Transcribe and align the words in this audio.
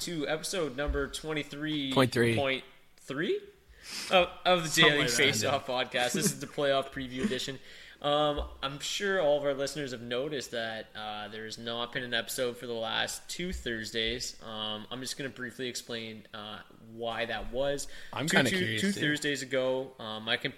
To 0.00 0.26
episode 0.28 0.76
number 0.76 1.08
23.3 1.08 1.92
Point 1.94 2.12
three. 2.12 2.36
point 2.36 2.64
three 3.02 3.40
of, 4.10 4.28
of 4.44 4.62
the 4.74 4.82
Daily 4.82 4.98
like 5.00 5.10
Face 5.10 5.44
Off 5.44 5.66
podcast. 5.66 6.12
This 6.12 6.26
is 6.26 6.40
the 6.40 6.46
playoff 6.46 6.90
preview 6.90 7.24
edition. 7.24 7.58
Um, 8.02 8.40
I'm 8.62 8.78
sure 8.80 9.20
all 9.20 9.36
of 9.36 9.44
our 9.44 9.52
listeners 9.52 9.90
have 9.92 10.00
noticed 10.00 10.52
that 10.52 10.86
uh, 10.96 11.28
there's 11.28 11.58
not 11.58 11.92
been 11.92 12.02
an 12.02 12.14
episode 12.14 12.56
for 12.56 12.66
the 12.66 12.72
last 12.72 13.28
two 13.28 13.52
Thursdays. 13.52 14.36
Um, 14.42 14.86
I'm 14.90 15.00
just 15.00 15.18
going 15.18 15.30
to 15.30 15.36
briefly 15.36 15.68
explain 15.68 16.22
uh, 16.32 16.60
why 16.94 17.26
that 17.26 17.52
was. 17.52 17.88
I'm 18.12 18.26
Two- 18.26 18.36
kinda 18.36 18.50
two- 18.50 18.56
curious, 18.58 18.80
Two 18.82 18.92
too. 18.92 19.00
Thursdays 19.00 19.42
ago, 19.42 19.90
um, 19.98 20.24
my 20.24 20.38
com- 20.38 20.54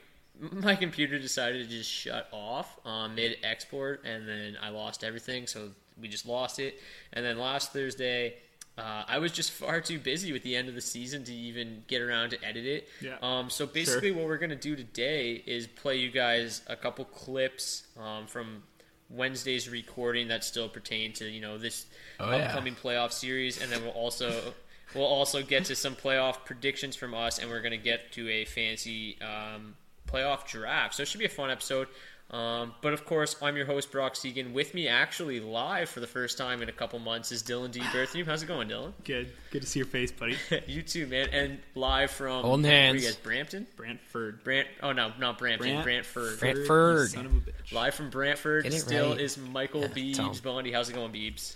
my 0.53 0.77
computer 0.77 1.19
decided 1.19 1.69
to 1.69 1.77
just 1.77 1.91
shut 1.91 2.29
off 2.33 2.79
um, 2.87 3.15
mid 3.17 3.37
export, 3.43 4.05
and 4.05 4.27
then 4.29 4.57
I 4.63 4.69
lost 4.71 5.03
everything. 5.05 5.47
So 5.49 5.71
we 6.01 6.07
just 6.09 6.27
lost 6.27 6.59
it. 6.61 6.81
And 7.13 7.25
then 7.25 7.39
last 7.39 7.73
Thursday, 7.73 8.35
uh, 8.79 9.05
I 9.07 9.19
was 9.19 9.33
just 9.33 9.51
far 9.53 9.81
too 9.81 9.99
busy 9.99 10.33
with 10.33 10.43
the 10.43 10.57
end 10.57 10.69
of 10.69 10.75
the 10.75 10.81
season 10.81 11.25
to 11.25 11.33
even 11.35 11.85
get 11.89 12.01
around 12.03 12.31
to 12.31 12.45
edit 12.45 12.65
it. 12.65 12.89
Yeah. 13.01 13.17
Um, 13.23 13.51
so 13.51 13.67
basically, 13.67 14.13
what 14.13 14.27
we're 14.27 14.39
gonna 14.39 14.57
do 14.57 14.75
today 14.77 15.43
is 15.47 15.67
play 15.67 15.97
you 15.97 16.11
guys 16.11 16.63
a 16.69 16.77
couple 16.77 17.05
clips 17.05 17.85
um, 17.99 18.27
from 18.27 18.63
Wednesday's 19.11 19.69
recording 19.69 20.29
that 20.29 20.43
still 20.43 20.69
pertain 20.69 21.13
to 21.15 21.29
you 21.29 21.41
know 21.41 21.59
this 21.59 21.87
Oh, 22.19 22.31
yeah. 22.31 22.47
upcoming 22.47 22.75
playoff 22.75 23.13
series, 23.13 23.61
and 23.63 23.71
then 23.71 23.83
we'll 23.83 23.93
also. 23.93 24.55
We'll 24.95 25.05
also 25.07 25.43
get 25.43 25.65
to 25.67 25.75
some 25.75 25.97
playoff 25.97 26.45
predictions 26.45 26.97
from 26.97 27.15
us, 27.15 27.39
and 27.39 27.49
we're 27.49 27.63
going 27.63 27.71
to 27.73 27.79
get 27.79 28.13
to 28.13 28.29
a 28.29 28.45
fancy 28.45 29.17
um, 29.23 29.75
playoff 30.07 30.47
draft. 30.47 30.97
So 30.97 31.03
it 31.03 31.09
should 31.09 31.19
be 31.19 31.25
a 31.25 31.31
fun 31.31 31.51
episode. 31.51 31.89
Um, 32.33 32.73
but 32.81 32.95
of 32.95 33.05
course, 33.05 33.37
I'm 33.43 33.57
your 33.57 33.67
host, 33.67 33.93
Brock 33.93 34.15
Segan. 34.15 34.55
With 34.55 34.73
me, 34.73 34.89
actually 34.89 35.39
live 35.39 35.91
for 35.91 36.01
the 36.01 36.07
first 36.07 36.39
time 36.39 36.63
in 36.63 36.71
a 36.71 36.73
couple 36.73 36.99
months, 36.99 37.31
is 37.31 37.43
Dylan 37.43 37.71
D. 37.71 37.81
Berthneum. 37.93 38.25
How's 38.25 38.43
it 38.43 38.47
going, 38.47 38.69
Dylan? 38.71 38.93
Good. 39.05 39.33
Good 39.51 39.61
to 39.61 39.69
see 39.69 39.81
your 39.81 39.87
face, 39.87 40.11
buddy. 40.11 40.37
you 40.67 40.81
too, 40.81 41.07
man. 41.07 41.29
And 41.31 41.59
live 41.75 42.11
from 42.11 42.43
Holding 42.43 42.63
where 42.63 42.73
hands. 42.73 43.03
you 43.03 43.09
guys, 43.09 43.17
Brampton? 43.17 43.67
Brantford. 43.77 44.43
Brant? 44.45 44.67
Oh 44.83 44.93
no, 44.93 45.13
not 45.19 45.39
Brampton. 45.39 45.69
Brant- 45.83 45.85
Brantford. 45.85 46.39
Brantford. 46.41 47.11
Son 47.11 47.27
of 47.27 47.33
a 47.33 47.41
bitch. 47.41 47.73
Live 47.73 47.95
from 47.95 48.09
Brantford. 48.09 48.73
Still 48.73 49.11
right. 49.11 49.21
is 49.21 49.37
Michael 49.37 49.83
Yeah, 49.83 49.89
tell 50.15 50.31
Beebs. 50.31 50.37
'em. 50.39 50.43
Bondi, 50.43 50.73
how's 50.73 50.89
it 50.89 50.95
going, 50.95 51.13
Beebs? 51.13 51.55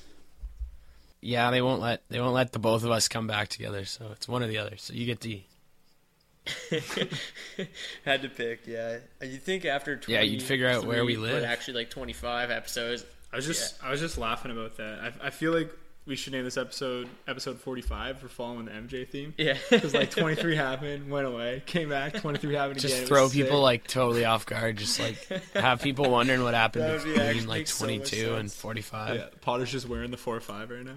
Yeah, 1.23 1.51
they 1.51 1.63
won't 1.63 1.81
let 1.81 2.03
they 2.11 2.21
won't 2.21 2.35
let 2.35 2.53
the 2.53 2.59
both 2.59 2.85
of 2.85 2.91
us 2.91 3.09
come 3.09 3.27
back 3.27 3.49
together. 3.49 3.87
So 3.87 4.09
it's 4.13 4.29
one 4.29 4.43
or 4.43 4.47
the 4.47 4.59
other. 4.59 4.77
So 4.77 4.93
you 4.93 5.07
get 5.07 5.21
D. 5.21 5.47
Had 8.05 8.23
to 8.23 8.29
pick, 8.29 8.67
yeah. 8.67 8.99
You 9.23 9.39
think 9.39 9.65
after 9.65 9.97
20, 9.97 10.13
Yeah, 10.13 10.23
you'd 10.23 10.43
figure 10.43 10.69
out 10.69 10.85
where 10.85 11.05
we 11.05 11.17
live. 11.17 11.41
But 11.43 11.49
actually, 11.49 11.75
like 11.75 11.91
25 11.91 12.51
episodes. 12.51 13.05
I 13.33 13.37
was 13.37 13.47
just 13.47 13.83
I 13.83 13.91
was 13.91 14.01
just 14.01 14.19
laughing 14.19 14.51
about 14.53 14.77
that. 14.77 15.13
I, 15.23 15.27
I 15.27 15.31
feel 15.31 15.53
like 15.53 15.71
we 16.07 16.15
should 16.15 16.33
name 16.33 16.45
this 16.45 16.57
episode 16.57 17.09
episode 17.27 17.59
45 17.59 18.21
for 18.21 18.29
following 18.29 18.67
the 18.67 18.71
MJ 18.71 19.07
theme. 19.09 19.35
Yeah. 19.37 19.57
Because 19.69 19.93
like 19.93 20.11
23 20.13 20.55
happened, 20.55 21.11
went 21.11 21.27
away, 21.27 21.63
came 21.67 21.89
back, 21.89 22.15
23 22.15 22.55
happened 22.55 22.79
Just 22.81 22.95
again. 22.95 23.05
it 23.05 23.09
throw 23.09 23.29
people 23.29 23.59
sick. 23.59 23.63
like 23.63 23.87
totally 23.89 24.25
off 24.25 24.47
guard. 24.47 24.77
Just 24.77 25.01
like 25.01 25.17
have 25.55 25.83
people 25.83 26.09
wondering 26.09 26.43
what 26.45 26.55
happened 26.55 26.85
That 26.85 27.03
be 27.03 27.13
between 27.15 27.47
like 27.49 27.59
makes 27.59 27.75
so 27.75 27.85
22 27.87 28.35
and 28.35 28.51
45. 28.53 29.17
Yeah, 29.17 29.27
Potter's 29.41 29.73
just 29.73 29.89
wearing 29.89 30.13
the 30.13 30.17
4-5 30.17 30.71
right 30.71 30.85
now. 30.85 30.95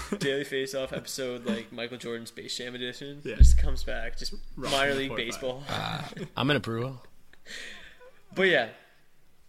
Daily 0.18 0.44
Face 0.44 0.74
Off 0.74 0.92
episode, 0.92 1.44
like 1.46 1.72
Michael 1.72 1.98
Jordan 1.98 2.26
Space 2.26 2.56
Jam 2.56 2.74
edition, 2.74 3.20
Yeah. 3.24 3.36
just 3.36 3.58
comes 3.58 3.84
back, 3.84 4.16
just 4.18 4.34
Rocking 4.56 4.78
minor 4.78 4.94
league 4.94 5.16
baseball. 5.16 5.62
Uh, 5.68 6.02
I'm 6.36 6.50
in 6.50 6.56
approval. 6.56 7.02
But 8.34 8.44
yeah, 8.48 8.68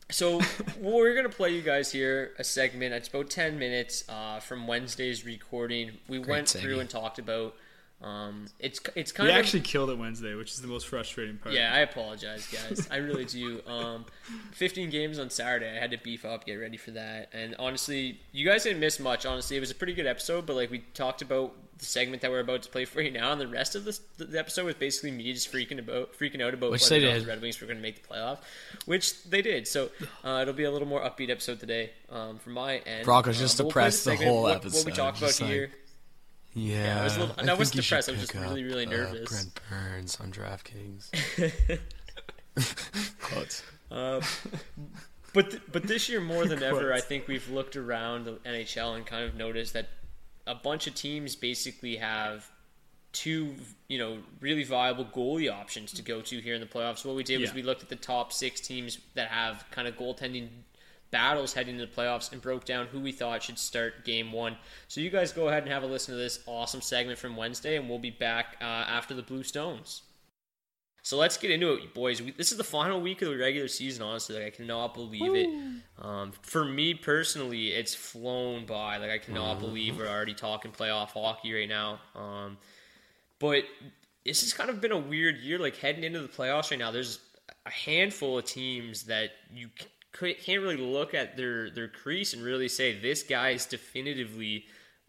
so 0.10 0.42
we're 0.80 1.16
gonna 1.16 1.30
play 1.30 1.56
you 1.56 1.62
guys 1.62 1.92
here 1.92 2.34
a 2.38 2.44
segment. 2.44 2.94
It's 2.94 3.08
about 3.08 3.30
ten 3.30 3.58
minutes 3.58 4.04
uh, 4.10 4.40
from 4.40 4.68
Wednesday's 4.68 5.26
recording. 5.26 5.92
We 6.08 6.20
went 6.20 6.50
through 6.50 6.80
and 6.80 6.90
talked 6.90 7.20
about. 7.20 7.56
Um, 8.04 8.48
it's 8.60 8.82
it's 8.96 9.14
kind 9.14 9.30
of 9.30 9.34
We 9.34 9.40
of 9.40 9.44
actually 9.46 9.62
killed 9.62 9.90
it 9.90 9.98
Wednesday, 9.98 10.36
which 10.36 10.52
is 10.52 10.62
the 10.62 10.68
most 10.68 10.88
frustrating 10.88 11.38
part. 11.38 11.56
Yeah, 11.56 11.72
I 11.74 11.80
apologize, 11.80 12.46
guys. 12.48 12.86
I 12.92 12.98
really 12.98 13.24
do. 13.26 13.62
Um, 13.66 14.06
15 14.52 14.90
games 14.90 15.20
on 15.20 15.30
Saturday. 15.30 15.70
I 15.70 15.80
had 15.80 15.92
to 15.92 15.98
beef 15.98 16.26
up, 16.26 16.46
get 16.46 16.56
ready 16.56 16.76
for 16.78 16.92
that. 16.92 17.30
And 17.34 17.56
honestly, 17.60 18.20
you 18.34 18.46
guys 18.46 18.64
didn't 18.64 18.82
miss 18.82 19.00
much. 19.00 19.26
Honestly, 19.26 19.56
it 19.56 19.62
was 19.62 19.72
a 19.72 19.76
pretty 19.76 19.94
good 19.94 20.06
episode. 20.06 20.46
But 20.46 20.58
like 20.58 20.70
we 20.70 20.80
talked 20.94 21.22
about 21.22 21.54
the 21.78 21.86
segment 21.86 22.22
that 22.24 22.30
we're 22.32 22.42
about 22.42 22.62
to 22.64 22.70
play 22.70 22.84
for 22.86 23.02
you 23.02 23.10
now, 23.10 23.32
and 23.32 23.40
the 23.40 23.48
rest 23.48 23.74
of 23.76 23.86
this, 23.86 24.00
the 24.18 24.38
episode 24.38 24.66
was 24.66 24.76
basically 24.76 25.12
me 25.12 25.32
just 25.34 25.52
freaking 25.52 25.80
about, 25.80 26.14
freaking 26.20 26.42
out 26.42 26.54
about 26.54 26.72
Which 26.72 26.82
whether 26.84 27.00
they 27.00 27.06
or 27.06 27.10
not 27.10 27.14
did. 27.16 27.24
the 27.24 27.28
Red 27.30 27.42
Wings 27.42 27.62
were 27.62 27.68
going 27.68 27.78
to 27.78 27.82
make 27.82 28.02
the 28.06 28.14
playoff, 28.14 28.40
which 28.86 29.24
they 29.24 29.42
did. 29.42 29.66
So 29.68 29.90
uh, 30.26 30.40
it'll 30.42 30.54
be 30.54 30.66
a 30.66 30.72
little 30.72 30.88
more 30.88 31.02
upbeat 31.02 31.30
episode 31.30 31.60
today 31.62 31.92
um, 32.10 32.38
from 32.38 32.54
my 32.54 32.78
end. 32.80 33.06
Brock 33.06 33.28
was 33.28 33.38
Um, 33.38 33.44
just 33.44 33.60
we'll 33.60 33.72
play 33.72 33.84
depressed 33.84 34.06
the 34.06 34.16
whole 34.18 34.44
what, 34.44 34.50
What 34.50 34.56
episode, 34.58 34.86
we 34.86 34.92
talked 34.92 35.18
about 35.20 35.40
like- 35.42 35.50
here. 35.50 35.72
Yeah, 36.56 37.02
I 37.02 37.04
was 37.04 37.16
a 37.18 37.20
little- 37.22 37.36
I 37.38 37.42
I 37.52 37.54
wasn't 37.56 37.58
think 37.58 37.76
you 37.76 37.82
should 37.82 37.90
depressed, 37.90 38.10
I 38.10 38.12
was 38.12 38.22
just 38.22 38.32
pick 38.34 38.42
really, 38.42 38.64
up, 38.64 38.70
really 38.70 38.86
uh, 38.86 38.90
nervous. 38.90 39.30
Brent 39.30 39.60
Burns 39.70 40.18
on 40.20 40.32
DraftKings. 40.32 41.80
Quotes. 43.22 43.64
Uh, 43.92 44.22
but 45.34 45.50
th- 45.52 45.64
but 45.72 45.84
this 45.84 46.10
year 46.10 46.22
more 46.22 46.46
than 46.46 46.62
ever, 46.62 46.94
I 46.94 47.02
think 47.02 47.28
we've 47.28 47.50
looked 47.50 47.76
around 47.76 48.26
the 48.26 48.34
NHL 48.46 48.96
and 48.96 49.06
kind 49.06 49.24
of 49.26 49.36
noticed 49.36 49.74
that 49.74 49.90
a 50.46 50.56
bunch 50.56 50.88
of 50.88 50.94
teams 50.96 51.36
basically 51.36 51.96
have 51.98 52.50
two, 53.14 53.56
you 53.88 53.98
know, 53.98 54.20
really 54.42 54.64
viable 54.64 55.06
goalie 55.06 55.52
options 55.52 55.92
to 55.94 56.02
go 56.02 56.22
to 56.22 56.40
here 56.40 56.56
in 56.56 56.62
the 56.62 56.68
playoffs. 56.68 57.06
What 57.06 57.16
we 57.16 57.24
did 57.24 57.42
was 57.42 57.54
we 57.54 57.64
looked 57.64 57.82
at 57.84 57.90
the 57.90 57.96
top 57.96 58.34
six 58.34 58.60
teams 58.60 59.00
that 59.16 59.30
have 59.30 59.66
kind 59.72 59.88
of 59.88 59.96
goaltending 59.96 60.50
battles 61.14 61.54
heading 61.54 61.76
into 61.76 61.86
the 61.86 61.92
playoffs 61.92 62.34
and 62.34 62.42
broke 62.42 62.66
down 62.66 62.88
who 62.88 63.00
we 63.00 63.14
thought 63.14 63.44
should 63.44 63.58
start 63.60 64.04
game 64.04 64.34
one. 64.34 64.58
So 64.90 65.00
you 65.00 65.10
guys 65.10 65.32
go 65.32 65.48
ahead 65.48 65.64
and 65.64 65.72
have 65.72 65.84
a 65.84 65.86
listen 65.86 66.14
to 66.14 66.20
this 66.20 66.40
awesome 66.48 66.82
segment 66.82 67.20
from 67.20 67.38
Wednesday, 67.38 67.78
and 67.78 67.88
we'll 67.88 68.00
be 68.00 68.10
back 68.10 68.58
uh, 68.60 68.64
after 68.66 69.14
the 69.14 69.22
Blue 69.22 69.44
Stones. 69.44 70.02
So 71.04 71.18
let's 71.18 71.38
get 71.38 71.52
into 71.52 71.74
it, 71.74 71.94
boys. 71.94 72.22
We, 72.22 72.32
this 72.32 72.52
is 72.52 72.58
the 72.58 72.64
final 72.64 73.00
week 73.00 73.22
of 73.22 73.30
the 73.30 73.38
regular 73.38 73.68
season. 73.68 74.04
Honestly, 74.04 74.36
like 74.36 74.46
I 74.46 74.50
cannot 74.50 74.94
believe 74.94 75.36
it. 75.36 75.50
Um, 76.02 76.32
for 76.42 76.64
me 76.66 76.94
personally, 76.94 77.68
it's 77.74 77.94
flown 77.94 78.66
by. 78.66 78.98
Like 78.98 79.12
I 79.12 79.18
cannot 79.18 79.60
believe 79.60 79.98
we're 79.98 80.08
already 80.08 80.34
talking 80.34 80.72
playoff 80.72 81.10
hockey 81.10 81.54
right 81.54 81.70
now. 81.70 82.00
Um, 82.16 82.58
but 83.38 83.66
this 84.26 84.42
has 84.42 84.54
kind 84.54 84.70
of 84.70 84.80
been 84.80 84.94
a 84.94 84.98
weird 84.98 85.38
year. 85.38 85.60
Like 85.60 85.76
heading 85.76 86.06
into 86.06 86.22
the 86.22 86.30
playoffs 86.30 86.72
right 86.72 86.80
now, 86.80 86.90
there's 86.92 87.20
a 87.66 87.70
handful 87.70 88.38
of 88.38 88.46
teams 88.46 89.04
that 89.04 89.32
you 89.54 89.68
c- 89.78 89.84
c- 89.84 89.90
can't 90.14 90.62
really 90.62 90.78
look 90.78 91.14
at 91.14 91.36
their 91.36 91.70
their 91.70 91.88
crease 91.88 92.34
and 92.34 92.44
really 92.44 92.70
say 92.70 93.00
this 93.00 93.24
guy 93.24 93.50
is 93.50 93.66
definitively 93.66 94.66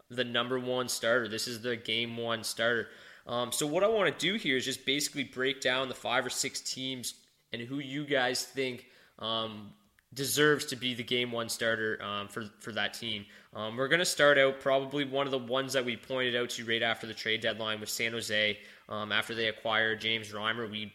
the 0.09 0.23
number 0.23 0.59
one 0.59 0.87
starter. 0.87 1.27
This 1.27 1.47
is 1.47 1.61
the 1.61 1.75
game 1.75 2.17
one 2.17 2.43
starter. 2.43 2.87
Um, 3.27 3.51
so 3.51 3.65
what 3.65 3.83
I 3.83 3.87
want 3.87 4.17
to 4.17 4.25
do 4.25 4.35
here 4.35 4.57
is 4.57 4.65
just 4.65 4.85
basically 4.85 5.23
break 5.23 5.61
down 5.61 5.89
the 5.89 5.95
five 5.95 6.25
or 6.25 6.29
six 6.29 6.61
teams 6.61 7.15
and 7.51 7.61
who 7.61 7.79
you 7.79 8.05
guys 8.05 8.43
think 8.43 8.85
um, 9.19 9.71
deserves 10.13 10.65
to 10.65 10.75
be 10.75 10.93
the 10.93 11.03
game 11.03 11.31
one 11.31 11.49
starter 11.49 11.99
um, 12.01 12.27
for 12.27 12.45
for 12.59 12.71
that 12.71 12.93
team. 12.93 13.25
Um, 13.53 13.77
we're 13.77 13.87
gonna 13.87 14.05
start 14.05 14.37
out 14.37 14.59
probably 14.59 15.05
one 15.05 15.27
of 15.27 15.31
the 15.31 15.39
ones 15.39 15.73
that 15.73 15.85
we 15.85 15.95
pointed 15.95 16.35
out 16.35 16.49
to 16.51 16.65
right 16.65 16.83
after 16.83 17.07
the 17.07 17.13
trade 17.13 17.41
deadline 17.41 17.79
with 17.79 17.89
San 17.89 18.11
Jose. 18.11 18.57
Um, 18.89 19.11
after 19.11 19.33
they 19.33 19.47
acquired 19.47 20.01
James 20.01 20.31
Reimer, 20.31 20.69
we 20.69 20.93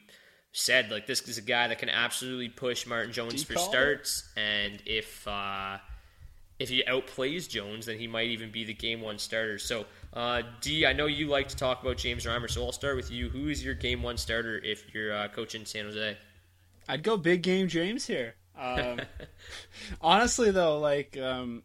said 0.52 0.90
like 0.90 1.06
this 1.06 1.20
is 1.28 1.38
a 1.38 1.42
guy 1.42 1.68
that 1.68 1.78
can 1.78 1.88
absolutely 1.88 2.48
push 2.48 2.86
Martin 2.86 3.12
Jones 3.12 3.44
for 3.44 3.56
starts, 3.56 4.28
and 4.36 4.82
if 4.86 5.26
uh, 5.26 5.78
if 6.58 6.68
he 6.68 6.84
outplays 6.86 7.48
Jones, 7.48 7.86
then 7.86 7.98
he 7.98 8.06
might 8.06 8.28
even 8.28 8.50
be 8.50 8.64
the 8.64 8.74
game 8.74 9.00
one 9.00 9.18
starter. 9.18 9.58
So, 9.58 9.86
uh, 10.12 10.42
D, 10.60 10.84
I 10.84 10.92
know 10.92 11.06
you 11.06 11.26
like 11.26 11.48
to 11.48 11.56
talk 11.56 11.82
about 11.82 11.96
James 11.96 12.26
Reimer, 12.26 12.50
so 12.50 12.64
I'll 12.64 12.72
start 12.72 12.96
with 12.96 13.10
you. 13.10 13.30
Who 13.30 13.48
is 13.48 13.64
your 13.64 13.74
game 13.74 14.02
one 14.02 14.18
starter 14.18 14.58
if 14.58 14.92
you're 14.94 15.12
uh, 15.12 15.28
coaching 15.28 15.64
San 15.64 15.86
Jose? 15.86 16.16
I'd 16.86 17.02
go 17.02 17.16
big 17.16 17.42
game 17.42 17.66
James 17.68 18.06
here. 18.06 18.34
Um, 18.58 19.00
honestly, 20.02 20.50
though, 20.50 20.78
like, 20.78 21.16
um, 21.16 21.62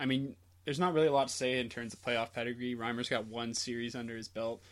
I 0.00 0.06
mean, 0.06 0.34
there's 0.64 0.80
not 0.80 0.94
really 0.94 1.06
a 1.06 1.12
lot 1.12 1.28
to 1.28 1.34
say 1.34 1.60
in 1.60 1.68
terms 1.68 1.94
of 1.94 2.02
playoff 2.02 2.32
pedigree. 2.32 2.74
Reimer's 2.74 3.08
got 3.08 3.26
one 3.26 3.54
series 3.54 3.94
under 3.94 4.16
his 4.16 4.26
belt, 4.26 4.62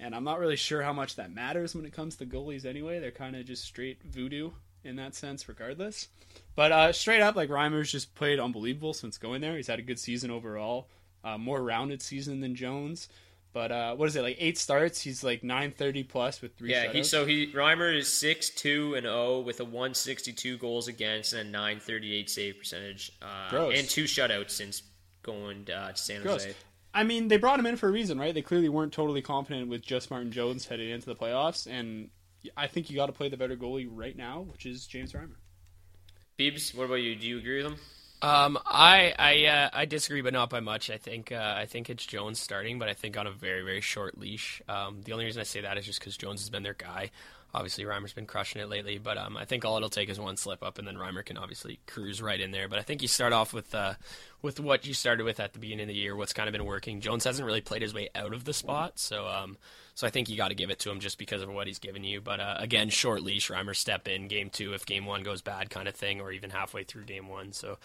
and 0.00 0.14
I'm 0.14 0.24
not 0.24 0.38
really 0.38 0.56
sure 0.56 0.82
how 0.82 0.92
much 0.92 1.16
that 1.16 1.32
matters 1.32 1.74
when 1.74 1.84
it 1.84 1.92
comes 1.92 2.16
to 2.16 2.26
goalies 2.26 2.64
anyway. 2.64 2.98
They're 2.98 3.10
kind 3.10 3.36
of 3.36 3.44
just 3.44 3.64
straight 3.64 4.02
voodoo 4.04 4.50
in 4.84 4.96
that 4.96 5.14
sense, 5.14 5.48
regardless. 5.48 6.08
But 6.56 6.72
uh, 6.72 6.92
straight 6.92 7.20
up, 7.20 7.36
like, 7.36 7.50
Reimer's 7.50 7.92
just 7.92 8.14
played 8.14 8.40
unbelievable 8.40 8.94
since 8.94 9.18
going 9.18 9.40
there. 9.40 9.56
He's 9.56 9.66
had 9.66 9.78
a 9.78 9.82
good 9.82 9.98
season 9.98 10.30
overall, 10.30 10.88
uh, 11.22 11.38
more 11.38 11.62
rounded 11.62 12.02
season 12.02 12.40
than 12.40 12.54
Jones. 12.54 13.08
But 13.52 13.72
uh, 13.72 13.96
what 13.96 14.08
is 14.08 14.14
it 14.14 14.22
like? 14.22 14.36
Eight 14.38 14.58
starts. 14.58 15.00
He's 15.00 15.24
like 15.24 15.42
nine 15.42 15.72
thirty 15.72 16.04
plus 16.04 16.40
with 16.40 16.56
three. 16.56 16.70
Yeah, 16.70 16.92
he 16.92 17.02
so 17.02 17.26
he 17.26 17.52
Reimer 17.52 17.96
is 17.96 18.06
six 18.06 18.48
two 18.48 18.94
and 18.94 19.02
zero 19.02 19.40
with 19.40 19.58
a 19.58 19.64
one 19.64 19.92
sixty 19.92 20.32
two 20.32 20.56
goals 20.56 20.86
against 20.86 21.32
and 21.32 21.48
a 21.48 21.50
nine 21.50 21.80
thirty 21.80 22.14
eight 22.14 22.30
save 22.30 22.58
percentage, 22.58 23.10
uh, 23.20 23.50
Gross. 23.50 23.76
and 23.76 23.88
two 23.88 24.04
shutouts 24.04 24.52
since 24.52 24.84
going 25.24 25.68
uh, 25.68 25.90
to 25.90 25.96
San 25.96 26.22
Gross. 26.22 26.44
Jose. 26.44 26.56
I 26.92 27.04
mean, 27.04 27.28
they 27.28 27.36
brought 27.36 27.58
him 27.58 27.66
in 27.66 27.76
for 27.76 27.88
a 27.88 27.92
reason, 27.92 28.18
right? 28.18 28.34
They 28.34 28.42
clearly 28.42 28.68
weren't 28.68 28.92
totally 28.92 29.22
confident 29.22 29.68
with 29.68 29.82
just 29.82 30.10
Martin 30.10 30.32
Jones 30.32 30.66
heading 30.66 30.90
into 30.90 31.06
the 31.06 31.14
playoffs, 31.14 31.66
and 31.70 32.10
I 32.56 32.66
think 32.66 32.90
you 32.90 32.96
got 32.96 33.06
to 33.06 33.12
play 33.12 33.28
the 33.28 33.36
better 33.36 33.56
goalie 33.56 33.88
right 33.90 34.16
now, 34.16 34.40
which 34.50 34.66
is 34.66 34.86
James 34.86 35.12
Reimer. 35.12 35.36
Beebs, 36.38 36.74
what 36.74 36.84
about 36.84 36.94
you? 36.94 37.14
Do 37.14 37.26
you 37.26 37.38
agree 37.38 37.62
with 37.62 37.72
him? 37.72 37.78
Um, 38.22 38.58
I 38.66 39.14
I 39.18 39.46
uh, 39.46 39.70
I 39.72 39.84
disagree, 39.86 40.20
but 40.20 40.32
not 40.32 40.50
by 40.50 40.60
much. 40.60 40.90
I 40.90 40.98
think 40.98 41.32
uh, 41.32 41.54
I 41.56 41.66
think 41.66 41.88
it's 41.88 42.04
Jones 42.04 42.38
starting, 42.38 42.78
but 42.78 42.88
I 42.88 42.94
think 42.94 43.16
on 43.16 43.26
a 43.26 43.30
very 43.30 43.62
very 43.62 43.80
short 43.80 44.18
leash. 44.18 44.60
Um, 44.68 45.00
the 45.02 45.12
only 45.12 45.24
reason 45.24 45.40
I 45.40 45.44
say 45.44 45.62
that 45.62 45.78
is 45.78 45.86
just 45.86 46.00
because 46.00 46.16
Jones 46.16 46.40
has 46.40 46.50
been 46.50 46.62
their 46.62 46.74
guy. 46.74 47.10
Obviously, 47.52 47.84
Reimer's 47.84 48.12
been 48.12 48.26
crushing 48.26 48.62
it 48.62 48.68
lately, 48.68 48.98
but 48.98 49.18
um, 49.18 49.36
I 49.36 49.44
think 49.44 49.64
all 49.64 49.76
it'll 49.76 49.88
take 49.88 50.08
is 50.08 50.20
one 50.20 50.36
slip 50.36 50.62
up, 50.62 50.78
and 50.78 50.86
then 50.86 50.96
Reimer 50.96 51.24
can 51.24 51.36
obviously 51.36 51.80
cruise 51.86 52.22
right 52.22 52.40
in 52.40 52.52
there. 52.52 52.68
But 52.68 52.78
I 52.78 52.82
think 52.82 53.02
you 53.02 53.08
start 53.08 53.32
off 53.32 53.52
with 53.52 53.74
uh, 53.74 53.94
with 54.40 54.60
what 54.60 54.86
you 54.86 54.94
started 54.94 55.24
with 55.24 55.40
at 55.40 55.52
the 55.52 55.58
beginning 55.58 55.84
of 55.84 55.88
the 55.88 55.94
year, 55.94 56.14
what's 56.14 56.32
kind 56.32 56.48
of 56.48 56.52
been 56.52 56.64
working. 56.64 57.00
Jones 57.00 57.24
hasn't 57.24 57.44
really 57.44 57.60
played 57.60 57.82
his 57.82 57.92
way 57.92 58.08
out 58.14 58.32
of 58.32 58.44
the 58.44 58.52
spot, 58.52 58.98
so 58.98 59.26
um, 59.26 59.56
so 59.94 60.06
I 60.06 60.10
think 60.10 60.28
you 60.28 60.36
got 60.36 60.48
to 60.48 60.54
give 60.54 60.70
it 60.70 60.78
to 60.80 60.90
him 60.90 61.00
just 61.00 61.18
because 61.18 61.42
of 61.42 61.50
what 61.50 61.66
he's 61.66 61.80
given 61.80 62.04
you. 62.04 62.20
But 62.20 62.38
uh, 62.38 62.56
again, 62.58 62.88
short 62.88 63.22
leash, 63.22 63.50
Reimer 63.50 63.74
step 63.74 64.06
in 64.06 64.28
game 64.28 64.50
two 64.50 64.72
if 64.72 64.86
game 64.86 65.04
one 65.04 65.22
goes 65.22 65.42
bad, 65.42 65.70
kind 65.70 65.88
of 65.88 65.94
thing, 65.94 66.20
or 66.20 66.30
even 66.30 66.50
halfway 66.50 66.84
through 66.84 67.04
game 67.04 67.28
one. 67.28 67.52
So. 67.52 67.78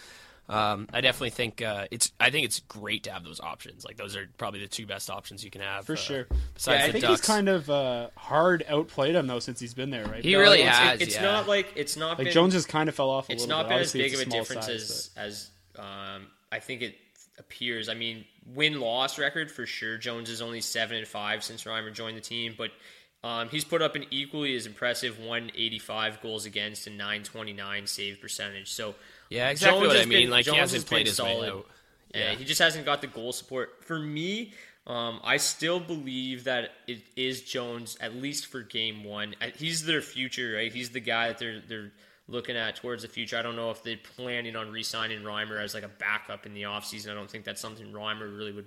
Um, 0.47 0.87
I 0.93 1.01
definitely 1.01 1.31
think 1.31 1.61
uh, 1.61 1.87
it's. 1.89 2.11
I 2.19 2.29
think 2.29 2.45
it's 2.45 2.59
great 2.61 3.03
to 3.05 3.11
have 3.11 3.23
those 3.23 3.39
options. 3.39 3.83
Like 3.83 3.97
those 3.97 4.15
are 4.15 4.29
probably 4.37 4.59
the 4.59 4.67
two 4.67 4.85
best 4.85 5.09
options 5.09 5.43
you 5.43 5.49
can 5.49 5.61
have 5.61 5.85
For 5.85 5.93
uh, 5.93 5.95
sure. 5.95 6.27
Besides 6.53 6.83
I 6.83 6.87
the 6.87 6.91
think 6.93 7.05
Ducks, 7.05 7.19
he's 7.21 7.27
kind 7.27 7.49
of 7.49 7.69
uh, 7.69 8.09
hard 8.15 8.63
outplayed 8.69 9.15
him 9.15 9.25
though 9.27 9.39
since 9.39 9.59
he's 9.59 9.73
been 9.73 9.89
there, 9.89 10.05
right? 10.05 10.23
He 10.23 10.33
But, 10.35 10.39
really 10.41 10.59
like, 10.59 10.67
It's- 10.67 10.77
has, 10.89 11.01
It's 11.01 11.15
yeah. 11.15 11.21
not 11.23 11.47
like 11.47 11.73
it's 11.75 11.97
not 11.97 12.17
Like 12.19 12.25
been, 12.25 12.33
Jones 12.33 12.53
has 12.53 12.65
kind 12.67 12.89
of 12.89 12.95
fell 12.95 13.09
off. 13.09 13.29
A 13.29 13.31
it's 13.33 13.41
little 13.47 13.57
not 13.57 13.67
bit. 13.69 13.73
been 13.75 13.81
as 13.81 13.93
big 13.93 14.13
of 14.13 14.19
a 14.19 14.25
difference 14.25 14.65
size, 14.67 15.11
as 15.17 15.49
as 15.75 15.79
um, 15.79 16.27
I 16.51 16.59
think 16.59 16.83
it 16.83 16.95
appears. 17.39 17.89
I 17.89 17.95
mean, 17.95 18.23
win 18.53 18.79
loss 18.79 19.17
record 19.17 19.51
for 19.51 19.65
sure. 19.65 19.97
Jones 19.97 20.29
is 20.29 20.41
only 20.43 20.61
seven 20.61 20.97
and 20.97 21.07
five 21.07 21.43
since 21.43 21.63
Reimer 21.63 21.91
joined 21.91 22.17
the 22.17 22.21
team, 22.21 22.53
but 22.57 22.69
um, 23.23 23.49
he's 23.49 23.63
put 23.65 23.81
up 23.81 23.95
an 23.95 24.05
equally 24.11 24.55
as 24.55 24.67
impressive 24.67 25.17
185 25.17 26.21
goals 26.21 26.45
against 26.45 26.85
and 26.87 26.97
929 26.97 27.87
save 27.87 28.21
percentage. 28.21 28.71
So 28.71 28.93
Yeah, 29.29 29.49
exactly 29.49 29.79
Jones 29.81 29.87
what 29.93 29.97
I 29.97 30.05
mean. 30.05 30.19
been- 30.23 30.29
Like, 30.29 30.45
he 30.45 30.51
Jones 30.51 30.59
hasn't 30.71 30.85
played 30.87 31.07
his 31.07 31.19
way 31.21 31.33
solid. 31.33 31.49
out. 31.49 31.67
Yeah, 32.13 32.31
Yeah. 32.31 32.37
he 32.37 32.45
just 32.45 32.61
hasn't 32.61 32.85
got 32.85 33.01
the 33.01 33.07
goal 33.07 33.33
support. 33.33 33.83
For 33.83 33.99
me, 33.99 34.53
um, 34.87 35.19
I 35.23 35.37
still 35.37 35.79
believe 35.79 36.43
that 36.45 36.71
it 36.87 37.01
is 37.15 37.41
Jones 37.41 37.97
at 37.99 38.15
least 38.15 38.45
for 38.47 38.61
game 38.61 39.03
one. 39.03 39.35
He's 39.57 39.83
their 39.85 40.01
future, 40.01 40.53
right? 40.55 40.71
He's 40.71 40.91
the 40.91 40.99
guy 40.99 41.29
that 41.29 41.39
they're 41.39 41.59
they're 41.67 41.91
looking 42.27 42.55
at 42.57 42.75
towards 42.77 43.01
the 43.03 43.07
future. 43.09 43.37
I 43.37 43.41
don't 43.41 43.55
know 43.55 43.69
if 43.71 43.83
they're 43.83 43.97
planning 44.15 44.55
on 44.55 44.71
re-signing 44.71 45.21
Reimer 45.21 45.61
as 45.61 45.73
like 45.75 45.83
a 45.83 45.87
backup 45.89 46.45
in 46.47 46.53
the 46.55 46.63
offseason. 46.63 47.11
I 47.11 47.13
don't 47.13 47.29
think 47.29 47.45
that's 47.45 47.61
something 47.61 47.91
Reimer 47.91 48.35
really 48.35 48.51
would 48.51 48.65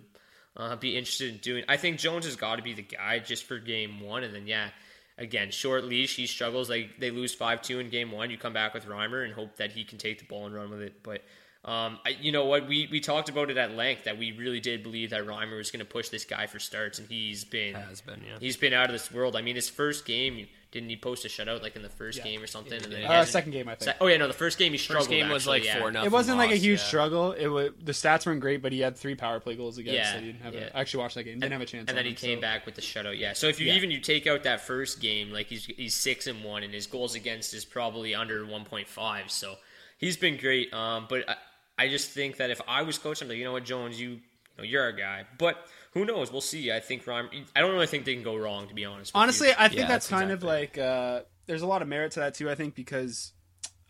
uh, 0.57 0.77
be 0.77 0.97
interested 0.97 1.31
in 1.33 1.39
doing. 1.39 1.65
I 1.69 1.77
think 1.77 1.99
Jones 1.99 2.25
has 2.25 2.37
got 2.37 2.57
to 2.57 2.63
be 2.63 2.73
the 2.75 2.83
guy 2.83 3.19
just 3.21 3.45
for 3.45 3.59
game 3.59 4.01
one, 4.01 4.23
and 4.25 4.35
then 4.35 4.47
yeah. 4.47 4.71
Again, 5.19 5.51
short 5.51 5.85
leash. 5.85 6.17
He 6.17 6.27
struggles. 6.27 6.71
Like 6.71 6.99
they 6.99 7.11
lose 7.11 7.35
five 7.35 7.61
two 7.61 7.81
in 7.81 7.91
game 7.91 8.13
one. 8.13 8.31
You 8.31 8.39
come 8.39 8.53
back 8.53 8.73
with 8.73 8.87
Reimer 8.87 9.25
and 9.25 9.35
hope 9.35 9.57
that 9.57 9.73
he 9.73 9.85
can 9.85 9.99
take 9.99 10.21
the 10.21 10.25
ball 10.25 10.47
and 10.47 10.55
run 10.55 10.71
with 10.71 10.81
it. 10.81 11.03
But 11.03 11.25
um, 11.65 11.99
I, 12.07 12.11
you 12.21 12.31
know 12.31 12.47
what? 12.47 12.69
We 12.69 12.89
we 12.91 13.01
talked 13.01 13.29
about 13.29 13.51
it 13.51 13.57
at 13.57 13.75
length 13.75 14.05
that 14.05 14.17
we 14.17 14.33
really 14.33 14.61
did 14.61 14.83
believe 14.83 15.11
that 15.11 15.27
Reimer 15.27 15.59
was 15.59 15.71
going 15.73 15.81
to 15.81 15.91
push 15.91 16.09
this 16.09 16.25
guy 16.25 16.47
for 16.47 16.61
starts, 16.61 17.01
and 17.01 17.09
he's 17.09 17.45
been 17.45 17.75
Has 17.75 18.01
been, 18.01 18.23
yeah. 18.25 18.39
he's 18.39 18.57
been 18.57 18.73
out 18.73 18.87
of 18.87 18.93
this 18.93 19.11
world. 19.11 19.35
I 19.35 19.43
mean, 19.43 19.57
his 19.57 19.69
first 19.69 20.07
game 20.07 20.47
didn't 20.71 20.91
he 20.91 20.97
post 20.97 21.25
a 21.25 21.29
shutout 21.29 21.63
like 21.63 21.77
in 21.77 21.83
the 21.83 21.89
first 21.89 22.23
game 22.23 22.43
or 22.43 22.47
something? 22.47 22.83
And 22.83 22.93
then 22.93 23.05
Uh, 23.05 23.25
second 23.25 23.53
game, 23.53 23.69
I 23.69 23.75
think. 23.75 23.91
Se- 23.93 23.97
oh 24.01 24.07
yeah, 24.07 24.19
no, 24.19 24.27
the 24.27 24.35
first 24.35 24.59
game 24.59 24.73
he 24.73 24.79
struggled. 24.79 25.07
First 25.07 25.11
game 25.11 25.31
was 25.31 25.47
like 25.47 25.65
yeah. 25.65 25.79
four 25.79 25.91
nothing. 25.91 26.07
it 26.07 26.13
wasn't 26.13 26.37
like 26.37 26.51
a 26.51 26.57
huge 26.57 26.81
yeah. 26.81 26.85
struggle. 26.85 27.33
It 27.33 27.47
was 27.47 27.71
the 27.83 27.93
stats 27.93 28.27
weren't 28.27 28.41
great, 28.41 28.61
but 28.61 28.73
he 28.73 28.81
had 28.81 28.97
three 28.97 29.15
power 29.15 29.41
play 29.41 29.57
goals 29.57 29.79
against. 29.79 29.97
Yeah, 29.97 30.13
so 30.13 30.19
he 30.21 30.27
didn't 30.27 30.43
have 30.43 30.55
yeah. 30.55 30.61
a, 30.73 30.77
I 30.77 30.81
actually 30.81 31.03
watched 31.03 31.15
that 31.15 31.25
game. 31.25 31.41
Didn't 31.41 31.53
have 31.53 31.63
a 31.63 31.67
chance. 31.67 31.89
And 31.89 31.97
then 31.97 32.05
on 32.05 32.05
he 32.05 32.11
him, 32.11 32.17
came 32.17 32.39
so- 32.39 32.43
back 32.43 32.67
with 32.67 32.75
the 32.75 32.83
shutout. 32.83 33.19
Yeah. 33.19 33.33
So 33.33 33.47
if 33.49 33.59
you 33.61 33.67
Yeah. 33.69 33.75
even 33.75 33.91
you 33.91 34.01
take 34.01 34.27
out 34.27 34.43
that 34.43 34.61
first 34.61 35.01
game, 35.01 35.31
like 35.33 35.47
he's 35.47 35.65
he's 35.65 35.95
six 35.95 36.27
and 36.27 36.45
one, 36.45 36.63
and 36.63 36.75
his 36.75 36.87
goals 36.87 37.15
against 37.15 37.55
is 37.55 37.65
probably 37.65 38.15
under 38.15 38.45
one 38.45 38.65
point 38.65 38.89
five. 38.89 39.31
So 39.31 39.55
he's 39.97 40.17
been 40.19 40.37
great. 40.37 40.73
Um, 40.75 41.07
but 41.09 41.29
I, 41.29 41.37
I 41.79 41.89
just 41.89 42.11
think 42.11 42.37
that 42.37 42.51
if 42.51 42.61
I 42.69 42.83
was 42.83 42.99
coaching, 42.99 43.25
I'm 43.27 43.31
like, 43.31 43.39
you 43.39 43.45
know 43.45 43.53
what, 43.53 43.65
Jones, 43.65 43.99
you, 44.01 44.11
you 44.11 44.21
know, 44.59 44.65
you're 44.65 44.83
our 44.83 44.93
guy. 44.93 45.25
But 45.39 45.57
who 45.99 46.05
knows? 46.05 46.31
We'll 46.33 46.41
see. 46.41 46.73
I 46.73 46.81
think 46.81 47.05
Reimer. 47.05 47.29
I 47.55 47.61
don't 47.61 47.73
really 47.73 47.87
think 47.87 48.05
they 48.05 48.15
can 48.15 48.23
go 48.23 48.37
wrong, 48.37 48.69
to 48.69 48.75
be 48.75 48.85
honest. 48.85 49.13
with 49.15 49.21
Honestly, 49.21 49.49
you. 49.49 49.55
I 49.59 49.69
think 49.69 49.81
Yeah, 49.81 49.89
that's, 49.89 50.09
that's 50.09 50.21
kind 50.21 50.31
exactly. 50.31 50.51
of 50.53 50.61
like 50.61 50.79
uh, 50.79 51.21
there's 51.47 51.63
a 51.63 51.67
lot 51.67 51.83
of 51.83 51.89
merit 51.89 52.13
to 52.13 52.21
that 52.21 52.35
too. 52.35 52.49
I 52.51 52.55
think 52.55 52.75
because 52.75 53.33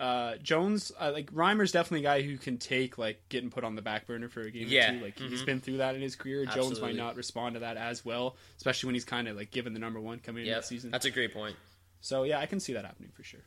uh, 0.00 0.36
Jones, 0.42 0.92
uh, 0.98 1.10
like 1.12 1.32
Reimer's 1.32 1.72
definitely 1.72 2.00
a 2.00 2.08
guy 2.08 2.22
who 2.22 2.38
can 2.38 2.56
take 2.58 2.98
like 2.98 3.20
getting 3.28 3.50
put 3.50 3.64
on 3.64 3.74
the 3.74 3.82
back 3.82 4.06
burner 4.06 4.28
for 4.28 4.42
a 4.42 4.50
game 4.50 4.66
Yeah, 4.68 4.90
or 4.92 4.98
two. 4.98 5.04
Like 5.04 5.18
he's 5.18 5.42
been 5.42 5.60
through 5.60 5.78
that 5.78 5.94
in 5.96 6.00
his 6.02 6.16
career. 6.16 6.46
Jones 6.46 6.80
might 6.80 6.96
not 6.96 7.16
respond 7.16 7.54
to 7.54 7.60
that 7.60 7.76
as 7.76 8.04
well, 8.04 8.36
especially 8.56 8.88
when 8.88 8.94
he's 8.94 9.04
kind 9.04 9.26
of 9.28 9.36
like 9.36 9.50
given 9.50 9.72
the 9.72 9.80
number 9.80 10.00
one 10.00 10.18
coming 10.20 10.42
into 10.42 10.50
Yep, 10.52 10.60
the 10.62 10.66
season. 10.66 10.90
that's 10.90 11.06
a 11.06 11.10
great 11.10 11.32
point. 11.34 11.56
So 12.00 12.22
yeah, 12.22 12.38
I 12.38 12.46
can 12.46 12.60
see 12.60 12.74
that 12.74 12.84
happening 12.84 13.10
for 13.14 13.24
sure. 13.24 13.40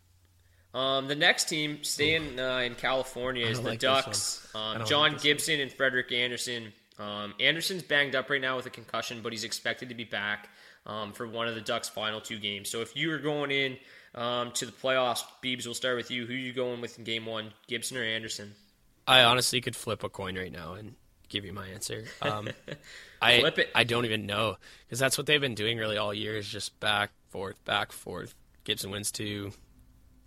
Um, 0.73 1.07
the 1.09 1.15
next 1.15 1.45
team 1.49 1.83
staying 1.83 2.39
uh, 2.39 2.59
in 2.59 2.75
California 2.75 3.45
is 3.45 3.59
the 3.61 3.69
like. 3.69 3.79
Ducks. 3.79 4.47
Um, 4.55 4.85
John 4.85 5.01
like 5.01 5.11
this 5.13 5.19
one. 5.19 5.23
Gibson 5.23 5.59
and 5.59 5.71
Frederik 5.71 6.11
Andersen. 6.13 6.71
Um, 7.01 7.33
Andersen's 7.39 7.83
banged 7.83 8.15
up 8.15 8.29
right 8.29 8.41
now 8.41 8.55
with 8.55 8.65
a 8.67 8.69
concussion, 8.69 9.21
but 9.23 9.31
he's 9.31 9.43
expected 9.43 9.89
to 9.89 9.95
be 9.95 10.03
back 10.03 10.49
um, 10.85 11.13
for 11.13 11.27
one 11.27 11.47
of 11.47 11.55
the 11.55 11.61
Ducks' 11.61 11.89
final 11.89 12.21
two 12.21 12.37
games. 12.37 12.69
So 12.69 12.81
if 12.81 12.95
you 12.95 13.11
are 13.11 13.19
going 13.19 13.49
in 13.51 13.77
um, 14.13 14.51
to 14.51 14.65
the 14.65 14.71
playoffs, 14.71 15.23
Beebs, 15.43 15.65
we'll 15.65 15.73
start 15.73 15.97
with 15.97 16.11
you. 16.11 16.25
Who 16.25 16.33
are 16.33 16.37
you 16.37 16.53
going 16.53 16.81
with 16.81 16.97
in 16.97 17.03
game 17.03 17.25
one, 17.25 17.53
Gibson 17.67 17.97
or 17.97 18.03
Andersen? 18.03 18.53
I 19.07 19.23
honestly 19.23 19.61
could 19.61 19.75
flip 19.75 20.03
a 20.03 20.09
coin 20.09 20.37
right 20.37 20.51
now, 20.51 20.73
and 20.73 20.93
give 21.31 21.45
you 21.45 21.53
my 21.53 21.67
answer. 21.67 22.05
Um, 22.21 22.49
I 23.21 23.39
Flip 23.39 23.59
it. 23.59 23.71
I 23.73 23.83
don't 23.83 24.05
even 24.05 24.25
know 24.25 24.57
because 24.85 24.99
that's 24.99 25.17
what 25.17 25.25
they've 25.25 25.41
been 25.41 25.55
doing 25.55 25.77
really 25.77 25.97
all 25.97 26.13
year 26.13 26.37
is 26.37 26.47
just 26.47 26.79
back 26.79 27.11
forth, 27.29 27.63
back 27.65 27.91
forth. 27.91 28.35
Gibson 28.63 28.91
wins 28.91 29.11
two, 29.11 29.51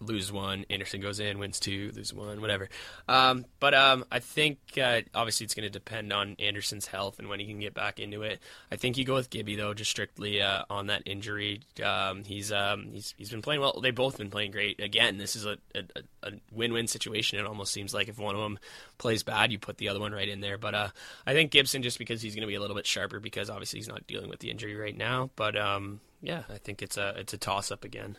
lose 0.01 0.33
one. 0.33 0.65
Andersen 0.71 1.01
goes 1.01 1.21
in, 1.21 1.39
wins 1.39 1.61
two, 1.61 1.91
lose 1.95 2.13
one, 2.13 2.41
whatever. 2.41 2.69
Um, 3.09 3.45
but 3.61 3.75
um, 3.75 4.05
I 4.11 4.19
think 4.19 4.59
uh, 4.81 5.03
obviously 5.15 5.45
it's 5.45 5.55
going 5.55 5.67
to 5.67 5.71
depend 5.71 6.13
on 6.13 6.37
Andersen's 6.39 6.87
health 6.87 7.19
and 7.19 7.29
when 7.29 7.41
he 7.41 7.47
can 7.47 7.59
get 7.59 7.75
back 7.75 8.01
into 8.01 8.23
it. 8.23 8.41
I 8.71 8.77
think 8.77 8.97
you 8.97 9.05
go 9.05 9.15
with 9.15 9.31
Gibby 9.31 9.57
though, 9.57 9.75
just 9.75 9.91
strictly 9.91 10.43
uh, 10.43 10.65
on 10.71 10.87
that 10.89 11.03
injury. 11.07 11.61
Um, 11.83 12.25
he's 12.25 12.53
um, 12.53 12.91
he's 12.93 13.15
he's 13.17 13.31
been 13.31 13.43
playing 13.43 13.61
well. 13.61 13.81
They've 13.81 13.95
both 13.95 14.19
been 14.19 14.31
playing 14.31 14.51
great. 14.51 14.81
Again, 14.81 15.19
this 15.19 15.37
is 15.37 15.47
a, 15.47 15.57
a, 15.75 15.85
a 16.23 16.33
win-win 16.53 16.87
situation. 16.87 17.39
It 17.39 17.47
almost 17.47 17.73
seems 17.73 17.95
like 17.95 18.09
if 18.09 18.19
one 18.19 18.35
of 18.35 18.41
them 18.41 18.59
plays 18.99 19.23
bad, 19.23 19.53
you 19.53 19.59
put 19.59 19.79
the 19.79 19.89
other 19.89 20.01
one 20.01 20.13
right 20.13 20.29
in 20.29 20.41
there. 20.41 20.59
But 20.59 20.75
uh, 20.75 20.89
I 21.27 21.33
think 21.33 21.51
Gibson 21.51 21.83
just 21.83 21.99
because 21.99 22.23
he's 22.23 22.35
going 22.35 22.43
to 22.43 22.49
be 22.49 22.55
a 22.55 22.61
little 22.61 22.77
bit 22.77 22.87
sharper 22.87 23.21
because 23.21 23.51
obviously 23.51 23.79
he's 23.79 23.89
not 23.89 24.07
dealing 24.07 24.29
with 24.29 24.41
the 24.41 24.51
injury 24.51 24.75
right 24.77 24.97
now. 24.97 25.31
But 25.37 25.57
um, 25.57 26.01
yeah, 26.21 26.45
I 26.49 26.59
think 26.59 26.83
it's 26.83 26.97
a 26.97 27.15
it's 27.17 27.35
a 27.35 27.39
toss 27.39 27.71
up 27.71 27.85
again. 27.85 28.17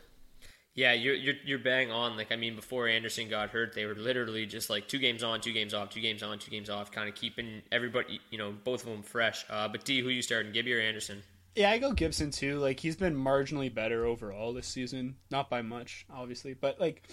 Yeah, 0.76 0.92
you're, 0.92 1.16
you're 1.16 1.36
you're 1.46 1.60
bang 1.60 1.90
on. 1.90 2.18
Like 2.18 2.34
I 2.34 2.36
mean, 2.36 2.56
before 2.56 2.90
Andersen 2.90 3.30
got 3.30 3.50
hurt, 3.50 3.74
they 3.74 3.86
were 3.86 3.96
literally 3.96 4.46
just 4.46 4.70
like 4.70 4.90
two 4.90 5.00
games 5.00 5.24
on, 5.24 5.40
two 5.40 5.54
games 5.54 5.74
off, 5.74 5.90
two 5.90 6.02
games 6.02 6.22
on, 6.22 6.38
two 6.38 6.52
games 6.52 6.70
off, 6.70 6.92
kind 6.92 7.08
of 7.08 7.16
keeping 7.16 7.62
everybody, 7.72 8.20
you 8.30 8.38
know, 8.38 8.52
both 8.52 8.86
of 8.86 8.92
them 8.92 9.02
fresh. 9.02 9.46
Uh, 9.50 9.70
but 9.70 9.86
D, 9.86 10.02
who 10.02 10.10
you 10.10 10.22
starting, 10.22 10.52
Gibby 10.52 10.74
or 10.74 10.82
Andersen? 10.82 11.24
Yeah, 11.56 11.72
I 11.72 11.78
go 11.78 11.94
Gibson 11.94 12.30
too. 12.32 12.60
Like 12.60 12.82
he's 12.82 12.98
been 12.98 13.16
marginally 13.16 13.74
better 13.74 14.06
overall 14.06 14.54
this 14.54 14.68
season, 14.68 15.16
not 15.32 15.50
by 15.50 15.62
much, 15.62 16.06
obviously, 16.14 16.54
but 16.54 16.78
like, 16.82 17.08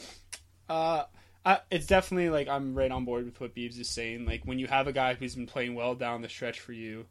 uh, 0.68 1.04
I, 1.46 1.60
it's 1.70 1.86
definitely 1.86 2.30
like 2.30 2.48
I'm 2.48 2.74
right 2.74 2.90
on 2.90 3.04
board 3.04 3.24
with 3.24 3.40
what 3.40 3.54
Beebs 3.54 3.78
is 3.78 3.88
saying. 3.88 4.26
Like 4.26 4.42
when 4.44 4.58
you 4.58 4.66
have 4.66 4.88
a 4.88 4.92
guy 4.92 5.14
who's 5.14 5.36
been 5.36 5.46
playing 5.46 5.76
well 5.76 5.94
down 5.94 6.22
the 6.22 6.28
stretch 6.28 6.58
for 6.58 6.72
you, 6.72 7.06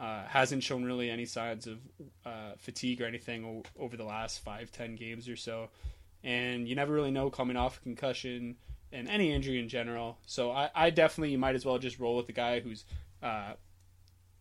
uh, 0.00 0.24
hasn't 0.26 0.62
shown 0.62 0.84
really 0.84 1.10
any 1.10 1.24
signs 1.24 1.66
of 1.66 1.78
uh, 2.24 2.52
fatigue 2.56 3.00
or 3.00 3.06
anything 3.06 3.44
o- 3.44 3.82
over 3.82 3.96
the 3.96 4.04
last 4.04 4.44
five, 4.44 4.70
ten 4.70 4.94
games 4.94 5.28
or 5.28 5.36
so, 5.36 5.68
and 6.22 6.68
you 6.68 6.74
never 6.74 6.92
really 6.92 7.10
know 7.10 7.30
coming 7.30 7.56
off 7.56 7.78
a 7.78 7.80
concussion 7.80 8.56
and 8.92 9.08
any 9.08 9.32
injury 9.32 9.58
in 9.58 9.68
general. 9.68 10.18
So 10.26 10.50
I, 10.50 10.70
I 10.74 10.90
definitely 10.90 11.36
might 11.36 11.54
as 11.54 11.64
well 11.64 11.78
just 11.78 11.98
roll 11.98 12.16
with 12.16 12.26
the 12.26 12.32
guy 12.32 12.60
who's 12.60 12.84
uh, 13.22 13.54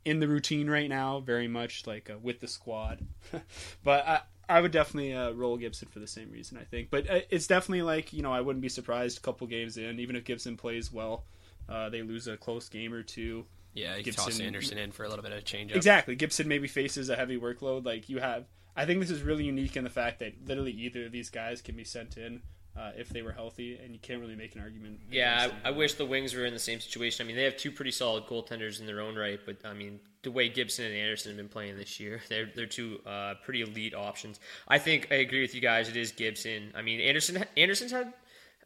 in 0.05 0.19
the 0.19 0.27
routine 0.27 0.69
right 0.69 0.89
now, 0.89 1.19
very 1.19 1.47
much 1.47 1.85
like 1.85 2.09
uh, 2.09 2.17
with 2.21 2.39
the 2.39 2.47
squad. 2.47 2.99
but 3.83 4.07
I, 4.07 4.21
I 4.49 4.61
would 4.61 4.71
definitely 4.71 5.13
uh, 5.13 5.31
roll 5.31 5.57
Gibson 5.57 5.89
for 5.89 5.99
the 5.99 6.07
same 6.07 6.31
reason, 6.31 6.57
I 6.57 6.63
think. 6.63 6.89
But 6.89 7.09
uh, 7.09 7.19
it's 7.29 7.47
definitely 7.47 7.81
like 7.81 8.13
you 8.13 8.21
know 8.21 8.31
I 8.31 8.41
wouldn't 8.41 8.61
be 8.61 8.69
surprised 8.69 9.17
a 9.17 9.21
couple 9.21 9.47
games 9.47 9.77
in, 9.77 9.99
even 9.99 10.15
if 10.15 10.23
Gibson 10.23 10.55
plays 10.55 10.91
well, 10.91 11.25
uh, 11.67 11.89
they 11.89 12.01
lose 12.03 12.27
a 12.27 12.37
close 12.37 12.69
game 12.69 12.93
or 12.93 13.03
two. 13.03 13.45
Yeah, 13.77 13.95
you 13.95 14.03
Gibson- 14.03 14.23
toss 14.23 14.39
Andersen 14.39 14.77
in 14.77 14.91
for 14.91 15.03
a 15.03 15.09
little 15.09 15.23
bit 15.23 15.31
of 15.31 15.43
change 15.45 15.71
up. 15.71 15.77
Exactly, 15.77 16.15
Gibson 16.15 16.47
maybe 16.47 16.67
faces 16.67 17.09
a 17.09 17.15
heavy 17.15 17.39
workload. 17.39 17.85
Like 17.85 18.09
you 18.09 18.19
have, 18.19 18.45
I 18.75 18.85
think 18.85 18.99
this 18.99 19.11
is 19.11 19.21
really 19.21 19.45
unique 19.45 19.77
in 19.77 19.83
the 19.83 19.89
fact 19.89 20.19
that 20.19 20.33
literally 20.45 20.71
either 20.71 21.05
of 21.05 21.11
these 21.11 21.29
guys 21.29 21.61
can 21.61 21.75
be 21.75 21.83
sent 21.83 22.17
in 22.17 22.41
uh, 22.77 22.91
if 22.97 23.09
they 23.09 23.21
were 23.21 23.31
healthy, 23.31 23.77
and 23.83 23.93
you 23.93 23.99
can't 23.99 24.21
really 24.21 24.35
make 24.35 24.55
an 24.55 24.61
argument. 24.61 24.99
Yeah, 25.11 25.49
I, 25.63 25.69
I 25.69 25.71
wish 25.71 25.95
the 25.95 26.05
Wings 26.05 26.33
were 26.33 26.45
in 26.45 26.53
the 26.53 26.59
same 26.59 26.79
situation. 26.79 27.25
I 27.25 27.27
mean, 27.27 27.35
they 27.35 27.43
have 27.43 27.57
two 27.57 27.71
pretty 27.71 27.91
solid 27.91 28.25
goaltenders 28.25 28.79
in 28.79 28.85
their 28.85 29.01
own 29.01 29.15
right, 29.15 29.39
but 29.45 29.57
I 29.65 29.73
mean, 29.73 29.99
the 30.23 30.31
way 30.31 30.49
Gibson 30.49 30.85
and 30.85 30.95
Andersen 30.95 31.31
have 31.31 31.37
been 31.37 31.49
playing 31.49 31.77
this 31.77 31.99
year, 31.99 32.21
they're 32.29 32.49
they're 32.55 32.65
two 32.65 32.99
uh, 33.05 33.35
pretty 33.43 33.61
elite 33.61 33.95
options. 33.95 34.39
I 34.67 34.79
think 34.79 35.07
I 35.11 35.15
agree 35.15 35.41
with 35.41 35.55
you 35.55 35.61
guys. 35.61 35.89
It 35.89 35.97
is 35.97 36.11
Gibson. 36.11 36.71
I 36.75 36.81
mean, 36.81 36.99
Andersen 36.99 37.43
Andersen's 37.55 37.91
had 37.91 38.13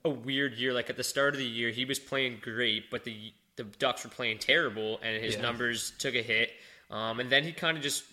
a 0.03 0.10
weird 0.10 0.56
year. 0.56 0.74
Like 0.74 0.89
at 0.89 0.98
the 0.98 1.03
start 1.03 1.34
of 1.34 1.39
the 1.39 1.46
year, 1.46 1.70
he 1.70 1.86
was 1.86 2.00
playing 2.00 2.39
great, 2.41 2.89
but 2.89 3.03
the 3.03 3.34
the 3.58 3.63
Ducks 3.63 4.03
were 4.03 4.10
playing 4.10 4.39
terrible, 4.39 5.00
and 5.03 5.24
his 5.24 5.36
Yeah. 5.36 5.41
numbers 5.41 5.93
took 6.00 6.15
a 6.15 6.22
hit. 6.22 6.51
Um, 6.89 7.20
and 7.20 7.29
then 7.29 7.43
he 7.43 7.51
kind 7.51 7.77
of 7.77 7.84
just 7.84 8.03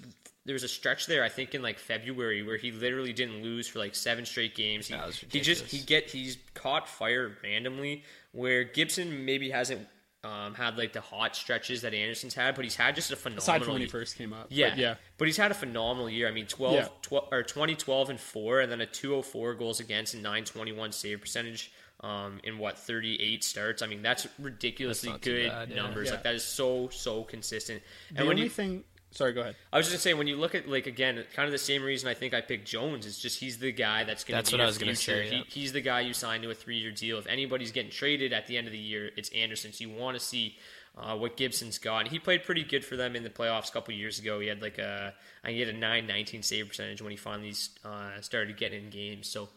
there 0.44 0.54
was 0.54 0.62
a 0.62 0.68
stretch 0.68 1.06
there, 1.06 1.22
I 1.22 1.28
think 1.28 1.54
in 1.54 1.60
like 1.62 1.78
February, 1.78 2.42
where 2.42 2.56
he 2.56 2.72
literally 2.72 3.12
didn't 3.12 3.42
lose 3.42 3.68
for 3.68 3.80
like 3.80 3.94
seven 3.94 4.24
straight 4.24 4.54
games. 4.54 4.86
He, 4.88 4.94
he 5.30 5.40
just 5.40 5.66
he 5.66 5.80
get 5.80 6.10
he's 6.10 6.38
caught 6.54 6.88
fire 6.88 7.36
randomly 7.42 8.04
where 8.32 8.64
Gibson 8.64 9.24
maybe 9.26 9.50
hasn't 9.50 9.86
um, 10.24 10.54
had 10.54 10.76
like 10.78 10.92
the 10.94 11.00
hot 11.00 11.36
stretches 11.36 11.82
that 11.82 11.92
Andersen's 11.94 12.34
had, 12.34 12.54
but 12.54 12.64
he's 12.64 12.76
had 12.76 12.94
just 12.94 13.10
a 13.12 13.16
phenomenal. 13.16 13.42
aside 13.42 13.62
from 13.64 13.72
when 13.74 13.82
he 13.82 13.88
first 13.88 14.16
came 14.16 14.32
up. 14.32 14.46
yeah, 14.48 14.70
but 14.70 14.78
yeah. 14.78 14.94
But 15.18 15.28
he's 15.28 15.36
had 15.36 15.50
a 15.50 15.54
phenomenal 15.54 16.08
year. 16.10 16.26
I 16.28 16.32
mean, 16.32 16.46
12, 16.46 16.74
Yeah. 16.74 16.88
12 17.02 17.28
or 17.30 17.42
2012 17.42 18.10
and 18.10 18.18
four, 18.20 18.60
and 18.60 18.70
then 18.72 18.80
a 18.80 18.86
204 18.86 19.54
goals 19.54 19.80
against 19.80 20.14
and 20.14 20.22
921 20.22 20.92
save 20.92 21.20
percentage. 21.20 21.70
Um, 22.00 22.38
in 22.44 22.58
what 22.58 22.78
38 22.78 23.42
starts? 23.42 23.82
I 23.82 23.86
mean, 23.88 24.02
that's 24.02 24.26
ridiculously 24.38 25.10
That's 25.10 25.24
good 25.24 25.50
bad, 25.50 25.70
yeah. 25.70 25.74
numbers. 25.82 26.06
Yeah. 26.06 26.14
Like 26.14 26.22
that 26.22 26.34
is 26.36 26.44
so 26.44 26.88
so 26.90 27.24
consistent. 27.24 27.82
The 28.12 28.18
And 28.20 28.28
when 28.28 28.36
only 28.36 28.44
you 28.44 28.48
thing, 28.50 28.84
sorry, 29.10 29.32
go 29.32 29.40
ahead. 29.40 29.56
I 29.72 29.78
was 29.78 29.86
just 29.86 29.94
gonna 29.94 30.00
say 30.02 30.14
when 30.14 30.28
you 30.28 30.36
look 30.36 30.54
at 30.54 30.68
like 30.68 30.86
again, 30.86 31.24
kind 31.34 31.46
of 31.46 31.52
the 31.52 31.58
same 31.58 31.82
reason 31.82 32.08
I 32.08 32.14
think 32.14 32.34
I 32.34 32.40
picked 32.40 32.68
Jones 32.68 33.04
is 33.04 33.18
just 33.18 33.40
he's 33.40 33.58
the 33.58 33.72
guy 33.72 34.04
that's 34.04 34.22
gonna 34.22 34.38
That's 34.38 34.50
be 34.50 34.54
what 34.54 34.60
I 34.60 34.64
your 34.64 34.68
was 34.68 34.78
gonna 34.78 34.94
future. 34.94 35.28
say, 35.28 35.44
He, 35.48 35.60
he's 35.60 35.72
the 35.72 35.80
guy 35.80 36.00
you 36.02 36.12
sign 36.14 36.42
to 36.42 36.50
a 36.50 36.54
three 36.54 36.78
year 36.78 36.92
deal. 36.92 37.18
If 37.18 37.26
anybody's 37.26 37.72
getting 37.72 37.90
traded 37.90 38.32
at 38.32 38.46
the 38.46 38.56
end 38.56 38.68
of 38.68 38.72
the 38.72 38.78
year, 38.78 39.10
it's 39.16 39.30
Andersen. 39.30 39.72
So 39.72 39.82
you 39.84 39.90
want 39.90 40.16
to 40.16 40.24
see 40.24 40.56
uh, 40.96 41.16
what 41.16 41.36
Gibson's 41.36 41.78
got. 41.78 42.06
He 42.08 42.18
played 42.20 42.44
pretty 42.44 42.62
good 42.64 42.84
for 42.84 42.96
them 42.96 43.16
in 43.16 43.22
the 43.24 43.30
playoffs 43.30 43.70
a 43.70 43.72
couple 43.72 43.92
years 43.94 44.18
ago. 44.20 44.38
He 44.38 44.46
had 44.46 44.62
like 44.62 44.78
a 44.78 45.14
I 45.42 45.46
think 45.48 45.54
he 45.54 45.60
had 45.66 45.74
a 45.74 45.78
9-19 45.78 46.44
save 46.44 46.68
percentage 46.68 47.02
when 47.02 47.10
he 47.10 47.16
finally 47.16 47.54
uh, 47.84 48.20
started 48.20 48.56
getting 48.56 48.84
in 48.84 48.90
games. 48.90 49.28
So 49.28 49.48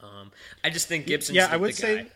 um, 0.00 0.30
I 0.62 0.70
just 0.70 0.88
think 0.88 1.06
Gibson. 1.06 1.34
yeah, 1.34 1.48
I 1.50 1.56
would 1.56 1.74
say 1.74 2.06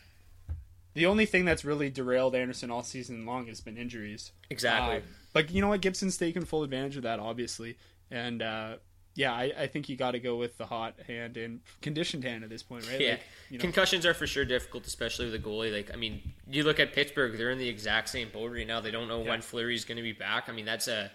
the 0.93 1.05
only 1.05 1.25
thing 1.25 1.45
that's 1.45 1.65
really 1.65 1.89
derailed 1.89 2.35
Andersen 2.35 2.71
all 2.71 2.83
season 2.83 3.25
long 3.25 3.47
has 3.47 3.61
been 3.61 3.77
injuries. 3.77 4.31
exactly. 4.49 4.97
Uh, 4.97 5.01
but 5.33 5.51
you 5.51 5.61
know 5.61 5.69
what? 5.69 5.81
Gibson's 5.81 6.17
taken 6.17 6.45
full 6.45 6.63
advantage 6.63 6.97
of 6.97 7.03
that, 7.03 7.19
obviously. 7.19 7.77
And 8.11 8.41
uh, 8.43 8.75
yeah, 9.15 9.33
I, 9.33 9.51
I 9.57 9.67
think 9.67 9.89
you 9.89 9.95
got 9.95 10.11
to 10.11 10.19
go 10.19 10.35
with 10.35 10.57
the 10.57 10.65
hot 10.65 10.95
hand 11.07 11.37
and 11.37 11.61
conditioned 11.81 12.23
hand 12.23 12.43
at 12.43 12.49
this 12.49 12.61
point, 12.61 12.87
right? 12.89 13.01
Yeah, 13.01 13.11
Like, 13.11 13.21
you 13.49 13.57
know, 13.57 13.61
concussions 13.61 14.05
are 14.05 14.13
for 14.13 14.27
sure 14.27 14.45
difficult, 14.45 14.85
especially 14.85 15.25
with 15.25 15.35
a 15.35 15.39
goalie. 15.39 15.73
Like, 15.73 15.91
I 15.91 15.97
mean, 15.97 16.21
you 16.47 16.63
look 16.63 16.79
at 16.79 16.93
Pittsburgh; 16.93 17.37
they're 17.37 17.51
in 17.51 17.57
the 17.57 17.67
exact 17.69 18.09
same 18.09 18.29
boat 18.29 18.51
right 18.51 18.67
now. 18.67 18.79
They 18.79 18.91
don't 18.91 19.07
know 19.07 19.19
when 19.19 19.41
Fleury's 19.41 19.85
going 19.85 19.97
to 19.97 20.03
be 20.03 20.13
back. 20.13 20.47
I 20.47 20.51
mean, 20.51 20.65
that's 20.65 20.87
a 20.87 21.11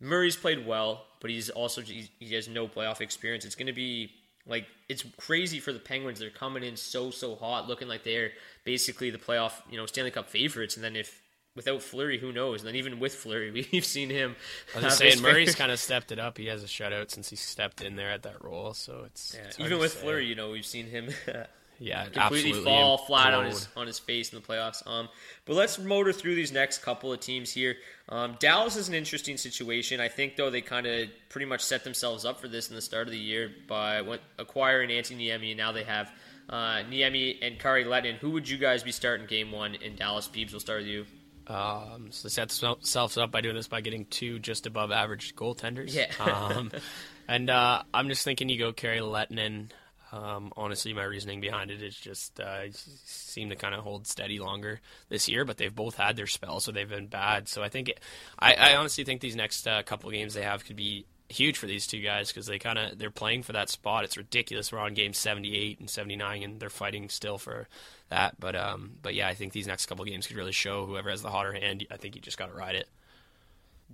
Murray's 0.00 0.36
played 0.36 0.66
well, 0.66 1.06
but 1.20 1.30
he's 1.30 1.48
also 1.48 1.80
he 1.80 2.10
has 2.34 2.48
no 2.48 2.68
playoff 2.68 3.00
experience. 3.00 3.44
It's 3.44 3.54
going 3.54 3.66
to 3.66 3.72
be 3.72 4.10
like 4.46 4.66
it's 4.88 5.04
crazy 5.16 5.60
for 5.60 5.72
the 5.72 5.78
Penguins. 5.78 6.18
They're 6.18 6.30
coming 6.30 6.62
in 6.62 6.76
so 6.76 7.10
so 7.10 7.34
hot, 7.34 7.68
looking 7.68 7.88
like 7.88 8.04
they're 8.04 8.32
basically 8.64 9.10
the 9.10 9.18
playoff, 9.18 9.52
you 9.70 9.76
know, 9.76 9.86
Stanley 9.86 10.10
Cup 10.10 10.28
favorites. 10.28 10.76
And 10.76 10.84
then 10.84 10.96
if 10.96 11.22
without 11.56 11.82
Fleury, 11.82 12.18
who 12.18 12.32
knows? 12.32 12.60
And 12.60 12.68
then 12.68 12.76
even 12.76 13.00
with 13.00 13.14
Fleury, 13.14 13.50
we've 13.72 13.84
seen 13.84 14.10
him. 14.10 14.36
I 14.74 14.78
was 14.78 14.84
just 14.84 14.98
saying, 14.98 15.22
Murray's 15.22 15.54
kind 15.54 15.72
of 15.72 15.80
stepped 15.80 16.12
it 16.12 16.18
up. 16.18 16.38
He 16.38 16.46
has 16.46 16.62
a 16.62 16.66
shutout 16.66 17.10
since 17.10 17.30
he 17.30 17.36
stepped 17.36 17.80
in 17.80 17.96
there 17.96 18.10
at 18.10 18.22
that 18.22 18.44
role, 18.44 18.74
so 18.74 19.02
it's, 19.06 19.34
Yeah, 19.34 19.46
it's 19.46 19.58
even 19.58 19.78
with 19.78 19.94
Fleury, 19.94 20.26
you 20.26 20.34
know, 20.34 20.50
we've 20.50 20.66
seen 20.66 20.86
him 20.86 21.08
yeah, 21.78 22.04
completely 22.04 22.50
absolutely 22.50 22.64
fall 22.64 22.98
flat 22.98 23.34
on 23.34 23.46
his 23.46 23.68
on 23.76 23.86
his 23.86 23.98
face 23.98 24.32
in 24.32 24.40
the 24.40 24.46
playoffs. 24.46 24.86
Um, 24.86 25.08
but 25.44 25.54
let's 25.54 25.78
motor 25.78 26.12
through 26.12 26.34
these 26.34 26.52
next 26.52 26.78
couple 26.78 27.12
of 27.12 27.20
teams 27.20 27.52
here. 27.52 27.76
Um, 28.08 28.36
Dallas 28.38 28.76
is 28.76 28.88
an 28.88 28.94
interesting 28.94 29.36
situation. 29.36 30.00
I 30.00 30.08
think 30.08 30.36
though 30.36 30.50
they 30.50 30.60
kind 30.60 30.86
of 30.86 31.08
pretty 31.28 31.46
much 31.46 31.62
set 31.62 31.84
themselves 31.84 32.24
up 32.24 32.40
for 32.40 32.48
this 32.48 32.68
in 32.68 32.74
the 32.74 32.82
start 32.82 33.08
of 33.08 33.12
the 33.12 33.18
year 33.18 33.50
by 33.66 34.00
what, 34.02 34.20
acquiring 34.38 34.90
Antti 34.90 35.16
Niemi. 35.16 35.50
and 35.50 35.58
Now 35.58 35.72
they 35.72 35.84
have 35.84 36.10
uh, 36.48 36.82
Niemi 36.88 37.38
and 37.42 37.58
Kari 37.58 37.84
Lehtonen. 37.84 38.14
Who 38.16 38.30
would 38.30 38.48
you 38.48 38.58
guys 38.58 38.82
be 38.82 38.92
starting 38.92 39.26
game 39.26 39.52
one 39.52 39.74
in 39.74 39.96
Dallas? 39.96 40.28
Beebs, 40.28 40.52
we'll 40.52 40.60
start 40.60 40.80
with 40.80 40.88
you. 40.88 41.06
Um, 41.48 42.08
so 42.10 42.26
they 42.26 42.32
set 42.32 42.48
themselves 42.48 43.16
up 43.16 43.30
by 43.30 43.40
doing 43.40 43.54
this 43.54 43.68
by 43.68 43.80
getting 43.80 44.04
two 44.06 44.38
just 44.38 44.66
above 44.66 44.90
average 44.90 45.36
goaltenders. 45.36 45.94
Yeah. 45.94 46.10
um, 46.20 46.72
and 47.28 47.50
uh, 47.50 47.82
I'm 47.94 48.08
just 48.08 48.24
thinking 48.24 48.48
you 48.48 48.58
go 48.58 48.72
Kari 48.72 48.98
Lehtonen. 48.98 49.70
Um, 50.12 50.52
honestly, 50.56 50.92
my 50.92 51.02
reasoning 51.02 51.40
behind 51.40 51.70
it 51.70 51.82
is 51.82 51.96
just 51.96 52.38
uh, 52.38 52.62
seem 52.72 53.50
to 53.50 53.56
kind 53.56 53.74
of 53.74 53.82
hold 53.82 54.06
steady 54.06 54.38
longer 54.38 54.80
this 55.08 55.28
year, 55.28 55.44
but 55.44 55.56
they've 55.56 55.74
both 55.74 55.96
had 55.96 56.16
their 56.16 56.28
spells, 56.28 56.64
so 56.64 56.72
they've 56.72 56.88
been 56.88 57.08
bad. 57.08 57.48
So 57.48 57.62
I 57.62 57.68
think 57.68 57.88
it, 57.88 58.00
I, 58.38 58.54
I 58.54 58.76
honestly 58.76 59.04
think 59.04 59.20
these 59.20 59.36
next 59.36 59.66
uh, 59.66 59.82
couple 59.82 60.10
games 60.10 60.34
they 60.34 60.42
have 60.42 60.64
could 60.64 60.76
be 60.76 61.06
huge 61.28 61.58
for 61.58 61.66
these 61.66 61.88
two 61.88 62.00
guys 62.00 62.28
because 62.28 62.46
they 62.46 62.58
kind 62.58 62.78
of 62.78 62.98
they're 62.98 63.10
playing 63.10 63.42
for 63.42 63.52
that 63.52 63.68
spot. 63.68 64.04
It's 64.04 64.16
ridiculous. 64.16 64.70
We're 64.70 64.78
on 64.78 64.94
game 64.94 65.12
78 65.12 65.80
and 65.80 65.90
79, 65.90 66.42
and 66.42 66.60
they're 66.60 66.70
fighting 66.70 67.08
still 67.08 67.38
for 67.38 67.68
that. 68.08 68.38
But 68.38 68.54
um, 68.54 68.92
but 69.02 69.14
yeah, 69.14 69.28
I 69.28 69.34
think 69.34 69.52
these 69.52 69.66
next 69.66 69.86
couple 69.86 70.04
games 70.04 70.26
could 70.26 70.36
really 70.36 70.52
show 70.52 70.86
whoever 70.86 71.10
has 71.10 71.22
the 71.22 71.30
hotter 71.30 71.52
hand. 71.52 71.86
I 71.90 71.96
think 71.96 72.14
you 72.14 72.20
just 72.20 72.38
got 72.38 72.46
to 72.46 72.54
ride 72.54 72.76
it. 72.76 72.88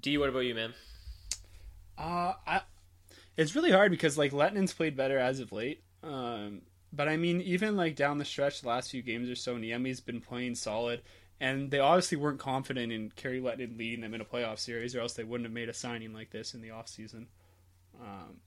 D, 0.00 0.19
what 0.19 0.28
about 0.28 0.40
you, 0.40 0.54
man? 0.54 0.75
Uh, 1.99 2.35
I, 2.47 2.61
it's 3.37 3.54
really 3.54 3.71
hard 3.71 3.90
because 3.90 4.19
like 4.19 4.33
Lehtonen's 4.33 4.73
played 4.73 4.97
better 4.97 5.19
as 5.19 5.40
of 5.40 5.52
late. 5.52 5.83
Um, 6.02 6.62
but 6.92 7.09
I 7.09 7.16
mean, 7.16 7.40
even 7.40 7.76
like 7.76 7.97
down 7.97 8.18
the 8.18 8.25
stretch, 8.25 8.61
the 8.61 8.68
last 8.68 8.90
few 8.90 9.02
games 9.02 9.30
or 9.30 9.35
so, 9.35 9.56
Niemi's 9.56 10.00
been 10.00 10.21
playing 10.21 10.54
solid, 10.56 11.02
and 11.40 11.71
they 11.71 11.78
obviously 11.78 12.18
weren't 12.18 12.38
confident 12.38 12.92
in 12.92 13.11
Kari 13.16 13.40
Lehtonen 13.40 13.78
leading 13.78 14.00
them 14.00 14.14
in 14.14 14.21
a 14.21 14.25
playoff 14.25 14.59
series, 14.59 14.94
or 14.94 15.00
else 15.00 15.14
they 15.14 15.25
wouldn't 15.25 15.47
have 15.47 15.54
made 15.54 15.68
a 15.68 15.75
signing 15.75 16.12
like 16.12 16.30
this 16.30 16.54
in 16.54 16.61
the 16.61 16.71
off 16.71 16.88
season. 16.88 17.28
Um, 18.00 18.40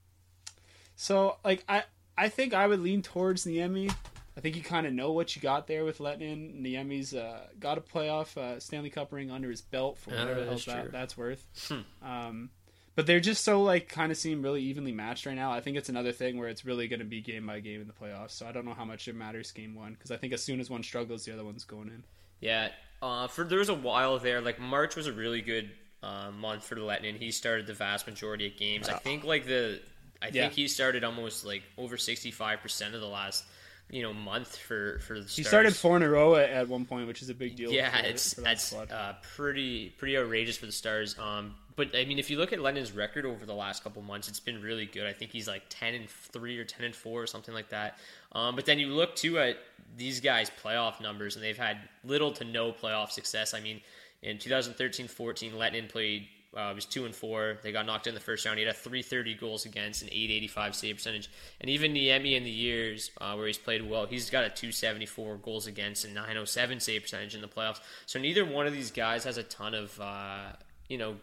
so 0.94 1.36
like 1.44 1.64
I, 1.68 1.84
I 2.16 2.28
think 2.28 2.54
I 2.54 2.66
would 2.66 2.80
lean 2.80 3.02
towards 3.02 3.44
Niemi. 3.46 3.92
I 4.36 4.40
think 4.40 4.54
you 4.54 4.62
kind 4.62 4.86
of 4.86 4.92
know 4.92 5.12
what 5.12 5.34
you 5.34 5.40
got 5.40 5.66
there 5.66 5.84
with 5.84 5.98
Lehtonen. 5.98 6.62
Niemi's 6.62 7.14
uh, 7.14 7.46
got 7.58 7.78
a 7.78 7.80
playoff 7.80 8.36
uh, 8.36 8.60
Stanley 8.60 8.90
Cup 8.90 9.12
ring 9.12 9.30
under 9.30 9.50
his 9.50 9.62
belt 9.62 9.96
for 9.96 10.10
whatever 10.10 10.40
the 10.44 10.50
that 10.50 10.64
hell 10.64 10.76
that, 10.76 10.92
that's 10.92 11.16
worth. 11.16 11.72
Um, 12.02 12.50
but 12.96 13.06
they're 13.06 13.20
just 13.20 13.44
so 13.44 13.62
like 13.62 13.88
kind 13.88 14.10
of 14.10 14.18
seem 14.18 14.42
really 14.42 14.62
evenly 14.62 14.90
matched 14.92 15.26
right 15.26 15.36
now. 15.36 15.52
I 15.52 15.60
think 15.60 15.76
it's 15.76 15.88
another 15.88 16.10
thing 16.12 16.38
where 16.38 16.48
it's 16.48 16.64
really 16.64 16.88
going 16.88 16.98
to 16.98 17.04
be 17.06 17.20
game 17.20 17.46
by 17.46 17.60
game 17.60 17.80
in 17.80 17.86
the 17.86 17.92
playoffs. 17.92 18.32
So 18.32 18.46
I 18.46 18.52
don't 18.52 18.64
know 18.64 18.74
how 18.74 18.84
much 18.84 19.06
it 19.06 19.14
matters 19.14 19.52
game 19.52 19.74
one 19.76 19.92
because 19.92 20.10
I 20.10 20.16
think 20.16 20.32
as 20.32 20.42
soon 20.42 20.58
as 20.58 20.68
one 20.68 20.82
struggles, 20.82 21.24
the 21.24 21.32
other 21.32 21.44
one's 21.44 21.62
going 21.64 21.88
in. 21.88 22.02
Yeah, 22.40 22.68
uh, 23.00 23.28
for 23.28 23.44
there 23.44 23.60
was 23.60 23.68
a 23.68 23.74
while 23.74 24.18
there. 24.18 24.40
Like 24.40 24.58
March 24.58 24.96
was 24.96 25.06
a 25.06 25.12
really 25.12 25.42
good 25.42 25.70
uh, 26.02 26.30
month 26.30 26.64
for 26.64 26.76
Lehtonen. 26.76 27.16
He 27.18 27.30
started 27.30 27.66
the 27.66 27.74
vast 27.74 28.06
majority 28.06 28.46
of 28.46 28.56
games. 28.56 28.88
I 28.88 28.94
think 28.98 29.24
like 29.24 29.46
the, 29.46 29.80
I 30.20 30.26
Yeah. 30.26 30.42
think 30.42 30.54
he 30.54 30.68
started 30.68 31.04
almost 31.04 31.44
like 31.44 31.62
over 31.78 31.96
sixty 31.96 32.30
five 32.30 32.60
percent 32.60 32.94
of 32.94 33.00
the 33.00 33.06
last, 33.06 33.44
you 33.90 34.02
know, 34.02 34.12
month 34.12 34.56
for 34.56 34.98
for 35.00 35.14
the. 35.20 35.26
He 35.26 35.42
Stars. 35.42 35.48
started 35.48 35.76
four 35.76 35.96
in 35.96 36.02
a 36.02 36.08
row 36.10 36.34
at, 36.34 36.50
at 36.50 36.68
one 36.68 36.84
point, 36.84 37.06
which 37.08 37.22
is 37.22 37.28
a 37.30 37.34
big 37.34 37.56
deal. 37.56 37.70
Yeah, 37.72 37.90
for, 37.90 38.06
it's 38.06 38.34
for 38.34 38.40
that 38.42 38.46
that's 38.58 38.72
uh, 38.74 39.14
pretty 39.36 39.90
pretty 39.98 40.16
outrageous 40.18 40.56
for 40.56 40.66
the 40.66 40.72
Stars. 40.72 41.18
Um, 41.18 41.54
but 41.76 41.94
I 41.94 42.06
mean, 42.06 42.18
if 42.18 42.30
you 42.30 42.38
look 42.38 42.54
at 42.54 42.58
Lehtonen's 42.58 42.92
record 42.92 43.26
over 43.26 43.44
the 43.44 43.54
last 43.54 43.84
couple 43.84 44.00
months, 44.00 44.28
it's 44.28 44.40
been 44.40 44.62
really 44.62 44.86
good. 44.86 45.06
I 45.06 45.12
think 45.12 45.30
he's 45.30 45.46
like 45.46 45.62
ten 45.68 45.94
and 45.94 46.08
three 46.08 46.58
or 46.58 46.64
ten 46.64 46.86
and 46.86 46.94
four 46.94 47.22
or 47.22 47.26
something 47.26 47.54
like 47.54 47.68
that. 47.68 47.98
Um, 48.32 48.56
but 48.56 48.64
then 48.64 48.78
you 48.78 48.88
look 48.88 49.14
too 49.14 49.38
at 49.38 49.58
these 49.96 50.18
guys' 50.20 50.50
playoff 50.62 51.02
numbers, 51.02 51.36
and 51.36 51.44
they've 51.44 51.56
had 51.56 51.78
little 52.02 52.32
to 52.32 52.44
no 52.44 52.72
playoff 52.72 53.10
success. 53.10 53.52
I 53.52 53.60
mean, 53.60 53.82
in 54.22 54.38
2013-14, 54.38 55.52
Lehtonen 55.52 55.88
played. 55.88 56.28
Uh, 56.56 56.72
was 56.74 56.86
two 56.86 57.04
and 57.04 57.14
four. 57.14 57.58
They 57.62 57.70
got 57.70 57.84
knocked 57.84 58.06
in 58.06 58.14
the 58.14 58.20
first 58.20 58.46
round. 58.46 58.58
He 58.58 58.64
had 58.64 58.74
a 58.74 58.78
330 58.78 59.34
goals 59.34 59.66
against, 59.66 60.00
an 60.00 60.08
885 60.08 60.74
save 60.74 60.96
percentage, 60.96 61.28
and 61.60 61.68
even 61.68 61.92
Niemi 61.92 62.34
in 62.34 62.44
the 62.44 62.50
years 62.50 63.10
uh, 63.20 63.34
where 63.34 63.46
he's 63.46 63.58
played 63.58 63.86
well, 63.86 64.06
he's 64.06 64.30
got 64.30 64.44
a 64.44 64.48
274 64.48 65.36
goals 65.36 65.66
against 65.66 66.06
and 66.06 66.14
907 66.14 66.80
save 66.80 67.02
percentage 67.02 67.34
in 67.34 67.42
the 67.42 67.48
playoffs. 67.48 67.80
So 68.06 68.18
neither 68.18 68.46
one 68.46 68.66
of 68.66 68.72
these 68.72 68.90
guys 68.90 69.24
has 69.24 69.36
a 69.36 69.42
ton 69.42 69.74
of 69.74 70.00
uh, 70.00 70.52
you 70.88 70.96
know 70.96 71.16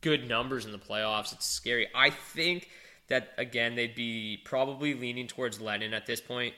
good 0.00 0.28
numbers 0.28 0.64
in 0.66 0.72
the 0.72 0.78
playoffs. 0.78 1.32
It's 1.32 1.46
scary. 1.46 1.88
I 1.94 2.10
think 2.10 2.68
that 3.08 3.32
again 3.38 3.74
they'd 3.74 3.94
be 3.94 4.40
probably 4.44 4.94
leaning 4.94 5.26
towards 5.26 5.58
Lehtonen 5.58 5.92
at 5.92 6.06
this 6.06 6.20
point. 6.20 6.54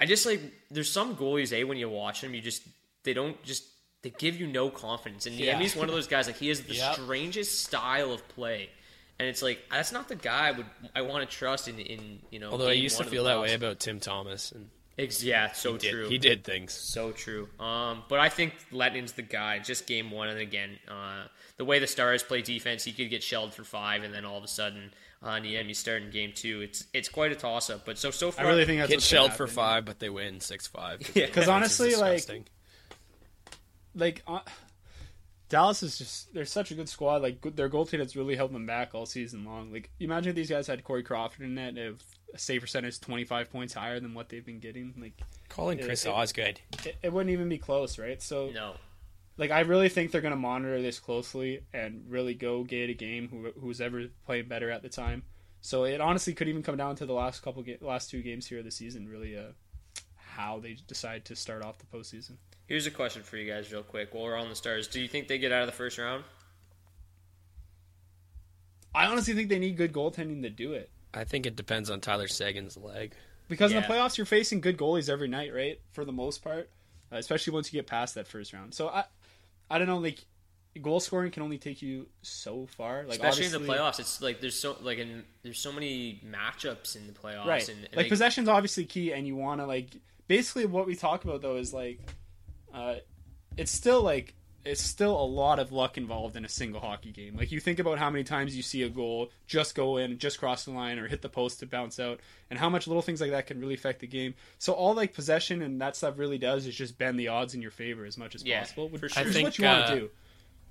I 0.00 0.06
just 0.06 0.24
like 0.26 0.40
there's 0.70 0.90
some 0.90 1.16
goalies, 1.16 1.52
a 1.52 1.64
when 1.64 1.78
you 1.78 1.88
watch 1.88 2.20
them, 2.20 2.34
you 2.34 2.40
just 2.40 2.62
they 3.04 3.12
don't 3.14 3.42
just 3.42 3.64
they 4.02 4.10
give 4.10 4.38
you 4.38 4.46
no 4.46 4.70
confidence. 4.70 5.26
And 5.26 5.34
Yeah. 5.34 5.58
Niemi's 5.58 5.74
one 5.74 5.88
of 5.88 5.94
those 5.94 6.06
guys 6.06 6.26
like 6.28 6.36
he 6.36 6.48
has 6.48 6.60
the 6.62 6.74
Yep. 6.74 6.94
strangest 6.94 7.64
style 7.64 8.12
of 8.12 8.26
play. 8.28 8.70
And 9.18 9.26
it's 9.26 9.42
like 9.42 9.58
that's 9.70 9.90
not 9.90 10.06
the 10.08 10.14
guy 10.14 10.48
I 10.48 10.50
would 10.52 10.66
I 10.94 11.02
want 11.02 11.28
to 11.28 11.36
trust 11.36 11.66
in 11.66 11.78
in 11.80 12.20
you 12.30 12.38
know. 12.38 12.50
Although 12.52 12.68
I 12.68 12.72
used 12.72 12.98
to 12.98 13.04
feel 13.04 13.24
that 13.24 13.40
way 13.40 13.54
about 13.54 13.80
Tim 13.80 13.98
Thomas, 13.98 14.52
and 14.52 14.70
Ex- 14.98 15.22
yeah, 15.22 15.52
so 15.52 15.72
he 15.74 15.78
did, 15.78 15.90
true. 15.92 16.08
he 16.08 16.18
did 16.18 16.44
things. 16.44 16.72
So 16.72 17.12
true. 17.12 17.48
Um, 17.60 18.02
but 18.08 18.18
I 18.18 18.28
think 18.28 18.54
Lehtonen's 18.72 19.12
the 19.12 19.22
guy. 19.22 19.60
Just 19.60 19.86
game 19.86 20.10
one, 20.10 20.28
and 20.28 20.40
again, 20.40 20.78
uh, 20.88 21.28
the 21.56 21.64
way 21.64 21.78
the 21.78 21.86
Stars 21.86 22.22
play 22.22 22.42
defense, 22.42 22.84
he 22.84 22.92
could 22.92 23.08
get 23.08 23.22
shelled 23.22 23.54
for 23.54 23.62
five, 23.62 24.02
and 24.02 24.12
then 24.12 24.24
all 24.24 24.38
of 24.38 24.44
a 24.44 24.48
sudden, 24.48 24.90
on 25.22 25.42
the 25.42 25.56
uh, 25.56 25.62
Niemi 25.62 25.74
starting 25.74 26.10
game 26.10 26.32
two. 26.34 26.60
It's 26.62 26.84
it's 26.92 27.08
quite 27.08 27.32
a 27.32 27.36
toss 27.36 27.70
up. 27.70 27.84
But 27.84 27.98
so 27.98 28.10
so 28.10 28.30
far, 28.30 28.44
I 28.44 28.48
far, 28.48 28.52
really 28.52 28.66
think 28.66 28.80
that's 28.80 28.88
Get 28.88 28.96
what's 28.96 29.06
shelled 29.06 29.32
for 29.34 29.46
five, 29.46 29.84
but 29.84 29.98
they 29.98 30.10
win 30.10 30.40
six 30.40 30.66
five. 30.66 31.00
Yeah, 31.14 31.26
because 31.26 31.48
honestly, 31.48 31.94
like, 31.96 32.24
like 33.94 34.22
uh, 34.26 34.40
Dallas 35.48 35.82
is 35.82 35.98
just 35.98 36.32
they're 36.34 36.44
such 36.44 36.70
a 36.70 36.74
good 36.74 36.88
squad. 36.88 37.22
Like 37.22 37.40
good- 37.40 37.56
their 37.56 37.68
goaltending 37.68 38.00
has 38.00 38.16
really 38.16 38.36
held 38.36 38.52
them 38.52 38.66
back 38.66 38.94
all 38.94 39.06
season 39.06 39.44
long. 39.44 39.72
Like 39.72 39.90
imagine 39.98 40.30
if 40.30 40.36
these 40.36 40.50
guys 40.50 40.66
had 40.66 40.84
Corey 40.84 41.02
Crawford 41.02 41.42
in 41.42 41.54
net, 41.54 41.76
if 41.76 41.94
a 41.94 42.17
save 42.36 42.60
percentage 42.60 43.00
twenty 43.00 43.24
five 43.24 43.50
points 43.50 43.74
higher 43.74 44.00
than 44.00 44.14
what 44.14 44.28
they've 44.28 44.44
been 44.44 44.60
getting. 44.60 44.94
Like 45.00 45.20
calling 45.48 45.78
it- 45.78 45.84
Chris 45.84 46.04
it- 46.06 46.10
Osgood. 46.10 46.60
it, 46.84 46.96
it 47.02 47.12
wouldn't 47.12 47.32
even 47.32 47.48
be 47.48 47.58
close, 47.58 47.98
right? 47.98 48.20
So 48.22 48.50
no. 48.50 48.74
like 49.36 49.50
I 49.50 49.60
really 49.60 49.88
think 49.88 50.10
they're 50.12 50.20
going 50.20 50.32
to 50.32 50.36
monitor 50.36 50.80
this 50.82 50.98
closely 50.98 51.60
and 51.72 52.04
really 52.08 52.34
go 52.34 52.64
get 52.64 52.90
a 52.90 52.94
game 52.94 53.28
who 53.28 53.50
who's 53.60 53.80
ever 53.80 54.04
playing 54.26 54.48
better 54.48 54.70
at 54.70 54.82
the 54.82 54.88
time. 54.88 55.22
So 55.60 55.84
it 55.84 56.00
honestly 56.00 56.34
could 56.34 56.48
even 56.48 56.62
come 56.62 56.76
down 56.76 56.94
to 56.96 57.06
the 57.06 57.12
last 57.14 57.42
couple 57.42 57.62
ga- 57.62 57.78
last 57.80 58.10
two 58.10 58.22
games 58.22 58.46
here 58.46 58.58
of 58.60 58.64
the 58.64 58.70
season, 58.70 59.08
really, 59.08 59.36
uh, 59.36 59.52
how 60.16 60.60
they 60.60 60.76
decide 60.86 61.24
to 61.26 61.34
start 61.36 61.64
off 61.64 61.78
the 61.78 61.86
postseason. 61.86 62.36
Here's 62.66 62.86
a 62.86 62.92
question 62.92 63.22
for 63.24 63.36
you 63.38 63.50
guys, 63.50 63.72
real 63.72 63.82
quick. 63.82 64.14
While 64.14 64.24
we're 64.24 64.36
on 64.36 64.48
the 64.50 64.54
Stars, 64.54 64.86
do 64.86 65.00
you 65.00 65.08
think 65.08 65.26
they 65.26 65.38
get 65.38 65.50
out 65.50 65.62
of 65.62 65.66
the 65.66 65.72
first 65.72 65.98
round? 65.98 66.22
I 68.94 69.06
honestly 69.06 69.34
think 69.34 69.48
they 69.48 69.58
need 69.58 69.76
good 69.76 69.92
goaltending 69.92 70.42
to 70.42 70.50
do 70.50 70.72
it. 70.74 70.90
I 71.14 71.24
think 71.24 71.46
it 71.46 71.56
depends 71.56 71.90
on 71.90 72.00
Tyler 72.00 72.28
Seguin's 72.28 72.76
leg. 72.76 73.14
Because 73.48 73.72
in 73.72 73.80
the 73.80 73.86
playoffs, 73.88 74.18
you're 74.18 74.26
facing 74.26 74.60
good 74.60 74.76
goalies 74.76 75.08
every 75.08 75.28
night, 75.28 75.54
right? 75.54 75.80
For 75.92 76.04
the 76.04 76.12
most 76.12 76.44
part, 76.44 76.70
uh, 77.10 77.16
especially 77.16 77.54
once 77.54 77.72
you 77.72 77.78
get 77.78 77.86
past 77.86 78.14
that 78.16 78.26
first 78.26 78.52
round. 78.52 78.74
So 78.74 78.88
I, 78.88 79.04
I 79.70 79.78
don't 79.78 79.86
know. 79.88 79.98
Like, 79.98 80.18
goal 80.82 81.00
scoring 81.00 81.30
can 81.30 81.42
only 81.42 81.56
take 81.58 81.80
you 81.80 82.06
so 82.22 82.66
far. 82.76 83.04
Like, 83.04 83.14
Especially 83.20 83.46
in 83.46 83.52
the 83.52 83.60
playoffs, 83.60 83.98
it's 84.00 84.20
like 84.20 84.40
there's 84.42 84.58
so 84.58 84.76
like 84.82 84.98
in, 84.98 85.24
there's 85.42 85.58
so 85.58 85.72
many 85.72 86.20
matchups 86.26 86.94
in 86.94 87.06
the 87.06 87.12
playoffs, 87.14 87.46
right? 87.46 87.68
And, 87.68 87.78
and 87.86 87.96
like 87.96 88.06
they- 88.06 88.10
possession's 88.10 88.48
obviously 88.48 88.84
key, 88.84 89.12
and 89.12 89.26
you 89.26 89.34
want 89.34 89.60
to 89.62 89.66
like 89.66 89.96
basically 90.26 90.66
what 90.66 90.86
we 90.86 90.94
talk 90.94 91.24
about 91.24 91.40
though 91.40 91.56
is 91.56 91.72
like, 91.72 92.00
uh, 92.74 92.96
it's 93.56 93.72
still 93.72 94.02
like 94.02 94.34
it's 94.68 94.82
still 94.82 95.18
a 95.18 95.24
lot 95.24 95.58
of 95.58 95.72
luck 95.72 95.96
involved 95.96 96.36
in 96.36 96.44
a 96.44 96.48
single 96.48 96.80
hockey 96.80 97.10
game. 97.10 97.36
Like 97.36 97.50
you 97.50 97.60
think 97.60 97.78
about 97.78 97.98
how 97.98 98.10
many 98.10 98.24
times 98.24 98.56
you 98.56 98.62
see 98.62 98.82
a 98.82 98.88
goal 98.88 99.30
just 99.46 99.74
go 99.74 99.96
in, 99.96 100.18
just 100.18 100.38
cross 100.38 100.64
the 100.64 100.72
line, 100.72 100.98
or 100.98 101.08
hit 101.08 101.22
the 101.22 101.28
post 101.28 101.60
to 101.60 101.66
bounce 101.66 101.98
out, 101.98 102.20
and 102.50 102.58
how 102.58 102.68
much 102.68 102.86
little 102.86 103.02
things 103.02 103.20
like 103.20 103.30
that 103.30 103.46
can 103.46 103.60
really 103.60 103.74
affect 103.74 104.00
the 104.00 104.06
game. 104.06 104.34
So 104.58 104.72
all 104.72 104.94
like 104.94 105.14
possession 105.14 105.62
and 105.62 105.80
that 105.80 105.96
stuff 105.96 106.18
really 106.18 106.38
does 106.38 106.66
is 106.66 106.74
just 106.74 106.98
bend 106.98 107.18
the 107.18 107.28
odds 107.28 107.54
in 107.54 107.62
your 107.62 107.70
favor 107.70 108.04
as 108.04 108.18
much 108.18 108.34
as 108.34 108.44
Yeah, 108.44 108.60
possible, 108.60 108.88
which 108.88 109.00
for 109.00 109.06
is 109.06 109.12
sure. 109.12 109.22
I 109.22 109.24
what 109.26 109.32
think, 109.32 109.58
you 109.58 109.64
want 109.64 109.84
uh, 109.84 109.94
to 109.94 110.00
do. 110.00 110.10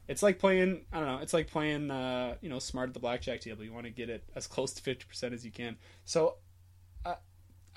It's 0.08 0.24
like 0.24 0.40
playing, 0.40 0.86
I 0.94 1.00
don't 1.00 1.08
know, 1.08 1.18
it's 1.22 1.34
like 1.34 1.48
playing, 1.48 1.92
uh, 1.92 2.36
you 2.42 2.50
know, 2.50 2.60
smart 2.60 2.90
at 2.90 2.94
the 2.94 3.00
blackjack 3.00 3.42
table. 3.42 3.64
You 3.64 3.74
want 3.74 3.86
to 3.86 3.92
get 3.92 4.10
it 4.10 4.24
as 4.36 4.48
close 4.48 4.72
to 4.74 4.82
50% 4.82 5.34
as 5.34 5.44
you 5.44 5.52
can. 5.52 5.76
So 6.06 6.36
I, 6.47 6.47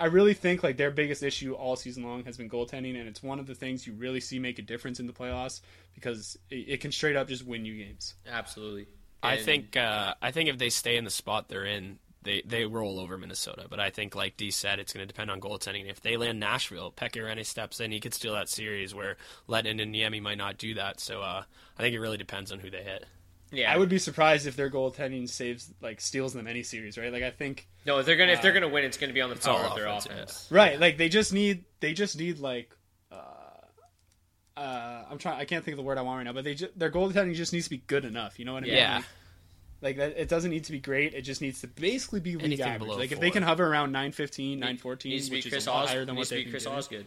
I 0.01 0.05
really 0.05 0.33
think 0.33 0.63
like 0.63 0.77
their 0.77 0.89
biggest 0.89 1.21
issue 1.21 1.53
all 1.53 1.75
season 1.75 2.03
long 2.03 2.23
has 2.23 2.35
been 2.35 2.49
goaltending, 2.49 2.99
and 2.99 3.07
it's 3.07 3.21
one 3.21 3.37
of 3.37 3.45
the 3.45 3.53
things 3.53 3.85
you 3.85 3.93
really 3.93 4.19
see 4.19 4.39
make 4.39 4.57
a 4.57 4.63
difference 4.63 4.99
in 4.99 5.05
the 5.05 5.13
playoffs 5.13 5.61
because 5.93 6.39
it, 6.49 6.55
it 6.67 6.81
can 6.81 6.91
straight 6.91 7.15
up 7.15 7.27
just 7.27 7.45
win 7.45 7.65
you 7.65 7.83
games. 7.83 8.15
absolutely. 8.27 8.87
I 9.21 9.37
think 9.37 9.77
uh, 9.77 10.15
I 10.19 10.31
think 10.31 10.49
if 10.49 10.57
they 10.57 10.69
stay 10.69 10.97
in 10.97 11.03
the 11.03 11.11
spot 11.11 11.47
they're 11.47 11.65
in, 11.65 11.99
they 12.23 12.41
they 12.43 12.65
roll 12.65 12.99
over 12.99 13.15
Minnesota. 13.15 13.67
But 13.69 13.79
I 13.79 13.91
think, 13.91 14.15
like 14.15 14.37
D 14.37 14.49
said, 14.49 14.79
it's 14.79 14.91
going 14.91 15.07
to 15.07 15.13
depend 15.13 15.29
on 15.29 15.39
goaltending. 15.39 15.87
If 15.87 16.01
they 16.01 16.17
land 16.17 16.39
Nashville, 16.39 16.91
Pekka 16.91 17.45
steps 17.45 17.79
in, 17.79 17.91
he 17.91 17.99
could 17.99 18.15
steal 18.15 18.33
that 18.33 18.49
series. 18.49 18.95
Where 18.95 19.17
Lehtonen 19.47 19.83
and 19.83 19.93
Niemi 19.93 20.19
might 20.19 20.39
not 20.39 20.57
do 20.57 20.73
that. 20.73 20.99
So 20.99 21.21
uh, 21.21 21.43
I 21.77 21.81
think 21.81 21.93
it 21.93 21.99
really 21.99 22.17
depends 22.17 22.51
on 22.51 22.57
who 22.57 22.71
they 22.71 22.81
hit. 22.81 23.05
Yeah, 23.51 23.71
I 23.73 23.77
would 23.77 23.89
be 23.89 23.97
surprised 23.99 24.47
if 24.47 24.55
their 24.55 24.69
goaltending 24.69 25.27
saves 25.29 25.71
like 25.81 26.01
steals 26.01 26.33
them 26.33 26.47
any 26.47 26.63
series, 26.63 26.97
right? 26.97 27.11
Like 27.11 27.23
I 27.23 27.31
think 27.31 27.67
no. 27.85 27.99
If 27.99 28.05
they're 28.05 28.15
gonna 28.17 28.31
if 28.33 28.41
they're 28.41 28.53
gonna 28.53 28.69
win, 28.69 28.83
it's 28.85 28.97
gonna 28.97 29.13
be 29.13 29.21
on 29.21 29.29
the 29.29 29.35
power 29.35 29.61
of 29.65 29.75
their 29.75 29.87
offense, 29.87 30.05
offense. 30.07 30.47
right, 30.49 30.79
like 30.79 30.97
they 30.97 31.09
just 31.09 31.33
need 31.33 31.65
they 31.79 31.93
just 31.93 32.17
need 32.17 32.39
like. 32.39 32.75
Uh, 33.11 33.15
uh, 34.57 35.05
I'm 35.09 35.17
trying. 35.17 35.39
I 35.39 35.45
can't 35.45 35.63
think 35.63 35.73
of 35.73 35.77
the 35.77 35.83
word 35.83 35.97
I 35.97 36.01
want 36.01 36.17
right 36.17 36.23
now, 36.23 36.33
but 36.33 36.43
they 36.43 36.55
just, 36.55 36.77
their 36.77 36.91
goaltending 36.91 37.35
just 37.35 37.53
needs 37.53 37.65
to 37.65 37.69
be 37.71 37.77
good 37.87 38.05
enough. 38.05 38.37
You 38.39 38.45
know 38.45 38.53
what 38.53 38.63
I 38.63 38.67
mean? 38.67 38.75
Yeah. 38.75 38.95
Like, 38.97 39.05
Like 39.81 39.97
that, 39.97 40.21
it 40.21 40.29
doesn't 40.29 40.51
need 40.51 40.65
to 40.65 40.71
be 40.71 40.79
great. 40.79 41.13
It 41.13 41.23
just 41.23 41.41
needs 41.41 41.61
to 41.61 41.67
basically 41.67 42.19
be 42.19 42.35
league 42.35 42.43
Anything 42.45 42.65
average. 42.65 42.79
below 42.87 42.97
Like 42.97 43.11
if 43.11 43.19
they 43.19 43.31
can 43.31 43.41
hover 43.43 43.65
around 43.65 43.91
915, 43.91 44.59
914, 44.59 45.09
Needs 45.11 45.25
to 45.25 45.31
be 45.31 45.37
which 45.37 45.49
Chris 45.49 45.63
is 45.63 45.67
a 45.67 45.71
lot 45.71 45.83
Os- 45.85 45.89
higher 45.89 46.05
than 46.05 46.15
what 46.15 46.25
to 46.27 46.29
they've 46.35 46.39
be 46.39 46.43
been 46.45 46.51
Chris 46.51 46.63
doing. 46.65 46.75
Osgood. 46.75 47.05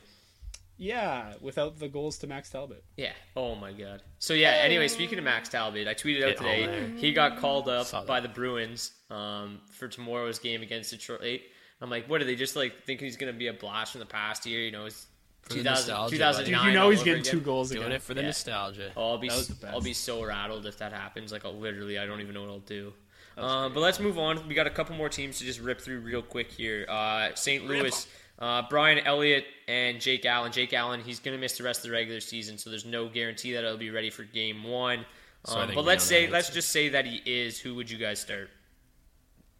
Yeah, 0.76 1.34
without 1.40 1.78
the 1.78 1.88
goals 1.88 2.18
to 2.18 2.26
Max 2.26 2.50
Talbot. 2.50 2.82
Yeah. 2.96 3.12
Oh 3.36 3.54
my 3.54 3.72
god. 3.72 4.02
So 4.18 4.34
yeah. 4.34 4.50
Anyway, 4.62 4.88
speaking 4.88 5.18
of 5.18 5.24
Max 5.24 5.48
Talbot, 5.48 5.86
I 5.86 5.94
tweeted 5.94 6.22
out 6.22 6.28
Get 6.30 6.36
today 6.38 6.92
he 6.96 7.12
got 7.12 7.38
called 7.38 7.68
up 7.68 8.06
by 8.06 8.20
the 8.20 8.28
Bruins 8.28 8.92
um, 9.10 9.60
for 9.70 9.86
tomorrow's 9.88 10.38
game 10.38 10.62
against 10.62 10.90
Detroit. 10.90 11.40
I'm 11.80 11.90
like, 11.90 12.08
what 12.08 12.20
are 12.20 12.24
they 12.24 12.36
just 12.36 12.56
like 12.56 12.82
think 12.84 13.00
he's 13.00 13.16
gonna 13.16 13.32
be 13.32 13.46
a 13.48 13.52
blast 13.52 13.92
from 13.92 14.00
the 14.00 14.06
past 14.06 14.46
year? 14.46 14.60
You 14.62 14.72
know, 14.72 14.86
it's 14.86 15.06
the 15.48 15.54
2000, 15.56 16.10
2009. 16.10 16.44
Dude, 16.64 16.72
you 16.72 16.78
know 16.78 16.90
he's 16.90 17.02
getting 17.02 17.20
again. 17.20 17.30
two 17.32 17.40
goals 17.40 17.70
Doing 17.70 17.82
again. 17.82 17.92
it 17.96 18.02
for 18.02 18.14
the 18.14 18.22
Yeah. 18.22 18.28
nostalgia. 18.28 18.92
Oh, 18.96 19.10
I'll 19.12 19.18
be 19.18 19.28
That 19.28 19.36
was 19.36 19.48
the 19.48 19.68
I'll 19.68 19.80
be 19.80 19.92
so 19.92 20.24
rattled 20.24 20.66
if 20.66 20.78
that 20.78 20.92
happens. 20.92 21.30
Like 21.32 21.44
I'll 21.44 21.56
literally, 21.58 21.98
I 21.98 22.06
don't 22.06 22.20
even 22.20 22.34
know 22.34 22.40
what 22.42 22.50
I'll 22.50 22.58
do. 22.60 22.92
Um, 23.36 23.74
but 23.74 23.80
let's 23.80 23.98
move 24.00 24.16
on. 24.18 24.46
We 24.48 24.54
got 24.54 24.66
a 24.68 24.70
couple 24.70 24.94
more 24.96 25.08
teams 25.08 25.38
to 25.38 25.44
just 25.44 25.60
rip 25.60 25.80
through 25.80 26.00
real 26.00 26.22
quick 26.22 26.52
here. 26.52 26.86
Uh, 26.88 27.34
St. 27.34 27.66
Louis, 27.66 28.06
uh, 28.38 28.62
Brian 28.68 28.98
Elliott 28.98 29.44
and 29.68 30.00
Jake 30.00 30.24
Allen. 30.26 30.52
Jake 30.52 30.72
Allen, 30.72 31.00
he's 31.00 31.20
going 31.20 31.36
to 31.36 31.40
miss 31.40 31.56
the 31.56 31.64
rest 31.64 31.80
of 31.80 31.90
the 31.90 31.92
regular 31.92 32.20
season, 32.20 32.58
so 32.58 32.70
there's 32.70 32.84
no 32.84 33.08
guarantee 33.08 33.52
that 33.54 33.64
he'll 33.64 33.76
be 33.76 33.90
ready 33.90 34.10
for 34.10 34.24
Game 34.24 34.64
One. 34.64 35.04
So 35.46 35.56
Um, 35.58 35.66
think 35.66 35.74
but 35.74 35.84
let's 35.84 36.04
say, 36.04 36.28
let's 36.28 36.50
just 36.50 36.70
say 36.70 36.88
that 36.90 37.06
he 37.06 37.20
is. 37.26 37.60
Who 37.60 37.74
would 37.76 37.90
you 37.90 37.98
guys 37.98 38.20
start? 38.20 38.50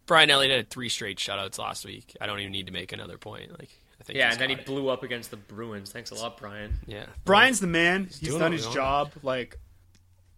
Brian 0.07 0.29
Elliott 0.29 0.51
had 0.55 0.69
three 0.69 0.89
straight 0.89 1.17
shutouts 1.17 1.57
last 1.57 1.85
week. 1.85 2.15
I 2.21 2.25
don't 2.27 2.39
even 2.39 2.51
need 2.51 2.67
to 2.67 2.71
make 2.73 2.91
another 2.91 3.17
point. 3.17 3.51
Like 3.57 3.69
I 3.99 4.03
think. 4.03 4.17
Yeah, 4.17 4.31
and 4.31 4.39
then 4.39 4.49
he 4.49 4.55
it. 4.55 4.65
blew 4.65 4.89
up 4.89 5.03
against 5.03 5.31
the 5.31 5.37
Bruins. 5.37 5.91
Thanks 5.91 6.11
a 6.11 6.15
lot, 6.15 6.37
Brian. 6.37 6.79
Yeah, 6.85 7.05
Brian's 7.23 7.59
the 7.59 7.67
man. 7.67 8.05
He's 8.05 8.19
doing 8.19 8.39
done 8.39 8.51
his 8.51 8.67
job 8.67 9.11
like 9.23 9.57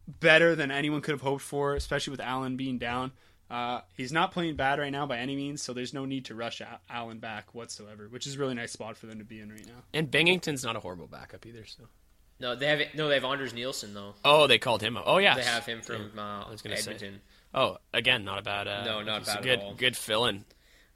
better 0.08 0.56
than 0.56 0.72
anyone 0.72 1.02
could 1.02 1.12
have 1.14 1.22
hoped 1.22 1.42
for, 1.44 1.76
especially 1.76 2.12
with 2.12 2.22
Allen 2.22 2.56
being 2.56 2.78
down. 2.78 3.12
Uh, 3.50 3.82
he's 3.96 4.12
not 4.12 4.32
playing 4.32 4.56
bad 4.56 4.78
right 4.78 4.92
now 4.92 5.06
by 5.06 5.18
any 5.18 5.36
means, 5.36 5.62
so 5.62 5.74
there's 5.74 5.94
no 5.94 6.06
need 6.06 6.26
to 6.26 6.36
rush 6.36 6.62
Allen 6.90 7.20
back 7.20 7.56
whatsoever, 7.56 8.08
which 8.10 8.28
is 8.28 8.36
a 8.36 8.40
really 8.40 8.54
nice 8.54 8.74
spot 8.74 8.98
for 8.98 9.06
them 9.06 9.20
to 9.20 9.24
be 9.24 9.40
in 9.40 9.50
right 9.50 9.66
now. 9.66 9.84
And 9.94 10.12
Binnington's 10.12 10.64
not 10.64 10.76
a 10.76 10.80
horrible 10.80 11.08
backup 11.08 11.46
either. 11.46 11.66
So. 11.66 11.84
No, 12.40 12.56
they 12.56 12.68
have 12.68 12.82
no. 12.94 13.08
They 13.08 13.16
have 13.16 13.26
Anders 13.26 13.54
Nilsson 13.54 13.94
though. 13.94 14.14
Oh, 14.24 14.48
they 14.48 14.60
called 14.60 14.82
him. 14.82 14.98
Oh 15.04 15.18
yeah, 15.18 15.36
they 15.36 15.44
have 15.44 15.66
him 15.66 15.82
from 15.82 16.12
uh, 16.18 16.44
I 16.46 16.52
was 16.52 16.62
gonna 16.62 16.76
Edmonton. 16.76 17.16
Say. 17.16 17.22
Oh, 17.54 17.78
again, 17.94 18.26
not 18.26 18.38
a 18.38 18.42
bad. 18.44 18.68
Uh, 18.68 18.84
no, 18.84 19.02
not 19.02 19.26
bad 19.26 19.42
good, 19.42 19.60
at 19.60 19.66
all. 19.66 19.74
Good 19.74 19.98
fill 19.98 20.26
in. 20.26 20.46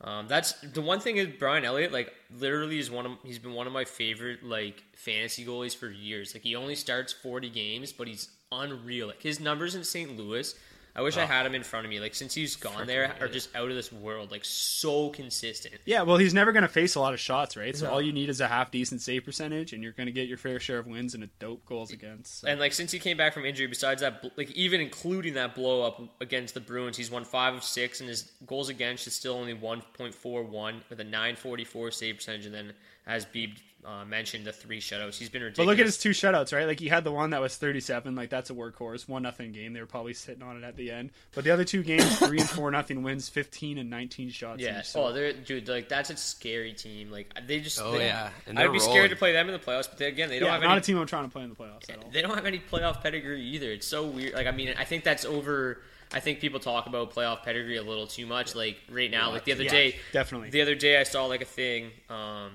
Um, 0.01 0.27
that's 0.27 0.53
the 0.61 0.81
one 0.81 0.99
thing 0.99 1.17
is 1.17 1.27
Brian 1.39 1.63
Elliott, 1.63 1.91
like 1.91 2.13
literally 2.35 2.79
is 2.79 2.91
one 2.91 3.05
of 3.05 3.11
he's 3.23 3.39
been 3.39 3.53
one 3.53 3.65
of 3.65 3.73
my 3.73 3.85
favorite 3.85 4.43
like 4.43 4.83
fantasy 4.95 5.45
goalies 5.45 5.75
for 5.75 5.89
years. 5.89 6.35
Like 6.35 6.43
he 6.43 6.55
only 6.55 6.75
starts 6.75 7.13
forty 7.13 7.49
games, 7.49 7.91
but 7.91 8.07
he's 8.07 8.29
unreal. 8.51 9.07
Like 9.07 9.21
his 9.21 9.39
numbers 9.39 9.73
in 9.73 9.83
St. 9.83 10.15
Louis 10.17 10.53
I 10.95 11.01
wish 11.01 11.17
oh. 11.17 11.21
I 11.21 11.25
had 11.25 11.45
him 11.45 11.56
in 11.56 11.63
front 11.63 11.86
of 11.86 11.89
me. 11.89 11.99
Like 11.99 12.15
since 12.15 12.34
he's 12.34 12.56
gone 12.56 12.88
there, 12.88 13.15
are 13.19 13.27
just 13.27 13.56
out 13.56 13.69
of 13.69 13.75
this 13.75 13.91
world. 13.91 14.32
Like 14.32 14.43
so 14.43 15.10
consistent. 15.10 15.75
Yeah, 15.86 16.01
well, 16.01 16.17
he's 16.17 16.34
never 16.34 16.51
going 16.51 16.63
to 16.63 16.69
face 16.69 16.95
a 16.95 16.99
lot 16.99 17.13
of 17.13 17.19
shots, 17.19 17.56
right? 17.56 17.75
So 17.75 17.86
no. 17.86 17.93
all 17.93 18.01
you 18.01 18.12
need 18.12 18.30
is 18.30 18.41
a 18.41 18.47
half 18.47 18.71
decent 18.71 19.01
save 19.01 19.23
percentage, 19.23 19.73
and 19.73 19.82
you're 19.84 19.93
going 19.93 20.08
to 20.08 20.12
get 20.12 20.27
your 20.27 20.38
fair 20.38 20.60
share 20.60 20.80
of 20.80 20.88
wins 20.88 21.13
and 21.13 21.23
a 21.23 21.30
dope 21.39 21.65
goals 21.65 21.91
against. 21.91 22.41
So. 22.41 22.47
And 22.47 22.60
like 22.60 22.73
since 22.73 22.91
he 22.91 22.99
came 22.99 23.17
back 23.17 23.34
from 23.34 23.45
injury, 23.45 23.67
besides 23.67 24.01
that, 24.01 24.32
like 24.38 24.51
even 24.51 24.82
including 24.82 25.36
that 25.36 25.56
blow 25.56 25.84
up 25.84 26.01
against 26.19 26.54
the 26.54 26.62
Bruins, 26.62 26.97
he's 26.97 27.12
won 27.12 27.23
five 27.23 27.54
of 27.54 27.63
six, 27.63 28.01
and 28.01 28.10
his 28.10 28.32
goals 28.45 28.69
against 28.69 29.08
is 29.08 29.15
still 29.15 29.34
only 29.34 29.54
one 29.54 29.82
point 29.93 30.13
four 30.13 30.43
one 30.43 30.82
with 30.89 30.99
a 30.99 31.06
nine 31.06 31.36
forty 31.36 31.63
four 31.63 31.91
save 31.91 32.15
percentage, 32.15 32.45
and 32.45 32.54
then 32.54 32.73
as 33.08 33.25
Beeb 33.25 33.58
uh, 33.85 34.05
mentioned 34.05 34.45
the 34.45 34.51
three 34.51 34.79
shutouts. 34.79 35.17
He's 35.17 35.29
been 35.29 35.41
ridiculous. 35.41 35.65
But 35.65 35.71
look 35.71 35.79
at 35.79 35.85
his 35.85 35.97
two 35.97 36.11
shutouts, 36.11 36.53
right? 36.53 36.65
Like 36.65 36.79
he 36.79 36.87
had 36.87 37.03
the 37.03 37.11
one 37.11 37.31
that 37.31 37.41
was 37.41 37.55
37, 37.55 38.15
like 38.15 38.29
that's 38.29 38.49
a 38.49 38.53
workhorse, 38.53 39.07
one 39.07 39.23
nothing 39.23 39.51
game. 39.51 39.73
They 39.73 39.79
were 39.79 39.85
probably 39.85 40.13
sitting 40.13 40.43
on 40.43 40.57
it 40.57 40.63
at 40.63 40.75
the 40.75 40.91
end. 40.91 41.11
But 41.33 41.43
the 41.43 41.51
other 41.51 41.63
two 41.63 41.83
games, 41.83 42.19
three 42.19 42.39
and 42.39 42.49
four 42.49 42.71
nothing 42.71 43.03
wins, 43.03 43.29
15 43.29 43.77
and 43.77 43.89
19 43.89 44.29
shots. 44.29 44.61
Yeah. 44.61 44.79
Each, 44.79 44.87
so. 44.87 45.05
Oh, 45.05 45.13
they're 45.13 45.33
dude, 45.33 45.67
like 45.67 45.89
that's 45.89 46.09
a 46.09 46.17
scary 46.17 46.73
team. 46.73 47.11
Like 47.11 47.33
they 47.47 47.59
just. 47.59 47.81
Oh 47.81 47.93
they, 47.93 48.05
yeah. 48.05 48.29
And 48.47 48.59
I'd 48.59 48.63
be 48.63 48.79
rolling. 48.79 48.81
scared 48.81 49.09
to 49.11 49.15
play 49.15 49.33
them 49.33 49.47
in 49.47 49.53
the 49.53 49.59
playoffs, 49.59 49.89
but 49.89 49.97
they, 49.97 50.07
again, 50.07 50.29
they 50.29 50.39
don't 50.39 50.47
yeah, 50.47 50.53
have 50.53 50.61
not 50.61 50.71
any, 50.71 50.79
a 50.79 50.81
team 50.81 50.97
I'm 50.97 51.07
trying 51.07 51.25
to 51.25 51.31
play 51.31 51.43
in 51.43 51.49
the 51.49 51.55
playoffs 51.55 51.89
at 51.89 52.03
all. 52.03 52.09
They 52.11 52.21
don't 52.21 52.35
have 52.35 52.45
any 52.45 52.59
playoff 52.59 53.01
pedigree 53.01 53.41
either. 53.41 53.71
It's 53.71 53.87
so 53.87 54.05
weird. 54.05 54.33
Like 54.33 54.47
I 54.47 54.51
mean, 54.51 54.73
I 54.77 54.83
think 54.83 55.03
that's 55.03 55.25
over. 55.25 55.81
I 56.13 56.19
think 56.19 56.41
people 56.41 56.59
talk 56.59 56.87
about 56.87 57.13
playoff 57.13 57.43
pedigree 57.43 57.77
a 57.77 57.83
little 57.83 58.07
too 58.07 58.25
much. 58.25 58.53
Like 58.53 58.77
right 58.89 59.09
now, 59.09 59.27
yeah, 59.27 59.33
like 59.33 59.45
the 59.45 59.53
other 59.53 59.63
yeah, 59.63 59.71
day, 59.71 59.95
definitely. 60.11 60.49
The 60.49 60.61
other 60.61 60.75
day, 60.75 60.99
I 60.99 61.03
saw 61.03 61.25
like 61.25 61.41
a 61.41 61.45
thing. 61.45 61.91
Um, 62.09 62.51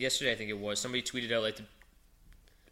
yesterday 0.00 0.32
I 0.32 0.34
think 0.34 0.50
it 0.50 0.58
was 0.58 0.78
somebody 0.78 1.02
tweeted 1.02 1.32
out 1.32 1.42
like 1.42 1.56
the, 1.56 1.64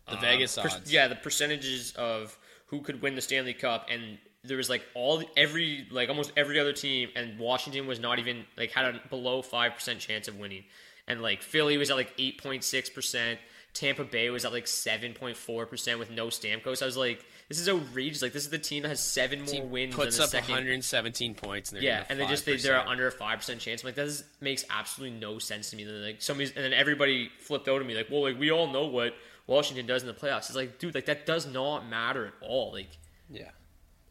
the 0.08 0.16
uh, 0.16 0.20
Vegas 0.20 0.56
per, 0.56 0.68
odds. 0.68 0.92
yeah, 0.92 1.08
the 1.08 1.16
percentages 1.16 1.92
of 1.96 2.36
who 2.66 2.80
could 2.80 3.02
win 3.02 3.14
the 3.14 3.20
Stanley 3.20 3.54
Cup, 3.54 3.86
and 3.90 4.18
there 4.44 4.56
was 4.56 4.68
like 4.68 4.82
all 4.94 5.22
every 5.36 5.86
like 5.90 6.08
almost 6.08 6.32
every 6.36 6.58
other 6.58 6.72
team, 6.72 7.08
and 7.16 7.38
Washington 7.38 7.86
was 7.86 8.00
not 8.00 8.18
even 8.18 8.44
like 8.56 8.70
had 8.72 8.84
a 8.94 9.00
below 9.08 9.42
five 9.42 9.74
percent 9.74 10.00
chance 10.00 10.28
of 10.28 10.38
winning, 10.38 10.64
and 11.06 11.22
like 11.22 11.42
Philly 11.42 11.76
was 11.76 11.90
at 11.90 11.96
like 11.96 12.12
eight 12.18 12.42
point 12.42 12.64
six 12.64 12.88
percent. 12.90 13.38
Tampa 13.72 14.04
Bay 14.04 14.30
was 14.30 14.44
at 14.46 14.52
like 14.52 14.66
seven 14.66 15.12
point 15.12 15.36
four 15.36 15.66
percent 15.66 15.98
with 15.98 16.10
no 16.10 16.28
Stamkos. 16.28 16.82
I 16.82 16.86
was 16.86 16.96
like, 16.96 17.24
this 17.48 17.60
is 17.60 17.68
outrageous. 17.68 18.22
Like 18.22 18.32
this 18.32 18.44
is 18.44 18.50
the 18.50 18.58
team 18.58 18.82
that 18.82 18.88
has 18.88 19.00
seven 19.00 19.40
more 19.40 19.48
team 19.48 19.70
wins. 19.70 19.94
Puts 19.94 20.16
than 20.16 20.22
the 20.22 20.24
up 20.24 20.30
second. 20.30 20.54
117 20.54 21.34
points. 21.34 21.72
And 21.72 21.82
yeah, 21.82 22.04
and 22.08 22.18
they 22.18 22.26
just 22.26 22.44
they, 22.44 22.56
they're 22.56 22.86
under 22.86 23.06
a 23.06 23.12
five 23.12 23.38
percent 23.38 23.60
chance. 23.60 23.82
I'm 23.82 23.88
like 23.88 23.94
that 23.94 24.22
makes 24.40 24.64
absolutely 24.68 25.18
no 25.18 25.38
sense 25.38 25.70
to 25.70 25.76
me. 25.76 25.84
Then 25.84 26.02
like 26.02 26.22
somebody's 26.22 26.52
and 26.52 26.64
then 26.64 26.72
everybody 26.72 27.30
flipped 27.38 27.68
out 27.68 27.80
at 27.80 27.86
me 27.86 27.94
like, 27.94 28.10
well, 28.10 28.22
like 28.22 28.38
we 28.38 28.50
all 28.50 28.72
know 28.72 28.86
what 28.86 29.14
Washington 29.46 29.86
does 29.86 30.02
in 30.02 30.08
the 30.08 30.14
playoffs. 30.14 30.46
It's 30.48 30.56
like, 30.56 30.78
dude, 30.78 30.94
like 30.94 31.06
that 31.06 31.24
does 31.24 31.46
not 31.46 31.88
matter 31.88 32.26
at 32.26 32.32
all. 32.40 32.72
Like, 32.72 32.90
yeah. 33.30 33.50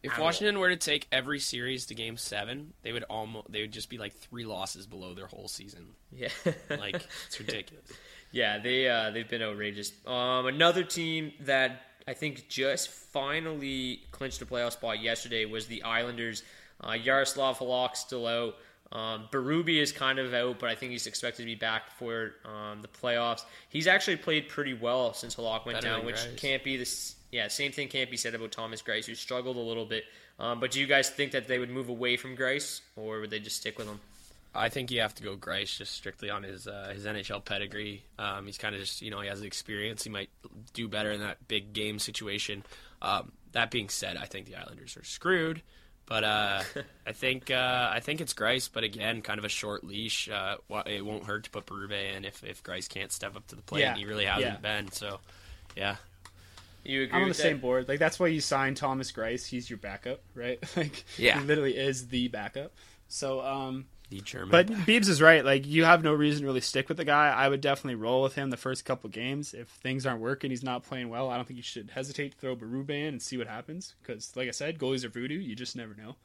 If 0.02 0.18
Washington 0.18 0.60
were 0.60 0.68
to 0.68 0.76
take 0.76 1.08
every 1.10 1.40
series 1.40 1.86
to 1.86 1.94
Game 1.94 2.16
Seven, 2.16 2.72
they 2.82 2.92
would 2.92 3.02
almost 3.04 3.50
they 3.50 3.60
would 3.62 3.72
just 3.72 3.90
be 3.90 3.98
like 3.98 4.14
three 4.14 4.44
losses 4.44 4.86
below 4.86 5.14
their 5.14 5.26
whole 5.26 5.48
season. 5.48 5.88
Yeah, 6.12 6.28
like 6.70 6.94
it's 7.26 7.38
ridiculous. 7.40 7.84
Yeah, 8.30 8.58
they 8.58 8.88
uh, 8.88 9.10
they've 9.10 9.28
been 9.28 9.42
outrageous. 9.42 9.92
Um, 10.06 10.46
another 10.46 10.84
team 10.84 11.32
that 11.40 11.82
I 12.08 12.14
think 12.14 12.48
just 12.48 12.88
finally 12.88 14.00
clinched 14.12 14.40
a 14.42 14.46
playoff 14.46 14.72
spot 14.72 15.02
yesterday 15.02 15.44
was 15.44 15.66
the 15.66 15.82
Islanders. 15.82 16.42
Uh, 16.80 16.90
Jaroslav 16.92 17.56
Halak 17.56 17.96
still 17.96 18.26
out. 18.26 18.56
Um, 18.92 19.28
Berube 19.32 19.80
is 19.80 19.90
kind 19.90 20.18
of 20.20 20.32
out, 20.32 20.60
but 20.60 20.70
I 20.70 20.76
think 20.76 20.92
he's 20.92 21.08
expected 21.08 21.42
to 21.42 21.46
be 21.46 21.56
back 21.56 21.90
for 21.98 22.34
um, 22.44 22.82
the 22.82 22.88
playoffs. 22.88 23.42
He's 23.68 23.88
actually 23.88 24.16
played 24.16 24.48
pretty 24.48 24.74
well 24.74 25.12
since 25.12 25.34
Halak 25.34 25.66
went 25.66 25.80
Better 25.80 25.96
down, 25.96 26.06
which 26.06 26.24
can't 26.36 26.62
be 26.62 26.76
this. 26.76 27.16
Yeah, 27.32 27.48
same 27.48 27.72
thing 27.72 27.88
can't 27.88 28.10
be 28.10 28.16
said 28.16 28.34
about 28.34 28.52
Thomas 28.52 28.82
Greiss, 28.82 29.06
who 29.06 29.16
struggled 29.16 29.56
a 29.56 29.60
little 29.60 29.84
bit. 29.84 30.04
Um, 30.38 30.60
but 30.60 30.70
do 30.70 30.80
you 30.80 30.86
guys 30.86 31.10
think 31.10 31.32
that 31.32 31.48
they 31.48 31.58
would 31.58 31.70
move 31.70 31.88
away 31.88 32.16
from 32.16 32.36
Greiss, 32.36 32.82
or 32.94 33.20
would 33.20 33.30
they 33.30 33.40
just 33.40 33.56
stick 33.56 33.78
with 33.78 33.88
him? 33.88 33.98
I 34.56 34.68
think 34.68 34.90
you 34.90 35.00
have 35.00 35.14
to 35.16 35.22
go 35.22 35.36
Greiss 35.36 35.76
just 35.76 35.92
strictly 35.92 36.30
on 36.30 36.42
his 36.42 36.66
uh, 36.66 36.90
his 36.94 37.04
NHL 37.04 37.44
pedigree. 37.44 38.02
Um, 38.18 38.46
he's 38.46 38.58
kind 38.58 38.74
of 38.74 38.80
just 38.80 39.02
you 39.02 39.10
know 39.10 39.20
he 39.20 39.28
has 39.28 39.40
the 39.40 39.46
experience. 39.46 40.04
He 40.04 40.10
might 40.10 40.30
do 40.74 40.88
better 40.88 41.10
in 41.12 41.20
that 41.20 41.46
big 41.48 41.72
game 41.72 41.98
situation. 41.98 42.64
Um, 43.02 43.32
that 43.52 43.70
being 43.70 43.88
said, 43.88 44.16
I 44.16 44.24
think 44.26 44.46
the 44.46 44.56
Islanders 44.56 44.96
are 44.96 45.04
screwed. 45.04 45.62
But 46.06 46.22
uh, 46.24 46.62
I 47.06 47.12
think 47.12 47.50
uh, 47.50 47.88
I 47.92 48.00
think 48.00 48.20
it's 48.20 48.32
Greiss. 48.34 48.68
But 48.72 48.84
again, 48.84 49.22
kind 49.22 49.38
of 49.38 49.44
a 49.44 49.48
short 49.48 49.82
leash. 49.84 50.28
Uh, 50.28 50.56
it 50.86 51.04
won't 51.04 51.24
hurt 51.24 51.44
to 51.44 51.50
put 51.50 51.66
Berube 51.66 52.16
in 52.16 52.24
if 52.24 52.44
if 52.44 52.62
Greiss 52.62 52.88
can't 52.88 53.10
step 53.12 53.34
up 53.36 53.46
to 53.48 53.56
the 53.56 53.62
plate. 53.62 53.80
Yeah. 53.80 53.90
And 53.90 53.98
he 53.98 54.04
really 54.04 54.26
hasn't 54.26 54.62
Yeah. 54.62 54.80
been. 54.80 54.92
So 54.92 55.18
yeah, 55.76 55.96
You 56.84 57.02
agree 57.02 57.12
I'm 57.16 57.22
on 57.22 57.28
the 57.28 57.30
with 57.30 57.36
same 57.38 57.58
board. 57.58 57.88
Like 57.88 57.98
that's 57.98 58.20
why 58.20 58.28
you 58.28 58.40
signed 58.40 58.76
Thomas 58.76 59.10
Greiss. 59.10 59.46
He's 59.46 59.68
your 59.68 59.78
backup, 59.78 60.20
right? 60.34 60.62
Like 60.76 61.04
Yeah. 61.18 61.40
he 61.40 61.44
literally 61.46 61.76
is 61.76 62.06
the 62.08 62.28
backup. 62.28 62.72
So 63.08 63.40
um 63.40 63.86
the 64.08 64.20
German. 64.20 64.50
but 64.50 64.66
Beebs 64.68 65.08
is 65.08 65.20
right. 65.20 65.44
Like 65.44 65.66
you 65.66 65.84
have 65.84 66.02
no 66.02 66.12
reason 66.12 66.42
to 66.42 66.46
really 66.46 66.60
stick 66.60 66.88
with 66.88 66.96
the 66.96 67.04
guy. 67.04 67.28
I 67.28 67.48
would 67.48 67.60
definitely 67.60 67.96
roll 67.96 68.22
with 68.22 68.34
him 68.34 68.50
the 68.50 68.56
first 68.56 68.84
couple 68.84 69.10
games. 69.10 69.54
If 69.54 69.68
things 69.68 70.06
aren't 70.06 70.20
working, 70.20 70.50
he's 70.50 70.62
not 70.62 70.84
playing 70.84 71.08
well. 71.08 71.30
I 71.30 71.36
don't 71.36 71.46
think 71.46 71.56
you 71.56 71.62
should 71.62 71.90
hesitate 71.90 72.32
to 72.32 72.38
throw 72.38 72.56
Berube 72.56 72.90
in 72.90 73.06
and 73.14 73.22
see 73.22 73.36
what 73.36 73.48
happens. 73.48 73.94
Because, 74.02 74.34
like 74.36 74.48
I 74.48 74.52
said, 74.52 74.78
goalies 74.78 75.04
are 75.04 75.08
voodoo. 75.08 75.38
You 75.38 75.54
just 75.56 75.76
never 75.76 75.94
know. 75.94 76.16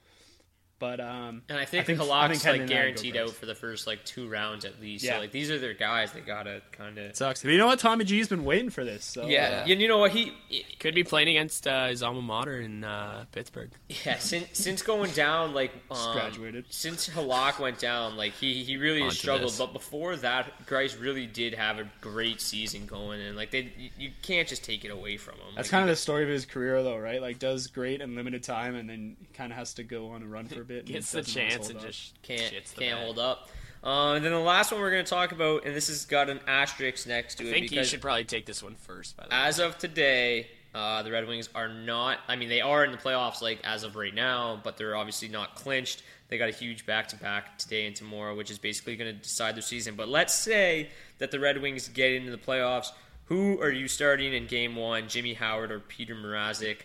But 0.82 1.00
um, 1.00 1.44
And 1.48 1.58
I 1.60 1.65
think, 1.65 1.84
I 1.84 1.86
think- 1.86 2.02
I 2.02 2.04
Halak's 2.04 2.41
think 2.41 2.46
like 2.46 2.56
in, 2.56 2.62
I'd 2.63 2.67
go 2.67 2.74
guaranteed 2.74 3.15
out 3.15 3.30
for 3.30 3.46
the 3.46 3.54
first 3.56 3.86
like 3.86 4.04
two 4.04 4.28
rounds 4.28 4.65
at 4.65 4.82
least. 4.82 5.04
Yeah. 5.04 5.13
So 5.13 5.20
like 5.20 5.32
these 5.32 5.52
are 5.52 5.60
their 5.60 5.76
guys. 5.76 6.12
They 6.12 6.22
gotta 6.22 6.62
kind 6.72 6.98
of. 6.98 7.15
sucks. 7.15 7.44
But 7.44 7.52
you 7.52 7.60
know 7.60 7.67
what? 7.67 7.78
Tommy 7.80 8.04
G's 8.04 8.28
been 8.28 8.44
waiting 8.44 8.72
for 8.72 8.84
this. 8.84 9.06
So, 9.06 9.28
Yeah, 9.28 9.63
uh, 9.65 9.72
and 9.72 9.80
you 9.80 9.88
know 9.88 10.00
what 10.00 10.12
he 10.12 10.34
could 10.80 10.96
be 10.96 11.04
playing 11.04 11.30
against 11.30 11.67
uh, 11.67 11.88
his 11.88 12.02
alma 12.02 12.22
mater 12.24 12.60
in 12.60 12.84
uh, 12.84 13.26
Pittsburgh. 13.32 13.70
Yeah, 14.06 14.17
since 14.17 14.48
since 14.54 14.82
going 14.82 15.12
down, 15.12 15.54
like 15.54 15.72
um, 15.91 16.13
graduated. 16.13 16.65
Since 16.72 17.08
Halak 17.10 17.60
went 17.60 17.78
down, 17.78 18.17
like 18.17 18.34
he 18.34 18.63
he 18.63 18.76
really 18.78 19.04
has 19.04 19.17
struggled. 19.20 19.52
this. 19.52 19.60
But 19.60 19.74
before 19.74 20.15
that, 20.17 20.65
Greiss 20.65 21.00
really 21.00 21.28
did 21.28 21.54
have 21.54 21.78
a 21.78 21.88
great 22.02 22.41
season 22.41 22.88
going, 22.88 23.22
and 23.22 23.38
like 23.38 23.52
they, 23.52 23.72
you, 23.78 23.89
you 24.00 24.12
can't 24.24 24.48
just 24.48 24.63
take 24.63 24.84
it 24.84 24.89
away 24.89 25.17
from 25.17 25.36
him. 25.36 25.41
That's 25.56 25.67
Like, 25.67 25.72
kind 25.72 25.84
of 25.84 25.89
the 25.96 26.02
story 26.02 26.24
of 26.24 26.30
his 26.30 26.46
career, 26.46 26.82
though, 26.82 26.98
right? 26.98 27.22
Like, 27.22 27.38
does 27.38 27.67
great 27.67 28.02
in 28.02 28.15
limited 28.15 28.41
time, 28.41 28.74
and 28.76 28.89
then 28.89 29.15
kind 29.36 29.52
of 29.52 29.58
has 29.60 29.76
to 29.76 29.84
go 29.84 30.10
on 30.10 30.24
a 30.24 30.26
run 30.26 30.48
for 30.48 30.62
a 30.62 30.65
bit. 30.65 30.70
And 30.79 30.86
Gets 30.86 31.12
the 31.12 31.21
chance 31.23 31.69
and 31.69 31.79
up. 31.79 31.86
just 31.86 32.21
can't 32.21 32.41
shits 32.41 32.73
the 32.73 32.81
can't 32.81 32.97
bed. 32.97 33.03
hold 33.05 33.19
up. 33.19 33.49
Uh, 33.84 34.13
and 34.13 34.23
then 34.23 34.31
the 34.31 34.39
last 34.39 34.71
one 34.71 34.79
we're 34.79 34.91
going 34.91 35.03
to 35.03 35.10
talk 35.10 35.31
about, 35.31 35.65
and 35.65 35.75
this 35.75 35.88
has 35.88 36.05
got 36.05 36.29
an 36.29 36.39
asterisk 36.47 37.07
next 37.07 37.36
to 37.36 37.45
I 37.45 37.47
it 37.47 37.51
think 37.53 37.71
you 37.71 37.84
should 37.84 38.01
probably 38.01 38.25
take 38.25 38.45
this 38.45 38.62
one 38.62 38.75
first. 38.75 39.17
By 39.17 39.23
the 39.23 39.29
way. 39.29 39.36
as 39.36 39.60
of 39.60 39.77
today, 39.79 40.47
uh, 40.75 41.01
the 41.01 41.12
Red 41.12 41.27
Wings 41.27 41.49
are 41.55 41.67
not. 41.67 42.19
I 42.27 42.36
mean, 42.36 42.47
they 42.49 42.62
are 42.62 42.86
in 42.86 42.91
the 42.91 42.97
playoffs, 42.97 43.41
like 43.41 43.60
as 43.63 43.84
of 43.84 43.95
right 43.95 44.13
now, 44.13 44.60
but 44.63 44.77
they're 44.77 44.95
obviously 44.95 45.29
not 45.29 45.55
clinched. 45.55 46.03
They 46.29 46.38
got 46.38 46.47
a 46.47 46.53
huge 46.53 46.86
back-to-back 46.86 47.57
today 47.57 47.88
and 47.88 47.95
tomorrow, 47.95 48.36
which 48.36 48.51
is 48.51 48.57
basically 48.60 48.95
going 48.95 49.13
to 49.13 49.21
decide 49.21 49.55
their 49.55 49.62
season. 49.63 49.95
But 49.95 50.07
let's 50.07 50.34
say 50.34 50.89
that 51.17 51.31
the 51.31 51.39
Red 51.39 51.62
Wings 51.62 51.88
get 51.89 52.13
into 52.13 52.31
the 52.31 52.38
playoffs. 52.38 52.88
Who 53.25 53.60
are 53.62 53.71
you 53.71 53.88
starting 53.88 54.34
in 54.34 54.45
Game 54.45 54.75
One, 54.75 55.07
Jimmy 55.10 55.34
Howard 55.34 55.71
or 55.71 55.79
Peter 55.79 56.13
Mrazek? 56.15 56.77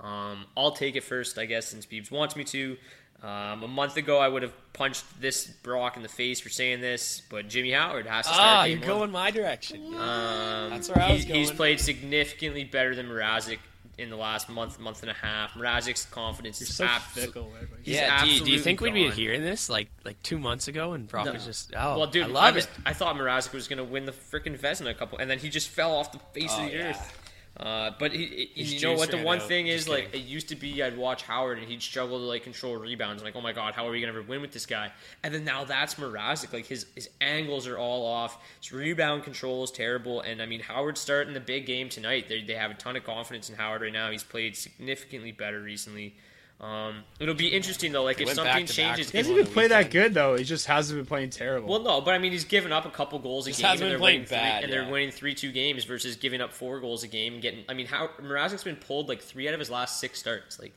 Um, 0.00 0.46
I'll 0.56 0.72
take 0.72 0.96
it 0.96 1.02
first, 1.02 1.38
I 1.38 1.46
guess, 1.46 1.66
since 1.68 1.86
Beebs 1.86 2.10
wants 2.10 2.36
me 2.36 2.44
to. 2.44 2.76
Um, 3.22 3.62
a 3.62 3.68
month 3.68 3.96
ago, 3.96 4.18
I 4.18 4.26
would 4.26 4.42
have 4.42 4.52
punched 4.72 5.04
this 5.20 5.46
Brock 5.46 5.96
in 5.96 6.02
the 6.02 6.08
face 6.08 6.40
for 6.40 6.48
saying 6.48 6.80
this, 6.80 7.22
but 7.30 7.48
Jimmy 7.48 7.70
Howard 7.70 8.06
has 8.06 8.26
to 8.26 8.32
start. 8.32 8.48
Ah, 8.48 8.64
you're 8.64 8.78
one. 8.80 8.88
going 8.88 9.10
my 9.12 9.30
direction. 9.30 9.86
Um, 9.94 10.70
That's 10.70 10.88
where 10.88 10.98
I 11.04 11.12
was 11.12 11.22
he's, 11.22 11.32
he's 11.34 11.50
played 11.52 11.78
significantly 11.78 12.64
better 12.64 12.96
than 12.96 13.06
Mrazek 13.06 13.58
in 13.98 14.10
the 14.10 14.16
last 14.16 14.48
month, 14.48 14.80
month 14.80 15.02
and 15.02 15.10
a 15.10 15.14
half. 15.14 15.52
Mrazek's 15.52 16.06
confidence 16.06 16.60
You're 16.60 16.68
is 16.68 16.74
so 16.74 16.84
absolute- 16.84 17.26
fickle, 17.26 17.52
He's 17.84 17.94
yeah, 17.94 18.24
do 18.24 18.28
you, 18.30 18.32
do 18.40 18.50
you 18.50 18.56
absolutely 18.56 18.58
think 18.58 18.80
we'd 18.80 18.94
be 18.94 19.04
gone. 19.04 19.12
hearing 19.12 19.42
this 19.42 19.68
like 19.70 19.88
like 20.04 20.20
two 20.22 20.38
months 20.38 20.66
ago 20.66 20.94
and 20.94 21.06
Brock 21.06 21.26
No. 21.26 21.32
was 21.34 21.44
just 21.44 21.72
oh 21.76 21.98
well, 21.98 22.06
dude, 22.08 22.24
I 22.24 22.26
love 22.26 22.54
was, 22.56 22.64
it. 22.64 22.70
I 22.86 22.92
thought 22.92 23.14
Mrazek 23.16 23.52
was 23.52 23.68
going 23.68 23.78
to 23.78 23.84
win 23.84 24.04
the 24.06 24.12
freaking 24.12 24.58
Vezina 24.58 24.90
a 24.90 24.94
couple, 24.94 25.18
and 25.18 25.30
then 25.30 25.38
he 25.38 25.48
just 25.48 25.68
fell 25.68 25.94
off 25.94 26.10
the 26.10 26.18
face 26.32 26.50
Oh, 26.56 26.64
of 26.64 26.70
the 26.70 26.76
yeah. 26.76 26.88
earth. 26.90 27.18
Uh, 27.54 27.90
but 27.98 28.12
he, 28.12 28.48
he- 28.54 28.62
you 28.76 28.80
know 28.80 28.94
what? 28.94 29.10
The 29.10 29.22
one 29.22 29.38
out. 29.38 29.46
thing 29.46 29.66
is, 29.66 29.84
Just 29.84 29.88
like, 29.90 30.14
it 30.14 30.22
used 30.22 30.48
to 30.48 30.56
be 30.56 30.82
I'd 30.82 30.96
watch 30.96 31.22
Howard 31.24 31.58
and 31.58 31.68
he'd 31.68 31.82
struggle 31.82 32.18
to 32.18 32.24
like 32.24 32.42
control 32.44 32.76
rebounds. 32.76 33.22
I'm 33.22 33.26
like, 33.26 33.36
oh 33.36 33.42
my 33.42 33.52
god, 33.52 33.74
how 33.74 33.86
are 33.86 33.90
we 33.90 34.00
gonna 34.00 34.12
ever 34.12 34.22
win 34.22 34.40
with 34.40 34.52
this 34.52 34.64
guy? 34.64 34.90
And 35.22 35.34
then 35.34 35.44
now 35.44 35.64
that's 35.64 35.96
Mrazek. 35.96 36.52
Like 36.52 36.66
his 36.66 36.86
his 36.94 37.10
angles 37.20 37.66
are 37.66 37.76
all 37.76 38.06
off. 38.06 38.38
His 38.60 38.72
rebound 38.72 39.24
control 39.24 39.62
is 39.64 39.70
terrible. 39.70 40.22
And 40.22 40.40
I 40.40 40.46
mean, 40.46 40.60
Howard's 40.60 41.00
starting 41.00 41.34
the 41.34 41.40
big 41.40 41.66
game 41.66 41.90
tonight. 41.90 42.26
They 42.28 42.42
they 42.42 42.54
have 42.54 42.70
a 42.70 42.74
ton 42.74 42.96
of 42.96 43.04
confidence 43.04 43.50
in 43.50 43.56
Howard 43.56 43.82
right 43.82 43.92
now. 43.92 44.10
He's 44.10 44.24
played 44.24 44.56
significantly 44.56 45.32
better 45.32 45.60
recently. 45.60 46.14
Um, 46.62 47.02
it'll 47.18 47.34
be 47.34 47.48
interesting 47.48 47.90
though. 47.90 48.04
Like 48.04 48.20
if 48.20 48.30
something 48.34 48.66
changes, 48.66 49.06
to 49.08 49.12
He 49.12 49.18
if- 49.18 49.26
hasn't 49.26 49.36
even 49.40 49.52
played 49.52 49.72
that 49.72 49.90
good 49.90 50.14
though. 50.14 50.36
He 50.36 50.44
just 50.44 50.66
hasn't 50.66 50.96
been 50.96 51.06
playing 51.06 51.30
terrible. 51.30 51.68
well, 51.68 51.80
no, 51.82 52.00
but 52.00 52.14
I 52.14 52.18
mean 52.18 52.30
he's 52.30 52.44
given 52.44 52.70
up 52.70 52.86
a 52.86 52.90
couple 52.90 53.18
goals 53.18 53.48
a 53.48 53.50
Just 53.50 53.60
game, 53.60 53.64
and 53.66 53.72
hasn't 53.72 53.88
they're 53.90 53.98
been 53.98 54.00
playing 54.00 54.14
winning 54.20 54.26
three, 54.28 54.36
bad, 54.36 54.64
and 54.64 54.72
they're 54.72 54.88
winning 54.88 55.10
three 55.10 55.34
two 55.34 55.50
games 55.50 55.82
versus 55.84 56.14
giving 56.14 56.40
up 56.40 56.52
four 56.52 56.78
goals 56.78 57.02
a 57.02 57.08
game 57.08 57.32
and 57.32 57.42
getting. 57.42 57.64
I 57.68 57.74
mean, 57.74 57.86
how 57.86 58.10
Mrazek's 58.20 58.62
been 58.62 58.76
pulled 58.76 59.08
like 59.08 59.20
three 59.20 59.48
out 59.48 59.54
of 59.54 59.60
his 59.60 59.70
last 59.70 59.98
six 59.98 60.20
starts, 60.20 60.60
like 60.60 60.72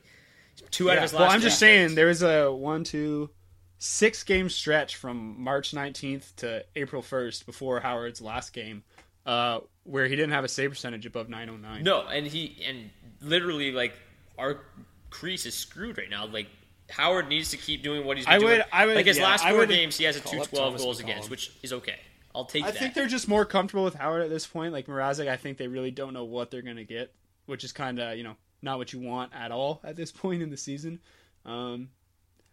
two 0.72 0.90
out 0.90 0.96
of 0.96 1.02
his 1.04 1.12
last. 1.12 1.20
well, 1.20 1.30
I'm 1.30 1.40
just 1.40 1.58
saying 1.60 1.90
starts. 1.90 1.94
there 1.94 2.06
was 2.06 2.22
a 2.24 2.50
one, 2.52 2.82
two, 2.82 3.30
six 3.78 4.24
game 4.24 4.48
stretch 4.48 4.96
from 4.96 5.40
March 5.40 5.70
19th 5.70 6.34
to 6.36 6.64
April 6.74 7.00
1st 7.02 7.46
before 7.46 7.78
Howard's 7.78 8.20
last 8.20 8.52
game, 8.52 8.82
uh, 9.24 9.60
where 9.84 10.06
he 10.08 10.16
didn't 10.16 10.32
have 10.32 10.42
a 10.42 10.48
save 10.48 10.70
percentage 10.70 11.06
above 11.06 11.28
909. 11.28 11.84
No, 11.84 12.08
and 12.08 12.26
he 12.26 12.56
and 12.66 12.90
literally 13.20 13.70
like 13.70 13.94
our 14.36 14.62
crease 15.10 15.46
is 15.46 15.54
screwed 15.54 15.98
right 15.98 16.10
now. 16.10 16.26
Like 16.26 16.48
Howard 16.90 17.28
needs 17.28 17.50
to 17.50 17.56
keep 17.56 17.82
doing 17.82 18.04
what 18.04 18.16
he's 18.16 18.26
been 18.26 18.34
I 18.34 18.38
doing. 18.38 18.50
would- 18.58 18.64
I 18.72 18.86
would- 18.86 18.96
like 18.96 19.06
his 19.06 19.18
yeah, 19.18 19.24
last 19.24 19.44
four 19.48 19.66
games, 19.66 19.96
he 19.96 20.04
has 20.04 20.16
a 20.16 20.20
two 20.20 20.42
twelve 20.44 20.76
goals 20.78 21.00
against, 21.00 21.30
which 21.30 21.52
is 21.62 21.72
okay. 21.72 21.98
I'll 22.34 22.44
take 22.44 22.64
that. 22.64 22.68
I 22.68 22.70
that. 22.72 22.78
think 22.78 22.94
they're 22.94 23.06
just 23.06 23.28
more 23.28 23.44
comfortable 23.46 23.84
with 23.84 23.94
Howard 23.94 24.22
at 24.22 24.28
this 24.30 24.46
point. 24.46 24.72
Like 24.72 24.86
Mrazek, 24.86 25.26
I 25.28 25.36
think 25.36 25.56
they 25.58 25.68
really 25.68 25.90
don't 25.90 26.12
know 26.12 26.24
what 26.24 26.50
they're 26.50 26.62
going 26.62 26.76
to 26.76 26.84
get, 26.84 27.14
which 27.46 27.64
is 27.64 27.72
kind 27.72 27.98
of 27.98 28.16
you 28.16 28.24
know 28.24 28.36
not 28.62 28.78
what 28.78 28.92
you 28.92 29.00
want 29.00 29.32
at 29.34 29.50
all 29.52 29.80
at 29.84 29.96
this 29.96 30.12
point 30.22 30.42
in 30.42 30.50
the 30.50 30.56
season. 30.56 31.00
Um, 31.44 31.88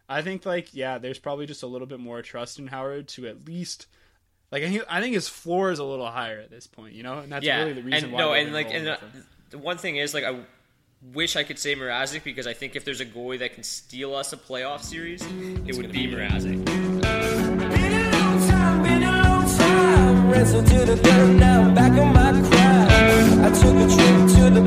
I 0.08 0.22
think 0.22 0.46
like 0.46 0.74
yeah, 0.74 0.98
there's 0.98 1.18
probably 1.18 1.46
just 1.46 1.62
a 1.62 1.66
little 1.66 1.86
bit 1.86 2.00
more 2.00 2.22
trust 2.22 2.58
in 2.58 2.66
Howard 2.68 3.08
to 3.08 3.26
at 3.26 3.46
least 3.46 3.86
like 4.50 4.62
I 4.62 5.00
think, 5.00 5.14
his 5.14 5.28
floor 5.28 5.70
is 5.72 5.80
a 5.80 5.84
little 5.84 6.06
higher 6.06 6.38
at 6.40 6.50
this 6.50 6.66
point, 6.68 6.94
you 6.94 7.02
know, 7.02 7.18
and 7.18 7.32
that's 7.32 7.44
yeah, 7.44 7.58
really 7.58 7.72
the 7.72 7.82
reason 7.82 8.04
and 8.04 8.12
why. 8.12 8.18
no, 8.20 8.32
and 8.34 8.52
like 8.52 8.68
and 8.72 8.86
uh, 8.86 8.96
the 9.50 9.58
one 9.58 9.78
thing 9.78 9.96
is 9.96 10.14
like 10.14 10.22
I 10.24 10.38
wish 11.12 11.36
I 11.36 11.44
could 11.44 11.58
say 11.58 11.74
Mrazek 11.74 12.24
because 12.24 12.46
I 12.46 12.54
think 12.54 12.76
if 12.76 12.84
there's 12.84 13.00
a 13.00 13.06
goalie 13.06 13.38
that 13.40 13.54
can 13.54 13.62
steal 13.62 14.14
us 14.14 14.32
a 14.32 14.36
playoff 14.36 14.82
series, 14.82 15.22
it 15.66 15.76
would 15.76 15.92
be 15.92 16.06
Mrazek. 16.06 16.64
My 22.14 22.32
cry. 22.48 22.84
I 23.44 23.50
took 23.50 23.76
a 23.76 23.86
trip 23.94 24.16
to 24.36 24.50
the 24.50 24.60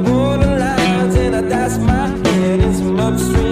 and 1.18 1.36
I 1.36 1.42
dashed 1.42 1.80
my 1.82 2.08
head 2.08 2.60
in 2.60 2.74
some 2.74 3.00
upstream 3.00 3.47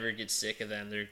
never 0.00 0.12
get 0.12 0.30
sick 0.30 0.60
of 0.60 0.68
them. 0.68 0.90
They're 0.90 1.08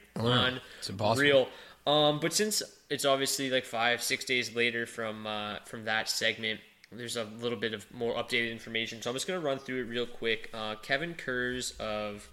It's 0.79 0.89
impossible. 0.89 1.11
unreal. 1.11 1.49
Um, 1.85 2.19
but 2.19 2.33
since 2.33 2.61
it's 2.89 3.05
obviously 3.05 3.49
like 3.49 3.65
five, 3.65 4.01
six 4.01 4.25
days 4.25 4.55
later 4.55 4.85
from 4.85 5.25
uh, 5.25 5.57
from 5.65 5.85
that 5.85 6.09
segment, 6.09 6.59
there's 6.91 7.15
a 7.17 7.23
little 7.25 7.57
bit 7.57 7.73
of 7.73 7.85
more 7.93 8.13
updated 8.15 8.51
information. 8.51 9.01
So 9.01 9.09
I'm 9.09 9.15
just 9.15 9.27
gonna 9.27 9.39
run 9.39 9.57
through 9.59 9.81
it 9.81 9.85
real 9.85 10.05
quick. 10.05 10.49
Uh, 10.53 10.75
Kevin 10.75 11.13
Kurz 11.13 11.71
of 11.79 12.29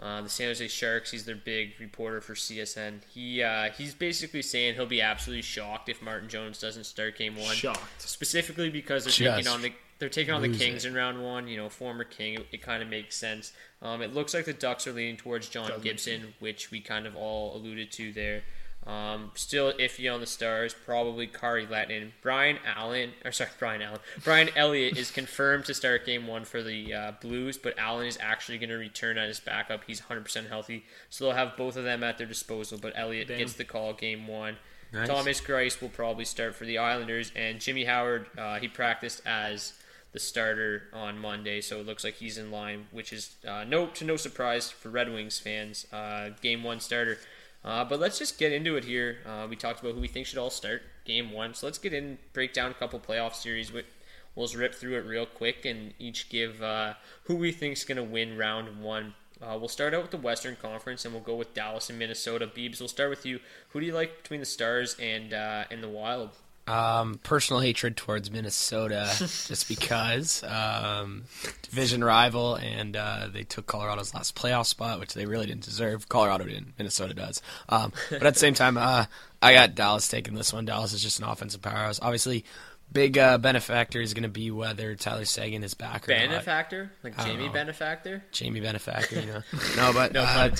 uh, 0.00 0.22
the 0.22 0.28
San 0.30 0.46
Jose 0.48 0.68
Sharks. 0.68 1.10
He's 1.10 1.24
their 1.26 1.36
big 1.36 1.72
reporter 1.80 2.20
for 2.22 2.34
CSN. 2.34 3.00
He 3.12 3.42
uh, 3.42 3.70
he's 3.76 3.92
basically 3.94 4.40
saying 4.42 4.74
he'll 4.74 4.86
be 4.86 5.02
absolutely 5.02 5.42
shocked 5.42 5.88
if 5.90 6.00
Martin 6.00 6.28
Jones 6.30 6.58
doesn't 6.58 6.84
start 6.84 7.18
Game 7.18 7.36
One. 7.36 7.54
Shocked. 7.56 8.00
specifically 8.00 8.70
because 8.70 9.04
they're 9.04 9.10
Just 9.12 9.36
taking 9.36 9.48
on 9.52 9.60
the 9.62 9.72
they're 9.98 10.08
taking 10.08 10.32
on 10.32 10.40
the 10.42 10.56
Kings 10.56 10.84
it. 10.84 10.88
in 10.88 10.94
round 10.94 11.22
one. 11.22 11.46
You 11.48 11.56
know, 11.58 11.68
former 11.68 12.04
King. 12.04 12.34
It, 12.34 12.46
it 12.52 12.62
kind 12.62 12.82
of 12.82 12.88
makes 12.88 13.16
sense. 13.16 13.52
Um, 13.80 14.02
it 14.02 14.12
looks 14.12 14.34
like 14.34 14.44
the 14.44 14.52
Ducks 14.52 14.86
are 14.86 14.92
leaning 14.92 15.16
towards 15.16 15.48
John 15.48 15.70
Gibson, 15.80 16.34
which 16.40 16.70
we 16.70 16.80
kind 16.80 17.06
of 17.06 17.16
all 17.16 17.56
alluded 17.56 17.92
to 17.92 18.12
there. 18.12 18.42
Um, 18.86 19.32
still 19.34 19.72
iffy 19.74 20.12
on 20.12 20.20
the 20.20 20.26
Stars. 20.26 20.74
Probably 20.74 21.26
Kari 21.26 21.66
Lehtonen. 21.66 22.12
Brian 22.22 22.58
Allen, 22.64 23.12
or 23.24 23.32
sorry, 23.32 23.50
Brian 23.58 23.82
Allen. 23.82 24.00
Brian 24.24 24.48
Elliott 24.56 24.96
is 24.96 25.10
confirmed 25.10 25.66
to 25.66 25.74
start 25.74 26.06
Game 26.06 26.26
One 26.26 26.44
for 26.44 26.62
the 26.62 26.94
uh, 26.94 27.12
Blues, 27.20 27.58
but 27.58 27.78
Allen 27.78 28.06
is 28.06 28.16
actually 28.20 28.56
going 28.58 28.70
to 28.70 28.76
return 28.76 29.18
as 29.18 29.28
his 29.28 29.40
backup. 29.40 29.84
He's 29.86 30.00
100% 30.00 30.48
healthy, 30.48 30.84
so 31.10 31.24
they'll 31.26 31.34
have 31.34 31.56
both 31.56 31.76
of 31.76 31.84
them 31.84 32.02
at 32.02 32.16
their 32.18 32.26
disposal. 32.26 32.78
But 32.80 32.94
Elliott 32.96 33.28
gets 33.28 33.52
the 33.52 33.64
call 33.64 33.92
Game 33.92 34.26
One. 34.26 34.56
Thomas 35.04 35.40
Greiss 35.40 35.82
will 35.82 35.90
probably 35.90 36.24
start 36.24 36.54
for 36.54 36.64
the 36.64 36.78
Islanders, 36.78 37.30
and 37.36 37.60
Jimmy 37.60 37.84
Howard 37.84 38.26
uh, 38.38 38.58
he 38.58 38.68
practiced 38.68 39.20
as 39.26 39.74
the 40.12 40.18
starter 40.18 40.84
on 40.92 41.18
Monday, 41.18 41.60
so 41.60 41.80
it 41.80 41.86
looks 41.86 42.02
like 42.02 42.14
he's 42.14 42.38
in 42.38 42.50
line, 42.50 42.86
which 42.90 43.12
is 43.12 43.36
uh, 43.46 43.64
no 43.64 43.86
to 43.88 44.04
no 44.04 44.16
surprise 44.16 44.70
for 44.70 44.88
Red 44.88 45.12
Wings 45.12 45.38
fans. 45.38 45.86
Uh, 45.92 46.30
game 46.40 46.64
one 46.64 46.80
starter. 46.80 47.18
Uh, 47.64 47.84
but 47.84 48.00
let's 48.00 48.18
just 48.18 48.38
get 48.38 48.52
into 48.52 48.76
it 48.76 48.84
here. 48.84 49.18
Uh, 49.26 49.46
we 49.48 49.56
talked 49.56 49.80
about 49.80 49.94
who 49.94 50.00
we 50.00 50.08
think 50.08 50.26
should 50.26 50.38
all 50.38 50.50
start 50.50 50.82
game 51.04 51.32
one, 51.32 51.54
so 51.54 51.66
let's 51.66 51.78
get 51.78 51.92
in, 51.92 52.18
break 52.32 52.52
down 52.52 52.70
a 52.70 52.74
couple 52.74 52.98
playoff 53.00 53.34
series. 53.34 53.72
We'll 53.72 54.46
just 54.46 54.56
rip 54.56 54.74
through 54.74 54.96
it 54.96 55.06
real 55.06 55.26
quick 55.26 55.64
and 55.64 55.92
each 55.98 56.28
give 56.28 56.62
uh, 56.62 56.94
who 57.24 57.34
we 57.34 57.50
think's 57.50 57.84
going 57.84 57.96
to 57.96 58.04
win 58.04 58.38
round 58.38 58.80
one. 58.80 59.14
Uh, 59.42 59.56
we'll 59.58 59.68
start 59.68 59.94
out 59.94 60.02
with 60.02 60.10
the 60.10 60.16
Western 60.16 60.56
Conference, 60.56 61.04
and 61.04 61.12
we'll 61.12 61.22
go 61.22 61.36
with 61.36 61.54
Dallas 61.54 61.90
and 61.90 61.98
Minnesota. 61.98 62.46
Beebs, 62.46 62.80
we'll 62.80 62.88
start 62.88 63.10
with 63.10 63.26
you. 63.26 63.40
Who 63.70 63.80
do 63.80 63.86
you 63.86 63.94
like 63.94 64.22
between 64.22 64.40
the 64.40 64.46
Stars 64.46 64.96
and 65.00 65.32
and 65.32 65.82
the 65.82 65.88
Wild? 65.88 66.30
Um, 66.68 67.18
personal 67.22 67.60
hatred 67.60 67.96
towards 67.96 68.30
Minnesota, 68.30 69.10
just 69.18 69.68
because 69.68 70.42
um, 70.44 71.24
division 71.62 72.04
rival, 72.04 72.56
and 72.56 72.96
uh, 72.96 73.28
they 73.32 73.44
took 73.44 73.66
Colorado's 73.66 74.14
last 74.14 74.36
playoff 74.36 74.66
spot, 74.66 75.00
which 75.00 75.14
they 75.14 75.26
really 75.26 75.46
didn't 75.46 75.64
deserve. 75.64 76.08
Colorado 76.08 76.44
didn't, 76.44 76.74
Minnesota 76.78 77.14
does. 77.14 77.40
Um, 77.68 77.92
but 78.10 78.22
at 78.24 78.34
the 78.34 78.40
same 78.40 78.54
time, 78.54 78.76
uh, 78.76 79.06
I 79.40 79.54
got 79.54 79.74
Dallas 79.74 80.08
taking 80.08 80.34
this 80.34 80.52
one. 80.52 80.64
Dallas 80.64 80.92
is 80.92 81.02
just 81.02 81.18
an 81.20 81.24
offensive 81.24 81.62
powerhouse. 81.62 82.00
Obviously, 82.02 82.44
big 82.92 83.18
uh, 83.18 83.38
benefactor 83.38 84.00
is 84.00 84.14
going 84.14 84.22
to 84.22 84.28
be 84.28 84.50
whether 84.50 84.94
Tyler 84.94 85.24
Seguin 85.24 85.62
is 85.62 85.74
back 85.74 86.08
or 86.08 86.12
not. 86.12 86.28
Benefactor, 86.28 86.92
like 87.02 87.16
Jamie. 87.24 87.48
Benefactor. 87.48 88.24
Jamie 88.32 88.60
Benefactor, 88.60 89.20
you 89.20 89.26
know. 89.26 89.42
No, 89.76 89.92
but 89.92 90.12
No 90.12 90.22
uh. 90.22 90.50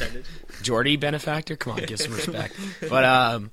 Jordy 0.62 0.96
Benefactor. 0.96 1.56
Come 1.56 1.74
on, 1.74 1.84
give 1.84 2.00
some 2.00 2.12
respect. 2.14 2.54
But 2.88 3.04
um, 3.04 3.50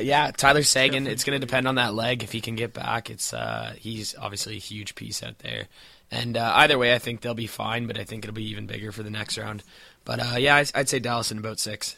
yeah, 0.00 0.30
Tyler 0.30 0.62
Seguin. 0.62 1.06
It's 1.06 1.24
going 1.24 1.38
to 1.38 1.44
depend 1.46 1.68
on 1.68 1.74
that 1.76 1.94
leg 1.94 2.22
if 2.22 2.32
he 2.32 2.40
can 2.40 2.54
get 2.56 2.72
back. 2.72 3.10
It's 3.10 3.32
uh, 3.34 3.74
he's 3.78 4.14
obviously 4.18 4.56
a 4.56 4.60
huge 4.60 4.94
piece 4.94 5.22
out 5.22 5.38
there, 5.40 5.68
and 6.10 6.36
uh, 6.36 6.52
either 6.56 6.78
way, 6.78 6.94
I 6.94 6.98
think 6.98 7.20
they'll 7.20 7.34
be 7.34 7.46
fine. 7.46 7.86
But 7.86 7.98
I 7.98 8.04
think 8.04 8.24
it'll 8.24 8.34
be 8.34 8.48
even 8.50 8.66
bigger 8.66 8.92
for 8.92 9.02
the 9.02 9.10
next 9.10 9.36
round. 9.38 9.62
But 10.04 10.20
uh, 10.20 10.36
yeah, 10.38 10.56
I'd, 10.56 10.70
I'd 10.74 10.88
say 10.88 10.98
Dallas 10.98 11.30
in 11.32 11.38
about 11.38 11.58
six, 11.58 11.96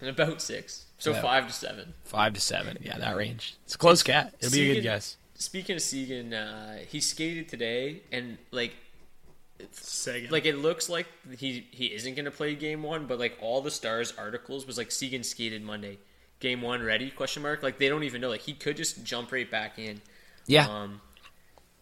And 0.00 0.10
about 0.10 0.40
six, 0.42 0.86
so 0.98 1.12
Yeah. 1.12 1.22
five 1.22 1.46
to 1.48 1.52
seven. 1.52 1.94
five 2.04 2.34
to 2.34 2.40
seven. 2.40 2.78
Yeah, 2.80 2.98
that 2.98 3.16
range. 3.16 3.56
It's 3.64 3.74
a 3.74 3.78
close 3.78 4.02
cat. 4.02 4.34
It'll 4.40 4.52
be 4.52 4.70
a 4.70 4.74
good 4.74 4.82
guess. 4.82 5.16
Speaking 5.34 5.76
of 5.76 5.82
Seguin, 5.82 6.34
uh, 6.34 6.78
he 6.88 7.00
skated 7.00 7.48
today, 7.48 8.02
and 8.12 8.38
like, 8.50 8.74
Seguin. 9.72 10.30
like 10.30 10.46
it 10.46 10.56
looks 10.58 10.88
like 10.88 11.06
he 11.38 11.66
he 11.70 11.86
isn't 11.86 12.14
going 12.14 12.24
to 12.24 12.30
play 12.30 12.54
game 12.54 12.82
one, 12.82 13.06
but 13.06 13.18
like 13.18 13.36
all 13.40 13.60
the 13.60 13.70
Stars 13.70 14.12
articles 14.18 14.66
was 14.66 14.78
like 14.78 14.90
Seguin 14.90 15.22
skated 15.24 15.62
Monday, 15.62 15.98
game 16.40 16.62
one 16.62 16.82
ready? 16.82 17.10
Question 17.10 17.42
mark. 17.42 17.62
Like 17.62 17.78
they 17.78 17.88
don't 17.88 18.04
even 18.04 18.20
know. 18.20 18.28
Like 18.28 18.42
he 18.42 18.52
could 18.54 18.76
just 18.76 19.04
jump 19.04 19.32
right 19.32 19.50
back 19.50 19.78
in. 19.78 20.00
Yeah, 20.46 20.66
Um, 20.68 21.00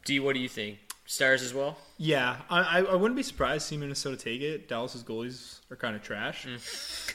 D, 0.04 0.18
what 0.20 0.34
do 0.34 0.40
you 0.40 0.48
think? 0.48 0.78
Stars 1.08 1.40
as 1.42 1.54
well. 1.54 1.78
Yeah, 1.98 2.38
I, 2.50 2.60
I 2.60 2.82
I 2.82 2.94
wouldn't 2.96 3.16
be 3.16 3.22
surprised 3.22 3.62
to 3.62 3.68
see 3.68 3.76
Minnesota 3.76 4.16
take 4.16 4.40
it. 4.40 4.68
Dallas's 4.68 5.04
goalies 5.04 5.60
are 5.70 5.76
kind 5.76 5.94
of 5.94 6.02
trash, 6.02 6.46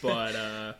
but 0.02 0.34
uh, 0.36 0.74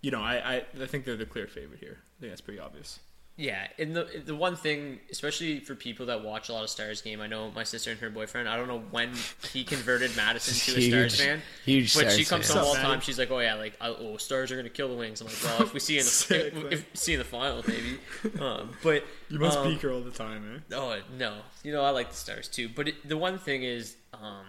you 0.00 0.12
know, 0.12 0.20
I, 0.22 0.34
I 0.56 0.64
I 0.80 0.86
think 0.86 1.04
they're 1.04 1.16
the 1.16 1.26
clear 1.26 1.48
favorite 1.48 1.80
here. 1.80 1.98
I 2.00 2.20
think 2.20 2.30
that's 2.32 2.40
pretty 2.40 2.60
obvious. 2.60 3.00
Yeah, 3.36 3.66
and 3.78 3.96
the 3.96 4.06
the 4.26 4.36
one 4.36 4.56
thing, 4.56 5.00
especially 5.10 5.60
for 5.60 5.74
people 5.74 6.06
that 6.06 6.22
watch 6.22 6.50
a 6.50 6.52
lot 6.52 6.64
of 6.64 6.70
Stars 6.70 7.00
game, 7.00 7.20
I 7.22 7.26
know 7.26 7.50
my 7.50 7.64
sister 7.64 7.90
and 7.90 7.98
her 8.00 8.10
boyfriend. 8.10 8.46
I 8.46 8.56
don't 8.56 8.68
know 8.68 8.82
when 8.90 9.12
he 9.52 9.64
converted 9.64 10.14
Madison 10.16 10.74
to 10.74 10.78
a 10.78 10.82
Stars 10.82 11.14
Huge- 11.18 11.26
fan, 11.28 11.42
huge 11.64 11.94
but 11.94 12.12
she 12.12 12.26
comes 12.26 12.46
fan. 12.48 12.58
home 12.58 12.66
all 12.66 12.74
the 12.74 12.80
time. 12.82 13.00
She's 13.00 13.18
like, 13.18 13.30
"Oh 13.30 13.38
yeah, 13.38 13.54
like 13.54 13.72
oh 13.80 14.18
Stars 14.18 14.52
are 14.52 14.56
gonna 14.56 14.68
kill 14.68 14.88
the 14.88 14.96
Wings." 14.96 15.22
I'm 15.22 15.28
like, 15.28 15.42
"Well, 15.42 15.62
if 15.62 15.72
we 15.72 15.80
see 15.80 15.98
in 15.98 16.04
the 16.04 16.10
Sick, 16.10 16.52
if, 16.54 16.72
if 16.72 16.86
see 16.92 17.14
in 17.14 17.18
the 17.20 17.24
final, 17.24 17.64
maybe." 17.66 17.98
Um, 18.38 18.70
but 18.82 19.02
You 19.30 19.38
must 19.38 19.58
um, 19.58 19.66
peek 19.72 19.80
her 19.80 19.90
all 19.92 20.02
the 20.02 20.10
time, 20.10 20.62
eh? 20.70 20.74
Oh 20.76 21.00
no, 21.18 21.38
you 21.64 21.72
know 21.72 21.82
I 21.82 21.90
like 21.90 22.10
the 22.10 22.16
Stars 22.16 22.48
too. 22.48 22.68
But 22.68 22.88
it, 22.88 23.08
the 23.08 23.16
one 23.16 23.38
thing 23.38 23.62
is, 23.62 23.96
um, 24.12 24.44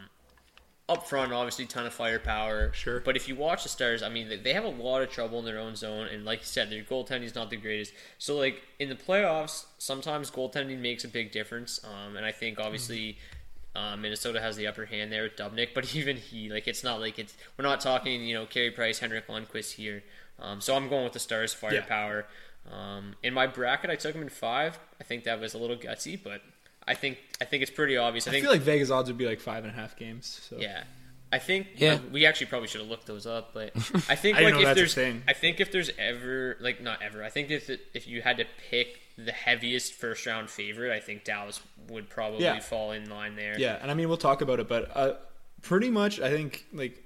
up 0.89 1.07
front, 1.07 1.31
obviously, 1.31 1.65
ton 1.65 1.85
of 1.85 1.93
firepower. 1.93 2.71
Sure. 2.73 2.99
But 2.99 3.15
if 3.15 3.27
you 3.27 3.35
watch 3.35 3.63
the 3.63 3.69
Stars, 3.69 4.03
I 4.03 4.09
mean, 4.09 4.41
they- 4.43 4.53
have 4.53 4.65
a 4.65 4.67
lot 4.67 5.01
of 5.01 5.09
trouble 5.09 5.39
in 5.39 5.45
their 5.45 5.57
own 5.57 5.75
zone, 5.75 6.07
and 6.07 6.25
like 6.25 6.39
you 6.39 6.45
said, 6.45 6.69
their 6.69 6.83
goaltending 6.83 7.23
is 7.23 7.35
not 7.35 7.49
the 7.49 7.57
greatest. 7.57 7.93
So 8.17 8.35
like 8.37 8.61
in 8.79 8.89
the 8.89 8.95
playoffs, 8.95 9.65
sometimes 9.77 10.29
goaltending 10.29 10.79
makes 10.79 11.03
a 11.03 11.07
big 11.07 11.31
difference. 11.31 11.79
Um, 11.83 12.17
and 12.17 12.25
I 12.25 12.31
think 12.31 12.59
obviously. 12.59 13.17
Uh, 13.75 13.97
Minnesota 13.97 14.39
has 14.39 14.55
the 14.55 14.67
upper 14.67 14.85
hand 14.85 15.11
there 15.11 15.23
with 15.23 15.35
Dubnyk, 15.35 15.69
but 15.73 15.95
even 15.95 16.15
he, 16.15 16.47
like, 16.47 16.67
it's 16.67 16.83
not 16.83 16.99
like 16.99 17.17
it's. 17.17 17.35
We're 17.57 17.63
not 17.63 17.81
talking, 17.81 18.23
you 18.23 18.35
know, 18.35 18.45
Carey 18.45 18.69
Price, 18.69 18.99
Henrik 18.99 19.25
Lundqvist 19.25 19.71
here. 19.71 20.03
Um, 20.37 20.61
so 20.61 20.75
I'm 20.75 20.89
going 20.89 21.05
with 21.05 21.13
the 21.13 21.19
Stars 21.19 21.55
firepower. 21.55 22.27
Um, 22.71 23.15
in 23.23 23.33
my 23.33 23.47
bracket, 23.47 23.89
I 23.89 23.95
took 23.95 24.13
him 24.13 24.21
in 24.21 24.29
five. 24.29 24.77
I 25.01 25.03
think 25.03 25.23
that 25.23 25.39
was 25.39 25.55
a 25.55 25.57
little 25.57 25.75
gutsy, 25.75 26.19
but 26.21 26.41
I 26.87 26.93
think 26.93 27.17
I 27.41 27.45
think 27.45 27.63
it's 27.63 27.71
pretty 27.71 27.97
obvious. 27.97 28.27
I, 28.27 28.31
I 28.31 28.33
think 28.33 28.43
feel 28.45 28.51
like 28.53 28.61
Vegas 28.61 28.91
odds 28.91 29.09
would 29.09 29.17
be 29.17 29.25
like 29.25 29.39
five 29.39 29.63
and 29.63 29.71
a 29.71 29.75
half 29.75 29.95
games. 29.95 30.41
So 30.49 30.57
yeah. 30.57 30.83
I 31.31 31.39
think 31.39 31.67
Yeah. 31.77 31.93
uh, 31.95 31.99
we 32.11 32.25
actually 32.27 32.45
probably 32.47 32.67
should 32.67 32.81
have 32.81 32.89
looked 32.91 33.07
those 33.07 33.25
up, 33.25 33.55
but 33.55 33.71
I 34.07 34.15
think 34.15 34.37
I 34.37 34.41
like 34.43 34.55
if 34.63 34.75
there's 34.75 34.93
thing. 34.93 35.23
I 35.27 35.33
think 35.33 35.59
if 35.59 35.71
there's 35.71 35.89
ever 35.97 36.57
like 36.59 36.79
not 36.81 37.01
ever, 37.01 37.23
I 37.23 37.29
think 37.29 37.49
if 37.49 37.69
it, 37.71 37.81
if 37.95 38.07
you 38.07 38.21
had 38.21 38.37
to 38.37 38.45
pick 38.69 38.99
the 39.17 39.31
heaviest 39.31 39.93
first 39.93 40.25
round 40.27 40.49
favorite, 40.49 40.91
I 40.91 40.99
think 40.99 41.23
Dallas 41.23 41.59
would 41.89 42.09
probably 42.09 42.43
Yeah. 42.43 42.59
fall 42.59 42.91
in 42.91 43.09
line 43.09 43.35
there. 43.35 43.57
Yeah, 43.57 43.79
and 43.81 43.89
I 43.89 43.95
mean 43.95 44.09
we'll 44.09 44.17
talk 44.17 44.41
about 44.41 44.59
it, 44.59 44.67
but 44.67 44.95
uh, 44.95 45.13
pretty 45.63 45.89
much 45.89 46.19
I 46.19 46.29
think 46.29 46.65
like 46.71 47.03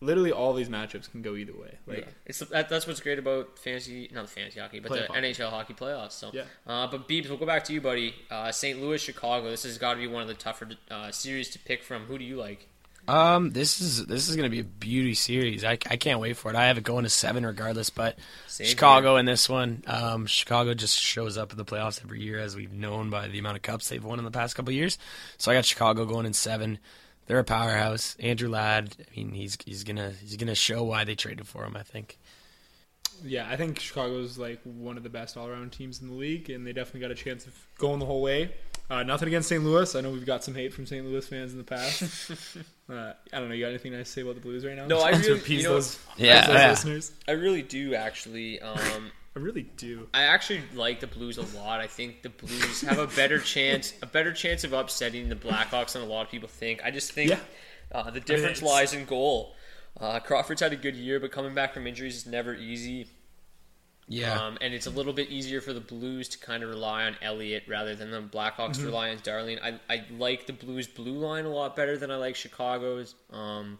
literally 0.00 0.32
all 0.32 0.54
these 0.54 0.68
matchups 0.68 1.10
can 1.10 1.22
go 1.22 1.36
either 1.36 1.52
way. 1.52 1.78
Like 1.86 1.98
Yeah. 1.98 2.04
It's 2.26 2.38
that, 2.38 2.68
that's 2.68 2.86
what's 2.86 3.00
great 3.00 3.18
about 3.18 3.58
fantasy, 3.58 4.10
not 4.12 4.22
the 4.26 4.30
fantasy 4.30 4.60
hockey, 4.60 4.80
but 4.80 4.92
the 4.92 5.06
hockey. 5.06 5.20
NHL 5.20 5.50
hockey 5.50 5.74
playoffs. 5.74 6.12
So, 6.12 6.30
Yeah. 6.32 6.44
Uh, 6.66 6.86
but 6.86 7.08
Beebs, 7.08 7.28
we'll 7.28 7.38
go 7.38 7.46
back 7.46 7.64
to 7.64 7.72
you, 7.72 7.80
buddy. 7.80 8.14
Uh, 8.30 8.50
St. 8.52 8.80
Louis, 8.80 9.00
Chicago. 9.00 9.50
This 9.50 9.64
has 9.64 9.78
got 9.78 9.94
to 9.94 10.00
be 10.00 10.06
one 10.06 10.22
of 10.22 10.28
the 10.28 10.34
tougher 10.34 10.68
uh, 10.90 11.10
series 11.10 11.50
to 11.50 11.58
pick 11.58 11.82
from. 11.82 12.04
Who 12.04 12.18
do 12.18 12.24
you 12.24 12.36
like? 12.36 12.66
Um, 13.08 13.50
this 13.50 13.80
is 13.80 14.06
this 14.06 14.28
is 14.28 14.36
gonna 14.36 14.50
be 14.50 14.60
a 14.60 14.64
beauty 14.64 15.14
series. 15.14 15.64
I, 15.64 15.72
I 15.72 15.96
can't 15.96 16.20
wait 16.20 16.36
for 16.36 16.50
it. 16.50 16.56
I 16.56 16.66
have 16.66 16.78
it 16.78 16.84
going 16.84 17.04
to 17.04 17.10
seven 17.10 17.44
regardless, 17.44 17.90
but 17.90 18.18
Same 18.46 18.66
Chicago 18.66 19.16
in 19.16 19.24
this 19.24 19.48
one. 19.48 19.82
Um, 19.86 20.26
Chicago 20.26 20.74
just 20.74 20.98
shows 20.98 21.38
up 21.38 21.50
in 21.50 21.58
the 21.58 21.64
playoffs 21.64 22.00
every 22.04 22.20
year, 22.20 22.38
as 22.38 22.54
we've 22.54 22.72
known 22.72 23.10
by 23.10 23.26
the 23.28 23.38
amount 23.38 23.56
of 23.56 23.62
cups 23.62 23.88
they've 23.88 24.04
won 24.04 24.18
in 24.18 24.24
the 24.24 24.30
past 24.30 24.54
couple 24.54 24.70
of 24.70 24.76
years. 24.76 24.98
So 25.38 25.50
I 25.50 25.54
got 25.54 25.64
Chicago 25.64 26.04
going 26.04 26.26
in 26.26 26.34
seven. 26.34 26.78
They're 27.30 27.38
a 27.38 27.44
powerhouse. 27.44 28.16
Andrew 28.18 28.48
Ladd. 28.48 28.96
I 28.98 29.16
mean, 29.16 29.30
he's 29.30 29.56
he's 29.64 29.84
gonna 29.84 30.10
he's 30.20 30.36
gonna 30.36 30.56
show 30.56 30.82
why 30.82 31.04
they 31.04 31.14
traded 31.14 31.46
for 31.46 31.64
him. 31.64 31.76
I 31.76 31.84
think. 31.84 32.18
yeah, 33.24 33.46
I 33.48 33.56
think 33.56 33.78
Chicago's 33.78 34.36
like 34.36 34.58
one 34.64 34.96
of 34.96 35.04
the 35.04 35.10
best 35.10 35.36
all 35.36 35.46
around 35.46 35.70
teams 35.70 36.02
in 36.02 36.08
the 36.08 36.14
league, 36.14 36.50
and 36.50 36.66
they 36.66 36.72
definitely 36.72 37.02
got 37.02 37.12
a 37.12 37.14
chance 37.14 37.46
of 37.46 37.54
going 37.78 38.00
the 38.00 38.06
whole 38.06 38.20
way. 38.20 38.52
Uh, 38.90 39.04
nothing 39.04 39.28
against 39.28 39.48
St. 39.48 39.62
Louis. 39.62 39.94
I 39.94 40.00
know 40.00 40.10
we've 40.10 40.26
got 40.26 40.42
some 40.42 40.56
hate 40.56 40.74
from 40.74 40.86
St. 40.86 41.06
Louis 41.06 41.24
fans 41.24 41.52
in 41.52 41.58
the 41.58 41.62
past. 41.62 42.30
uh, 42.92 43.12
I 43.32 43.38
don't 43.38 43.48
know. 43.48 43.54
You 43.54 43.62
got 43.64 43.68
anything 43.68 43.92
nice 43.92 44.06
to 44.06 44.12
say 44.14 44.22
about 44.22 44.34
the 44.34 44.40
Blues 44.40 44.66
right 44.66 44.74
now? 44.74 44.88
No, 44.88 45.00
I 45.00 45.12
Just 45.12 45.28
really- 45.28 45.56
you 45.58 45.62
know- 45.62 45.74
those, 45.74 46.00
Yeah, 46.16 46.46
those 46.48 46.54
yeah. 46.56 46.70
listeners. 46.70 47.12
I 47.28 47.32
really 47.32 47.62
do 47.62 47.94
actually. 47.94 48.60
Um, 48.60 49.12
I 49.36 49.38
really 49.38 49.62
do. 49.62 50.08
I 50.12 50.22
actually 50.22 50.62
like 50.74 50.98
the 51.00 51.06
Blues 51.06 51.38
a 51.38 51.42
lot. 51.58 51.80
I 51.80 51.86
think 51.86 52.22
the 52.22 52.30
Blues 52.30 52.80
have 52.82 52.98
a 52.98 53.06
better 53.06 53.38
chance, 53.54 53.94
a 54.02 54.06
better 54.06 54.32
chance 54.32 54.64
of 54.64 54.72
upsetting 54.72 55.28
the 55.28 55.36
Blackhawks 55.36 55.92
than 55.92 56.02
a 56.02 56.06
lot 56.06 56.22
of 56.26 56.30
people 56.30 56.48
think. 56.48 56.80
I 56.84 56.90
just 56.90 57.12
think 57.12 57.30
Yeah. 57.30 57.38
uh, 57.92 58.10
the 58.10 58.20
difference 58.20 58.58
it's- 58.58 58.62
lies 58.62 58.92
in 58.92 59.04
goal. 59.04 59.54
Uh, 60.00 60.18
Crawford's 60.20 60.60
had 60.60 60.72
a 60.72 60.76
good 60.76 60.94
year, 60.96 61.18
but 61.20 61.30
coming 61.32 61.54
back 61.54 61.74
from 61.74 61.86
injuries 61.86 62.16
is 62.16 62.26
never 62.26 62.54
easy. 62.54 63.08
Yeah. 64.08 64.40
Um, 64.40 64.58
and 64.60 64.74
it's 64.74 64.86
a 64.86 64.90
little 64.90 65.12
bit 65.12 65.28
easier 65.30 65.60
for 65.60 65.72
the 65.72 65.80
Blues 65.80 66.28
to 66.30 66.38
kind 66.38 66.62
of 66.64 66.68
rely 66.70 67.04
on 67.04 67.16
Elliott 67.22 67.64
rather 67.68 67.94
than 67.94 68.10
the 68.10 68.20
Blackhawks 68.20 68.76
Mm-hmm. 68.76 68.86
rely 68.86 69.10
on 69.10 69.18
Darling. 69.22 69.58
I, 69.62 69.78
I 69.88 70.04
like 70.10 70.46
the 70.46 70.52
Blues 70.52 70.88
blue 70.88 71.12
line 71.18 71.44
a 71.44 71.48
lot 71.50 71.76
better 71.76 71.96
than 71.96 72.10
I 72.10 72.16
like 72.16 72.34
Chicago's. 72.34 73.14
Um, 73.30 73.78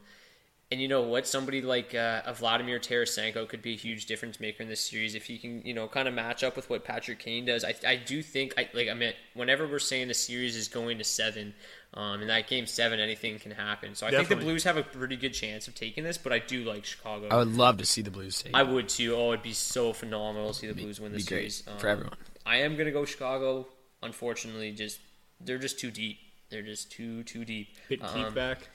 and 0.72 0.80
you 0.80 0.86
know 0.86 1.02
what? 1.02 1.26
Somebody 1.26 1.62
like 1.62 1.94
uh, 1.94 2.22
a 2.24 2.32
Vladimir 2.32 2.78
Tarasenko 2.78 3.48
could 3.48 3.60
be 3.60 3.72
a 3.72 3.76
huge 3.76 4.06
difference 4.06 4.38
maker 4.38 4.62
in 4.62 4.68
this 4.68 4.80
series 4.80 5.16
if 5.16 5.24
he 5.26 5.36
can, 5.36 5.62
you 5.64 5.74
know, 5.74 5.88
kind 5.88 6.06
of 6.06 6.14
match 6.14 6.44
up 6.44 6.54
with 6.54 6.70
what 6.70 6.84
Patrick 6.84 7.18
Kane 7.18 7.44
does. 7.44 7.64
I, 7.64 7.74
I 7.86 7.96
do 7.96 8.22
think, 8.22 8.54
I 8.56 8.68
like, 8.72 8.88
I 8.88 8.94
mean, 8.94 9.12
whenever 9.34 9.66
we're 9.66 9.80
saying 9.80 10.06
the 10.08 10.14
series 10.14 10.54
is 10.54 10.68
going 10.68 10.98
to 10.98 11.04
seven, 11.04 11.54
um, 11.94 12.22
in 12.22 12.28
that 12.28 12.46
game 12.46 12.66
seven, 12.66 13.00
anything 13.00 13.38
can 13.40 13.50
happen. 13.50 13.96
So 13.96 14.06
I 14.06 14.10
think 14.12 14.28
the 14.28 14.36
Blues 14.36 14.62
have 14.62 14.76
a 14.76 14.84
pretty 14.84 15.16
good 15.16 15.34
chance 15.34 15.66
of 15.66 15.74
taking 15.74 16.04
this, 16.04 16.18
but 16.18 16.32
I 16.32 16.38
do 16.38 16.62
like 16.62 16.84
Chicago. 16.84 17.26
I 17.30 17.36
would 17.38 17.56
love 17.56 17.78
to 17.78 17.86
see 17.86 18.02
the 18.02 18.12
Blues 18.12 18.40
take. 18.40 18.54
I 18.54 18.62
would 18.62 18.88
too. 18.88 19.16
Oh, 19.16 19.32
it'd 19.32 19.42
be 19.42 19.52
so 19.52 19.92
phenomenal 19.92 20.52
to 20.52 20.54
see 20.54 20.66
the 20.68 20.74
Blues 20.74 21.00
win 21.00 21.10
be 21.10 21.18
this 21.18 21.26
great 21.26 21.52
series 21.52 21.80
for 21.80 21.88
everyone. 21.88 22.16
I 22.46 22.58
am 22.58 22.76
gonna 22.76 22.92
go 22.92 23.04
Chicago. 23.04 23.66
Unfortunately, 24.04 24.70
just 24.70 25.00
they're 25.40 25.58
just 25.58 25.80
too 25.80 25.90
deep. 25.90 26.18
They're 26.48 26.62
just 26.62 26.92
too 26.92 27.24
too 27.24 27.44
deep. 27.44 27.76
Bit 27.88 28.02
Um, 28.02 28.24
keep 28.24 28.34
back. 28.34 28.68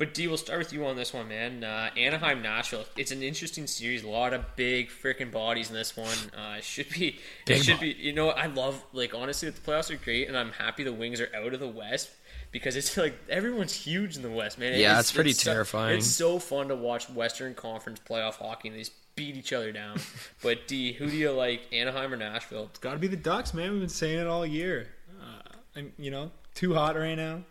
But 0.00 0.14
D, 0.14 0.26
we'll 0.26 0.36
start 0.36 0.58
with 0.58 0.72
you 0.72 0.84
on 0.86 0.96
this 0.96 1.12
one, 1.14 1.28
man. 1.28 1.62
Uh, 1.62 1.90
Anaheim, 1.96 2.40
Nashville. 2.42 2.86
It's 2.96 3.12
an 3.12 3.22
interesting 3.22 3.66
series. 3.68 4.02
A 4.02 4.08
lot 4.08 4.32
of 4.32 4.56
big 4.56 4.88
freaking 4.88 5.30
bodies 5.30 5.68
in 5.68 5.76
this 5.76 5.96
one. 5.96 6.08
Uh, 6.36 6.56
it 6.56 6.64
should 6.64 6.88
be. 6.88 7.20
Big 7.46 7.58
it 7.58 7.62
should 7.64 7.76
bo- 7.76 7.82
be. 7.82 7.90
You 8.00 8.14
know, 8.14 8.30
I 8.30 8.46
love 8.46 8.82
like 8.92 9.14
honestly, 9.14 9.48
the 9.50 9.60
playoffs 9.60 9.90
are 9.92 9.96
great, 10.02 10.26
and 10.26 10.36
I'm 10.36 10.50
happy 10.52 10.82
the 10.84 10.92
Wings 10.92 11.20
are 11.20 11.28
out 11.36 11.54
of 11.54 11.60
the 11.60 11.68
West 11.68 12.10
because 12.50 12.74
it's 12.76 12.96
like 13.04 13.14
everyone's 13.28 13.74
huge 13.74 14.16
in 14.16 14.22
the 14.22 14.30
West, 14.30 14.58
man. 14.58 14.72
Yeah, 14.72 14.92
It's- 14.92 15.00
it's 15.00 15.12
pretty 15.12 15.32
so- 15.34 15.52
terrifying. 15.52 15.98
it's 15.98 16.06
so 16.08 16.38
fun 16.38 16.68
to 16.68 16.74
watch 16.76 17.08
Western 17.10 17.54
Conference 17.54 18.00
playoff 18.08 18.34
hockey 18.36 18.68
and 18.68 18.76
they 18.76 18.80
just 18.80 18.92
beat 19.16 19.36
each 19.36 19.52
other 19.52 19.70
down. 19.70 19.98
but 20.42 20.66
D, 20.66 20.92
who 20.94 21.10
do 21.10 21.16
you 21.16 21.30
like, 21.30 21.60
Anaheim 21.72 22.12
or 22.12 22.16
Nashville? 22.16 22.64
It's 22.70 22.78
got 22.78 22.92
to 22.94 22.98
be 22.98 23.06
the 23.06 23.16
Ducks, 23.16 23.52
man. 23.52 23.70
We've 23.72 23.80
been 23.80 23.88
saying 23.90 24.18
it 24.18 24.26
all 24.26 24.46
year. 24.46 24.88
Uh, 25.20 25.52
and 25.76 25.92
you 25.98 26.10
know, 26.10 26.30
too 26.54 26.72
hot 26.74 26.96
right 26.96 27.16
now. 27.16 27.42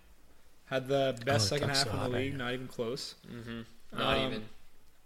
Had 0.69 0.87
the 0.87 1.17
best 1.25 1.51
Oh, 1.51 1.55
second 1.55 1.69
half 1.69 1.77
so 1.77 1.89
in 1.89 1.91
the 1.95 1.97
hot 1.97 2.11
right 2.11 2.21
league, 2.21 2.37
not 2.37 2.53
even 2.53 2.67
close. 2.67 3.15
Not 3.91 4.17
Um, 4.17 4.27
even. 4.27 4.45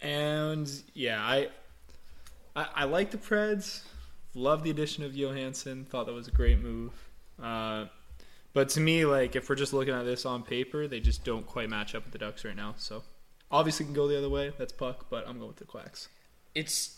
And 0.02 0.70
yeah, 0.94 1.22
I, 1.24 1.48
I 2.56 2.68
I 2.76 2.84
like 2.86 3.12
the 3.12 3.18
Preds. 3.18 3.82
Love 4.36 4.64
the 4.64 4.70
addition 4.70 5.04
of 5.04 5.14
Johansen. 5.14 5.86
Thought 5.88 6.08
that 6.08 6.14
was 6.14 6.28
a 6.28 6.32
great 6.32 6.60
move. 6.60 6.92
Uh, 7.42 7.86
but 8.54 8.70
to 8.70 8.80
me, 8.82 9.06
like 9.06 9.36
if 9.36 9.48
we're 9.50 9.56
just 9.56 9.74
looking 9.74 9.94
at 9.94 10.04
this 10.04 10.26
on 10.26 10.44
paper, 10.44 10.88
they 10.88 11.00
just 11.00 11.24
don't 11.24 11.46
quite 11.46 11.70
match 11.70 11.96
up 11.96 12.04
with 12.04 12.12
the 12.12 12.20
Ducks 12.20 12.44
right 12.44 12.56
now. 12.56 12.74
So 12.78 13.04
obviously 13.50 13.86
can 13.86 13.94
go 13.94 14.08
the 14.08 14.18
other 14.18 14.30
way. 14.30 14.52
That's 14.58 14.74
puck, 14.74 15.06
but 15.10 15.26
I'm 15.28 15.38
going 15.38 15.48
with 15.48 15.58
the 15.58 15.66
Quacks. 15.66 16.10
It's 16.54 16.98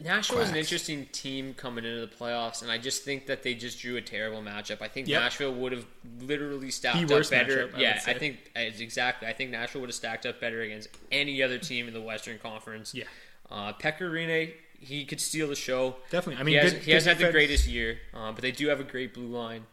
Nashville 0.00 0.38
is 0.40 0.50
an 0.50 0.56
interesting 0.56 1.06
team 1.12 1.54
coming 1.54 1.84
into 1.84 2.00
the 2.00 2.06
playoffs, 2.06 2.62
and 2.62 2.70
I 2.70 2.78
just 2.78 3.02
think 3.02 3.26
that 3.26 3.42
they 3.42 3.54
just 3.54 3.80
drew 3.80 3.96
a 3.96 4.00
terrible 4.00 4.40
matchup. 4.40 4.80
I 4.80 4.86
think 4.88 5.08
Yep. 5.08 5.20
Nashville 5.20 5.54
would 5.54 5.72
have 5.72 5.84
literally 6.20 6.70
stacked 6.70 7.10
up 7.10 7.30
better. 7.30 7.66
matchup, 7.68 7.74
I 7.74 7.80
yeah. 7.80 8.00
I 8.06 8.14
think 8.14 8.50
exactly. 8.54 9.26
I 9.26 9.32
think 9.32 9.50
Nashville 9.50 9.80
would 9.80 9.88
have 9.90 9.94
stacked 9.96 10.24
up 10.24 10.40
better 10.40 10.60
against 10.62 10.88
any 11.10 11.42
other 11.42 11.58
team 11.58 11.88
in 11.88 11.94
the 11.94 12.00
Western 12.00 12.38
Conference. 12.38 12.94
Yeah. 12.94 13.04
uh, 13.50 13.72
Pekka 13.72 14.02
Rinne, 14.02 14.52
he 14.78 15.04
could 15.04 15.20
steal 15.20 15.48
the 15.48 15.56
show. 15.56 15.96
Definitely. 16.10 16.40
I 16.40 16.44
mean, 16.44 16.54
he, 16.54 16.60
has, 16.60 16.72
good- 16.74 16.82
he 16.82 16.90
hasn't 16.92 17.18
good 17.18 17.24
had 17.24 17.28
the 17.34 17.36
greatest 17.36 17.66
year, 17.66 17.98
uh, 18.14 18.30
but 18.32 18.42
they 18.42 18.52
do 18.52 18.68
have 18.68 18.78
a 18.80 18.84
great 18.84 19.12
blue 19.14 19.26
line. 19.26 19.66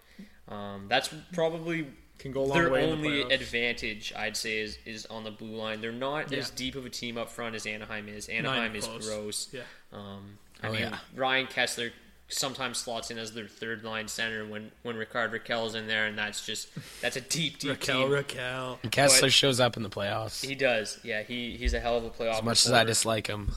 Um, 0.48 0.86
that's 0.90 1.10
probably 1.34 1.86
Can 2.20 2.32
go 2.32 2.42
a 2.42 2.44
long 2.44 2.58
their 2.60 2.70
way 2.70 2.84
in 2.84 2.90
the 3.02 3.08
only 3.08 3.24
playoffs. 3.24 3.34
advantage, 3.42 4.14
I'd 4.16 4.38
say, 4.38 4.60
is 4.60 4.78
is 4.86 5.06
on 5.08 5.24
the 5.24 5.32
blue 5.32 5.56
line. 5.56 5.82
They're 5.82 5.92
not 5.92 6.32
as 6.34 6.50
deep 6.52 6.76
of 6.76 6.86
a 6.86 6.90
team 6.90 7.18
up 7.18 7.30
front 7.30 7.56
as 7.56 7.66
Anaheim 7.66 8.08
is. 8.10 8.28
Anaheim 8.30 8.76
is 8.76 8.86
close. 8.86 9.08
gross. 9.08 9.48
Yeah. 9.54 9.62
Um, 9.94 10.38
I 10.62 10.68
Oh, 10.68 10.72
mean, 10.72 10.82
yeah. 10.82 10.98
Ryan 11.16 11.48
Kesler 11.48 11.92
sometimes 12.32 12.78
slots 12.78 13.10
in 13.10 13.18
as 13.18 13.32
their 13.34 13.48
third 13.48 13.84
line 13.84 14.08
center 14.08 14.46
when 14.46 14.72
when 14.84 14.98
Rickard 14.98 15.32
Rakell 15.32 15.66
is 15.68 15.76
in 15.76 15.88
there, 15.88 16.06
and 16.08 16.18
that's 16.18 16.46
just 16.46 16.68
that's 17.02 17.16
a 17.16 17.22
deep, 17.22 17.58
deep 17.60 17.80
team. 17.80 17.96
Rakell. 18.10 18.78
And 18.84 18.92
Kesler 18.92 19.22
but- 19.22 19.32
shows 19.34 19.60
up 19.60 19.78
in 19.78 19.84
the 19.84 19.90
playoffs. 19.90 20.46
He 20.46 20.56
does, 20.56 21.00
yeah. 21.04 21.24
He 21.24 21.56
he's 21.58 21.74
a 21.74 21.80
hell 21.80 21.98
of 21.98 22.04
a 22.04 22.10
playoff. 22.10 22.40
as 22.40 22.44
much 22.44 22.66
as 22.66 22.72
I 22.74 22.84
dislike 22.84 23.28
him. 23.28 23.52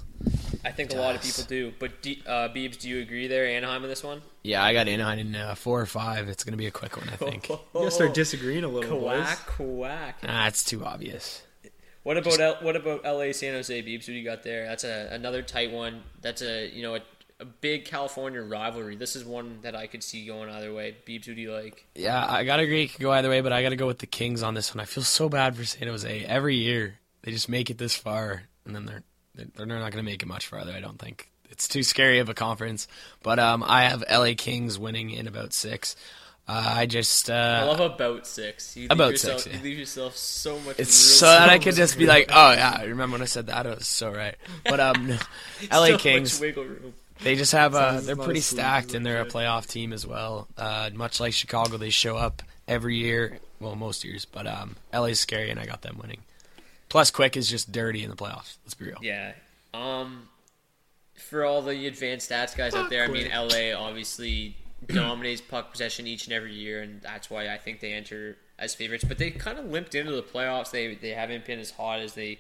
I 0.64 0.70
think 0.70 0.92
a 0.92 0.96
lot 0.96 1.16
of 1.16 1.22
people 1.22 1.42
do. 1.44 1.72
But 1.81 2.01
D, 2.01 2.22
uh, 2.25 2.48
Beebs, 2.51 2.79
do 2.79 2.88
you 2.88 3.01
agree 3.03 3.27
there, 3.27 3.44
Anaheim 3.44 3.83
in 3.83 3.88
this 3.90 4.05
one? 4.05 4.22
Yeah, 4.42 4.62
I 4.64 4.72
got 4.72 4.88
Anaheim 4.88 5.18
in 5.20 5.35
uh, 5.37 5.55
four 5.55 5.81
or 5.81 5.87
five. 5.87 6.28
It's 6.28 6.42
going 6.42 6.52
to 6.52 6.59
be 6.59 6.66
a 6.66 6.70
quick 6.72 6.96
one, 6.96 7.09
I 7.09 7.16
think. 7.16 7.48
You 7.48 7.59
gotta 7.74 7.90
start 7.90 8.12
disagreeing 8.14 8.64
a 8.64 8.68
little, 8.68 8.98
boys. 9.00 9.24
Quack, 9.24 9.46
quack. 9.46 10.18
ah, 10.26 10.47
it's 10.49 10.64
too 10.64 10.84
obvious. 10.84 11.43
What 12.03 12.16
about 12.16 12.40
L- 12.40 12.59
what 12.62 12.74
about 12.76 13.05
LA 13.05 13.30
San 13.32 13.55
Jose 13.55 13.82
Beeps? 13.82 14.01
What 14.01 14.07
do 14.07 14.12
you 14.14 14.24
got 14.24 14.43
there? 14.43 14.66
That's 14.66 14.82
a 14.84 15.09
another 15.12 15.40
tight 15.43 15.70
one. 15.70 16.03
That's 16.20 16.43
a 16.43 16.68
you 16.68 16.82
know 16.82 16.97
a, 16.97 17.01
a 17.38 17.45
big 17.45 17.84
California 17.84 18.43
rivalry. 18.43 18.97
This 18.97 19.14
is 19.14 19.24
one 19.24 19.59
that 19.62 19.76
I 19.76 19.86
could 19.86 20.03
see 20.03 20.26
going 20.26 20.51
either 20.51 20.74
way. 20.74 20.97
Beebs, 21.07 21.24
who 21.26 21.34
do 21.36 21.40
you 21.40 21.53
like? 21.53 21.86
Yeah, 21.95 22.26
I 22.28 22.43
gotta 22.45 22.64
agree. 22.64 22.82
It 22.84 22.88
could 22.93 23.01
go 23.03 23.12
either 23.12 23.28
way, 23.30 23.40
but 23.40 23.53
I 23.53 23.62
gotta 23.62 23.76
go 23.76 23.86
with 23.86 24.01
the 24.01 24.07
Kings 24.07 24.43
on 24.43 24.55
this 24.55 24.74
one. 24.74 24.80
I 24.80 24.84
feel 24.84 25.05
so 25.05 25.28
bad 25.28 25.57
for 25.57 25.64
San 25.64 25.86
Jose. 25.86 26.24
Every 26.24 26.57
year 26.57 26.99
they 27.22 27.30
just 27.30 27.49
make 27.49 27.70
it 27.70 27.78
this 27.78 27.95
far, 27.95 28.43
and 28.66 28.74
then 28.74 28.86
they're 28.86 29.03
they're, 29.36 29.47
they're 29.66 29.78
not 29.78 29.93
gonna 29.93 30.03
make 30.03 30.22
it 30.22 30.26
much 30.26 30.47
farther. 30.49 30.72
I 30.72 30.80
don't 30.80 30.99
think 30.99 31.30
it's 31.62 31.68
too 31.68 31.84
scary 31.84 32.18
of 32.18 32.28
a 32.28 32.34
conference. 32.34 32.88
But 33.22 33.38
um, 33.38 33.62
I 33.64 33.84
have 33.84 34.02
LA 34.10 34.32
Kings 34.36 34.78
winning 34.80 35.10
in 35.10 35.28
about 35.28 35.52
six. 35.52 35.94
Uh, 36.48 36.60
I 36.74 36.86
just 36.86 37.30
uh, 37.30 37.60
I 37.62 37.64
love 37.64 37.78
about 37.78 38.26
six. 38.26 38.76
You 38.76 38.82
leave 38.82 38.90
About 38.90 39.12
yourself, 39.12 39.42
six, 39.42 39.52
yeah. 39.54 39.58
You 39.60 39.64
leave 39.64 39.78
yourself 39.78 40.16
so 40.16 40.58
much. 40.58 40.76
it's 40.80 40.90
real 40.90 41.20
so 41.20 41.26
that 41.26 41.48
I 41.50 41.60
could 41.60 41.76
just 41.76 41.96
be 41.96 42.06
like, 42.06 42.30
oh 42.32 42.50
yeah, 42.52 42.76
I 42.80 42.84
remember 42.86 43.14
when 43.14 43.22
I 43.22 43.26
said 43.26 43.46
that. 43.46 43.64
It 43.64 43.78
was 43.78 43.86
so 43.86 44.10
right. 44.12 44.34
But 44.64 44.80
um. 44.80 45.06
LA 45.70 45.86
So 45.86 45.98
Kings, 45.98 46.40
wiggle 46.40 46.64
room. 46.64 46.94
they 47.22 47.36
just 47.36 47.52
have 47.52 47.76
uh, 47.76 48.00
they're 48.00 48.16
pretty 48.16 48.40
stacked 48.40 48.92
and 48.94 49.06
they're 49.06 49.22
a 49.22 49.26
playoff 49.26 49.68
team 49.68 49.92
as 49.92 50.04
well. 50.04 50.48
Uh, 50.58 50.90
much 50.94 51.20
like 51.20 51.32
Chicago, 51.32 51.76
they 51.76 51.90
show 51.90 52.16
up 52.16 52.42
every 52.66 52.96
year. 52.96 53.38
Well, 53.60 53.76
most 53.76 54.02
years, 54.04 54.24
but 54.24 54.48
um, 54.48 54.74
LA's 54.92 55.20
scary, 55.20 55.50
and 55.50 55.60
I 55.60 55.66
got 55.66 55.82
them 55.82 55.96
winning. 56.02 56.22
Plus, 56.88 57.12
Quick 57.12 57.36
is 57.36 57.48
just 57.48 57.70
dirty 57.70 58.02
in 58.02 58.10
the 58.10 58.16
playoffs. 58.16 58.56
Let's 58.64 58.74
be 58.74 58.86
real. 58.86 58.98
Yeah. 59.00 59.32
Um, 59.72 60.28
for 61.33 61.47
all 61.47 61.62
the 61.62 61.87
advanced 61.87 62.30
stats 62.30 62.55
guys 62.55 62.74
out 62.74 62.91
there, 62.91 63.05
I 63.05 63.09
mean, 63.09 63.30
LA 63.30 63.74
obviously 63.74 64.55
dominates 64.87 65.41
puck 65.41 65.72
possession 65.72 66.07
each 66.07 66.26
and 66.26 66.35
every 66.35 66.53
year, 66.53 66.83
and 66.83 67.01
that's 67.01 67.30
why 67.30 67.49
I 67.49 67.57
think 67.57 67.80
they 67.80 67.95
enter 67.95 68.37
as 68.59 68.74
favorites. 68.74 69.03
But 69.03 69.16
they 69.16 69.30
kind 69.30 69.59
of 69.59 69.64
limped 69.64 69.95
into 69.95 70.12
the 70.12 70.22
playoffs. 70.22 70.70
They 70.70 70.95
they 70.95 71.12
haven't 71.12 71.47
been 71.47 71.59
as 71.59 71.70
hot 71.70 72.01
as 72.01 72.12
they 72.12 72.39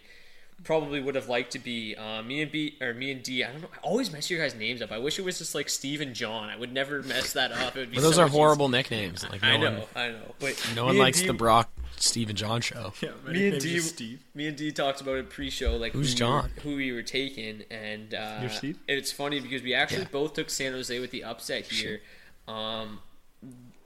probably 0.64 1.00
would 1.00 1.14
have 1.14 1.28
liked 1.28 1.52
to 1.52 1.58
be. 1.58 1.94
Uh, 1.96 2.22
me 2.22 2.42
and 2.42 2.50
B 2.52 2.76
or 2.80 2.94
me 2.94 3.10
and 3.12 3.22
D, 3.22 3.42
I 3.44 3.50
don't 3.52 3.62
know. 3.62 3.68
I 3.74 3.78
always 3.82 4.12
mess 4.12 4.30
your 4.30 4.40
guys' 4.40 4.54
names 4.54 4.80
up. 4.82 4.92
I 4.92 4.98
wish 4.98 5.18
it 5.18 5.24
was 5.24 5.38
just 5.38 5.54
like 5.54 5.68
Steve 5.68 6.00
and 6.00 6.14
John. 6.14 6.48
I 6.48 6.56
would 6.56 6.72
never 6.72 7.02
mess 7.02 7.32
that 7.34 7.52
up. 7.52 7.76
It 7.76 7.80
would 7.80 7.90
be 7.90 7.96
But 7.96 8.02
those 8.02 8.16
so 8.16 8.22
are 8.22 8.26
much 8.26 8.32
horrible 8.32 8.68
nicknames. 8.68 9.22
Like 9.28 9.42
no. 9.42 9.48
I 9.48 9.56
know, 9.56 9.70
one, 9.72 9.82
I 9.96 10.08
know. 10.08 10.34
But 10.38 10.72
no 10.74 10.84
one 10.86 10.98
likes 10.98 11.20
D- 11.20 11.26
the 11.26 11.32
Brock, 11.34 11.70
Steve, 11.96 12.28
and 12.28 12.38
John 12.38 12.60
show. 12.60 12.92
Yeah, 13.00 13.10
me 13.28 13.48
and 13.48 13.60
D, 13.60 13.78
Steve. 13.80 14.22
me 14.34 14.46
and 14.46 14.56
D 14.56 14.70
talked 14.72 15.00
about 15.00 15.16
it 15.16 15.30
pre-show, 15.30 15.76
like 15.76 15.92
Who's 15.92 16.12
who 16.12 16.18
John? 16.18 16.44
We 16.44 16.48
were, 16.56 16.60
who 16.70 16.76
we 16.76 16.92
were 16.92 17.02
taking, 17.02 17.64
and 17.70 18.14
uh, 18.14 18.38
You're 18.40 18.50
Steve? 18.50 18.78
It's 18.88 19.12
funny 19.12 19.40
because 19.40 19.62
we 19.62 19.74
actually 19.74 20.02
Yeah. 20.02 20.08
both 20.12 20.34
took 20.34 20.50
San 20.50 20.72
Jose 20.72 20.98
with 20.98 21.10
the 21.10 21.24
upset 21.24 21.66
here. 21.66 22.00
Um, 22.48 23.00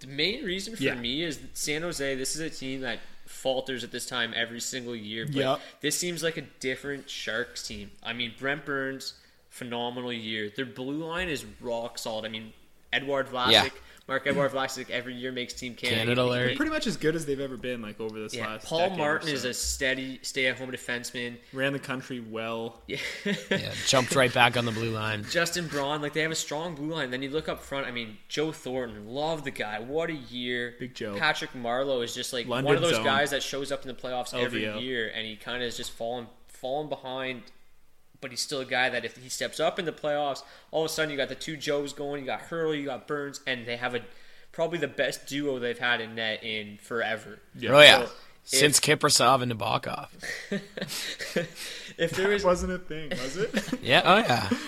the 0.00 0.06
main 0.08 0.44
reason 0.44 0.76
for 0.76 0.82
Yeah. 0.82 0.94
me 0.94 1.22
is 1.22 1.38
that 1.38 1.56
San 1.56 1.82
Jose. 1.82 2.14
This 2.16 2.34
is 2.34 2.40
a 2.42 2.50
team 2.50 2.82
that 2.82 2.98
falters 3.36 3.84
at 3.84 3.92
this 3.92 4.06
time 4.06 4.32
every 4.34 4.60
single 4.60 4.96
year. 4.96 5.26
But 5.26 5.34
Yep. 5.36 5.60
this 5.80 5.98
seems 5.98 6.22
like 6.22 6.36
a 6.36 6.42
different 6.42 7.08
Sharks 7.10 7.66
team. 7.66 7.90
I 8.02 8.12
mean, 8.12 8.34
Brent 8.38 8.64
Burns, 8.64 9.14
phenomenal 9.50 10.12
year. 10.12 10.50
Their 10.54 10.66
blue 10.66 11.04
line 11.04 11.28
is 11.28 11.44
rock 11.60 11.98
solid. 11.98 12.24
I 12.24 12.28
mean, 12.28 12.52
Edouard 12.92 13.28
Vlasic. 13.28 13.52
Yeah. 13.52 13.68
Marc-Edouard 14.08 14.52
Vlasic 14.52 14.88
every 14.90 15.14
year 15.14 15.32
makes 15.32 15.52
Team 15.52 15.74
Canada. 15.74 16.00
Canada 16.00 16.22
alert. 16.22 16.56
Pretty 16.56 16.70
much 16.70 16.86
as 16.86 16.96
good 16.96 17.16
as 17.16 17.26
they've 17.26 17.40
ever 17.40 17.56
been, 17.56 17.82
like 17.82 17.98
over 17.98 18.20
this 18.20 18.34
yeah, 18.34 18.46
last. 18.46 18.66
Paul 18.66 18.78
decade 18.78 18.94
or 18.94 18.98
Martin 18.98 19.28
is 19.30 19.44
a 19.44 19.52
steady, 19.52 20.20
stay-at-home 20.22 20.70
defenseman. 20.70 21.36
ran 21.52 21.72
the 21.72 21.80
country 21.80 22.20
well. 22.20 22.82
Yeah. 22.86 22.98
Yeah, 23.50 23.72
jumped 23.86 24.14
right 24.14 24.32
back 24.32 24.56
on 24.56 24.64
the 24.64 24.70
blue 24.70 24.90
line. 24.90 25.24
Justin 25.30 25.66
Braun, 25.66 26.02
like 26.02 26.12
they 26.12 26.22
have 26.22 26.30
a 26.30 26.36
strong 26.36 26.76
blue 26.76 26.94
line. 26.94 27.10
Then 27.10 27.22
you 27.22 27.30
look 27.30 27.48
up 27.48 27.60
front. 27.60 27.86
I 27.86 27.90
mean, 27.90 28.16
Joe 28.28 28.52
Thornton, 28.52 29.08
love 29.08 29.42
the 29.42 29.50
guy. 29.50 29.80
What 29.80 30.10
a 30.10 30.14
year! 30.14 30.76
Big 30.78 30.94
Joe. 30.94 31.16
Patrick 31.16 31.52
Marleau 31.54 32.04
is 32.04 32.14
just 32.14 32.32
like 32.32 32.46
one 32.46 32.66
of 32.66 32.80
those 32.80 32.94
zone. 32.94 33.04
guys 33.04 33.30
that 33.30 33.42
shows 33.42 33.72
up 33.72 33.82
in 33.82 33.88
the 33.88 33.94
playoffs 33.94 34.34
every 34.34 34.62
year, 34.80 35.10
and 35.14 35.26
he 35.26 35.36
kind 35.36 35.62
of 35.62 35.68
is 35.68 35.76
just 35.76 35.90
falling, 35.90 36.28
falling 36.46 36.88
behind. 36.88 37.42
But 38.20 38.30
he's 38.30 38.40
still 38.40 38.60
a 38.60 38.64
guy 38.64 38.88
that 38.88 39.04
if 39.04 39.16
he 39.16 39.28
steps 39.28 39.60
up 39.60 39.78
in 39.78 39.84
the 39.84 39.92
playoffs, 39.92 40.42
all 40.70 40.84
of 40.84 40.90
a 40.90 40.92
sudden 40.92 41.10
you 41.10 41.16
got 41.16 41.28
the 41.28 41.34
two 41.34 41.56
Joes 41.56 41.92
going. 41.92 42.20
You 42.22 42.26
got 42.26 42.48
Hertl, 42.48 42.76
you 42.78 42.86
got 42.86 43.06
Burns, 43.06 43.40
and 43.46 43.66
they 43.66 43.76
have 43.76 43.94
a 43.94 44.00
probably 44.52 44.78
the 44.78 44.88
best 44.88 45.26
duo 45.26 45.58
they've 45.58 45.78
had 45.78 46.00
in 46.00 46.14
net 46.14 46.42
in 46.42 46.78
forever. 46.78 47.40
Oh 47.68 47.80
yeah, 47.80 48.06
So, 48.06 48.10
since 48.58 48.80
Kiprusoff 48.80 49.42
and 49.42 49.52
Nabokov. 49.52 50.08
If 51.98 52.10
there 52.10 52.28
was 52.28 52.44
wasn't 52.44 52.72
a 52.72 52.78
thing, 52.78 53.08
was 53.10 53.36
it? 53.38 53.54
Yeah, 53.82 54.02
oh 54.04 54.18
yeah. 54.18 54.50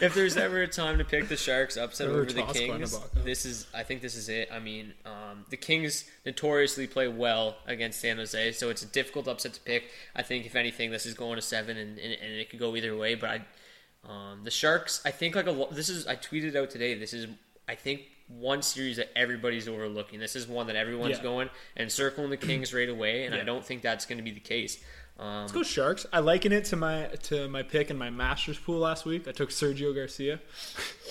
if 0.00 0.14
there's 0.14 0.36
ever 0.36 0.62
a 0.62 0.66
time 0.68 0.98
to 0.98 1.04
pick 1.04 1.28
the 1.28 1.36
Sharks 1.36 1.76
upset 1.76 2.08
over 2.08 2.24
the 2.24 2.42
Kings, 2.44 2.98
this 3.24 3.44
is 3.44 3.66
I 3.74 3.82
think 3.82 4.02
this 4.02 4.14
is 4.14 4.28
it. 4.28 4.48
I 4.52 4.58
mean, 4.58 4.94
um, 5.04 5.44
the 5.50 5.56
Kings 5.56 6.04
notoriously 6.26 6.86
play 6.86 7.08
well 7.08 7.56
against 7.66 8.00
San 8.00 8.16
Jose, 8.16 8.52
so 8.52 8.70
it's 8.70 8.82
a 8.82 8.86
difficult 8.86 9.28
upset 9.28 9.54
to 9.54 9.60
pick. 9.60 9.90
I 10.14 10.22
think 10.22 10.46
if 10.46 10.56
anything, 10.56 10.90
this 10.90 11.06
is 11.06 11.14
going 11.14 11.36
to 11.36 11.42
seven, 11.42 11.76
and, 11.76 11.98
and, 11.98 12.12
and 12.20 12.32
it 12.34 12.50
could 12.50 12.58
go 12.60 12.76
either 12.76 12.96
way. 12.96 13.14
But 13.14 13.30
I, 13.30 13.40
um, 14.08 14.40
the 14.44 14.50
Sharks, 14.50 15.00
I 15.04 15.10
think 15.10 15.34
like 15.34 15.46
a 15.46 15.66
this 15.70 15.88
is 15.88 16.06
I 16.06 16.16
tweeted 16.16 16.56
out 16.56 16.70
today. 16.70 16.94
This 16.94 17.12
is 17.12 17.26
I 17.68 17.74
think 17.74 18.02
one 18.28 18.62
series 18.62 18.96
that 18.96 19.10
everybody's 19.16 19.66
overlooking. 19.66 20.20
This 20.20 20.36
is 20.36 20.46
one 20.46 20.68
that 20.68 20.76
everyone's 20.76 21.16
Yeah. 21.18 21.22
going 21.22 21.50
and 21.76 21.90
circling 21.90 22.30
the 22.30 22.36
Kings 22.48 22.72
right 22.72 22.88
away, 22.88 23.24
and 23.24 23.34
I 23.34 23.42
don't 23.42 23.64
think 23.64 23.82
that's 23.82 24.06
going 24.06 24.18
to 24.18 24.24
be 24.24 24.30
the 24.30 24.40
case. 24.40 24.82
Um, 25.20 25.40
Let's 25.42 25.52
go 25.52 25.62
Sharks. 25.62 26.06
I 26.12 26.20
liken 26.20 26.50
it 26.52 26.64
to 26.66 26.76
my 26.76 27.06
to 27.24 27.46
my 27.48 27.62
pick 27.62 27.90
in 27.90 27.98
my 27.98 28.08
Masters 28.10 28.58
pool 28.58 28.78
last 28.78 29.04
week. 29.04 29.28
I 29.28 29.32
took 29.32 29.50
Sergio 29.50 29.94
Garcia. 29.94 30.40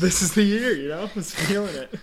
this 0.00 0.22
is 0.22 0.32
the 0.34 0.42
year, 0.42 0.72
you 0.74 0.88
know. 0.88 1.02
I 1.04 1.10
was 1.14 1.34
feeling 1.34 1.74
it. 1.74 1.94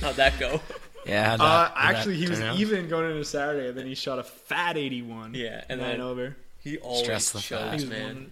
how'd 0.00 0.16
that 0.16 0.38
go? 0.38 0.60
Yeah. 1.06 1.30
how'd 1.30 1.40
Uh, 1.40 1.44
that- 1.44 1.72
how'd 1.74 1.94
actually, 1.96 2.14
that 2.16 2.22
he 2.24 2.28
was 2.30 2.40
out? 2.40 2.58
even 2.58 2.88
going 2.88 3.10
into 3.10 3.24
Saturday, 3.24 3.68
and 3.68 3.76
then 3.78 3.86
he 3.86 3.94
shot 3.94 4.18
a 4.18 4.22
fat 4.22 4.76
81. 4.76 5.34
Yeah, 5.34 5.64
and 5.68 5.80
nine 5.80 5.90
then- 5.92 6.00
over. 6.00 6.36
He 6.62 6.76
always 6.78 7.04
Stress 7.04 7.30
the 7.30 7.40
shows, 7.40 7.82
fat. 7.84 7.90
Man. 7.90 8.14
one- 8.14 8.30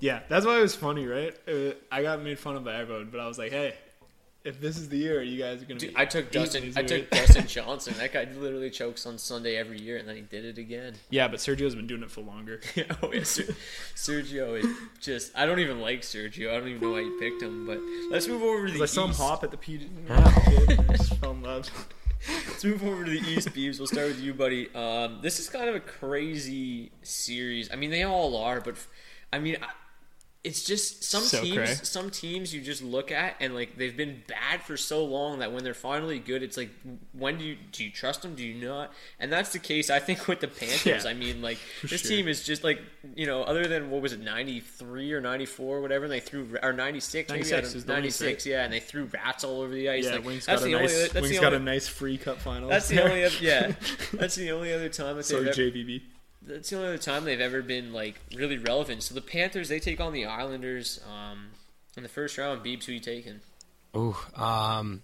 Yeah, 0.00 0.20
that's 0.28 0.44
why 0.44 0.58
it 0.58 0.62
was 0.62 0.74
funny, 0.74 1.06
right? 1.06 1.32
Uh, 1.48 1.72
I 1.92 2.02
got 2.02 2.20
made 2.22 2.38
fun 2.38 2.56
of 2.56 2.64
by 2.64 2.74
everyone, 2.76 3.08
but 3.10 3.20
I 3.20 3.26
was 3.28 3.38
like, 3.38 3.52
hey, 3.52 3.74
if 4.44 4.60
this 4.60 4.76
is 4.76 4.88
the 4.88 4.96
year, 4.96 5.22
you 5.22 5.38
guys 5.40 5.62
are 5.62 5.66
gonna. 5.66 5.80
Dude, 5.80 5.94
be 5.94 6.00
I 6.00 6.04
took 6.04 6.30
Dustin. 6.30 6.72
I 6.76 6.82
took. 6.82 7.10
Dustin 7.10 7.46
Johnson. 7.48 7.94
That 7.98 8.12
guy 8.12 8.26
literally 8.36 8.70
chokes 8.70 9.06
on 9.06 9.18
Sunday 9.18 9.56
every 9.56 9.80
year, 9.80 9.96
and 9.98 10.08
then 10.08 10.16
he 10.16 10.22
did 10.22 10.44
it 10.44 10.58
again. 10.58 10.94
Yeah, 11.10 11.28
but 11.28 11.38
Sergio's 11.40 11.74
been 11.74 11.86
doing 11.86 12.02
it 12.02 12.10
for 12.10 12.20
longer. 12.22 12.60
oh 13.02 13.12
yeah, 13.12 13.22
Ser- 13.22 13.54
Sergio 13.94 14.58
is 14.62 14.66
just. 15.00 15.32
I 15.36 15.46
don't 15.46 15.60
even 15.60 15.80
like 15.80 16.00
Sergio. 16.02 16.50
I 16.50 16.58
don't 16.58 16.68
even 16.68 16.80
know 16.82 16.92
why 16.92 17.00
you 17.00 17.16
picked 17.20 17.42
him. 17.42 17.66
But 17.66 17.78
let's 18.10 18.26
move 18.28 18.42
over 18.42 18.66
to 18.66 18.72
the 18.72 18.82
I 18.82 18.86
saw 18.86 19.04
him 19.04 19.10
East. 19.10 19.20
hop 19.20 19.44
at 19.44 19.50
the 19.50 19.56
PG. 19.56 19.88
I 20.10 20.94
just 20.96 21.14
fell 21.16 21.32
in 21.32 21.42
love. 21.42 21.70
Let's 22.48 22.64
move 22.64 22.84
over 22.84 23.04
to 23.04 23.10
the 23.10 23.18
East, 23.28 23.48
Beebs. 23.48 23.78
We'll 23.78 23.88
start 23.88 24.06
with 24.08 24.20
you, 24.20 24.32
buddy. 24.32 24.72
Um, 24.74 25.18
this 25.22 25.40
is 25.40 25.48
kind 25.48 25.68
of 25.68 25.74
a 25.74 25.80
crazy 25.80 26.92
series. 27.02 27.68
I 27.72 27.76
mean, 27.76 27.90
they 27.90 28.04
all 28.04 28.36
are, 28.36 28.60
but 28.60 28.74
f- 28.74 28.88
I 29.32 29.40
mean, 29.40 29.56
I- 29.60 29.66
it's 30.44 30.64
just 30.64 31.04
some 31.04 31.22
So 31.22 31.40
teams. 31.40 31.56
cray. 31.56 31.66
Some 31.66 32.10
teams 32.10 32.52
you 32.52 32.60
just 32.60 32.82
look 32.82 33.12
at 33.12 33.36
and 33.38 33.54
like 33.54 33.76
they've 33.76 33.96
been 33.96 34.24
bad 34.26 34.60
for 34.62 34.76
so 34.76 35.04
long 35.04 35.38
that 35.38 35.52
when 35.52 35.62
they're 35.62 35.72
finally 35.72 36.18
good, 36.18 36.42
it's 36.42 36.56
like 36.56 36.70
when 37.12 37.38
do 37.38 37.44
you 37.44 37.56
do 37.70 37.84
you 37.84 37.90
trust 37.92 38.22
them? 38.22 38.34
Do 38.34 38.44
you 38.44 38.66
not? 38.66 38.92
And 39.20 39.32
that's 39.32 39.52
the 39.52 39.60
case. 39.60 39.88
I 39.88 40.00
think 40.00 40.26
with 40.26 40.40
the 40.40 40.48
Panthers. 40.48 41.04
Yeah, 41.04 41.10
I 41.10 41.14
mean, 41.14 41.42
like 41.42 41.58
this 41.82 42.00
sure. 42.00 42.10
team 42.10 42.26
is 42.26 42.42
just 42.42 42.64
like 42.64 42.80
you 43.14 43.24
know, 43.26 43.44
other 43.44 43.68
than 43.68 43.88
what 43.90 44.02
was 44.02 44.12
it, 44.12 44.20
ninety 44.20 44.58
three 44.58 45.12
or 45.12 45.20
ninety 45.20 45.46
four, 45.46 45.80
whatever. 45.80 46.06
And 46.06 46.12
they 46.12 46.18
threw 46.20 46.58
or 46.60 46.72
ninety 46.72 46.98
six, 47.00 47.28
96 47.30 47.52
I 47.52 47.60
don't- 47.60 47.76
is 47.76 47.84
the 47.84 47.92
96, 47.92 48.44
yeah, 48.44 48.64
and 48.64 48.72
they 48.72 48.80
threw 48.80 49.04
rats 49.04 49.44
all 49.44 49.60
over 49.60 49.72
the 49.72 49.90
ice. 49.90 50.06
Yeah, 50.06 50.16
like, 50.16 50.24
Wings 50.24 50.46
that's 50.46 50.62
got 50.62 50.68
a 50.70 50.74
only. 50.74 50.86
nice. 50.88 51.02
That's 51.12 51.14
Wings 51.22 51.28
the 51.36 51.40
got 51.40 51.52
only, 51.52 51.70
a 51.70 51.74
nice 51.74 51.86
free 51.86 52.18
cup 52.18 52.38
final. 52.40 52.68
that's 52.68 52.88
the 52.88 53.00
only 53.00 53.22
other, 53.24 53.36
yeah. 53.40 53.72
That's 54.12 54.34
the 54.34 54.50
only 54.50 54.72
other 54.72 54.88
time 54.88 55.16
that 55.18 55.22
Sorry, 55.24 55.44
they've 55.44 55.54
JVB. 55.54 56.02
That's 56.46 56.70
the 56.70 56.76
only 56.76 56.88
other 56.88 56.98
time 56.98 57.24
they've 57.24 57.40
ever 57.40 57.62
been 57.62 57.92
like 57.92 58.16
really 58.34 58.58
relevant. 58.58 59.02
So 59.02 59.14
the 59.14 59.20
Panthers 59.20 59.68
they 59.68 59.80
take 59.80 60.00
on 60.00 60.12
the 60.12 60.26
Islanders 60.26 61.00
um, 61.08 61.50
in 61.96 62.02
the 62.02 62.08
first 62.08 62.36
round. 62.38 62.64
Beebs, 62.64 62.84
who 62.84 62.92
you 62.92 63.00
taking? 63.00 63.40
Ooh, 63.96 64.16
um, 64.34 65.02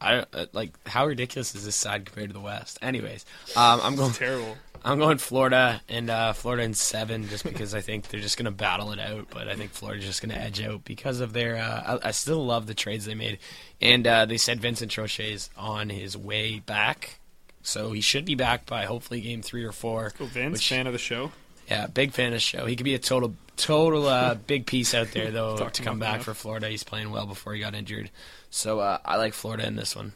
I 0.00 0.24
uh, 0.32 0.46
like 0.52 0.72
how 0.86 1.06
ridiculous 1.06 1.54
is 1.54 1.64
this 1.64 1.76
side 1.76 2.04
compared 2.04 2.28
to 2.28 2.34
the 2.34 2.40
West? 2.40 2.78
Anyways, 2.82 3.24
um, 3.56 3.80
I'm 3.82 3.96
going. 3.96 4.12
Terrible. 4.12 4.56
I'm 4.84 4.98
going 4.98 5.18
Florida 5.18 5.80
and 5.88 6.10
uh, 6.10 6.32
Florida 6.32 6.64
in 6.64 6.74
seven, 6.74 7.28
just 7.28 7.44
because 7.44 7.72
I 7.72 7.80
think 7.80 8.08
they're 8.08 8.20
just 8.20 8.36
going 8.36 8.46
to 8.46 8.50
battle 8.50 8.90
it 8.90 8.98
out. 8.98 9.28
But 9.30 9.46
I 9.46 9.54
think 9.54 9.70
Florida's 9.70 10.06
just 10.06 10.20
going 10.20 10.34
to 10.34 10.40
edge 10.40 10.60
out 10.60 10.84
because 10.84 11.20
of 11.20 11.32
their. 11.32 11.56
Uh, 11.56 11.98
I, 12.02 12.08
I 12.08 12.10
still 12.10 12.44
love 12.44 12.66
the 12.66 12.74
trades 12.74 13.04
they 13.04 13.14
made, 13.14 13.38
and 13.80 14.06
uh, 14.06 14.26
they 14.26 14.38
said 14.38 14.60
Vincent 14.60 14.90
Trocheck's 14.90 15.50
on 15.56 15.88
his 15.88 16.16
way 16.16 16.58
back, 16.58 17.20
so 17.62 17.92
he 17.92 18.00
should 18.00 18.24
be 18.24 18.34
back 18.34 18.66
by 18.66 18.84
hopefully 18.84 19.20
game 19.20 19.42
three 19.42 19.64
or 19.64 19.72
four. 19.72 20.12
Go 20.18 20.26
Vince, 20.26 20.52
which- 20.54 20.68
fan 20.68 20.86
of 20.86 20.92
the 20.92 20.98
show. 20.98 21.32
Yeah, 21.68 21.86
big 21.86 22.12
fan 22.12 22.26
of 22.28 22.32
the 22.34 22.40
show. 22.40 22.66
He 22.66 22.74
could 22.76 22.84
be 22.84 22.94
a 22.94 22.98
total, 22.98 23.34
total 23.56 24.06
uh, 24.06 24.34
big 24.46 24.66
piece 24.66 24.94
out 24.94 25.12
there 25.12 25.30
though 25.30 25.68
to 25.68 25.82
come 25.82 25.98
back 25.98 26.14
enough. 26.16 26.24
for 26.24 26.34
Florida. 26.34 26.68
He's 26.68 26.82
playing 26.82 27.10
well 27.12 27.24
before 27.24 27.54
he 27.54 27.60
got 27.60 27.74
injured, 27.74 28.10
so 28.50 28.80
uh, 28.80 28.98
I 29.04 29.16
like 29.16 29.32
Florida 29.32 29.66
in 29.66 29.76
this 29.76 29.94
one. 29.96 30.12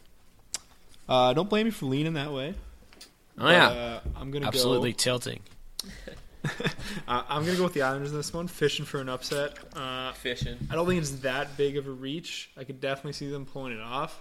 Uh, 1.09 1.33
don't 1.35 1.49
blame 1.49 1.67
me 1.67 1.71
for 1.71 1.87
leaning 1.87 2.15
that 2.15 2.33
way. 2.33 2.55
Oh 3.39 3.49
yeah, 3.49 3.69
uh, 3.69 4.01
I'm 4.17 4.31
gonna 4.33 4.47
absolutely 4.49 4.93
Go, 4.93 4.97
tilting. 4.99 5.41
uh, 7.09 7.23
I'm 7.29 7.45
gonna 7.45 7.57
go 7.57 7.65
with 7.65 7.75
the 7.75 7.83
Islanders 7.83 8.11
in 8.11 8.17
this 8.17 8.33
one, 8.33 8.49
fishing 8.49 8.85
for 8.85 9.01
an 9.01 9.09
upset. 9.09 9.57
Uh, 9.75 10.13
Fishing. 10.13 10.57
I 10.71 10.75
don't 10.75 10.87
think 10.87 11.01
it's 11.01 11.11
that 11.21 11.57
big 11.57 11.77
of 11.77 11.87
a 11.87 11.91
reach. 11.91 12.51
I 12.57 12.65
could 12.65 12.81
definitely 12.81 13.13
see 13.13 13.31
them 13.31 13.47
pulling 13.47 13.73
it 13.73 13.81
off. 13.81 14.21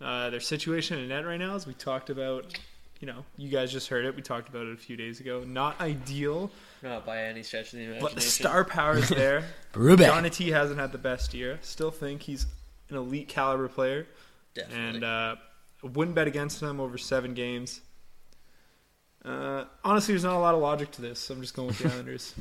Uh, 0.00 0.30
their 0.30 0.40
situation 0.40 0.98
in 0.98 1.08
net 1.08 1.24
right 1.24 1.38
now, 1.38 1.54
as 1.54 1.66
we 1.66 1.72
talked 1.74 2.10
about, 2.10 2.52
you 3.00 3.06
know, 3.06 3.24
you 3.38 3.48
guys 3.48 3.72
just 3.72 3.88
heard 3.88 4.04
it. 4.04 4.14
We 4.14 4.22
talked 4.22 4.48
about 4.48 4.66
it 4.66 4.72
a 4.74 4.76
few 4.76 4.96
days 4.96 5.20
ago. 5.20 5.42
Not 5.46 5.80
ideal, 5.80 6.50
Not 6.82 7.06
by 7.06 7.22
any 7.24 7.42
stretch 7.42 7.72
of 7.72 7.78
the 7.78 7.84
imagination. 7.84 8.02
but 8.06 8.14
the 8.14 8.20
star 8.20 8.64
power 8.64 8.98
is 8.98 9.08
there. 9.08 9.44
Berube. 9.72 10.04
Johnny 10.04 10.28
T 10.30 10.50
hasn't 10.50 10.78
had 10.78 10.92
the 10.92 10.98
best 10.98 11.32
year. 11.32 11.58
Still 11.62 11.90
think 11.90 12.22
he's 12.22 12.46
an 12.90 12.96
elite 12.96 13.28
caliber 13.28 13.68
player, 13.68 14.06
Definitely. 14.54 14.96
and 14.96 15.04
uh, 15.04 15.36
wouldn't 15.82 16.14
bet 16.14 16.26
against 16.26 16.60
him 16.62 16.78
over 16.80 16.98
seven 16.98 17.32
games. 17.34 17.80
Uh, 19.24 19.64
honestly, 19.82 20.12
there's 20.12 20.24
not 20.24 20.36
a 20.36 20.38
lot 20.38 20.54
of 20.54 20.60
logic 20.60 20.90
to 20.92 21.02
this. 21.02 21.18
So 21.20 21.34
I'm 21.34 21.40
just 21.40 21.54
going 21.56 21.68
with 21.68 21.78
the 21.78 21.88
Islanders. 21.92 22.34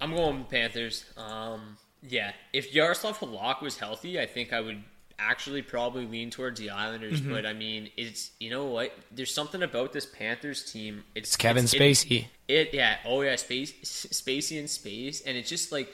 I'm 0.00 0.14
going 0.14 0.38
with 0.38 0.48
Panthers. 0.48 1.04
Um, 1.16 1.76
Yeah, 2.08 2.32
if 2.52 2.72
Jaroslav 2.72 3.16
Halak 3.16 3.60
was 3.60 3.76
healthy, 3.76 4.18
I 4.20 4.26
think 4.26 4.52
I 4.52 4.60
would 4.60 4.82
actually 5.20 5.62
probably 5.62 6.06
lean 6.06 6.30
towards 6.30 6.58
the 6.58 6.70
Islanders. 6.70 7.20
Mm-hmm. 7.20 7.32
But 7.32 7.46
I 7.46 7.52
mean, 7.52 7.90
it's 7.96 8.30
you 8.40 8.50
know 8.50 8.66
what? 8.66 8.92
There's 9.12 9.32
something 9.32 9.62
about 9.62 9.92
this 9.92 10.06
Panthers 10.06 10.64
team. 10.70 11.04
It's, 11.14 11.30
It's 11.30 11.36
Kevin 11.36 11.64
it- 11.64 11.68
Spacey. 11.70 12.26
It, 12.48 12.74
yeah, 12.74 12.96
oh 13.04 13.20
yeah, 13.22 13.36
space, 13.36 13.72
Spacey 13.84 14.58
and 14.58 14.68
space, 14.68 15.20
and 15.20 15.36
it's 15.36 15.48
just 15.48 15.70
like 15.70 15.88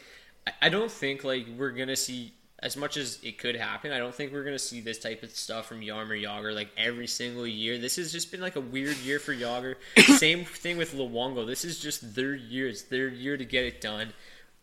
I, 0.46 0.52
I 0.62 0.68
don't 0.70 0.90
think 0.90 1.22
like 1.24 1.46
we're 1.58 1.72
gonna 1.72 1.96
see 1.96 2.32
as 2.62 2.74
much 2.78 2.96
as 2.96 3.18
it 3.22 3.36
could 3.36 3.54
happen. 3.56 3.92
I 3.92 3.98
don't 3.98 4.14
think 4.14 4.32
we're 4.32 4.44
gonna 4.44 4.58
see 4.58 4.80
this 4.80 4.98
type 4.98 5.22
of 5.22 5.30
stuff 5.32 5.66
from 5.66 5.82
Jaromir 5.82 6.22
Jagr 6.22 6.54
like 6.54 6.70
every 6.78 7.06
single 7.08 7.46
year. 7.46 7.76
This 7.76 7.96
has 7.96 8.10
just 8.10 8.30
been 8.32 8.40
like 8.40 8.56
a 8.56 8.60
weird 8.62 8.96
year 8.98 9.18
for 9.18 9.34
Jagr. 9.34 9.74
Same 10.16 10.46
thing 10.46 10.78
with 10.78 10.94
Luongo. 10.94 11.46
This 11.46 11.64
is 11.66 11.78
just 11.78 12.14
their 12.14 12.34
year. 12.34 12.68
It's 12.68 12.82
their 12.82 13.08
year 13.08 13.36
to 13.36 13.44
get 13.44 13.64
it 13.66 13.82
done. 13.82 14.14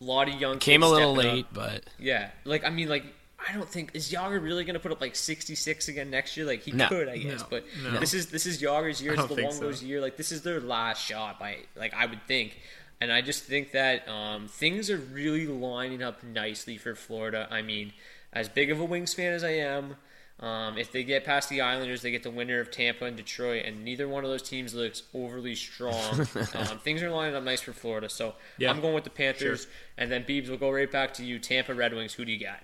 A 0.02 0.04
lot 0.04 0.28
of 0.28 0.42
young 0.42 0.58
Came 0.58 0.82
a 0.82 0.90
little 0.90 1.14
stepping 1.14 1.30
up. 1.30 1.36
late, 1.36 1.46
but 1.54 1.84
Yeah, 2.00 2.32
like 2.44 2.66
I 2.66 2.72
mean, 2.72 2.90
like 2.90 3.06
I 3.48 3.54
don't 3.54 3.68
think 3.70 3.92
is 3.94 4.12
Jagr 4.12 4.42
really 4.42 4.64
going 4.64 4.74
to 4.76 4.80
put 4.80 4.92
up 4.92 5.02
like 5.02 5.16
sixty 5.16 5.56
six 5.56 5.88
again 5.88 6.10
next 6.10 6.36
year. 6.38 6.46
Like 6.46 6.62
he 6.64 6.72
No. 6.72 6.88
could, 6.88 7.08
I 7.10 7.18
guess, 7.18 7.44
but 7.44 7.66
this 8.00 8.14
is 8.14 8.28
this 8.28 8.46
is 8.46 8.62
Jagr's 8.62 9.02
year. 9.02 9.12
I 9.12 9.16
It's 9.20 9.28
don't 9.28 9.36
think 9.38 9.52
Luongo's 9.52 9.80
so. 9.80 9.86
year. 9.86 10.02
Like 10.02 10.18
this 10.18 10.32
is 10.32 10.42
their 10.44 10.60
last 10.60 11.04
shot. 11.04 11.40
By 11.40 11.58
like 11.76 11.94
I 11.94 12.06
would 12.06 12.26
think, 12.28 12.60
and 13.02 13.12
I 13.12 13.22
just 13.22 13.44
think 13.44 13.72
that 13.72 14.08
um, 14.08 14.48
things 14.48 14.90
are 14.90 14.98
really 14.98 15.48
lining 15.48 16.02
up 16.04 16.24
nicely 16.24 16.78
for 16.78 16.96
Florida. 16.96 17.48
I 17.52 17.62
mean, 17.62 17.94
as 18.32 18.50
big 18.50 18.72
of 18.72 18.80
a 18.80 18.86
Wings 18.86 19.14
fan 19.14 19.34
as 19.34 19.44
I 19.44 19.52
am. 19.52 19.96
Um, 20.40 20.78
if 20.78 20.92
they 20.92 21.04
get 21.04 21.24
past 21.24 21.48
the 21.48 21.62
Islanders, 21.62 22.02
they 22.02 22.12
get 22.12 22.24
the 22.24 22.32
winner 22.32 22.60
of 22.60 22.70
Tampa 22.70 23.06
and 23.06 23.16
Detroit, 23.16 23.64
and 23.66 23.86
neither 23.86 24.10
one 24.10 24.26
of 24.26 24.30
those 24.32 24.42
teams 24.42 24.74
looks 24.74 25.04
overly 25.14 25.56
strong. 25.56 26.04
um, 26.56 26.80
things 26.80 27.02
are 27.04 27.10
lining 27.12 27.36
up 27.36 27.44
nice 27.44 27.62
for 27.62 27.72
Florida, 27.72 28.10
so 28.10 28.34
Yeah. 28.58 28.72
I'm 28.72 28.82
going 28.82 28.96
with 28.96 29.04
the 29.06 29.10
Panthers. 29.12 29.68
And 29.98 30.12
then 30.12 30.24
Beebs, 30.26 30.50
we'll 30.50 30.58
go 30.58 30.72
right 30.72 30.92
back 30.92 31.14
to 31.14 31.24
you. 31.24 31.38
Tampa 31.40 31.74
Red 31.74 31.94
Wings. 31.94 32.14
Who 32.16 32.26
do 32.26 32.32
you 32.32 32.40
got? 32.40 32.60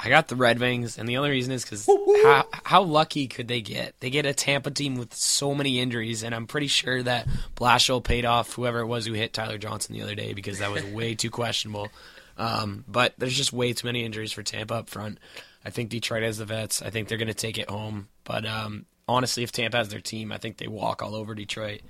I 0.00 0.08
got 0.08 0.28
the 0.28 0.36
Red 0.36 0.60
Wings, 0.60 0.96
and 0.96 1.08
the 1.08 1.16
only 1.16 1.30
reason 1.30 1.52
is 1.52 1.64
because 1.64 1.86
how, 1.86 2.46
how 2.64 2.82
lucky 2.82 3.26
could 3.26 3.48
they 3.48 3.60
get? 3.60 3.98
They 3.98 4.10
get 4.10 4.26
a 4.26 4.32
Tampa 4.32 4.70
team 4.70 4.94
with 4.94 5.12
so 5.12 5.56
many 5.56 5.80
injuries, 5.80 6.22
and 6.22 6.34
I'm 6.34 6.46
pretty 6.46 6.68
sure 6.68 7.02
that 7.02 7.26
Blashill 7.56 8.02
paid 8.02 8.24
off 8.24 8.52
whoever 8.52 8.78
it 8.78 8.86
was 8.86 9.06
who 9.06 9.14
hit 9.14 9.32
Tyler 9.32 9.58
Johnson 9.58 9.94
the 9.94 10.02
other 10.02 10.14
day 10.14 10.34
because 10.34 10.60
that 10.60 10.70
was 10.70 10.84
way 10.84 11.16
too 11.16 11.30
questionable. 11.30 11.88
Um, 12.36 12.84
but 12.86 13.14
there's 13.18 13.36
just 13.36 13.52
way 13.52 13.72
too 13.72 13.88
many 13.88 14.04
injuries 14.04 14.32
for 14.32 14.44
Tampa 14.44 14.74
up 14.74 14.88
front. 14.88 15.18
I 15.64 15.70
think 15.70 15.90
Detroit 15.90 16.22
has 16.22 16.38
the 16.38 16.44
vets. 16.44 16.80
I 16.80 16.90
think 16.90 17.08
they're 17.08 17.18
going 17.18 17.26
to 17.28 17.34
take 17.34 17.58
it 17.58 17.68
home. 17.68 18.08
But 18.22 18.46
um, 18.46 18.86
honestly, 19.08 19.42
if 19.42 19.50
Tampa 19.50 19.78
has 19.78 19.88
their 19.88 20.00
team, 20.00 20.30
I 20.30 20.38
think 20.38 20.58
they 20.58 20.68
walk 20.68 21.02
all 21.02 21.16
over 21.16 21.34
Detroit. 21.34 21.80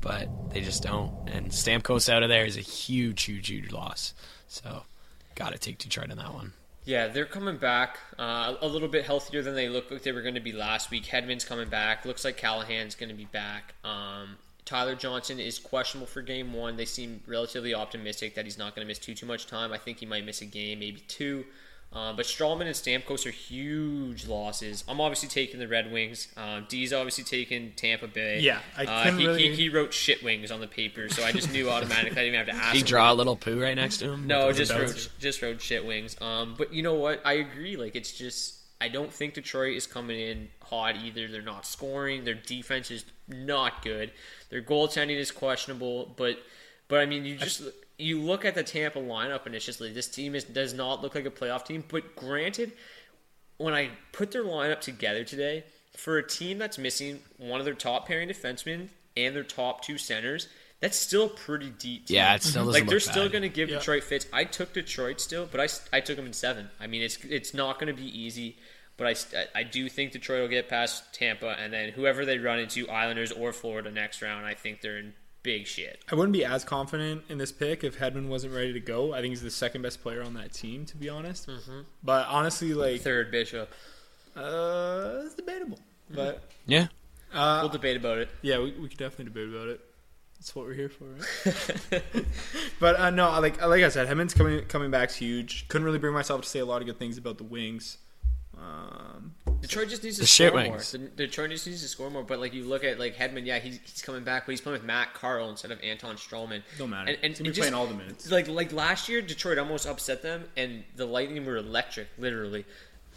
But 0.00 0.50
they 0.50 0.62
just 0.62 0.82
don't. 0.82 1.28
And 1.28 1.50
Stamkos 1.50 2.08
out 2.08 2.22
of 2.22 2.30
there 2.30 2.46
is 2.46 2.56
a 2.56 2.60
huge, 2.60 3.24
huge, 3.24 3.48
huge 3.48 3.70
loss. 3.72 4.14
So, 4.46 4.84
got 5.34 5.52
to 5.52 5.58
take 5.58 5.78
Detroit 5.78 6.10
on 6.10 6.16
that 6.16 6.32
one. 6.32 6.52
Yeah, 6.88 7.08
they're 7.08 7.26
coming 7.26 7.58
back 7.58 7.98
uh, 8.18 8.54
a 8.62 8.66
little 8.66 8.88
bit 8.88 9.04
healthier 9.04 9.42
than 9.42 9.54
they 9.54 9.68
looked 9.68 9.92
like 9.92 10.04
they 10.04 10.12
were 10.12 10.22
going 10.22 10.36
to 10.36 10.40
be 10.40 10.52
last 10.52 10.90
week. 10.90 11.04
Hedman's 11.04 11.44
coming 11.44 11.68
back. 11.68 12.06
Looks 12.06 12.24
like 12.24 12.38
Callahan's 12.38 12.94
going 12.94 13.10
to 13.10 13.14
be 13.14 13.26
back. 13.26 13.74
Um, 13.84 14.38
Tyler 14.64 14.94
Johnson 14.94 15.38
is 15.38 15.58
questionable 15.58 16.06
for 16.06 16.22
game 16.22 16.54
one. 16.54 16.78
They 16.78 16.86
seem 16.86 17.20
relatively 17.26 17.74
optimistic 17.74 18.36
that 18.36 18.46
he's 18.46 18.56
not 18.56 18.74
going 18.74 18.86
to 18.86 18.88
miss 18.88 18.98
too 18.98 19.14
too 19.14 19.26
much 19.26 19.46
time. 19.46 19.70
I 19.70 19.76
think 19.76 19.98
he 19.98 20.06
might 20.06 20.24
miss 20.24 20.40
a 20.40 20.46
game, 20.46 20.78
maybe 20.78 21.02
two. 21.08 21.44
Um, 21.90 22.16
but 22.16 22.26
Stralman 22.26 22.66
and 22.66 22.70
Stamkos 22.74 23.24
are 23.26 23.30
huge 23.30 24.26
losses. 24.26 24.84
I'm 24.86 25.00
obviously 25.00 25.28
taking 25.28 25.58
the 25.58 25.66
Red 25.66 25.90
Wings. 25.90 26.28
Um, 26.36 26.66
D's 26.68 26.92
obviously 26.92 27.24
taking 27.24 27.72
Tampa 27.72 28.06
Bay. 28.06 28.40
Yeah, 28.40 28.60
I 28.76 28.84
uh, 28.84 29.04
couldn't 29.04 29.18
he, 29.20 29.26
really- 29.26 29.48
he, 29.48 29.54
he 29.54 29.68
wrote 29.70 29.94
shit 29.94 30.22
wings 30.22 30.50
on 30.50 30.60
the 30.60 30.66
paper, 30.66 31.08
so 31.08 31.24
I 31.24 31.32
just 31.32 31.50
knew 31.50 31.70
automatically. 31.70 32.10
I 32.20 32.24
didn't 32.24 32.34
even 32.34 32.46
have 32.46 32.46
to 32.48 32.54
ask. 32.54 32.72
Did 32.72 32.76
he 32.76 32.80
him. 32.82 32.86
draw 32.86 33.12
a 33.12 33.14
little 33.14 33.36
poo 33.36 33.60
right 33.60 33.74
next 33.74 33.98
to 33.98 34.12
him? 34.12 34.26
No, 34.26 34.52
just 34.52 34.70
wrote, 34.72 35.08
just 35.18 35.40
rode 35.40 35.62
shit 35.62 35.84
wings. 35.86 36.20
Um, 36.20 36.54
but 36.58 36.74
you 36.74 36.82
know 36.82 36.94
what? 36.94 37.22
I 37.24 37.34
agree. 37.34 37.76
Like 37.76 37.96
it's 37.96 38.12
just 38.12 38.56
I 38.80 38.88
don't 38.88 39.12
think 39.12 39.34
Detroit 39.34 39.74
is 39.74 39.86
coming 39.86 40.20
in 40.20 40.48
hot 40.62 40.96
either. 40.96 41.26
They're 41.26 41.42
not 41.42 41.66
scoring. 41.66 42.24
Their 42.24 42.34
defense 42.34 42.90
is 42.90 43.04
not 43.26 43.82
good. 43.82 44.12
Their 44.50 44.62
goaltending 44.62 45.16
is 45.16 45.30
questionable. 45.30 46.14
But 46.16 46.36
but 46.86 47.00
I 47.00 47.06
mean, 47.06 47.24
you 47.24 47.36
just 47.36 47.62
you 47.98 48.20
look 48.20 48.44
at 48.44 48.54
the 48.54 48.62
Tampa 48.62 49.00
lineup 49.00 49.44
and 49.44 49.54
it's 49.54 49.64
just 49.64 49.80
like 49.80 49.92
this 49.92 50.08
team 50.08 50.34
is 50.34 50.44
does 50.44 50.72
not 50.72 51.02
look 51.02 51.14
like 51.14 51.26
a 51.26 51.30
playoff 51.30 51.64
team. 51.64 51.84
But 51.86 52.14
granted, 52.16 52.72
when 53.58 53.74
I 53.74 53.90
put 54.12 54.30
their 54.30 54.44
lineup 54.44 54.80
together 54.80 55.24
today, 55.24 55.64
for 55.96 56.16
a 56.16 56.26
team 56.26 56.58
that's 56.58 56.78
missing 56.78 57.18
one 57.38 57.60
of 57.60 57.64
their 57.64 57.74
top 57.74 58.06
pairing 58.06 58.28
defensemen 58.28 58.88
and 59.16 59.34
their 59.34 59.42
top 59.42 59.82
two 59.82 59.98
centers, 59.98 60.48
that's 60.80 60.96
still 60.96 61.24
a 61.24 61.28
pretty 61.28 61.70
deep. 61.70 62.06
Team. 62.06 62.14
Yeah, 62.16 62.36
it 62.36 62.42
still 62.42 62.66
doesn't 62.66 62.72
like 62.72 62.82
look 62.82 62.90
they're 62.90 63.00
still 63.00 63.28
going 63.28 63.42
to 63.42 63.48
give 63.48 63.68
Detroit 63.68 64.04
fits. 64.04 64.26
I 64.32 64.44
took 64.44 64.72
Detroit 64.72 65.20
still, 65.20 65.48
but 65.50 65.60
I, 65.60 65.96
I 65.96 66.00
took 66.00 66.16
them 66.16 66.26
in 66.26 66.32
seven. 66.32 66.70
I 66.78 66.86
mean, 66.86 67.02
it's 67.02 67.18
it's 67.24 67.52
not 67.52 67.80
going 67.80 67.94
to 67.94 68.00
be 68.00 68.06
easy, 68.06 68.58
but 68.96 69.08
I, 69.08 69.58
I 69.58 69.62
do 69.64 69.88
think 69.88 70.12
Detroit 70.12 70.42
will 70.42 70.48
get 70.48 70.68
past 70.68 71.12
Tampa, 71.12 71.56
and 71.58 71.72
then 71.72 71.90
whoever 71.90 72.24
they 72.24 72.38
run 72.38 72.60
into, 72.60 72.88
Islanders 72.88 73.32
or 73.32 73.52
Florida 73.52 73.90
next 73.90 74.22
round, 74.22 74.46
I 74.46 74.54
think 74.54 74.82
they're 74.82 74.98
in 74.98 75.14
big 75.42 75.66
shit. 75.66 76.04
I 76.10 76.14
wouldn't 76.14 76.32
be 76.32 76.44
as 76.44 76.64
confident 76.64 77.22
in 77.28 77.38
this 77.38 77.52
pick 77.52 77.84
if 77.84 77.98
Hedman 77.98 78.28
wasn't 78.28 78.54
ready 78.54 78.72
to 78.72 78.80
go. 78.80 79.12
I 79.14 79.20
think 79.20 79.30
he's 79.30 79.42
the 79.42 79.50
second 79.50 79.82
best 79.82 80.02
player 80.02 80.22
on 80.22 80.34
that 80.34 80.52
team, 80.52 80.84
to 80.86 80.96
be 80.96 81.08
honest. 81.08 81.48
Mm-hmm. 81.48 81.80
But 82.02 82.26
honestly, 82.28 82.74
like, 82.74 83.00
Third 83.02 83.30
Bishop, 83.30 83.72
uh, 84.36 85.22
it's 85.24 85.34
debatable. 85.34 85.78
But 86.10 86.42
Yeah. 86.66 86.88
uh, 87.32 87.58
we'll 87.62 87.70
debate 87.70 87.96
about 87.96 88.18
it. 88.18 88.28
yeah, 88.42 88.58
we, 88.58 88.72
we 88.72 88.88
could 88.88 88.98
definitely 88.98 89.26
debate 89.26 89.48
about 89.54 89.68
it. 89.68 89.80
That's 90.38 90.54
what 90.54 90.66
we're 90.66 90.74
here 90.74 90.88
for, 90.88 91.04
right? 91.04 92.02
but 92.80 92.96
uh, 92.98 93.10
no, 93.10 93.28
like 93.40 93.60
like 93.60 93.82
I 93.82 93.88
said, 93.88 94.06
Hedman's 94.06 94.34
coming 94.34 94.64
coming 94.66 94.88
back's 94.90 95.16
huge. 95.16 95.66
Couldn't 95.66 95.84
really 95.84 95.98
bring 95.98 96.14
myself 96.14 96.42
to 96.42 96.48
say 96.48 96.60
a 96.60 96.64
lot 96.64 96.80
of 96.80 96.86
good 96.86 96.98
things 96.98 97.18
about 97.18 97.38
the 97.38 97.44
Wings. 97.44 97.98
Um, 98.60 99.34
Detroit 99.60 99.88
just 99.88 100.04
needs 100.04 100.16
to 100.16 100.22
The 100.22 100.26
score 100.26 100.50
more. 100.52 100.78
The, 100.78 100.98
Detroit 100.98 101.50
just 101.50 101.66
needs 101.66 101.82
to 101.82 101.88
score 101.88 102.10
more. 102.10 102.22
But 102.22 102.38
like 102.40 102.54
you 102.54 102.64
look 102.64 102.84
at 102.84 102.98
like 102.98 103.16
Hedman, 103.16 103.44
yeah, 103.44 103.58
he's, 103.58 103.78
he's 103.84 104.02
coming 104.02 104.22
back, 104.24 104.46
but 104.46 104.52
he's 104.52 104.60
playing 104.60 104.74
with 104.78 104.84
Matt 104.86 105.14
Carle 105.14 105.50
instead 105.50 105.70
of 105.70 105.80
Anton 105.82 106.16
Stralman. 106.16 106.62
Don't 106.78 106.90
matter. 106.90 107.10
And, 107.10 107.18
and 107.22 107.30
He's 107.32 107.38
gonna 107.38 107.44
be 107.44 107.50
it 107.50 107.52
just- 107.54 107.60
playing 107.60 107.74
all 107.74 107.86
the 107.86 107.94
minutes. 107.94 108.30
Like 108.30 108.48
like 108.48 108.72
last 108.72 109.08
year, 109.08 109.20
Detroit 109.22 109.58
almost 109.58 109.86
upset 109.86 110.22
them, 110.22 110.44
and 110.56 110.84
the 110.96 111.06
Lightning 111.06 111.44
were 111.44 111.56
electric, 111.56 112.08
literally. 112.18 112.64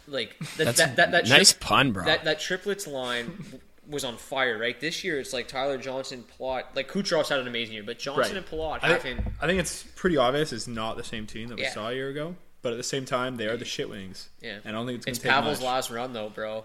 Like 0.08 0.36
that, 0.56 0.64
That's 0.64 0.78
that, 0.78 0.96
that, 0.96 1.10
that 1.12 1.28
nice 1.28 1.52
trip- 1.52 1.60
pun, 1.60 1.92
bro. 1.92 2.04
That 2.04 2.24
that 2.24 2.40
triplets 2.40 2.86
line 2.88 3.60
was 3.88 4.04
on 4.04 4.16
fire, 4.16 4.58
right? 4.58 4.78
This 4.80 5.04
year, 5.04 5.20
it's 5.20 5.32
like 5.32 5.46
Tyler 5.46 5.78
Johnson, 5.78 6.24
Palat, 6.40 6.64
like 6.74 6.88
Kucherov's 6.90 7.28
had 7.28 7.38
an 7.38 7.46
amazing 7.46 7.74
year, 7.74 7.84
but 7.84 7.98
Johnson 8.00 8.36
and 8.36 8.44
Palat 8.46 8.80
I 8.82 8.88
have 8.88 9.02
think. 9.02 9.20
I 9.40 9.46
think 9.46 9.60
it's 9.60 9.84
pretty 9.94 10.16
obvious 10.16 10.52
it's 10.52 10.66
not 10.66 10.96
the 10.96 11.04
same 11.04 11.26
team 11.26 11.48
that 11.48 11.56
we 11.56 11.62
Yeah. 11.62 11.70
saw 11.72 11.88
a 11.90 11.94
year 11.94 12.08
ago. 12.08 12.34
But 12.62 12.72
at 12.72 12.76
the 12.76 12.84
same 12.84 13.04
time, 13.04 13.36
they 13.36 13.46
are 13.48 13.56
the 13.56 13.64
shit 13.64 13.90
wings. 13.90 14.28
Yeah, 14.40 14.58
And 14.64 14.68
I 14.68 14.78
don't 14.78 14.86
think 14.86 14.98
it's 14.98 15.04
going 15.06 15.12
it's 15.12 15.18
to 15.18 15.24
take 15.24 15.32
them. 15.34 15.38
It's 15.38 15.58
Pavel's 15.58 15.60
much. 15.60 15.66
last 15.66 15.90
run 15.90 16.12
though, 16.12 16.28
bro. 16.30 16.64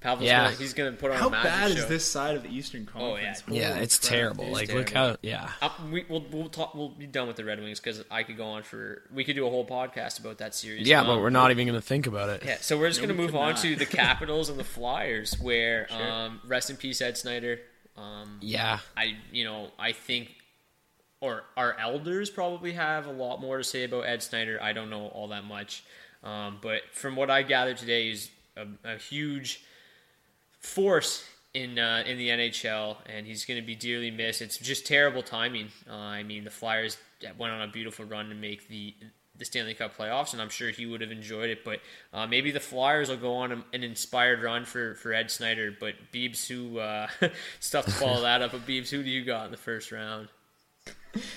Pavel's 0.00 0.26
Yeah. 0.28 0.44
gonna, 0.44 0.56
he's 0.56 0.74
gonna 0.74 0.92
put 0.92 1.10
on 1.10 1.16
How 1.16 1.26
a 1.26 1.30
magic 1.30 1.50
bad 1.50 1.72
show. 1.72 1.78
is 1.78 1.86
this 1.86 2.08
side 2.08 2.36
of 2.36 2.44
the 2.44 2.50
Eastern 2.50 2.86
Conference? 2.86 3.42
Oh, 3.48 3.52
yeah. 3.52 3.74
yeah, 3.76 3.82
it's 3.82 3.98
crap. 3.98 4.10
terrible. 4.10 4.44
It's 4.44 4.52
like, 4.54 4.72
look 4.72 4.90
how, 4.90 5.16
yeah. 5.22 5.50
We, 5.90 6.04
we'll 6.08 6.24
we'll 6.30 6.48
talk. 6.50 6.72
We'll 6.76 6.90
be 6.90 7.06
done 7.08 7.26
with 7.26 7.34
the 7.36 7.44
Red 7.44 7.58
Wings 7.60 7.80
because 7.80 8.04
I 8.08 8.22
could 8.22 8.36
go 8.36 8.44
on 8.46 8.62
for. 8.62 9.02
We 9.12 9.24
could 9.24 9.34
do 9.34 9.44
a 9.44 9.50
whole 9.50 9.66
podcast 9.66 10.20
about 10.20 10.38
that 10.38 10.54
series. 10.54 10.86
Yeah, 10.86 11.00
Um, 11.00 11.06
but 11.08 11.18
we're 11.18 11.30
not 11.30 11.50
even 11.50 11.66
going 11.66 11.80
to 11.80 11.84
think 11.84 12.06
about 12.06 12.28
it. 12.28 12.44
Yeah, 12.44 12.58
so 12.60 12.78
we're 12.78 12.88
just 12.90 13.00
No, 13.00 13.06
going 13.08 13.16
to 13.16 13.22
we 13.22 13.26
move 13.26 13.34
on 13.34 13.54
not. 13.54 13.62
to 13.62 13.74
the 13.74 13.86
Capitals 14.04 14.50
and 14.50 14.56
the 14.58 14.62
Flyers, 14.64 15.34
where 15.40 15.88
um, 15.92 16.40
rest 16.46 16.70
in 16.70 16.76
peace 16.76 17.00
Ed 17.00 17.16
Snider. 17.18 17.58
Um, 17.96 18.38
Yeah. 18.40 18.78
I 18.96 19.16
you 19.32 19.42
know 19.42 19.72
I 19.80 19.90
think, 19.90 20.32
or 21.20 21.44
our 21.56 21.76
elders 21.78 22.30
probably 22.30 22.72
have 22.72 23.06
a 23.06 23.12
lot 23.12 23.40
more 23.40 23.58
to 23.58 23.64
say 23.64 23.84
about 23.84 24.06
Ed 24.06 24.22
Snider. 24.22 24.58
I 24.62 24.72
don't 24.72 24.90
know 24.90 25.06
all 25.08 25.28
that 25.28 25.44
much, 25.44 25.84
um, 26.22 26.58
but 26.62 26.82
from 26.92 27.16
what 27.16 27.30
I 27.30 27.42
gathered 27.42 27.78
today, 27.78 28.08
he's 28.08 28.30
a, 28.56 28.66
a 28.84 28.96
huge 28.96 29.62
force 30.60 31.24
in 31.54 31.78
uh, 31.78 32.04
in 32.06 32.18
the 32.18 32.28
NHL, 32.28 32.96
and 33.06 33.26
he's 33.26 33.44
going 33.44 33.60
to 33.60 33.66
be 33.66 33.74
dearly 33.74 34.10
missed. 34.10 34.42
It's 34.42 34.58
just 34.58 34.86
terrible 34.86 35.22
timing. 35.22 35.68
Uh, 35.88 35.94
I 35.94 36.22
mean, 36.22 36.44
the 36.44 36.50
Flyers 36.50 36.96
went 37.36 37.52
on 37.52 37.62
a 37.62 37.68
beautiful 37.72 38.04
run 38.04 38.28
to 38.28 38.34
make 38.34 38.68
the 38.68 38.94
the 39.38 39.44
Stanley 39.44 39.74
Cup 39.74 39.96
playoffs, 39.96 40.32
and 40.32 40.42
I'm 40.42 40.48
sure 40.48 40.70
he 40.70 40.84
would 40.84 41.00
have 41.00 41.12
enjoyed 41.12 41.50
it. 41.50 41.64
But 41.64 41.80
uh, 42.12 42.26
maybe 42.26 42.50
the 42.50 42.60
Flyers 42.60 43.08
will 43.08 43.16
go 43.16 43.34
on 43.34 43.52
a- 43.52 43.64
an 43.72 43.84
inspired 43.84 44.42
run 44.42 44.64
for, 44.64 44.96
for 44.96 45.12
Ed 45.12 45.30
Snider. 45.30 45.74
But 45.78 45.94
Beebs, 46.12 46.46
who 46.48 46.78
uh, 46.78 47.06
stuff 47.60 47.84
to 47.84 47.90
follow 47.92 48.22
that 48.22 48.42
up. 48.42 48.52
But 48.52 48.66
Beebs, 48.66 48.90
who 48.90 49.02
do 49.02 49.08
you 49.08 49.24
got 49.24 49.46
in 49.46 49.50
the 49.52 49.56
first 49.56 49.92
round? 49.92 50.28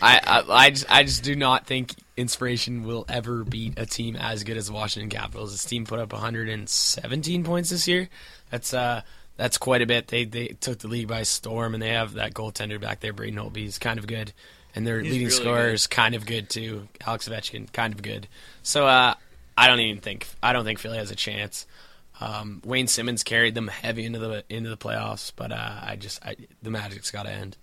I, 0.02 0.20
I, 0.24 0.66
I, 0.66 0.70
just, 0.70 0.86
I 0.90 1.04
just 1.04 1.24
do 1.24 1.36
not 1.36 1.66
think 1.66 1.96
inspiration 2.18 2.84
will 2.84 3.06
ever 3.10 3.44
beat 3.44 3.78
a 3.78 3.86
team 3.86 4.16
as 4.16 4.44
good 4.44 4.58
as 4.58 4.68
the 4.68 4.74
Washington 4.74 5.10
Capitals. 5.10 5.52
This 5.52 5.66
team 5.66 5.86
put 5.86 6.00
up 6.00 6.14
117 6.14 7.44
points 7.44 7.70
this 7.70 7.88
year. 7.88 8.10
That's 8.50 8.74
uh, 8.74 9.02
that's 9.38 9.58
quite 9.58 9.82
a 9.82 9.86
bit. 9.86 10.08
They 10.08 10.26
they 10.26 10.48
took 10.50 10.80
the 10.80 10.88
league 10.88 11.08
by 11.08 11.24
storm, 11.24 11.74
and 11.74 11.82
they 11.82 11.90
have 11.90 12.14
that 12.14 12.34
goaltender 12.34 12.80
back 12.80 13.00
there, 13.00 13.14
Braden 13.14 13.40
Holtby. 13.40 13.58
He's 13.58 13.80
kind 13.80 13.98
of 13.98 14.08
good, 14.08 14.34
and 14.76 14.86
their 14.86 15.02
leading 15.02 15.20
really 15.20 15.30
scorer 15.32 15.68
good. 15.68 15.74
is 15.74 15.88
kind 15.88 16.16
of 16.16 16.26
good 16.26 16.50
too. 16.50 16.88
Alex 17.06 17.28
Ovechkin, 17.28 17.72
kind 17.72 17.94
of 17.94 18.02
good. 18.02 18.28
So 18.64 18.86
uh, 18.86 19.16
I 19.58 19.68
don't 19.68 19.80
even 19.80 20.02
think 20.02 20.28
I 20.44 20.54
don't 20.54 20.66
think 20.66 20.80
Philly 20.80 20.98
has 20.98 21.12
a 21.12 21.16
chance. 21.16 21.66
Um, 22.20 22.62
Wayne 22.64 22.88
Simmonds 22.88 23.24
carried 23.24 23.56
them 23.56 23.68
heavy 23.68 24.06
into 24.06 24.20
the 24.20 24.44
into 24.48 24.70
the 24.70 24.78
playoffs, 24.78 25.32
but 25.36 25.52
uh, 25.52 25.80
I 25.82 25.96
just 25.96 26.24
I, 26.24 26.36
the 26.62 26.70
Magic's 26.70 27.10
got 27.10 27.24
to 27.24 27.32
end. 27.32 27.58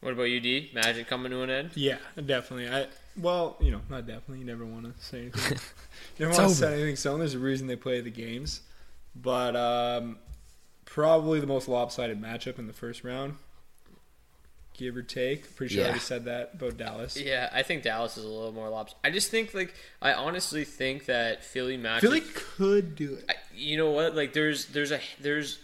What 0.00 0.12
about 0.12 0.24
you, 0.24 0.40
D? 0.40 0.70
Magic 0.74 1.08
coming 1.08 1.32
to 1.32 1.42
an 1.42 1.50
end? 1.50 1.70
Yeah, 1.74 1.98
definitely. 2.14 2.68
I 2.68 2.86
well, 3.16 3.56
you 3.60 3.72
know, 3.72 3.80
not 3.90 4.06
definitely. 4.06 4.38
You 4.38 4.44
never 4.44 4.64
want 4.64 4.84
to 4.84 5.04
say 5.04 5.22
anything. 5.22 5.58
never 6.18 6.30
want 6.30 6.36
to 6.36 6.44
over. 6.44 6.54
set 6.54 6.72
anything 6.74 6.96
stone. 6.96 7.18
There's 7.18 7.34
a 7.34 7.38
reason 7.38 7.66
they 7.66 7.76
play 7.76 8.00
the 8.00 8.10
games, 8.10 8.60
but 9.16 9.56
um, 9.56 10.18
probably 10.84 11.40
the 11.40 11.46
most 11.46 11.68
lopsided 11.68 12.20
matchup 12.20 12.58
in 12.58 12.68
the 12.68 12.72
first 12.72 13.02
round, 13.02 13.34
give 14.72 14.96
or 14.96 15.02
take. 15.02 15.56
Pretty 15.56 15.74
sure 15.74 15.82
I 15.82 15.86
already 15.86 16.00
said 16.00 16.26
that 16.26 16.52
about 16.54 16.76
Dallas. 16.76 17.20
Yeah, 17.20 17.50
I 17.52 17.64
think 17.64 17.82
Dallas 17.82 18.16
is 18.16 18.24
a 18.24 18.28
little 18.28 18.52
more 18.52 18.68
lopsided. 18.68 19.00
I 19.02 19.10
just 19.10 19.32
think 19.32 19.52
like 19.52 19.74
I 20.00 20.12
honestly 20.12 20.64
think 20.64 21.06
that 21.06 21.44
Philly 21.44 21.76
matches. 21.76 22.08
Philly 22.08 22.22
could 22.34 22.94
do 22.94 23.14
it. 23.14 23.24
I, 23.28 23.34
you 23.52 23.76
know 23.76 23.90
what? 23.90 24.14
Like 24.14 24.32
there's 24.32 24.66
there's 24.66 24.92
a 24.92 25.00
there's 25.20 25.58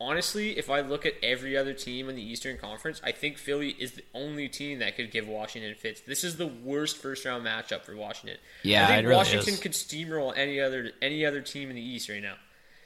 honestly, 0.00 0.58
if 0.58 0.70
I 0.70 0.80
look 0.80 1.06
at 1.06 1.14
every 1.22 1.56
other 1.56 1.72
team 1.72 2.08
in 2.08 2.16
the 2.16 2.22
Eastern 2.22 2.58
Conference, 2.58 3.00
I 3.04 3.12
think 3.12 3.38
Philly 3.38 3.70
is 3.78 3.92
the 3.92 4.04
only 4.14 4.48
team 4.48 4.78
that 4.80 4.96
could 4.96 5.10
give 5.10 5.26
Washington 5.26 5.74
fits. 5.74 6.00
This 6.00 6.24
is 6.24 6.36
the 6.36 6.46
worst 6.46 6.96
first 6.96 7.24
round 7.24 7.44
matchup 7.44 7.82
for 7.82 7.96
Washington. 7.96 8.38
Yeah, 8.62 8.84
I 8.84 8.86
think 8.88 9.04
really 9.04 9.16
Washington 9.16 9.54
is. 9.54 9.60
could 9.60 9.72
steamroll 9.72 10.32
any 10.36 10.60
other 10.60 10.92
any 11.00 11.24
other 11.24 11.40
team 11.40 11.70
in 11.70 11.76
the 11.76 11.82
East 11.82 12.08
right 12.08 12.22
now. 12.22 12.34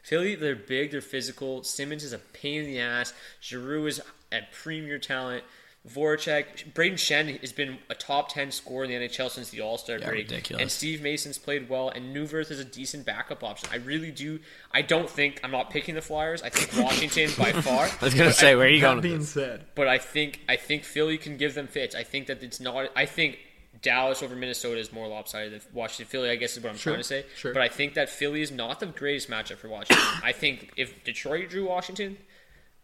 Philly, 0.02 0.34
they're 0.34 0.56
big, 0.56 0.92
they're 0.92 1.00
physical. 1.00 1.62
Simmonds 1.62 2.04
is 2.04 2.12
a 2.12 2.18
pain 2.18 2.62
in 2.62 2.66
the 2.66 2.80
ass. 2.80 3.12
Giroux 3.42 3.86
is 3.86 4.00
a 4.32 4.40
premier 4.52 4.98
talent. 4.98 5.44
Voracek, 5.88 6.74
Brayden 6.74 6.94
Schenn 6.94 7.40
has 7.40 7.52
been 7.52 7.78
a 7.88 7.94
top 7.94 8.28
ten 8.32 8.50
scorer 8.50 8.84
in 8.84 8.90
the 8.90 8.96
NHL 9.08 9.30
since 9.30 9.48
the 9.48 9.62
All 9.62 9.78
Star 9.78 9.96
Yeah, 9.98 10.08
break, 10.08 10.28
ridiculous. 10.30 10.60
and 10.60 10.70
Steve 10.70 11.00
Mason's 11.00 11.38
played 11.38 11.70
well, 11.70 11.88
and 11.88 12.14
Neuvirth 12.14 12.50
is 12.50 12.60
a 12.60 12.64
decent 12.66 13.06
backup 13.06 13.42
option. 13.42 13.68
I 13.72 13.76
really 13.76 14.10
do. 14.10 14.40
I 14.72 14.82
don't 14.82 15.08
think 15.08 15.40
I'm 15.42 15.50
not 15.50 15.70
picking 15.70 15.94
the 15.94 16.02
Flyers. 16.02 16.42
I 16.42 16.50
think 16.50 16.84
Washington 16.84 17.30
by 17.38 17.52
far. 17.52 17.86
I 17.86 18.04
was 18.04 18.12
gonna 18.14 18.32
say, 18.32 18.54
where 18.56 18.66
are 18.66 18.68
you 18.68 18.80
going? 18.82 18.96
That 18.96 19.02
with 19.02 19.02
being 19.04 19.18
this? 19.20 19.30
said, 19.30 19.64
But 19.74 19.88
I 19.88 19.96
think 19.96 20.40
I 20.50 20.56
think 20.56 20.84
Philly 20.84 21.16
can 21.16 21.38
give 21.38 21.54
them 21.54 21.66
fits. 21.66 21.94
I 21.94 22.02
think 22.04 22.26
that 22.26 22.42
it's 22.42 22.60
not. 22.60 22.90
I 22.94 23.06
think 23.06 23.38
Dallas 23.80 24.22
over 24.22 24.36
Minnesota 24.36 24.78
is 24.78 24.92
more 24.92 25.08
lopsided 25.08 25.52
than 25.52 25.62
Washington. 25.72 26.10
Philly, 26.10 26.28
I 26.28 26.36
guess, 26.36 26.58
is 26.58 26.62
what 26.62 26.68
I'm 26.72 26.76
Sure, 26.76 26.92
trying 26.92 27.02
to 27.02 27.08
say. 27.08 27.24
sure. 27.36 27.54
But 27.54 27.62
I 27.62 27.68
think 27.68 27.94
that 27.94 28.10
Philly 28.10 28.42
is 28.42 28.50
not 28.50 28.80
the 28.80 28.86
greatest 28.86 29.30
matchup 29.30 29.56
for 29.56 29.70
Washington. 29.70 30.04
I 30.22 30.32
think 30.32 30.72
if 30.76 31.02
Detroit 31.04 31.48
drew 31.48 31.66
Washington, 31.66 32.18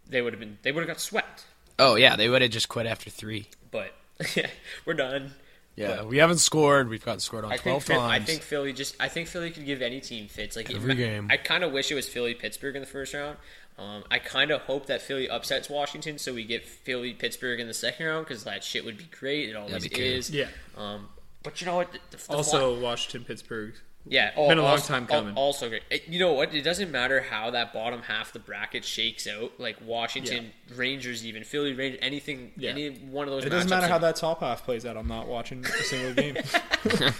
they 0.08 0.22
would 0.22 0.32
have 0.32 0.40
been. 0.40 0.56
They 0.62 0.72
would 0.72 0.80
have 0.80 0.88
got 0.88 0.98
swept. 1.00 1.44
Oh 1.78 1.94
yeah, 1.96 2.16
they 2.16 2.28
would 2.28 2.42
have 2.42 2.50
just 2.50 2.68
quit 2.68 2.86
after 2.86 3.10
three. 3.10 3.48
But 3.70 3.92
we're 4.86 4.94
done. 4.94 5.32
Yeah, 5.76 6.04
we 6.04 6.16
haven't 6.18 6.38
scored. 6.38 6.88
We've 6.88 7.04
gotten 7.04 7.20
scored 7.20 7.44
on 7.44 7.52
I 7.52 7.56
think 7.56 7.62
twelve 7.62 7.84
Phil- 7.84 8.00
I 8.00 8.18
think 8.18 8.40
Philly 8.42 8.72
just 8.72 8.96
I 8.98 9.08
think 9.08 9.28
Philly 9.28 9.50
could 9.50 9.66
give 9.66 9.82
any 9.82 10.00
team 10.00 10.26
fits 10.28 10.56
like 10.56 10.72
Every 10.72 10.92
it- 10.92 10.96
game. 10.96 11.28
I 11.30 11.36
kind 11.36 11.62
of 11.64 11.72
wish 11.72 11.90
it 11.92 11.94
was 11.94 12.08
Philly 12.08 12.32
Pittsburgh 12.34 12.76
in 12.76 12.80
the 12.80 12.86
first 12.88 13.12
round. 13.12 13.36
Um, 13.78 14.04
I 14.10 14.18
kind 14.18 14.50
of 14.50 14.62
hope 14.62 14.86
that 14.86 15.02
Philly 15.02 15.28
upsets 15.28 15.68
Washington 15.68 16.16
so 16.16 16.32
we 16.32 16.44
get 16.44 16.64
Philly 16.64 17.12
Pittsburgh 17.12 17.60
in 17.60 17.66
the 17.66 17.74
second 17.74 18.06
round 18.06 18.26
because 18.26 18.44
that 18.44 18.64
shit 18.64 18.86
would 18.86 18.96
be 18.96 19.04
great. 19.04 19.50
It 19.50 19.54
always 19.56 19.82
be 19.82 19.90
cool. 19.90 20.02
is. 20.02 20.30
Yeah. 20.30 20.46
Um, 20.78 21.10
but 21.42 21.60
you 21.60 21.66
know 21.66 21.76
what? 21.76 21.92
The, 21.92 21.98
the, 22.12 22.16
the 22.16 22.32
also 22.32 22.80
Washington, 22.80 23.24
Pittsburgh. 23.24 23.74
Yeah, 24.08 24.30
oh, 24.36 24.48
been 24.48 24.58
a 24.58 24.62
long 24.62 24.72
also- 24.72 24.92
time 24.92 25.06
coming. 25.06 25.34
Also 25.34 25.68
great. 25.68 25.82
You 26.08 26.18
know 26.18 26.32
what? 26.32 26.54
It 26.54 26.62
doesn't 26.62 26.90
matter 26.90 27.20
how 27.20 27.50
that 27.50 27.72
bottom 27.72 28.02
half 28.02 28.28
of 28.28 28.32
the 28.34 28.38
bracket 28.38 28.84
shakes 28.84 29.26
out. 29.26 29.52
Like 29.58 29.76
Washington, 29.84 30.52
Rangers, 30.74 31.26
even 31.26 31.42
Philly, 31.44 31.72
Rangers, 31.72 31.98
anything, 32.02 32.52
Yeah. 32.56 32.70
any 32.70 32.90
one 32.90 33.26
of 33.26 33.32
those. 33.34 33.44
It 33.44 33.50
doesn't 33.50 33.70
matter 33.70 33.88
how 33.88 33.98
that 33.98 34.16
top 34.16 34.40
half 34.40 34.64
plays 34.64 34.86
out. 34.86 34.96
I'm 34.96 35.08
not 35.08 35.26
watching 35.26 35.64
a 35.64 35.68
single 35.84 36.14
game. 36.14 36.36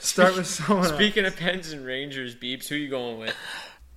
Start 0.00 0.36
with 0.36 0.46
someone. 0.46 0.86
else. 0.86 0.94
Speaking 0.94 1.24
of 1.26 1.36
Pens 1.36 1.72
and 1.72 1.84
Rangers, 1.84 2.34
Beeps, 2.34 2.68
who 2.68 2.74
you 2.74 2.88
going 2.88 3.18
with? 3.18 3.34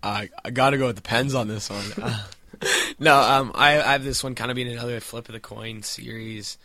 I 0.02 0.30
I 0.44 0.50
got 0.52 0.72
to 0.72 0.78
go 0.78 0.88
with 0.88 0.98
the 0.98 1.02
Pens 1.02 1.34
on 1.34 1.48
this 1.48 1.70
one. 1.70 1.86
Uh, 2.02 2.24
no, 3.00 3.18
um, 3.20 3.52
I, 3.56 3.80
I 3.80 3.94
have 3.94 4.04
this 4.04 4.24
one 4.24 4.36
kind 4.36 4.52
of 4.52 4.56
being 4.56 4.72
another 4.72 5.00
flip 5.00 5.30
of 5.30 5.34
the 5.34 5.40
coin 5.40 5.82
series, 5.82 6.58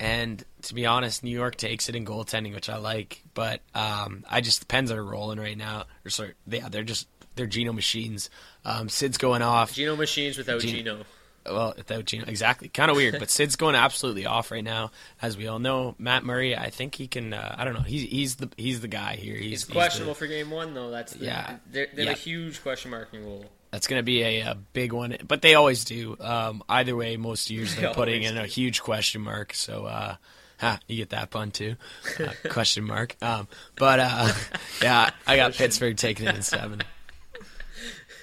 and 0.00 0.42
to 0.62 0.74
be 0.74 0.86
honest, 0.86 1.22
New 1.22 1.30
York 1.30 1.54
takes 1.56 1.88
it 1.88 1.94
in 1.94 2.04
goaltending, 2.04 2.54
which 2.54 2.68
I 2.68 2.78
like. 2.78 3.22
But 3.34 3.60
um, 3.74 4.24
I 4.28 4.40
just 4.40 4.60
the 4.60 4.66
Pens 4.66 4.90
are 4.90 5.04
rolling 5.04 5.38
right 5.38 5.56
now. 5.56 5.84
Or 6.04 6.10
sorry, 6.10 6.32
yeah, 6.48 6.68
they're 6.68 6.82
just 6.82 7.06
they're 7.36 7.46
Geno 7.46 7.72
machines. 7.72 8.30
Um, 8.64 8.88
Sid's 8.88 9.18
going 9.18 9.42
off. 9.42 9.72
Geno 9.74 9.94
machines 9.94 10.36
without 10.36 10.60
Gen- 10.62 10.70
Geno. 10.74 11.04
Well, 11.46 11.72
without 11.76 12.04
Geno, 12.04 12.24
exactly. 12.26 12.68
Kind 12.68 12.90
of 12.90 12.96
weird, 12.98 13.18
but 13.18 13.30
Sid's 13.30 13.56
going 13.56 13.74
absolutely 13.74 14.26
off 14.26 14.50
right 14.50 14.62
now, 14.62 14.90
as 15.22 15.38
we 15.38 15.46
all 15.46 15.58
know. 15.58 15.94
Matt 15.98 16.22
Murray, 16.22 16.54
I 16.54 16.68
think 16.68 16.94
he 16.94 17.06
can. 17.08 17.32
Uh, 17.32 17.54
I 17.58 17.64
don't 17.64 17.72
know. 17.74 17.80
He's 17.80 18.02
he's 18.10 18.36
the 18.36 18.50
he's 18.58 18.80
the 18.82 18.88
guy 18.88 19.16
here. 19.16 19.34
He's, 19.36 19.50
He's 19.50 19.64
he's 19.66 19.72
questionable 19.72 20.12
the- 20.14 20.18
for 20.18 20.26
game 20.26 20.50
one, 20.50 20.74
though. 20.74 20.90
That's 20.90 21.12
the, 21.14 21.24
Yeah. 21.24 21.56
They're, 21.70 21.88
they're 21.94 22.04
Yeah. 22.06 22.10
a 22.10 22.14
huge 22.14 22.62
question 22.62 22.90
mark 22.90 23.08
in 23.14 23.22
goal. 23.22 23.46
That's 23.70 23.86
going 23.86 24.00
to 24.00 24.04
be 24.04 24.22
a, 24.22 24.40
a 24.40 24.56
big 24.72 24.92
one, 24.92 25.16
but 25.26 25.42
they 25.42 25.54
always 25.54 25.84
do. 25.84 26.16
Um, 26.18 26.62
either 26.68 26.96
way, 26.96 27.16
most 27.16 27.50
years 27.50 27.74
They 27.74 27.82
they're 27.82 27.94
putting 27.94 28.22
always 28.24 28.30
in 28.32 28.38
a 28.38 28.46
huge 28.46 28.82
question 28.82 29.20
mark. 29.20 29.54
So, 29.54 29.84
uh, 29.86 30.16
ha, 30.58 30.80
you 30.88 30.96
get 30.96 31.10
that 31.10 31.30
pun 31.30 31.52
too, 31.52 31.76
uh, 32.18 32.32
question 32.50 32.84
mark. 32.84 33.16
Um, 33.22 33.46
but 33.76 34.00
uh, 34.00 34.32
yeah, 34.82 35.10
I 35.26 35.36
got 35.36 35.54
Pittsburgh 35.54 35.96
taking 35.96 36.26
it 36.26 36.34
in 36.34 36.42
seven. 36.42 36.82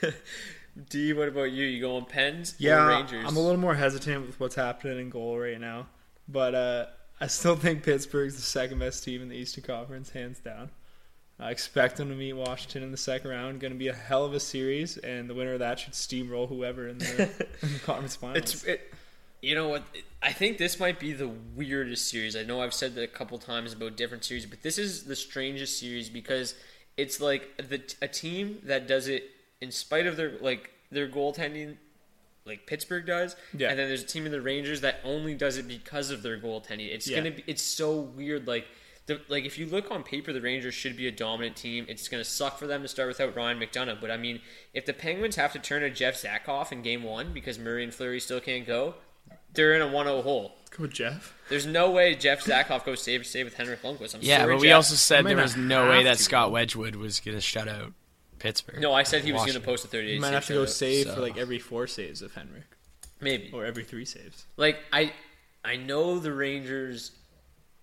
D, 0.90 1.14
what 1.14 1.28
about 1.28 1.52
you? 1.52 1.66
You 1.66 1.82
going 1.82 2.06
Pens 2.06 2.54
Yeah, 2.60 2.84
or 2.84 2.90
Rangers? 2.90 3.26
I'm 3.28 3.36
a 3.36 3.40
little 3.40 3.60
more 3.60 3.74
hesitant 3.74 4.28
with 4.28 4.40
what's 4.40 4.56
happening 4.56 5.00
in 5.00 5.10
goal 5.10 5.40
right 5.40 5.60
now, 5.60 5.88
but 6.28 6.54
uh, 6.54 6.86
I 7.20 7.28
still 7.28 7.56
think 7.56 7.84
Pittsburgh's 7.84 8.36
the 8.36 8.42
second 8.44 8.80
best 8.80 9.04
team 9.04 9.22
in 9.22 9.30
the 9.30 9.36
Eastern 9.36 9.64
Conference, 9.64 10.12
hands 10.12 10.40
down. 10.40 10.70
I 11.40 11.52
expect 11.52 11.98
them 11.98 12.10
to 12.10 12.16
meet 12.16 12.34
Washington 12.34 12.82
in 12.84 12.92
the 12.92 12.98
second 12.98 13.30
round. 13.30 13.60
Going 13.60 13.74
to 13.74 13.78
be 13.78 13.90
a 13.90 13.94
hell 13.94 14.26
of 14.26 14.34
a 14.34 14.40
series, 14.40 14.98
and 14.98 15.30
the 15.30 15.36
winner 15.36 15.54
of 15.54 15.60
that 15.60 15.80
should 15.80 15.94
steamroll 15.94 16.50
whoever 16.50 16.88
in 16.88 16.98
the, 16.98 17.24
in 17.62 17.74
the 17.74 17.80
conference 17.80 18.16
finals. 18.16 18.38
It's 18.38 18.64
it, 18.64 18.94
you 19.42 19.54
know 19.54 19.68
what? 19.68 19.84
I 20.22 20.34
think 20.34 20.58
this 20.58 20.80
might 20.80 21.00
be 21.00 21.14
the 21.14 21.28
weirdest 21.28 22.10
series. 22.10 22.36
I 22.36 22.42
know 22.42 22.62
I've 22.62 22.74
said 22.74 22.96
that 22.96 23.04
a 23.04 23.08
couple 23.08 23.38
times 23.38 23.72
about 23.74 23.96
different 23.96 24.26
series, 24.26 24.48
but 24.48 24.64
this 24.64 24.80
is 24.80 25.04
the 25.04 25.16
strangest 25.16 25.80
series 25.80 26.10
because 26.10 26.56
it's 26.98 27.22
like 27.22 27.56
the 27.58 27.82
a 28.02 28.08
team 28.08 28.58
that 28.64 28.88
does 28.88 29.08
it 29.08 29.30
in 29.62 29.72
spite 29.72 30.08
of 30.08 30.18
their 30.18 30.34
like 30.42 30.72
their 30.92 31.08
goaltending, 31.08 31.76
like 32.46 32.66
Pittsburgh 32.66 33.06
does, 33.06 33.36
Yeah. 33.56 33.70
and 33.70 33.78
then 33.78 33.88
there's 33.90 34.02
a 34.02 34.08
team 34.08 34.26
in 34.26 34.32
the 34.32 34.42
Rangers 34.42 34.82
that 34.82 35.02
only 35.04 35.36
does 35.36 35.58
it 35.58 35.68
because 35.68 36.10
of 36.10 36.24
their 36.24 36.40
goaltending. 36.40 36.92
It's 36.92 37.08
Yeah. 37.08 37.18
gonna 37.18 37.32
be 37.32 37.44
it's 37.46 37.62
so 37.62 37.96
weird. 37.96 38.48
Like 38.48 38.66
the 39.08 39.20
like 39.30 39.44
if 39.46 39.58
you 39.58 39.66
look 39.66 39.90
on 39.92 40.04
paper, 40.04 40.32
the 40.32 40.42
Rangers 40.42 40.74
should 40.76 40.96
be 40.96 41.08
a 41.08 41.12
dominant 41.12 41.56
team. 41.56 41.86
It's 41.90 42.08
gonna 42.08 42.24
suck 42.24 42.58
for 42.60 42.68
them 42.68 42.82
to 42.84 42.88
start 42.88 43.08
without 43.08 43.36
Ryan 43.36 43.60
McDonagh, 43.60 44.00
but 44.00 44.12
I 44.12 44.18
mean, 44.18 44.40
if 44.74 44.86
the 44.86 44.94
Penguins 44.94 45.36
have 45.38 45.54
to 45.54 45.60
turn 45.60 45.82
to 45.82 45.90
Jeff 45.90 46.16
Zatkoff 46.22 46.72
in 46.72 46.82
Game 46.84 47.04
One 47.04 47.34
because 47.34 47.58
Murray 47.58 47.84
and 47.84 47.94
Fleury 47.94 48.20
still 48.20 48.40
can't 48.40 48.68
go, 48.68 48.96
they're 49.54 49.74
in 49.74 49.82
a 49.82 49.88
1-0 49.88 50.24
hole. 50.24 50.56
Go 50.72 50.84
with 50.84 50.94
Jeff. 50.94 51.34
There's 51.50 51.66
no 51.66 51.90
way 51.90 52.14
Jeff 52.16 52.44
Zatkoff 52.44 52.86
goes 52.86 53.02
save 53.02 53.26
save 53.26 53.46
with 53.46 53.56
Henrik 53.56 53.82
Lundqvist. 53.82 54.14
I'm 54.16 54.22
Yeah, 54.22 54.40
sorry, 54.42 54.54
but 54.56 54.62
we 54.62 54.68
Jeff. 54.68 54.76
also 54.76 54.96
said 54.96 55.26
there 55.26 55.38
was 55.38 55.56
no 55.58 55.90
way 55.90 56.04
that 56.04 56.18
to. 56.18 56.24
Scott 56.24 56.52
Wedgewood 56.52 56.96
was 56.96 57.20
going 57.22 57.36
to 57.36 57.42
shut 57.42 57.68
out 57.68 57.94
Pittsburgh. 58.40 58.80
no, 58.82 58.94
I 58.94 59.04
said 59.04 59.24
he 59.24 59.32
was 59.32 59.42
going 59.44 59.54
to 59.54 59.60
post 59.62 59.86
a 59.86 59.88
38. 59.88 60.14
You 60.16 60.22
might 60.22 60.34
have 60.34 60.46
to 60.48 60.54
go 60.54 60.64
shutout. 60.66 60.70
save 60.70 61.06
so- 61.08 61.16
for 61.16 61.22
like 61.22 61.38
every 61.38 61.60
four 61.60 61.88
saves 61.88 62.22
of 62.22 62.34
Henrik, 62.36 62.66
maybe. 63.22 63.50
or 63.54 63.66
every 63.66 63.84
three 63.86 64.06
saves. 64.06 64.46
Like 64.58 64.78
I, 64.92 65.14
I 65.64 65.78
know 65.78 66.20
the 66.20 66.34
Rangers. 66.34 67.12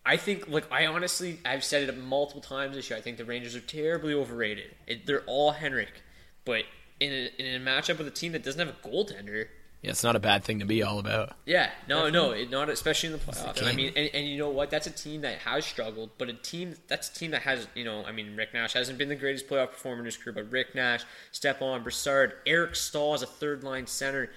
I 0.06 0.16
think, 0.16 0.48
like 0.48 0.70
I 0.70 0.86
honestly, 0.86 1.40
I've 1.44 1.64
said 1.64 1.88
it 1.88 1.98
multiple 1.98 2.42
times 2.42 2.76
this 2.76 2.90
year. 2.90 2.98
I 2.98 3.02
think 3.02 3.16
the 3.16 3.24
Rangers 3.24 3.56
are 3.56 3.60
terribly 3.60 4.12
overrated. 4.14 4.74
It, 4.86 5.06
they're 5.06 5.22
all 5.26 5.52
Henrik, 5.52 6.02
but 6.44 6.64
in 7.00 7.10
a, 7.12 7.30
in 7.42 7.60
a 7.60 7.64
matchup 7.64 7.98
with 7.98 8.06
a 8.06 8.10
team 8.12 8.32
that 8.32 8.42
doesn't 8.44 8.58
have 8.64 8.68
a 8.76 8.86
goaltender, 8.88 9.46
Yeah, 9.82 9.90
it's 9.90 10.04
not 10.04 10.14
a 10.14 10.20
bad 10.20 10.44
thing 10.44 10.58
to 10.60 10.66
be 10.66 10.82
all 10.82 10.98
about. 10.98 11.32
yeah, 11.46 11.70
no, 11.88 12.08
no, 12.10 12.32
it, 12.32 12.50
not 12.50 12.68
especially 12.68 13.08
in 13.08 13.12
the 13.14 13.18
playoffs. 13.18 13.62
I 13.66 13.72
mean, 13.72 13.92
and, 13.96 14.10
and 14.14 14.26
you 14.28 14.36
know 14.38 14.50
what? 14.50 14.70
That's 14.70 14.86
a 14.86 14.90
team 14.90 15.22
that 15.22 15.38
has 15.38 15.64
struggled, 15.64 16.10
but 16.18 16.28
a 16.28 16.34
team 16.34 16.74
that's 16.86 17.08
a 17.10 17.14
team 17.14 17.30
that 17.32 17.42
has, 17.42 17.66
you 17.74 17.84
know, 17.84 18.04
I 18.04 18.12
mean, 18.12 18.36
Rick 18.36 18.52
Nash 18.54 18.74
hasn't 18.74 18.98
been 18.98 19.08
the 19.08 19.16
greatest 19.16 19.48
playoff 19.48 19.70
performer 19.70 20.00
in 20.00 20.04
his 20.06 20.16
career, 20.18 20.34
but 20.34 20.50
Rick 20.52 20.74
Nash, 20.74 21.02
Stepan 21.32 21.82
Brassard, 21.82 22.34
Eric 22.46 22.76
Staal 22.76 23.14
as 23.14 23.22
a 23.22 23.26
third 23.26 23.64
line 23.64 23.86
center, 23.86 24.30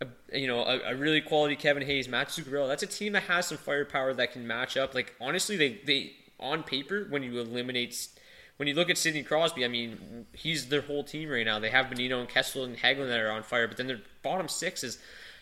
a, 0.00 0.38
you 0.38 0.46
know, 0.46 0.60
a, 0.60 0.92
a 0.92 0.94
really 0.94 1.20
quality 1.20 1.56
Kevin 1.56 1.84
Hayes, 1.84 2.08
Matt 2.08 2.28
Zuccarello. 2.28 2.68
That's 2.68 2.82
a 2.82 2.86
team 2.86 3.12
that 3.12 3.24
has 3.24 3.46
some 3.46 3.58
firepower 3.58 4.14
that 4.14 4.32
can 4.32 4.46
match 4.46 4.76
up. 4.76 4.94
Like 4.94 5.14
honestly, 5.20 5.56
they 5.56 5.80
they 5.84 6.12
on 6.38 6.62
paper 6.62 7.06
when 7.08 7.22
you 7.22 7.38
eliminate. 7.40 8.08
When 8.56 8.68
you 8.68 8.74
look 8.74 8.90
at 8.90 8.98
Sidney 8.98 9.22
Crosby, 9.22 9.64
I 9.64 9.68
mean, 9.68 10.26
he's 10.34 10.68
their 10.68 10.82
whole 10.82 11.02
team 11.02 11.30
right 11.30 11.46
now. 11.46 11.58
They 11.58 11.70
have 11.70 11.86
Bonino 11.86 12.20
and 12.20 12.28
Kessel 12.28 12.64
and 12.64 12.76
Hagelin 12.76 13.08
that 13.08 13.18
are 13.18 13.30
on 13.30 13.42
fire, 13.42 13.66
but 13.66 13.78
then 13.78 13.86
their 13.86 14.02
bottom 14.22 14.48
six 14.48 14.84
is 14.84 14.98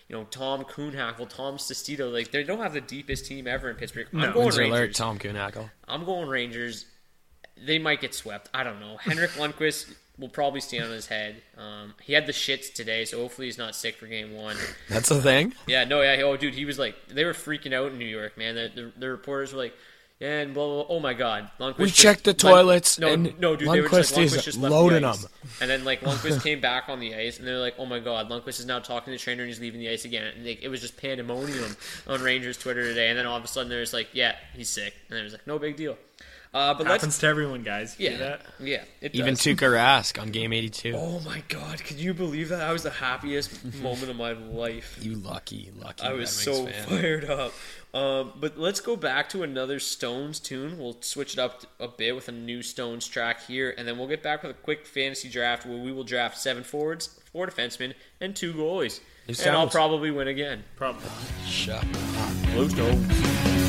you 0.08 0.16
know, 0.16 0.24
Tom 0.30 0.64
Kühnhackl, 0.64 1.28
Tom 1.28 1.56
Sestito, 1.58 2.12
like 2.12 2.30
they 2.30 2.42
don't 2.42 2.60
have 2.60 2.72
the 2.72 2.80
deepest 2.80 3.26
team 3.26 3.46
ever 3.46 3.68
in 3.68 3.76
Pittsburgh. 3.76 4.08
I'm 4.12 4.32
going 4.32 4.46
Wins 4.46 4.58
Rangers. 4.58 4.78
alert, 4.78 4.94
Tom 4.94 5.18
Kühnhackl. 5.18 5.70
I'm 5.86 6.04
going 6.04 6.28
Rangers. 6.28 6.86
They 7.56 7.78
might 7.78 8.00
get 8.00 8.14
swept. 8.14 8.48
I 8.54 8.64
don't 8.64 8.80
know. 8.80 8.96
Henrik 8.96 9.32
Lundqvist 9.32 9.92
will 10.18 10.28
probably 10.28 10.60
stand 10.60 10.84
on 10.84 10.90
his 10.90 11.06
head. 11.06 11.42
Um, 11.56 11.94
he 12.02 12.12
had 12.12 12.26
the 12.26 12.32
shits 12.32 12.72
today, 12.72 13.04
so 13.04 13.18
hopefully 13.18 13.46
he's 13.46 13.58
not 13.58 13.74
sick 13.76 13.96
for 13.96 14.06
game 14.06 14.34
one. 14.34 14.56
That's 14.88 15.08
the 15.08 15.22
thing. 15.22 15.54
Yeah, 15.66 15.84
no, 15.84 16.02
yeah. 16.02 16.20
Oh, 16.22 16.36
dude, 16.36 16.54
he 16.54 16.64
was 16.64 16.78
like, 16.78 16.94
they 17.08 17.24
were 17.24 17.32
freaking 17.34 17.72
out 17.72 17.92
in 17.92 17.98
New 17.98 18.04
York, 18.06 18.36
man. 18.36 18.54
The, 18.56 18.70
the, 18.74 18.92
the 18.98 19.08
reporters 19.10 19.52
were 19.52 19.58
like, 19.62 19.74
And 20.20 20.52
blah, 20.54 20.66
blah, 20.66 20.84
blah. 20.84 20.96
oh 20.96 20.98
my 21.00 21.14
god, 21.14 21.48
Lundqvist 21.60 21.78
We 21.78 21.90
checked 21.92 22.24
the 22.24 22.30
Lund- 22.30 22.38
toilets, 22.40 22.98
No, 22.98 23.12
and 23.12 23.38
no, 23.38 23.54
dude, 23.54 23.68
they 23.70 23.80
were 23.80 23.88
just 23.88 24.14
Lundqvist 24.14 24.16
like, 24.16 24.24
is 24.26 24.32
Lundqvist 24.34 24.44
just 24.44 24.60
the 24.60 24.70
loading 24.70 25.04
ice. 25.04 25.24
'em. 25.24 25.30
And 25.60 25.70
then 25.70 25.84
like 25.84 26.00
Lundqvist 26.00 26.42
came 26.48 26.60
back 26.60 26.88
on 26.88 26.98
the 26.98 27.14
ice, 27.14 27.38
and 27.38 27.46
they're 27.46 27.58
like, 27.60 27.74
oh 27.78 27.86
my 27.86 28.00
god, 28.00 28.28
Lundqvist 28.28 28.58
is 28.58 28.66
now 28.66 28.80
talking 28.80 29.12
to 29.12 29.18
the 29.18 29.18
trainer 29.22 29.42
and 29.44 29.48
he's 29.50 29.60
leaving 29.60 29.78
the 29.78 29.88
ice 29.88 30.04
again. 30.04 30.26
And 30.26 30.44
like, 30.44 30.60
it 30.62 30.68
was 30.68 30.80
just 30.80 30.96
pandemonium 30.96 31.76
on 32.08 32.20
Rangers 32.22 32.58
Twitter 32.58 32.82
today. 32.82 33.08
And 33.10 33.16
then 33.18 33.26
all 33.26 33.36
of 33.36 33.44
a 33.44 33.46
sudden, 33.46 33.68
there's 33.68 33.92
like, 33.92 34.08
yeah, 34.12 34.34
he's 34.56 34.68
sick, 34.68 34.94
and 35.10 35.16
it 35.18 35.22
was 35.22 35.32
like, 35.32 35.46
no 35.46 35.60
big 35.60 35.76
deal. 35.76 35.96
Uh, 36.54 36.72
but 36.72 36.86
let's 36.86 37.02
Happens 37.02 37.18
to 37.18 37.26
everyone, 37.26 37.62
guys. 37.62 37.94
You 37.98 38.06
yeah, 38.06 38.16
hear 38.16 38.26
that? 38.26 38.46
yeah, 38.58 38.84
it 39.02 39.14
Even 39.14 39.34
does. 39.34 39.40
Tuukka 39.42 39.70
Rask 39.70 40.20
on 40.20 40.30
game 40.30 40.52
82. 40.52 40.94
Oh 40.96 41.20
my 41.20 41.42
god, 41.48 41.84
could 41.84 41.98
you 41.98 42.14
believe 42.14 42.48
that? 42.48 42.56
That 42.56 42.72
was 42.72 42.82
the 42.82 42.90
happiest 42.90 43.62
moment 43.82 44.10
of 44.10 44.16
my 44.16 44.32
life. 44.32 44.98
You 45.00 45.16
lucky, 45.16 45.70
lucky. 45.78 46.06
I 46.06 46.14
was 46.14 46.30
so 46.30 46.66
fan. 46.66 46.88
fired 46.88 47.24
up. 47.26 47.52
Um, 47.92 48.32
but 48.40 48.58
let's 48.58 48.80
go 48.80 48.96
back 48.96 49.28
to 49.30 49.42
another 49.42 49.78
Stones 49.78 50.40
tune. 50.40 50.78
We'll 50.78 50.96
switch 51.00 51.34
it 51.34 51.38
up 51.38 51.64
a 51.78 51.88
bit 51.88 52.14
with 52.14 52.28
a 52.28 52.32
new 52.32 52.62
Stones 52.62 53.06
track 53.06 53.44
here, 53.46 53.74
and 53.76 53.86
then 53.86 53.98
we'll 53.98 54.08
get 54.08 54.22
back 54.22 54.42
with 54.42 54.50
a 54.50 54.58
quick 54.58 54.86
fantasy 54.86 55.28
draft 55.28 55.66
where 55.66 55.78
we 55.78 55.92
will 55.92 56.04
draft 56.04 56.38
seven 56.38 56.64
forwards, 56.64 57.18
four 57.30 57.46
defensemen, 57.46 57.92
and 58.20 58.34
two 58.34 58.54
goalies. 58.54 59.00
New 59.26 59.34
And 59.44 59.54
I'll 59.54 59.68
probably 59.68 60.10
win 60.10 60.28
again. 60.28 60.64
Probably. 60.76 61.08
Shut 61.46 61.84
up. 61.84 62.52
Blue 62.52 62.70
Stones. 62.70 63.67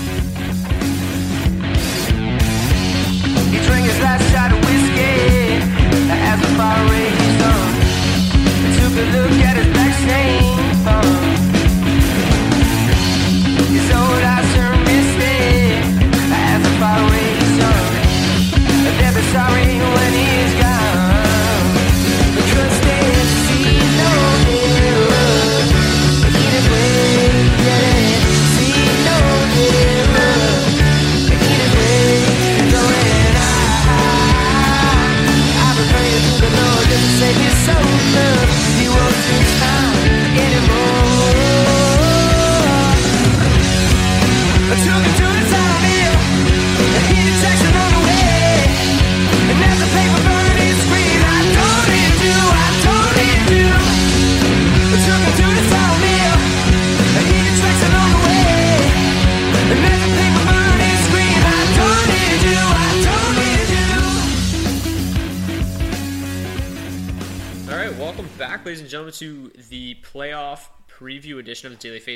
Sorry 19.31 19.77
when 19.77 20.13
he's 20.13 20.53
gone. 20.59 20.68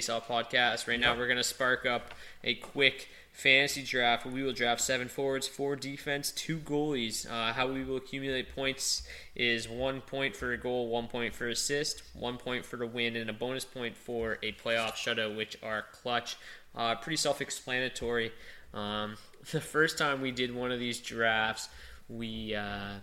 Of 0.09 0.27
the 0.27 0.27
Daily 0.27 0.49
Faceoff 0.49 0.49
podcast. 0.51 0.87
Right 0.87 0.99
now, 0.99 1.15
we're 1.17 1.27
going 1.27 1.37
to 1.37 1.43
spark 1.43 1.85
up 1.85 2.13
a 2.43 2.55
quick 2.55 3.09
fantasy 3.31 3.81
draft 3.81 4.25
we 4.27 4.43
will 4.43 4.53
draft 4.53 4.79
seven 4.79 5.07
forwards, 5.07 5.47
four 5.47 5.75
defense, 5.75 6.31
two 6.31 6.57
goalies. 6.59 7.29
Uh, 7.29 7.51
how 7.53 7.67
we 7.67 7.83
will 7.83 7.97
accumulate 7.97 8.53
points 8.55 9.03
is 9.35 9.67
one 9.67 10.01
point 10.01 10.35
for 10.35 10.53
a 10.53 10.57
goal, 10.57 10.87
one 10.87 11.07
point 11.07 11.33
for 11.33 11.47
assist, 11.47 12.03
one 12.13 12.37
point 12.37 12.65
for 12.65 12.77
the 12.77 12.85
win, 12.85 13.15
and 13.15 13.29
a 13.29 13.33
bonus 13.33 13.65
point 13.65 13.97
for 13.97 14.37
a 14.43 14.51
playoff 14.53 14.93
shutout, 14.93 15.35
which 15.35 15.57
are 15.63 15.85
clutch. 15.91 16.37
Uh, 16.75 16.95
pretty 16.95 17.17
self-explanatory. 17.17 18.31
Um, 18.73 19.17
the 19.51 19.61
first 19.61 19.97
time 19.97 20.21
we 20.21 20.31
did 20.31 20.53
one 20.53 20.71
of 20.71 20.79
these 20.79 20.99
drafts, 20.99 21.69
we. 22.07 22.55
Uh, 22.55 22.99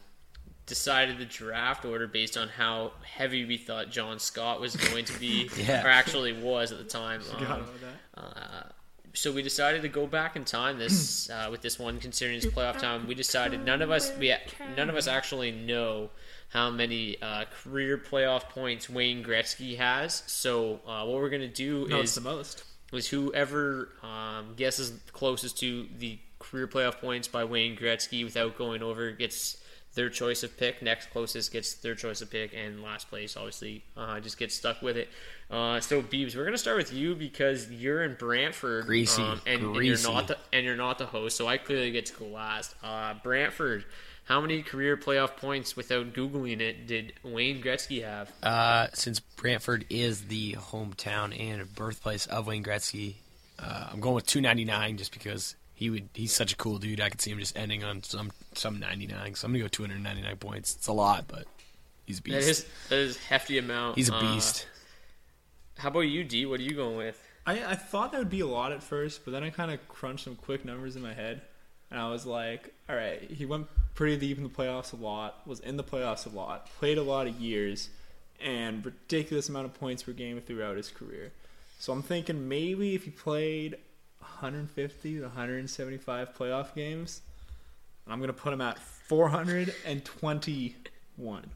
decided 0.70 1.18
the 1.18 1.26
draft 1.26 1.84
order 1.84 2.06
based 2.06 2.38
on 2.38 2.48
how 2.48 2.92
heavy 3.02 3.44
we 3.44 3.58
thought 3.58 3.90
John 3.90 4.18
Scott 4.18 4.58
was 4.60 4.74
going 4.76 5.04
to 5.04 5.18
be, 5.20 5.50
Yeah. 5.58 5.84
or 5.84 5.88
actually 5.88 6.32
was 6.32 6.72
at 6.72 6.78
the 6.78 6.84
time. 6.84 7.20
Um, 7.38 7.66
that. 8.14 8.20
uh, 8.22 8.62
so 9.12 9.30
we 9.32 9.42
decided 9.42 9.82
to 9.82 9.88
go 9.88 10.06
back 10.06 10.36
in 10.36 10.44
time 10.44 10.78
this 10.78 11.28
uh, 11.34 11.48
with 11.50 11.60
this 11.60 11.78
one, 11.78 11.98
considering 12.00 12.38
it's 12.38 12.46
playoff 12.46 12.78
time. 12.78 13.06
We 13.06 13.14
decided 13.14 13.64
none 13.66 13.82
of 13.82 13.90
us 13.90 14.10
we 14.18 14.32
none 14.76 14.88
of 14.88 14.96
us 14.96 15.06
actually 15.06 15.50
know 15.50 16.08
how 16.48 16.70
many 16.70 17.20
uh, 17.22 17.44
career 17.62 17.98
playoff 17.98 18.48
points 18.48 18.88
Wayne 18.88 19.22
Gretzky 19.22 19.76
has. 19.76 20.22
So 20.26 20.80
uh, 20.86 21.04
what 21.04 21.16
we're 21.20 21.28
gonna 21.30 21.46
do 21.48 21.86
No, 21.88 22.00
is 22.00 22.14
the 22.14 22.20
most. 22.22 22.64
was 22.92 23.08
whoever 23.08 23.90
um, 24.02 24.54
guesses 24.56 24.92
closest 25.12 25.58
to 25.60 25.86
the 25.98 26.18
career 26.38 26.66
playoff 26.66 27.00
points 27.00 27.28
by 27.28 27.44
Wayne 27.44 27.76
Gretzky 27.76 28.24
without 28.24 28.56
going 28.56 28.82
over 28.82 29.10
gets 29.12 29.58
their 29.94 30.08
choice 30.08 30.42
of 30.42 30.56
pick. 30.56 30.82
Next 30.82 31.10
closest 31.10 31.52
gets 31.52 31.74
their 31.74 31.94
choice 31.94 32.20
of 32.20 32.30
pick, 32.30 32.52
and 32.54 32.82
last 32.82 33.08
place 33.08 33.36
obviously 33.36 33.84
uh, 33.96 34.20
just 34.20 34.38
gets 34.38 34.54
stuck 34.54 34.82
with 34.82 34.96
it. 34.96 35.08
Uh, 35.50 35.80
so 35.80 36.02
Beebs, 36.02 36.36
we're 36.36 36.44
gonna 36.44 36.58
start 36.58 36.76
with 36.76 36.92
you 36.92 37.14
because 37.14 37.70
you're 37.70 38.02
in 38.04 38.14
Brantford, 38.14 38.86
Greasy, 38.86 39.22
um, 39.22 39.40
and, 39.46 39.62
and 39.62 39.84
you're 39.84 40.02
not 40.02 40.28
the 40.28 40.38
and 40.52 40.64
you're 40.64 40.76
not 40.76 40.98
the 40.98 41.06
host, 41.06 41.36
so 41.36 41.46
I 41.46 41.58
clearly 41.58 41.90
get 41.90 42.06
to 42.06 42.14
go 42.14 42.26
last. 42.26 42.74
Uh, 42.82 43.14
Brantford. 43.22 43.84
How 44.24 44.40
many 44.40 44.62
career 44.62 44.96
playoff 44.96 45.38
points 45.38 45.76
without 45.76 46.12
googling 46.12 46.60
it 46.60 46.86
did 46.86 47.14
Wayne 47.24 47.60
Gretzky 47.60 48.04
have? 48.04 48.30
Uh, 48.44 48.86
since 48.94 49.18
Brantford 49.18 49.86
is 49.90 50.26
the 50.26 50.52
hometown 50.52 51.36
and 51.36 51.74
birthplace 51.74 52.26
of 52.26 52.46
Wayne 52.46 52.62
Gretzky, 52.62 53.14
uh, 53.58 53.88
I'm 53.92 53.98
going 53.98 54.14
with 54.14 54.26
299 54.26 54.98
just 54.98 55.12
because 55.12 55.56
he 55.80 55.88
would. 55.90 56.10
He's 56.14 56.32
such 56.32 56.52
a 56.52 56.56
cool 56.56 56.76
dude. 56.78 57.00
I 57.00 57.08
could 57.08 57.20
see 57.22 57.30
him 57.32 57.38
just 57.38 57.56
ending 57.56 57.82
on 57.82 58.02
some 58.02 58.30
some 58.54 58.78
99. 58.78 59.34
So 59.34 59.46
I'm 59.46 59.52
gonna 59.52 59.64
go 59.64 59.68
299 59.68 60.36
points. 60.36 60.76
It's 60.76 60.86
a 60.86 60.92
lot, 60.92 61.24
but 61.26 61.46
he's 62.06 62.18
a 62.18 62.22
beast. 62.22 62.36
That 62.36 62.50
is 62.50 62.66
that 62.90 62.98
is 62.98 63.16
a 63.16 63.20
hefty 63.20 63.56
amount. 63.58 63.96
he's 63.96 64.10
a 64.10 64.14
Uh, 64.14 64.20
beast. 64.20 64.66
how 65.78 65.88
about 65.88 66.00
you, 66.00 66.22
D? 66.22 66.44
What 66.46 66.60
are 66.60 66.62
you 66.62 66.74
going 66.76 66.96
with? 66.96 67.20
I, 67.46 67.64
I 67.72 67.74
thought 67.74 68.12
that 68.12 68.18
would 68.18 68.28
be 68.30 68.40
a 68.40 68.46
lot 68.46 68.70
at 68.72 68.82
first, 68.82 69.24
but 69.24 69.30
then 69.30 69.42
I 69.42 69.48
kind 69.50 69.70
of 69.70 69.88
crunched 69.88 70.24
some 70.24 70.36
quick 70.36 70.64
numbers 70.66 70.94
in 70.94 71.02
my 71.02 71.14
head, 71.14 71.40
and 71.90 71.98
I 71.98 72.10
was 72.10 72.26
like, 72.26 72.74
all 72.88 72.94
right, 72.94 73.22
he 73.30 73.46
went 73.46 73.66
pretty 73.94 74.18
deep 74.18 74.36
in 74.36 74.42
the 74.44 74.50
playoffs 74.50 74.92
a 74.92 74.96
lot, 74.96 75.46
was 75.46 75.58
in 75.60 75.78
the 75.78 75.82
playoffs 75.82 76.26
a 76.26 76.28
lot, 76.28 76.68
played 76.78 76.98
a 76.98 77.02
lot 77.02 77.26
of 77.26 77.40
years, 77.40 77.88
and 78.44 78.84
ridiculous 78.84 79.48
amount 79.48 79.64
of 79.64 79.74
points 79.74 80.02
per 80.02 80.12
game 80.12 80.38
throughout 80.42 80.76
his 80.76 80.90
career. 80.90 81.32
So 81.78 81.94
I'm 81.94 82.02
thinking 82.02 82.46
maybe 82.46 82.94
if 82.94 83.04
he 83.04 83.10
played 83.10 83.78
150 84.20 85.16
to 85.16 85.22
175 85.22 86.34
playoff 86.36 86.74
games, 86.74 87.22
I'm 88.06 88.20
gonna 88.20 88.32
put 88.32 88.52
him 88.52 88.60
at 88.60 88.78
421. 88.78 91.50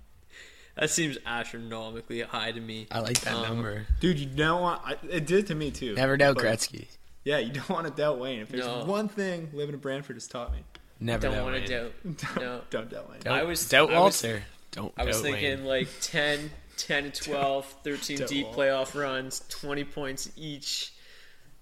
That 0.77 0.91
seems 0.91 1.19
astronomically 1.25 2.21
high 2.23 2.51
to 2.53 2.61
me. 2.61 2.87
I 2.91 2.99
like 3.01 3.21
that 3.21 3.35
Um, 3.35 3.43
number. 3.45 3.87
Dude, 4.01 4.19
you 4.19 4.27
don't 4.27 4.61
want. 4.61 4.83
I, 4.85 4.97
it 5.09 5.25
did 5.27 5.47
to 5.49 5.55
me 5.55 5.71
too. 5.71 5.95
Never 5.95 6.17
doubt 6.17 6.35
but- 6.37 6.45
Gretzky. 6.45 6.87
Yeah, 7.23 7.39
you 7.39 7.53
don't 7.53 7.69
want 7.71 7.87
to 7.87 7.93
doubt 7.93 8.19
Wayne. 8.19 8.41
If 8.41 8.49
there's 8.51 8.67
No. 8.67 8.85
one 8.85 9.09
thing 9.09 9.49
living 9.55 9.75
in 9.75 9.81
Brantford 9.81 10.17
has 10.17 10.27
taught 10.27 10.53
me, 10.53 10.65
Never 11.01 11.23
Don't 11.23 11.33
doubt 11.35 11.43
want 11.45 11.55
Wayne. 11.55 11.67
to 11.67 11.91
doubt. 12.15 12.37
No, 12.43 12.61
don't 12.71 12.91
doubt 12.91 13.09
Wayne. 13.11 13.21
Doubt, 13.21 13.39
I 13.39 13.43
was- 13.45 13.69
doubt 13.69 13.91
I 13.91 14.01
was- 14.01 14.23
Walter. 14.23 14.43
Don't. 14.73 14.93
I 14.97 15.05
was 15.05 15.21
thinking 15.21 15.59
Wayne. 15.61 15.65
like 15.67 15.89
10, 16.01 16.51
10 16.77 17.13
to 17.13 17.23
12, 17.23 17.67
13 17.85 18.27
deep 18.27 18.47
wall. 18.47 18.55
playoff 18.57 18.99
runs, 19.01 19.43
20 19.49 19.85
points 19.85 20.31
each. 20.37 20.93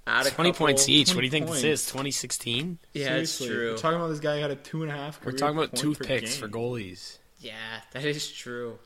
Add 0.07 0.26
20 0.26 0.50
couple- 0.50 0.66
points 0.66 0.88
each. 0.88 1.11
What 1.14 1.20
do 1.20 1.24
you 1.26 1.30
think 1.30 1.46
points. 1.46 1.62
this 1.62 1.82
is? 1.82 1.86
2016? 1.86 2.78
Yeah, 2.92 3.16
it's 3.16 3.38
true. 3.38 3.70
We're 3.72 3.78
talking 3.78 3.98
about 3.98 4.09
this 4.09 4.20
guy 4.20 4.36
who 4.36 4.42
had 4.42 4.50
a 4.50 4.57
two 4.57 4.82
and 4.82 4.90
a 4.90 4.94
half. 4.94 5.24
We're 5.24 5.32
talking 5.32 5.57
about 5.57 5.70
point 5.70 5.78
toothpicks 5.78 6.36
for 6.36 6.48
game. 6.48 6.61
goalies. 6.61 7.18
yeah, 7.38 7.53
that 7.92 8.05
is 8.05 8.30
true. 8.30 8.78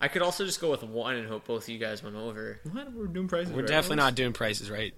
I 0.00 0.08
could 0.08 0.22
also 0.22 0.44
just 0.44 0.60
go 0.60 0.70
with 0.70 0.82
one 0.82 1.14
and 1.16 1.28
hope 1.28 1.46
both 1.46 1.64
of 1.64 1.68
you 1.68 1.78
guys 1.78 2.02
went 2.02 2.16
over 2.16 2.58
What? 2.70 2.92
We're 2.92 3.06
doing 3.06 3.28
prices. 3.28 3.52
We're 3.52 3.60
right? 3.60 3.68
definitely 3.68 3.96
not 3.96 4.14
doing 4.16 4.32
prices 4.32 4.68
right. 4.70 4.94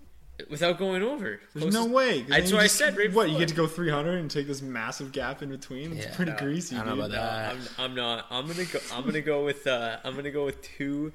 without 0.50 0.78
going 0.78 1.02
over. 1.02 1.40
There's 1.54 1.72
no 1.74 1.84
way. 1.86 2.22
That's 2.22 2.50
then 2.50 2.54
what 2.56 2.60
you 2.60 2.64
I 2.64 2.66
said. 2.68 2.96
Right 2.96 3.12
what 3.12 3.28
you 3.30 3.38
get 3.38 3.48
to 3.48 3.54
go 3.54 3.66
300 3.66 4.18
and 4.18 4.30
take 4.30 4.46
this 4.46 4.62
massive 4.62 5.12
gap 5.12 5.42
in 5.42 5.50
between. 5.50 5.92
It's 5.92 6.06
Yeah, 6.06 6.14
pretty 6.16 6.32
no, 6.32 6.38
greasy. 6.38 6.76
I 6.76 6.78
don't 6.84 6.88
know 6.98 7.06
dude. 7.06 7.14
about 7.16 7.54
that. 7.56 7.56
I'm, 7.78 7.90
I'm 7.90 7.94
not. 7.94 8.26
I'm 8.30 8.46
gonna 8.46 8.64
go. 8.64 8.78
I'm 8.92 9.04
gonna 9.04 9.20
go 9.20 9.44
with. 9.44 9.66
Uh, 9.66 9.98
I'm 10.04 10.14
gonna 10.16 10.30
go 10.30 10.44
with 10.46 10.60
two 10.62 11.12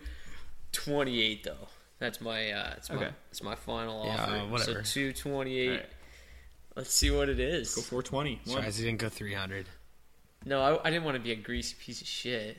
twenty-eight 0.71 1.43
though. 1.43 1.67
That's 1.99 2.21
my. 2.21 2.51
Uh, 2.51 2.69
that's 2.69 2.89
my. 2.89 2.95
Okay. 2.95 3.09
That's 3.29 3.43
my 3.43 3.55
final 3.55 4.05
Yeah, 4.05 4.23
offer. 4.23 4.31
uh, 4.35 4.47
whatever. 4.47 4.83
So 4.83 4.91
two 4.93 5.13
twenty-eight. 5.13 5.69
Alright. 5.69 5.85
Let's 6.75 6.93
see 6.93 7.11
what 7.11 7.27
it 7.29 7.39
is. 7.39 7.75
Go 7.75 7.81
420. 7.81 8.41
One. 8.45 8.55
Surprised 8.55 8.79
he 8.79 8.85
didn't 8.85 8.99
go 8.99 9.09
300. 9.09 9.65
No, 10.45 10.61
I, 10.61 10.87
I 10.87 10.89
didn't 10.89 11.03
want 11.03 11.15
to 11.15 11.21
be 11.21 11.33
a 11.33 11.35
greasy 11.35 11.75
piece 11.77 11.99
of 11.99 12.07
shit. 12.07 12.57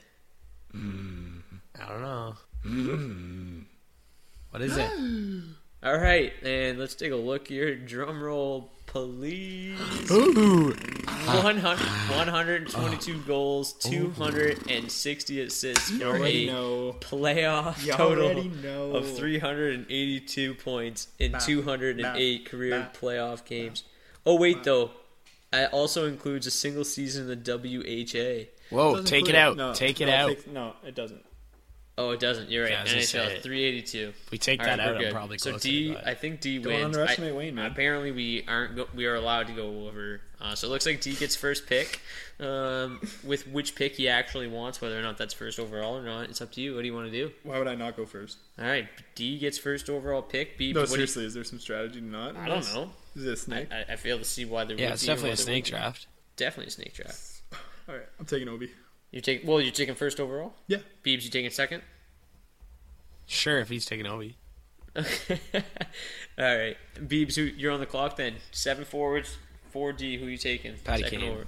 I 0.74 0.78
don't 1.88 2.02
know. 2.02 2.34
what 4.50 4.60
is 4.60 4.76
it? 4.76 4.90
All 5.82 5.96
right, 5.96 6.32
and 6.42 6.78
let's 6.78 6.94
take 6.94 7.10
a 7.10 7.16
look 7.16 7.48
here. 7.48 7.74
Drum 7.74 8.22
roll, 8.22 8.70
please. 8.84 9.78
Ooh. 10.10 10.74
100, 10.74 11.64
122 11.64 13.18
goals, 13.22 13.72
260 13.74 15.40
assists 15.40 15.90
for 15.90 16.04
already 16.04 16.48
a 16.48 16.52
know. 16.52 16.96
playoff 17.00 17.84
You 17.86 17.92
total 17.94 18.44
know. 18.44 18.92
of 18.92 19.16
382 19.16 20.54
points 20.54 21.08
in 21.18 21.32
208 21.38 22.44
career 22.46 22.78
nah. 22.80 22.86
playoff 22.90 23.44
games. 23.46 23.84
Oh 24.26 24.36
wait, 24.36 24.64
though, 24.64 24.90
it 25.52 25.72
also 25.72 26.06
includes 26.06 26.46
a 26.46 26.50
single 26.50 26.84
season 26.84 27.30
in 27.30 27.42
the 27.42 27.52
WHA. 27.58 28.50
Whoa, 28.74 28.92
Doesn't 28.96 29.06
take 29.06 29.22
it 29.30 29.34
include- 29.34 29.36
out. 29.36 29.56
No, 29.56 29.72
take 29.72 30.00
it 30.02 30.06
no, 30.06 30.12
out. 30.14 30.28
take- 30.28 30.46
no, 30.52 30.74
it 30.86 30.94
doesn't. 30.94 31.24
Oh, 32.00 32.10
it 32.12 32.20
doesn't. 32.20 32.50
You're 32.50 32.64
right. 32.64 32.72
Yeah, 32.72 32.80
I 32.80 32.82
was 32.84 33.12
gonna 33.12 33.24
NHL 33.26 33.42
382. 33.42 33.98
If 34.24 34.30
we 34.30 34.38
take 34.38 34.60
All 34.60 34.66
that 34.66 34.78
right, 34.78 34.88
out, 34.96 35.04
I'm 35.04 35.12
probably 35.12 35.36
so 35.38 35.50
closer. 35.50 35.68
D. 35.68 35.92
but- 35.92 36.06
I 36.06 36.14
think 36.14 36.40
D 36.40 36.58
Don't 36.58 36.72
wins. 36.72 36.84
underestimate 36.84 37.32
I- 37.32 37.36
Wayne, 37.36 37.54
man. 37.54 37.70
Apparently, 37.70 38.10
we 38.10 38.44
aren't. 38.48 38.76
Go, 38.76 38.88
we 38.94 39.04
are 39.06 39.14
allowed 39.16 39.48
to 39.48 39.52
go 39.52 39.86
over. 39.86 40.20
Uh, 40.40 40.54
so 40.54 40.66
it 40.66 40.70
looks 40.70 40.86
like 40.86 41.00
D 41.02 41.14
gets 41.14 41.36
first 41.36 41.66
pick. 41.66 42.00
Um, 42.40 43.00
with 43.22 43.46
which 43.48 43.74
pick 43.74 43.96
he 43.96 44.08
actually 44.08 44.46
wants, 44.46 44.80
whether 44.80 44.98
or 44.98 45.02
not 45.02 45.18
that's 45.18 45.34
first 45.34 45.58
overall 45.60 45.98
or 45.98 46.02
not, 46.02 46.30
it's 46.30 46.40
up 46.40 46.50
to 46.52 46.62
you. 46.62 46.74
What 46.74 46.80
do 46.80 46.86
you 46.86 46.94
want 46.94 47.06
to 47.06 47.12
do? 47.12 47.30
Why 47.42 47.58
would 47.58 47.68
I 47.68 47.74
not 47.74 47.96
go 47.98 48.06
first? 48.06 48.38
All 48.58 48.64
right, 48.64 48.88
D 49.14 49.38
gets 49.38 49.58
first 49.58 49.90
overall 49.90 50.22
pick. 50.22 50.56
B. 50.56 50.72
No, 50.72 50.80
what 50.80 50.86
do 50.88 50.92
you- 50.92 51.06
seriously, 51.06 51.26
is 51.26 51.34
there 51.34 51.44
some 51.44 51.58
strategy 51.58 52.00
to 52.00 52.06
not? 52.06 52.36
I 52.36 52.48
don't 52.48 52.64
know. 52.74 52.90
Is 53.14 53.24
it 53.26 53.28
a 53.28 53.32
I, 53.32 53.34
snake? 53.34 53.68
I, 53.72 53.92
I 53.92 53.96
fail 53.96 54.16
to 54.18 54.24
see 54.24 54.46
why 54.46 54.64
there. 54.64 54.78
yeah, 54.78 54.86
would 54.86 54.92
it's 54.94 55.02
be 55.02 55.08
definitely 55.08 55.32
a 55.32 55.36
snake 55.36 55.64
draft. 55.66 56.06
Definitely 56.36 56.68
a 56.68 56.70
snake 56.70 56.94
draft. 56.94 57.42
All 57.88 57.94
right, 57.96 58.06
I'm 58.18 58.24
taking 58.24 58.48
Obi. 58.48 58.70
You 59.10 59.20
take. 59.20 59.42
Well, 59.46 59.60
you're 59.60 59.72
taking 59.72 59.94
first 59.94 60.20
overall. 60.20 60.54
Yeah. 60.66 60.78
Beebs, 61.04 61.24
you 61.24 61.30
taking 61.30 61.50
second. 61.50 61.82
Sure, 63.26 63.58
if 63.60 63.68
he's 63.68 63.84
taking 63.86 64.06
Obi. 64.06 64.36
All 64.96 65.02
right, 66.38 66.76
Beebs, 66.96 67.36
who 67.36 67.42
you're 67.42 67.70
on 67.72 67.80
the 67.80 67.86
clock 67.86 68.16
then? 68.16 68.34
Seven 68.50 68.84
forwards, 68.84 69.36
four 69.70 69.92
D. 69.92 70.16
Who 70.18 70.26
you 70.26 70.36
taking? 70.36 70.74
Patty 70.84 71.04
Second 71.04 71.20
Kane. 71.20 71.30
over. 71.32 71.46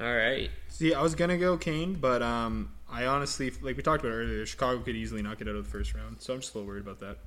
All 0.00 0.14
right. 0.16 0.50
See, 0.68 0.94
I 0.94 1.02
was 1.02 1.14
gonna 1.14 1.38
go 1.38 1.56
Kane, 1.56 1.94
but 1.94 2.22
um, 2.22 2.70
I 2.90 3.06
honestly, 3.06 3.50
like 3.62 3.76
we 3.76 3.82
talked 3.82 4.04
about 4.04 4.12
earlier, 4.14 4.46
Chicago 4.46 4.80
could 4.80 4.94
easily 4.96 5.22
not 5.22 5.38
get 5.38 5.48
out 5.48 5.56
of 5.56 5.64
the 5.64 5.70
first 5.70 5.94
round, 5.94 6.20
so 6.20 6.34
I'm 6.34 6.40
just 6.40 6.54
a 6.54 6.58
little 6.58 6.68
worried 6.68 6.82
about 6.82 7.00
that. 7.00 7.18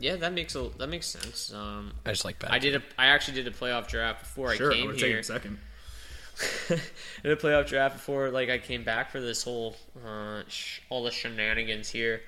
Yeah, 0.00 0.16
that 0.16 0.32
makes 0.32 0.54
a 0.54 0.70
that 0.78 0.88
makes 0.88 1.06
sense. 1.06 1.52
Um, 1.52 1.92
I 2.06 2.10
just 2.10 2.24
like 2.24 2.38
Patty. 2.38 2.54
I 2.54 2.58
did 2.58 2.76
a 2.76 2.82
I 2.96 3.06
actually 3.06 3.34
did 3.42 3.46
a 3.46 3.50
playoff 3.56 3.88
draft 3.88 4.20
before 4.20 4.54
Sure, 4.54 4.70
I 4.72 4.74
I 4.74 4.78
came 4.78 4.86
would 4.86 4.94
have 4.94 5.00
taken 5.00 5.08
here. 5.10 5.18
him 5.18 5.24
second. 5.24 5.58
did 6.68 7.32
a 7.32 7.36
playoff 7.36 7.66
draft 7.66 7.96
before 7.96 8.30
like 8.30 8.48
I 8.50 8.58
came 8.58 8.84
back 8.84 9.10
for 9.10 9.20
this 9.20 9.42
whole 9.42 9.76
uh, 10.06 10.42
sh- 10.48 10.80
all 10.88 11.04
the 11.04 11.10
shenanigans 11.10 11.88
here. 11.88 12.20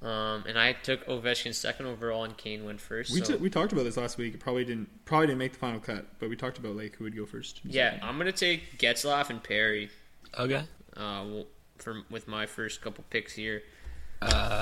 Um, 0.00 0.44
and 0.46 0.56
I 0.56 0.74
took 0.74 1.04
Ovechkin 1.06 1.52
second 1.52 1.86
overall, 1.86 2.22
and 2.22 2.36
Kane 2.36 2.64
went 2.64 2.80
first. 2.80 3.12
We, 3.12 3.18
so- 3.20 3.32
t- 3.34 3.38
we 3.40 3.50
talked 3.50 3.72
about 3.72 3.82
this 3.82 3.96
last 3.96 4.16
week. 4.16 4.32
It 4.34 4.40
probably 4.40 4.64
didn't 4.64 4.88
probably 5.04 5.26
didn't 5.26 5.40
make 5.40 5.52
the 5.54 5.58
final 5.58 5.80
cut, 5.80 6.06
but 6.20 6.28
we 6.28 6.36
talked 6.36 6.58
about 6.58 6.76
like 6.76 6.94
who 6.96 7.04
would 7.04 7.16
go 7.16 7.26
first. 7.26 7.60
yeah, 7.64 7.98
I'm 8.02 8.16
gonna 8.16 8.30
take 8.32 8.78
Getzlaf 8.78 9.28
and 9.30 9.42
Perry. 9.42 9.90
Okay. 10.38 10.62
Uh, 10.96 11.22
w- 11.24 11.46
for 11.78 12.02
with 12.10 12.28
my 12.28 12.46
first 12.46 12.80
couple 12.80 13.04
picks 13.10 13.32
here. 13.32 13.62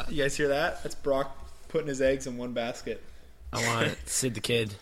you 0.09 0.23
guys 0.23 0.37
hear 0.37 0.49
that? 0.49 0.83
That's 0.83 0.95
Brock 0.95 1.37
putting 1.69 1.89
his 1.89 2.01
eggs 2.01 2.27
in 2.27 2.37
one 2.39 2.53
basket. 2.55 3.03
I 3.53 3.65
want 3.67 3.97
Sid 4.07 4.35
the 4.35 4.41
Kid. 4.41 4.75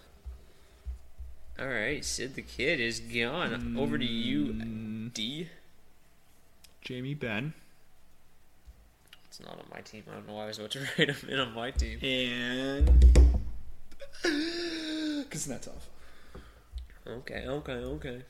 All 1.58 1.68
right, 1.68 2.04
Sid 2.04 2.34
the 2.34 2.42
Kid 2.42 2.80
is 2.80 2.98
gone. 3.00 3.76
Over 3.78 3.96
to 3.96 4.04
you, 4.04 4.52
D. 5.14 5.48
Jamie 6.80 7.14
Benn. 7.14 7.54
It's 9.26 9.40
not 9.40 9.52
on 9.58 9.64
my 9.72 9.80
team. 9.80 10.02
I 10.10 10.14
don't 10.14 10.26
know 10.26 10.34
why 10.34 10.44
I 10.44 10.46
was 10.46 10.58
about 10.58 10.72
to 10.72 10.80
write 10.98 11.10
him 11.10 11.28
in 11.28 11.38
on 11.38 11.54
my 11.54 11.70
team. 11.70 11.98
and 12.02 12.88
Kuznetsov. 15.30 15.72
Okay, 17.06 17.44
okay, 17.46 17.72
okay. 17.72 18.22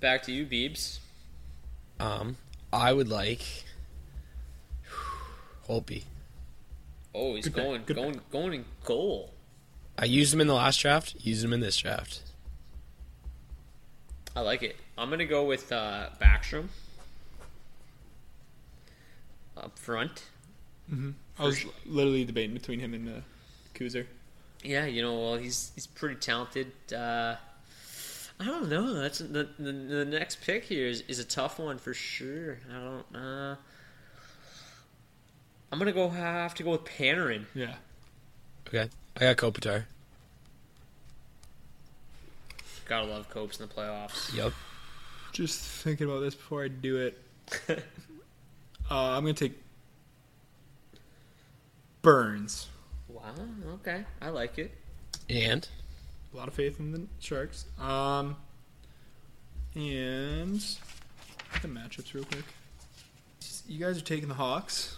Back 0.00 0.22
to 0.24 0.32
you, 0.32 0.44
Beebs. 0.44 0.98
Um, 1.98 2.36
I 2.72 2.92
would 2.92 3.08
like 3.08 3.64
Holtby. 5.68 6.04
Oh, 7.14 7.34
he's 7.34 7.44
Good 7.44 7.54
pick, 7.54 7.64
going, 7.64 7.82
good 7.86 7.96
going, 7.96 8.20
going 8.30 8.52
in 8.54 8.64
goal. 8.84 9.32
I 9.98 10.04
used 10.04 10.32
him 10.32 10.40
in 10.40 10.46
the 10.46 10.54
last 10.54 10.78
draft. 10.80 11.16
Used 11.20 11.44
him 11.44 11.52
in 11.52 11.60
this 11.60 11.76
draft. 11.76 12.22
I 14.34 14.40
like 14.40 14.62
it. 14.62 14.76
I'm 14.96 15.10
gonna 15.10 15.24
go 15.26 15.44
with 15.44 15.72
uh, 15.72 16.08
Backstrom 16.20 16.68
up 19.56 19.78
front. 19.78 20.22
I 21.38 21.44
was 21.44 21.64
literally 21.86 22.24
debating 22.24 22.54
between 22.54 22.80
him 22.80 22.94
and 22.94 23.08
uh, 23.08 23.20
Kuzer. 23.74 24.06
Yeah, 24.62 24.86
you 24.86 25.02
know, 25.02 25.18
well, 25.18 25.36
he's 25.36 25.72
he's 25.74 25.86
pretty 25.86 26.16
talented. 26.16 26.72
Uh, 26.92 27.36
I 28.38 28.44
don't 28.44 28.68
know. 28.68 28.94
That's 28.94 29.18
the, 29.18 29.48
the 29.58 29.72
the 29.72 30.04
next 30.04 30.40
pick 30.42 30.64
here 30.64 30.86
is, 30.86 31.02
is 31.02 31.18
a 31.18 31.24
tough 31.24 31.58
one 31.58 31.78
for 31.78 31.94
sure. 31.94 32.58
I 32.70 32.74
don't. 32.74 33.22
Uh, 33.22 33.56
I'm 35.72 35.78
gonna 35.78 35.92
go 35.92 36.08
have 36.08 36.54
to 36.56 36.62
go 36.62 36.72
with 36.72 36.84
Panarin. 36.84 37.44
Yeah. 37.54 37.74
Okay. 38.68 38.88
I 39.16 39.20
got 39.20 39.36
Kopitar. 39.36 39.84
Gotta 42.90 43.06
love 43.06 43.30
Copes 43.30 43.60
in 43.60 43.68
the 43.68 43.72
playoffs. 43.72 44.34
Yep. 44.34 44.52
Just 45.30 45.60
thinking 45.60 46.08
about 46.08 46.22
this 46.22 46.34
before 46.34 46.64
I 46.64 46.66
do 46.66 46.96
it. 46.96 47.22
uh, 47.68 47.76
I'm 48.90 49.22
gonna 49.22 49.32
take 49.32 49.56
Burns. 52.02 52.66
Wow. 53.06 53.32
Okay, 53.74 54.04
I 54.20 54.30
like 54.30 54.58
it. 54.58 54.72
And 55.28 55.68
A 56.34 56.36
lot 56.36 56.48
of 56.48 56.54
faith 56.54 56.80
in 56.80 56.90
the 56.90 57.06
Sharks. 57.20 57.66
Um, 57.78 58.36
and 59.76 60.60
the 61.62 61.68
matchups 61.68 62.12
real 62.12 62.24
quick. 62.24 62.44
You 63.68 63.78
guys 63.78 63.98
are 63.98 64.04
taking 64.04 64.28
the 64.28 64.34
Hawks. 64.34 64.96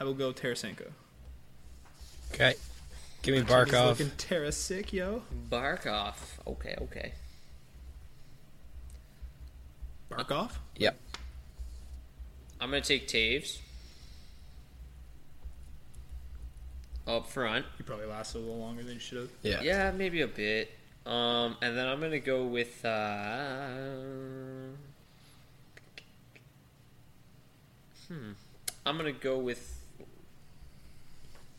I 0.00 0.04
will 0.04 0.14
go 0.14 0.32
Tarasenko. 0.32 0.90
okay. 2.34 2.54
Give 3.26 3.34
me 3.34 3.40
He's 3.40 3.50
Barkov. 3.50 3.88
looking 3.88 4.10
Tarasic, 4.10 4.92
yo. 4.92 5.20
Barkov. 5.50 6.14
Okay, 6.46 6.76
okay. 6.80 7.12
Barkov. 10.08 10.52
Yep. 10.76 10.96
I'm 12.60 12.70
gonna 12.70 12.82
take 12.82 13.08
Toews 13.08 13.58
up 17.08 17.26
front. 17.26 17.66
He 17.76 17.82
probably 17.82 18.06
lasted 18.06 18.38
a 18.38 18.42
little 18.42 18.58
longer 18.60 18.84
than 18.84 18.92
he 18.92 19.00
should 19.00 19.18
have. 19.18 19.30
Yeah. 19.42 19.60
Yeah, 19.60 19.90
maybe 19.90 20.20
a 20.20 20.28
bit. 20.28 20.70
Um, 21.04 21.56
and 21.60 21.76
then 21.76 21.88
I'm 21.88 22.00
gonna 22.00 22.20
go 22.20 22.44
with. 22.44 22.84
Uh, 22.84 23.70
hmm. 28.06 28.32
I'm 28.86 28.96
gonna 28.96 29.10
go 29.10 29.38
with 29.38 29.75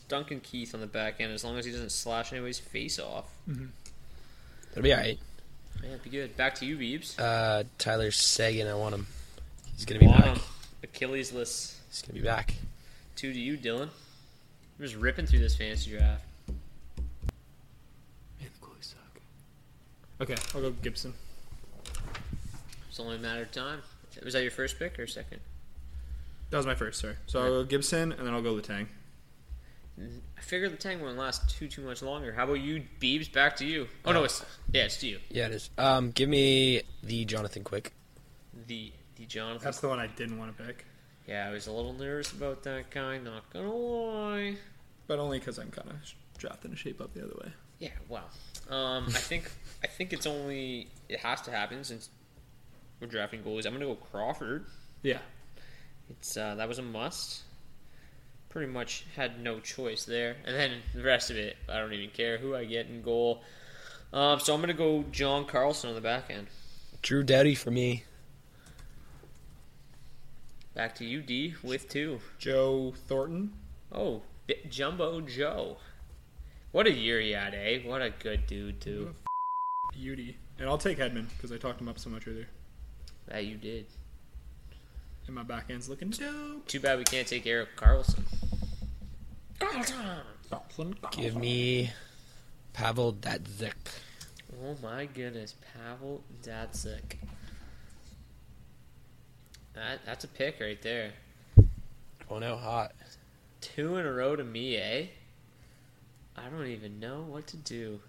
Duncan 0.07 0.39
Keith 0.39 0.73
on 0.73 0.79
the 0.81 0.87
back 0.87 1.15
end, 1.19 1.33
as 1.33 1.43
long 1.43 1.57
as 1.57 1.65
he 1.65 1.71
doesn't 1.71 1.91
slash 1.91 2.31
anybody's 2.31 2.59
face 2.59 2.99
off. 2.99 3.25
That'll 3.47 4.83
be 4.83 4.93
alright. 4.93 5.19
Yeah, 5.83 5.89
it'd 5.89 6.03
be 6.03 6.09
good. 6.09 6.35
Back 6.37 6.55
to 6.55 6.65
you, 6.65 6.77
Beebs. 6.77 7.19
Uh, 7.19 7.63
Tyler 7.77 8.11
Seguin. 8.11 8.67
I 8.67 8.73
want 8.75 8.95
him. 8.95 9.07
He's 9.75 9.85
gonna 9.85 9.99
be 9.99 10.07
Want 10.07 10.19
back. 10.23 10.37
him. 10.37 10.43
Achilles 10.83 11.33
list. 11.33 11.75
He's 11.89 12.01
gonna 12.01 12.19
be 12.19 12.25
back. 12.25 12.53
Two 13.15 13.31
to 13.33 13.39
you, 13.39 13.57
Dylan. 13.57 13.83
I'm 13.83 13.89
just 14.85 14.95
ripping 14.95 15.25
through 15.27 15.39
this 15.39 15.55
fantasy 15.55 15.91
draft. 15.91 16.23
Man, 16.47 16.57
the 18.59 18.65
goalies 18.65 18.85
suck. 18.85 19.21
Okay, 20.21 20.35
I'll 20.55 20.61
go 20.61 20.71
Gibson. 20.71 21.13
It's 22.89 22.99
only 22.99 23.17
a 23.17 23.19
matter 23.19 23.43
of 23.43 23.51
time. 23.51 23.81
Was 24.23 24.33
that 24.33 24.41
your 24.41 24.51
first 24.51 24.79
pick 24.79 24.97
or 24.97 25.05
second? 25.05 25.39
That 26.49 26.57
was 26.57 26.65
my 26.65 26.73
first, 26.75 27.01
sorry. 27.01 27.15
So 27.27 27.39
I'll 27.41 27.49
go 27.49 27.63
Gibson, 27.65 28.13
and 28.13 28.25
then 28.25 28.33
I'll 28.33 28.41
go 28.41 28.55
Letang. 28.55 28.87
I 29.99 30.41
figured 30.41 30.71
the 30.71 30.77
tank 30.77 31.01
wouldn't 31.01 31.17
last 31.17 31.49
too 31.57 31.67
too 31.67 31.81
much 31.81 32.01
longer. 32.01 32.31
How 32.31 32.43
about 32.43 32.59
you, 32.61 32.83
Beebs? 32.99 33.31
Back 33.31 33.55
to 33.57 33.65
you. 33.65 33.87
Oh 34.05 34.11
no, 34.11 34.23
it's 34.23 34.45
yeah, 34.71 34.83
it's 34.83 34.97
to 34.97 35.07
you. 35.07 35.19
Yeah, 35.29 35.47
it 35.47 35.53
is. 35.53 35.69
Um, 35.77 36.11
give 36.11 36.29
me 36.29 36.83
the 37.03 37.25
Jonathan 37.25 37.63
Quick. 37.63 37.93
The 38.67 38.91
the 39.15 39.25
Jonathan. 39.25 39.63
That's 39.63 39.79
the 39.79 39.87
one 39.87 39.99
I 39.99 40.07
didn't 40.07 40.37
want 40.37 40.55
to 40.55 40.63
pick, 40.63 40.85
yeah, 41.27 41.47
I 41.47 41.51
was 41.51 41.67
a 41.67 41.71
little 41.71 41.93
nervous 41.93 42.31
about 42.31 42.63
that 42.63 42.89
guy. 42.89 43.17
Not 43.17 43.51
gonna 43.51 43.73
lie. 43.73 44.55
but 45.07 45.19
only 45.19 45.39
because 45.39 45.57
I'm 45.57 45.71
kind 45.71 45.89
of 45.89 45.95
drafting 46.37 46.71
to 46.71 46.77
shape 46.77 47.01
up 47.01 47.13
the 47.13 47.23
other 47.23 47.35
way. 47.43 47.51
Yeah, 47.79 47.89
wow. 48.07 48.23
Um, 48.69 49.05
I 49.07 49.11
think 49.19 49.51
I 49.83 49.87
think 49.87 50.13
it's 50.13 50.25
only 50.25 50.89
it 51.09 51.19
has 51.19 51.41
to 51.43 51.51
happen 51.51 51.83
since 51.83 52.09
we're 53.01 53.07
drafting 53.07 53.41
goalies. 53.41 53.65
I'm 53.65 53.73
gonna 53.73 53.85
go 53.85 53.95
Crawford. 53.95 54.65
Yeah. 55.01 55.19
It's 56.09 56.37
uh, 56.37 56.55
that 56.55 56.67
was 56.67 56.79
a 56.79 56.83
must. 56.83 57.41
Pretty 58.57 58.73
much 58.73 59.05
had 59.15 59.39
no 59.39 59.59
choice 59.59 60.03
there, 60.03 60.37
and 60.43 60.55
then 60.55 60.71
the 60.95 61.03
rest 61.03 61.29
of 61.29 61.37
it, 61.37 61.57
I 61.69 61.77
don't 61.77 61.93
even 61.93 62.09
care 62.09 62.39
who 62.39 62.55
I 62.55 62.65
get 62.65 62.87
in 62.87 63.03
goal. 63.03 63.43
Um, 64.11 64.39
so 64.39 64.51
I'm 64.51 64.61
gonna 64.61 64.73
go 64.73 65.05
John 65.11 65.45
Carlson 65.45 65.89
on 65.89 65.95
the 65.95 66.01
back 66.01 66.31
end. 66.31 66.47
Drew 67.03 67.21
Doughty 67.21 67.53
for 67.53 67.69
me. 67.69 68.05
Back 70.73 70.95
to 70.95 71.05
you, 71.05 71.21
D, 71.21 71.53
with 71.61 71.87
two. 71.87 72.19
Joe 72.39 72.95
Thornton. 73.05 73.53
Oh, 73.91 74.23
B- 74.47 74.55
Jumbo 74.67 75.21
Joe. 75.21 75.77
What 76.71 76.87
a 76.87 76.91
year 76.91 77.19
he 77.21 77.33
had, 77.33 77.53
eh? 77.53 77.81
What 77.85 78.01
a 78.01 78.09
good 78.09 78.47
dude 78.47 78.81
too. 78.81 79.13
Beauty. 79.93 80.35
And 80.57 80.67
I'll 80.67 80.79
take 80.79 80.97
Hedman 80.97 81.27
because 81.29 81.51
I 81.51 81.57
talked 81.57 81.79
him 81.79 81.89
up 81.89 81.99
so 81.99 82.09
much 82.09 82.27
earlier. 82.27 82.47
That 83.27 83.45
you 83.45 83.55
did. 83.57 83.85
And 85.27 85.35
my 85.35 85.43
back 85.43 85.65
end's 85.69 85.89
looking 85.89 86.09
dope. 86.09 86.65
Too 86.67 86.79
bad 86.79 86.97
we 86.97 87.03
can't 87.03 87.27
take 87.27 87.45
Erik 87.45 87.75
Karlsson. 87.75 88.23
Give 91.11 91.35
me 91.35 91.91
Pavel 92.73 93.13
Datsyuk. 93.13 93.73
Oh 94.63 94.75
my 94.81 95.05
goodness, 95.05 95.55
Pavel 95.73 96.23
Datsyuk. 96.43 97.17
That 99.73 99.99
that's 100.05 100.23
a 100.23 100.27
pick 100.27 100.59
right 100.59 100.81
there. 100.81 101.11
Oh 102.29 102.39
no, 102.39 102.55
hot. 102.55 102.93
Two 103.61 103.97
in 103.97 104.05
a 104.05 104.11
row 104.11 104.35
to 104.35 104.43
me, 104.43 104.77
eh? 104.77 105.05
I 106.35 106.49
don't 106.49 106.67
even 106.67 106.99
know 106.99 107.25
what 107.27 107.47
to 107.47 107.57
do. 107.57 107.99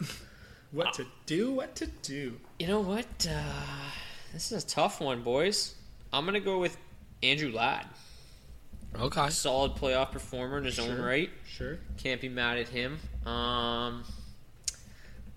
What 0.72 0.94
to 0.94 1.06
do? 1.26 1.52
What 1.52 1.76
to 1.76 1.86
do? 1.86 2.38
You 2.58 2.66
know 2.66 2.80
what? 2.80 3.26
Uh, 3.26 3.90
this 4.32 4.50
is 4.50 4.64
a 4.64 4.66
tough 4.66 5.00
one, 5.00 5.22
boys. 5.22 5.74
I'm 6.12 6.24
gonna 6.26 6.40
go 6.40 6.58
with 6.58 6.76
Andrew 7.22 7.52
Ladd. 7.52 7.86
Okay. 8.94 9.30
Solid 9.30 9.72
playoff 9.72 10.12
performer 10.12 10.58
in 10.58 10.64
his 10.64 10.78
own 10.78 11.00
right. 11.00 11.30
Sure. 11.46 11.78
Can't 11.98 12.20
be 12.20 12.28
mad 12.28 12.58
at 12.58 12.68
him. 12.68 12.98
Um, 13.26 14.04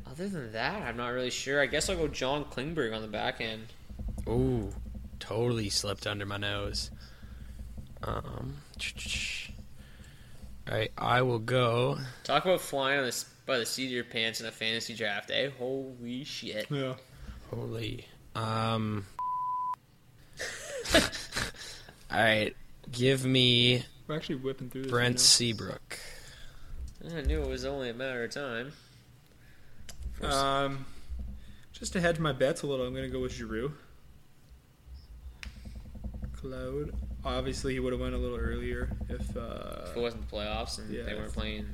other 0.09 0.29
than 0.29 0.51
that, 0.53 0.81
I'm 0.83 0.97
not 0.97 1.09
really 1.09 1.29
sure. 1.29 1.61
I 1.61 1.65
guess 1.65 1.89
I'll 1.89 1.97
go 1.97 2.07
John 2.07 2.45
Klingberg 2.45 2.95
on 2.95 3.01
the 3.01 3.07
back 3.07 3.41
end. 3.41 3.67
Ooh, 4.27 4.71
totally 5.19 5.69
slipped 5.69 6.07
under 6.07 6.25
my 6.25 6.37
nose. 6.37 6.91
Um, 8.03 8.57
all 10.69 10.77
right, 10.77 10.91
I 10.97 11.21
will 11.21 11.39
go. 11.39 11.97
Talk 12.23 12.45
about 12.45 12.61
flying 12.61 12.99
on 12.99 13.05
the, 13.05 13.25
by 13.45 13.57
the 13.57 13.65
seat 13.65 13.85
of 13.85 13.91
your 13.91 14.03
pants 14.03 14.39
in 14.39 14.47
a 14.47 14.51
fantasy 14.51 14.95
draft, 14.95 15.31
eh? 15.31 15.49
Holy 15.57 16.23
shit. 16.23 16.67
Yeah. 16.69 16.95
Holy. 17.49 18.05
Um. 18.35 19.05
all 20.95 21.01
right, 22.11 22.55
give 22.91 23.25
me 23.25 23.83
We're 24.07 24.15
actually 24.15 24.35
whipping 24.35 24.69
through 24.69 24.83
this. 24.83 24.91
Brent 24.91 25.13
right. 25.13 25.19
Seabrook. 25.19 25.99
I 27.15 27.21
knew 27.21 27.41
it 27.41 27.47
was 27.47 27.65
only 27.65 27.89
a 27.89 27.93
matter 27.93 28.23
of 28.23 28.31
time. 28.31 28.73
Um, 30.21 30.85
just 31.71 31.93
to 31.93 32.01
hedge 32.01 32.19
my 32.19 32.33
bets 32.33 32.61
a 32.61 32.67
little, 32.67 32.85
I'm 32.85 32.93
going 32.93 33.05
to 33.05 33.11
go 33.11 33.21
with 33.21 33.31
Giroux. 33.31 33.71
Cloud. 36.33 36.93
Obviously, 37.23 37.73
he 37.73 37.79
would 37.79 37.93
have 37.93 38.01
went 38.01 38.15
a 38.15 38.17
little 38.17 38.37
earlier 38.37 38.89
if 39.09 39.35
uh, 39.35 39.85
If 39.89 39.97
it 39.97 39.99
wasn't 39.99 40.29
the 40.29 40.35
playoffs 40.35 40.77
and 40.77 40.89
yeah, 40.93 41.03
they 41.03 41.13
weren't 41.15 41.33
playing 41.33 41.65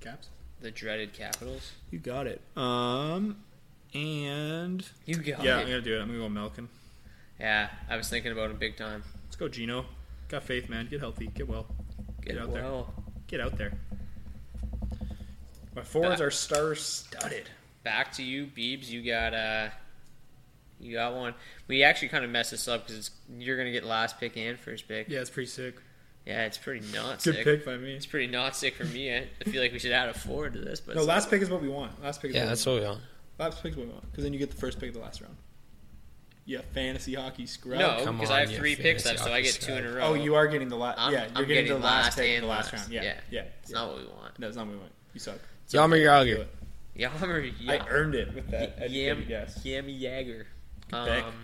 Caps. 0.00 0.28
the 0.60 0.70
dreaded 0.70 1.12
Capitals. 1.12 1.72
You 1.90 1.98
got 1.98 2.26
it. 2.28 2.40
Um, 2.56 3.36
and 3.94 4.84
You 5.06 5.16
got 5.16 5.42
yeah, 5.44 5.56
I'm 5.58 5.66
gonna 5.66 5.80
do 5.80 5.96
it. 5.96 6.00
I'm 6.00 6.06
gonna 6.08 6.20
go 6.20 6.28
Malkin. 6.28 6.68
Yeah, 7.40 7.68
I 7.90 7.96
was 7.96 8.08
thinking 8.08 8.30
about 8.30 8.50
him 8.50 8.58
big 8.58 8.76
time. 8.76 9.02
Let's 9.42 9.56
go, 9.56 9.60
Gino. 9.60 9.84
Got 10.28 10.44
faith, 10.44 10.68
man. 10.68 10.86
Get 10.88 11.00
healthy. 11.00 11.26
Get 11.26 11.48
well. 11.48 11.66
Get, 12.24 12.38
out 12.38 12.52
there. 12.52 12.84
Get 13.26 13.40
out 13.40 13.58
there. 13.58 13.72
My 15.74 15.82
forwards 15.82 16.20
Back- 16.20 16.28
are 16.28 16.30
star 16.30 16.76
studded. 16.76 17.48
Back 17.82 18.12
to 18.12 18.22
you, 18.22 18.46
Beebs. 18.46 18.88
You 18.88 19.02
got 19.02 19.34
uh, 19.34 19.70
you 20.78 20.92
got 20.94 21.16
one. 21.16 21.34
We 21.66 21.82
actually 21.82 22.10
kind 22.10 22.24
of 22.24 22.30
messed 22.30 22.52
this 22.52 22.68
up 22.68 22.86
because 22.86 23.10
you're 23.36 23.56
gonna 23.56 23.72
get 23.72 23.82
last 23.82 24.20
pick 24.20 24.36
and 24.36 24.56
first 24.56 24.86
pick. 24.86 25.08
Yeah, 25.08 25.18
it's 25.18 25.30
pretty 25.30 25.50
sick. 25.50 25.74
Yeah, 26.24 26.44
it's 26.44 26.56
pretty 26.58 26.86
not 26.92 27.20
Good 27.24 27.34
sick. 27.34 27.44
pick 27.44 27.64
by 27.66 27.76
me. 27.78 27.94
It's 27.94 28.06
pretty 28.06 28.28
not 28.28 28.54
sick 28.54 28.76
for 28.76 28.84
me. 28.84 29.12
I 29.12 29.26
I 29.44 29.50
feel 29.50 29.60
like 29.60 29.72
we 29.72 29.80
should 29.80 29.90
add 29.90 30.08
a 30.08 30.14
forward 30.14 30.52
to 30.52 30.60
this, 30.60 30.80
but 30.80 30.94
No, 30.94 31.00
it's 31.00 31.08
last 31.08 31.30
pick 31.30 31.42
is 31.42 31.50
what 31.50 31.60
we 31.60 31.68
want. 31.68 32.00
Last 32.00 32.22
pick. 32.22 32.28
Is 32.30 32.36
Yeah, 32.36 32.42
what 32.44 32.48
that's 32.50 32.64
we 32.64 32.72
what 32.74 32.80
we 32.80 32.86
want. 32.86 32.98
want. 33.00 33.50
Last 33.54 33.60
pick 33.64 33.72
is 33.72 33.76
what 33.78 33.86
we 33.88 33.92
want 33.92 34.08
because 34.12 34.22
then 34.22 34.32
you 34.32 34.38
get 34.38 34.52
the 34.52 34.56
first 34.56 34.78
pick 34.78 34.90
of 34.90 34.94
the 34.94 35.00
last 35.00 35.20
round. 35.20 35.34
Yeah, 36.44 36.60
fantasy 36.74 37.14
hockey 37.14 37.46
scrub. 37.46 37.78
no, 37.78 38.12
because 38.12 38.30
I 38.30 38.40
have 38.40 38.50
you 38.50 38.56
three 38.56 38.74
picks 38.74 39.04
fantasy 39.04 39.08
left, 39.10 39.20
so 39.20 39.26
I 39.32 39.42
hockey 39.42 39.42
get 39.44 39.54
two 39.60 39.74
in 39.74 39.86
a 39.86 39.92
row. 39.92 40.02
Oh, 40.02 40.14
you 40.14 40.34
are 40.34 40.48
getting 40.48 40.68
the 40.68 40.76
last. 40.76 40.98
I'm, 40.98 41.12
Yeah, 41.12 41.26
you're 41.28 41.38
I'm 41.38 41.46
getting, 41.46 41.72
the 41.72 41.78
last 41.78 42.18
pick, 42.18 42.30
and 42.34 42.42
the 42.44 42.48
last 42.48 42.72
last. 42.72 42.82
round. 42.82 42.92
Yeah, 42.92 43.02
yeah, 43.02 43.14
yeah. 43.30 43.42
It's 43.62 43.70
yeah. 43.70 43.78
not 43.78 43.88
what 43.92 43.98
we 43.98 44.06
want. 44.06 44.38
No, 44.38 44.48
it's 44.48 44.56
not 44.56 44.66
what 44.66 44.72
we 44.72 44.78
want. 44.80 44.92
You 45.14 45.20
suck. 45.20 45.38
Yammer 45.68 45.98
Jagr. 45.98 46.46
Yammer, 46.94 47.40
yeah. 47.60 47.72
I 47.72 47.88
earned 47.88 48.14
it 48.14 48.34
with 48.34 48.50
that 48.50 48.90
Yam, 48.90 49.18
educated 49.18 49.28
guess. 49.28 49.64
Yammy 49.64 50.00
Jagger. 50.00 50.46
Good 50.90 51.06
pick. 51.06 51.24
Um, 51.24 51.34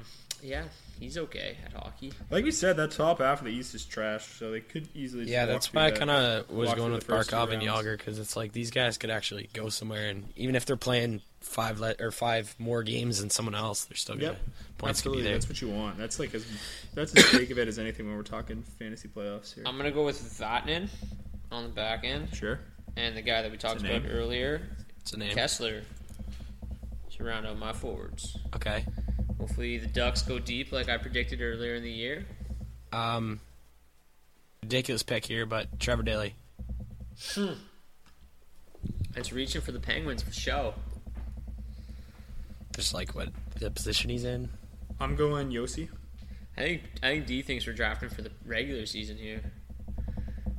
yeah, 0.43 0.65
he's 1.01 1.17
okay 1.19 1.57
at 1.65 1.73
hockey. 1.73 2.13
Like 2.31 2.45
we 2.45 2.51
said, 2.51 2.77
that 2.77 2.91
top 2.93 3.19
half 3.21 3.41
of 3.41 3.47
the 3.47 3.53
East 3.53 3.75
is 3.75 3.85
trash, 3.85 4.25
so 4.39 4.51
they 4.51 4.61
could 4.61 4.89
easily. 4.95 5.25
Yeah, 5.31 5.43
walk 5.45 5.49
that's 5.49 5.67
through 5.69 5.81
why 5.81 5.87
I 5.87 5.91
kind 5.93 6.11
of 6.11 6.51
was 6.51 6.73
going 6.75 6.93
with 6.93 7.07
the 7.07 7.13
Barkov 7.13 7.53
and 7.53 7.65
rounds. 7.67 7.85
Jagr 7.87 7.97
because 7.99 8.19
it's 8.19 8.37
like 8.37 8.53
these 8.53 8.71
guys 8.71 8.99
could 8.99 9.11
actually 9.11 9.49
go 9.53 9.69
somewhere, 9.69 10.09
and 10.09 10.25
even 10.37 10.55
if 10.57 10.65
they're 10.67 10.77
playing 10.77 11.23
five 11.41 11.79
le- 11.81 11.95
or 12.01 12.11
five 12.11 12.55
more 12.59 12.83
games 12.83 13.21
than 13.21 13.31
someone 13.31 13.55
else, 13.55 13.85
they're 13.85 13.97
still 13.97 14.17
gonna 14.17 14.27
Yep, 14.29 14.37
points 14.79 15.01
could 15.03 15.11
absolutely. 15.11 15.23
be 15.23 15.25
there. 15.25 15.33
That's 15.35 15.49
what 15.49 15.61
you 15.63 15.69
want. 15.69 15.97
That's 15.99 16.19
like 16.19 16.35
as 16.35 16.47
that's 16.95 17.15
as 17.17 17.31
big 17.39 17.51
of 17.53 17.59
it 17.59 17.69
as 17.69 17.79
anything 17.79 18.07
when 18.07 18.17
we're 18.17 18.23
talking 18.23 18.63
fantasy 18.79 19.09
playoffs 19.09 19.55
here. 19.55 19.65
I'm 19.67 19.77
gonna 19.77 19.91
go 19.93 20.05
with 20.05 20.21
Vatanen 20.39 20.89
on 21.53 21.63
the 21.65 21.69
back 21.71 22.05
end, 22.05 22.35
sure. 22.35 22.61
and 22.97 23.17
the 23.17 23.23
guy 23.23 23.43
that 23.43 23.51
we 23.51 23.57
talked 23.57 23.81
about 23.81 24.03
earlier, 24.11 24.63
It's 25.01 25.13
a 25.13 25.19
name. 25.19 25.35
Kesler, 25.35 25.83
to 27.17 27.25
round 27.25 27.47
out 27.47 27.59
my 27.59 27.73
forwards. 27.73 28.37
Okay. 28.55 28.85
Hopefully 29.39 29.79
the 29.79 29.87
Ducks 29.87 30.23
go 30.23 30.39
deep 30.39 30.73
like 30.73 30.89
I 30.89 30.97
predicted 30.97 31.41
earlier 31.41 31.75
in 31.75 31.83
the 31.83 31.91
year. 31.91 32.27
Um, 32.93 33.41
ridiculous 34.63 35.03
pick 35.03 35.25
here, 35.27 35.47
but 35.47 35.79
Trevor 35.79 36.03
Daley. 36.03 36.35
It's 39.17 39.33
reaching 39.33 39.61
for 39.61 39.73
the 39.73 39.81
Penguins 39.81 40.23
for 40.23 40.33
show. 40.33 40.75
Just 42.75 42.95
like 42.95 43.15
what 43.15 43.31
the 43.59 43.71
position 43.71 44.11
he's 44.11 44.25
in. 44.25 44.49
I'm 45.01 45.17
going 45.17 45.51
Josi. 45.51 45.89
I 46.57 46.61
think 46.61 46.83
I 47.03 47.07
think 47.09 47.27
D 47.27 47.43
thinks 47.43 47.67
we're 47.67 47.73
drafting 47.73 48.09
for 48.09 48.23
the 48.23 48.31
regular 48.45 48.87
season 48.87 49.17
here. 49.17 49.41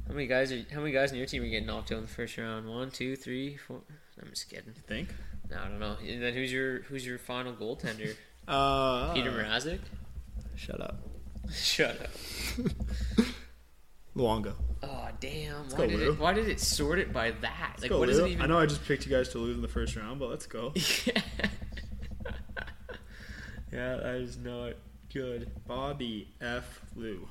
How 0.08 0.14
many 0.14 0.28
guys 0.28 0.52
are 0.52 0.64
how 0.74 0.80
many 0.80 0.92
guys 0.92 1.12
in 1.12 1.18
your 1.18 1.28
team 1.28 1.44
are 1.44 1.48
getting 1.48 1.68
knocked 1.68 1.92
out 1.92 1.98
in 1.98 2.02
the 2.02 2.10
first 2.10 2.38
round? 2.38 2.68
One, 2.68 2.90
two, 2.92 3.16
three, 3.16 3.58
four. 3.58 3.82
I'm 4.22 4.30
just 4.30 4.50
kidding. 4.50 4.74
Think. 4.88 5.14
No, 5.50 5.58
I 5.58 5.68
don't 5.68 5.80
know. 5.80 5.96
And 6.06 6.22
then 6.22 6.34
who's 6.34 6.52
your 6.52 6.82
who's 6.84 7.06
your 7.06 7.18
final 7.18 7.54
goaltender? 7.54 8.16
Uh, 8.50 9.14
Peter 9.14 9.32
Mrazek? 9.32 9.80
Shut 10.56 10.82
up. 10.82 11.00
Shut 11.54 12.00
up. 12.02 12.10
Luongo. 14.16 14.54
Oh 14.82 15.08
damn! 15.20 15.68
go, 15.70 15.76
Why 15.78 15.88
did 15.88 16.00
Lou. 16.00 16.12
it 16.12 16.20
Why 16.20 16.34
did 16.34 16.48
it 16.50 16.60
sort 16.60 17.00
it 17.00 17.12
by 17.14 17.32
that? 17.32 17.78
Like 17.82 17.90
Go, 17.90 18.00
what 18.00 18.10
is 18.10 18.18
Lou. 18.18 18.26
it 18.26 18.30
even? 18.32 18.42
I 18.44 18.48
know 18.48 18.58
I 18.60 18.66
just 18.66 18.84
picked 18.86 19.06
you 19.06 19.12
guys 19.12 19.30
to 19.30 19.38
lose 19.38 19.56
in 19.56 19.62
the 19.62 19.68
first 19.68 19.96
round, 19.96 20.20
but 20.20 20.30
let's 20.30 20.46
go. 20.46 20.74
yeah, 23.72 23.98
that 23.98 24.16
is 24.16 24.38
not 24.38 24.74
good. 25.14 25.50
Bobby 25.68 26.28
F. 26.42 26.82
Lou. 26.96 27.28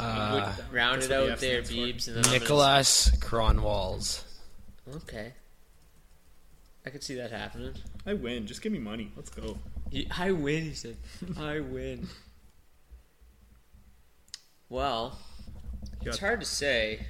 Uh, 0.00 0.54
Round 0.70 1.02
it 1.02 1.02
what 1.02 1.08
the 1.08 1.16
out 1.24 1.30
F 1.30 1.40
there, 1.40 1.64
stands. 1.64 1.70
Beebs. 2.06 2.06
And 2.08 2.16
then 2.16 2.24
I'm 2.24 2.30
gonna- 2.30 2.38
Nicholas 2.40 3.10
Kronwalls. 3.18 4.22
Okay. 4.96 5.32
I 6.86 6.90
could 6.90 7.02
see 7.02 7.16
that 7.16 7.30
happening. 7.32 7.74
I 8.06 8.14
win. 8.14 8.46
Just 8.46 8.62
give 8.62 8.72
me 8.72 8.78
money. 8.78 9.10
Let's 9.16 9.30
go. 9.30 9.58
He- 9.90 10.08
I 10.16 10.32
win, 10.32 10.64
he 10.64 10.74
said. 10.74 10.96
I 11.38 11.60
win. 11.60 12.08
Well, 14.68 15.18
You 16.02 16.10
it's 16.10 16.18
got- 16.18 16.26
hard 16.26 16.40
to 16.40 16.46
say 16.46 17.06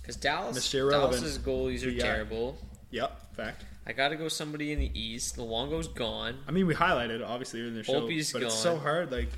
because 0.00 0.16
Dallas, 0.16 0.56
Mr. 0.58 0.74
Irrelevant. 0.80 1.20
Dallas's 1.22 1.38
goalies 1.38 1.82
are 1.82 1.86
We 1.86 1.96
got- 1.96 2.04
terrible. 2.04 2.58
Yep. 2.90 3.34
Fact. 3.36 3.64
I 3.86 3.92
got 3.92 4.08
to 4.10 4.16
go 4.16 4.28
somebody 4.28 4.72
in 4.72 4.78
the 4.78 4.90
East. 4.98 5.36
The 5.36 5.42
Luongo's 5.42 5.88
gone. 5.88 6.38
I 6.46 6.52
mean, 6.52 6.66
we 6.66 6.74
highlighted 6.74 7.26
obviously 7.26 7.60
in 7.66 7.74
the 7.74 7.82
show, 7.82 7.94
Opie's 8.04 8.32
but 8.32 8.42
it's 8.42 8.54
so 8.54 8.74
gone. 8.74 8.82
hard. 8.82 9.10
Like, 9.12 9.28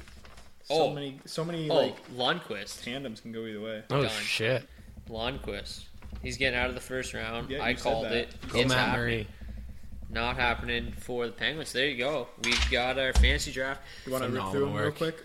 so 0.65 0.75
Oh. 0.83 0.91
many, 0.93 1.21
so 1.25 1.45
many 1.45 1.71
Oh, 1.71 1.75
like 1.75 2.09
Lundqvist. 2.11 2.83
tandems 2.83 3.21
can 3.21 3.33
go 3.33 3.47
either 3.47 3.61
way. 3.61 3.83
Oh 3.91 4.03
Done. 4.03 4.11
shit! 4.23 4.69
Lundqvist. 5.09 5.85
He's 6.23 6.37
getting 6.37 6.59
out 6.59 6.69
of 6.69 6.75
the 6.75 6.81
first 6.81 7.15
round. 7.15 7.51
Yeah, 7.51 7.63
I 7.63 7.71
you 7.71 7.77
said 7.77 7.83
called 7.83 8.05
that. 8.07 8.13
it. 8.13 8.49
Go 8.49 8.59
it's 8.61 8.69
Matt 8.69 8.79
happening. 8.79 9.01
Murray. 9.01 9.27
Not 10.13 10.37
happening 10.37 10.93
for 10.99 11.27
the 11.27 11.33
Penguins. 11.33 11.73
There 11.73 11.87
you 11.87 11.97
go. 11.97 12.29
We've 12.45 12.71
got 12.71 12.99
our 12.99 13.15
fantasy 13.15 13.51
draft. 13.51 13.81
You 14.05 14.13
want 14.13 14.25
to 14.25 14.31
rip 14.31 14.45
through 14.51 14.67
them 14.67 14.75
real 14.75 14.93
quick? 14.93 15.17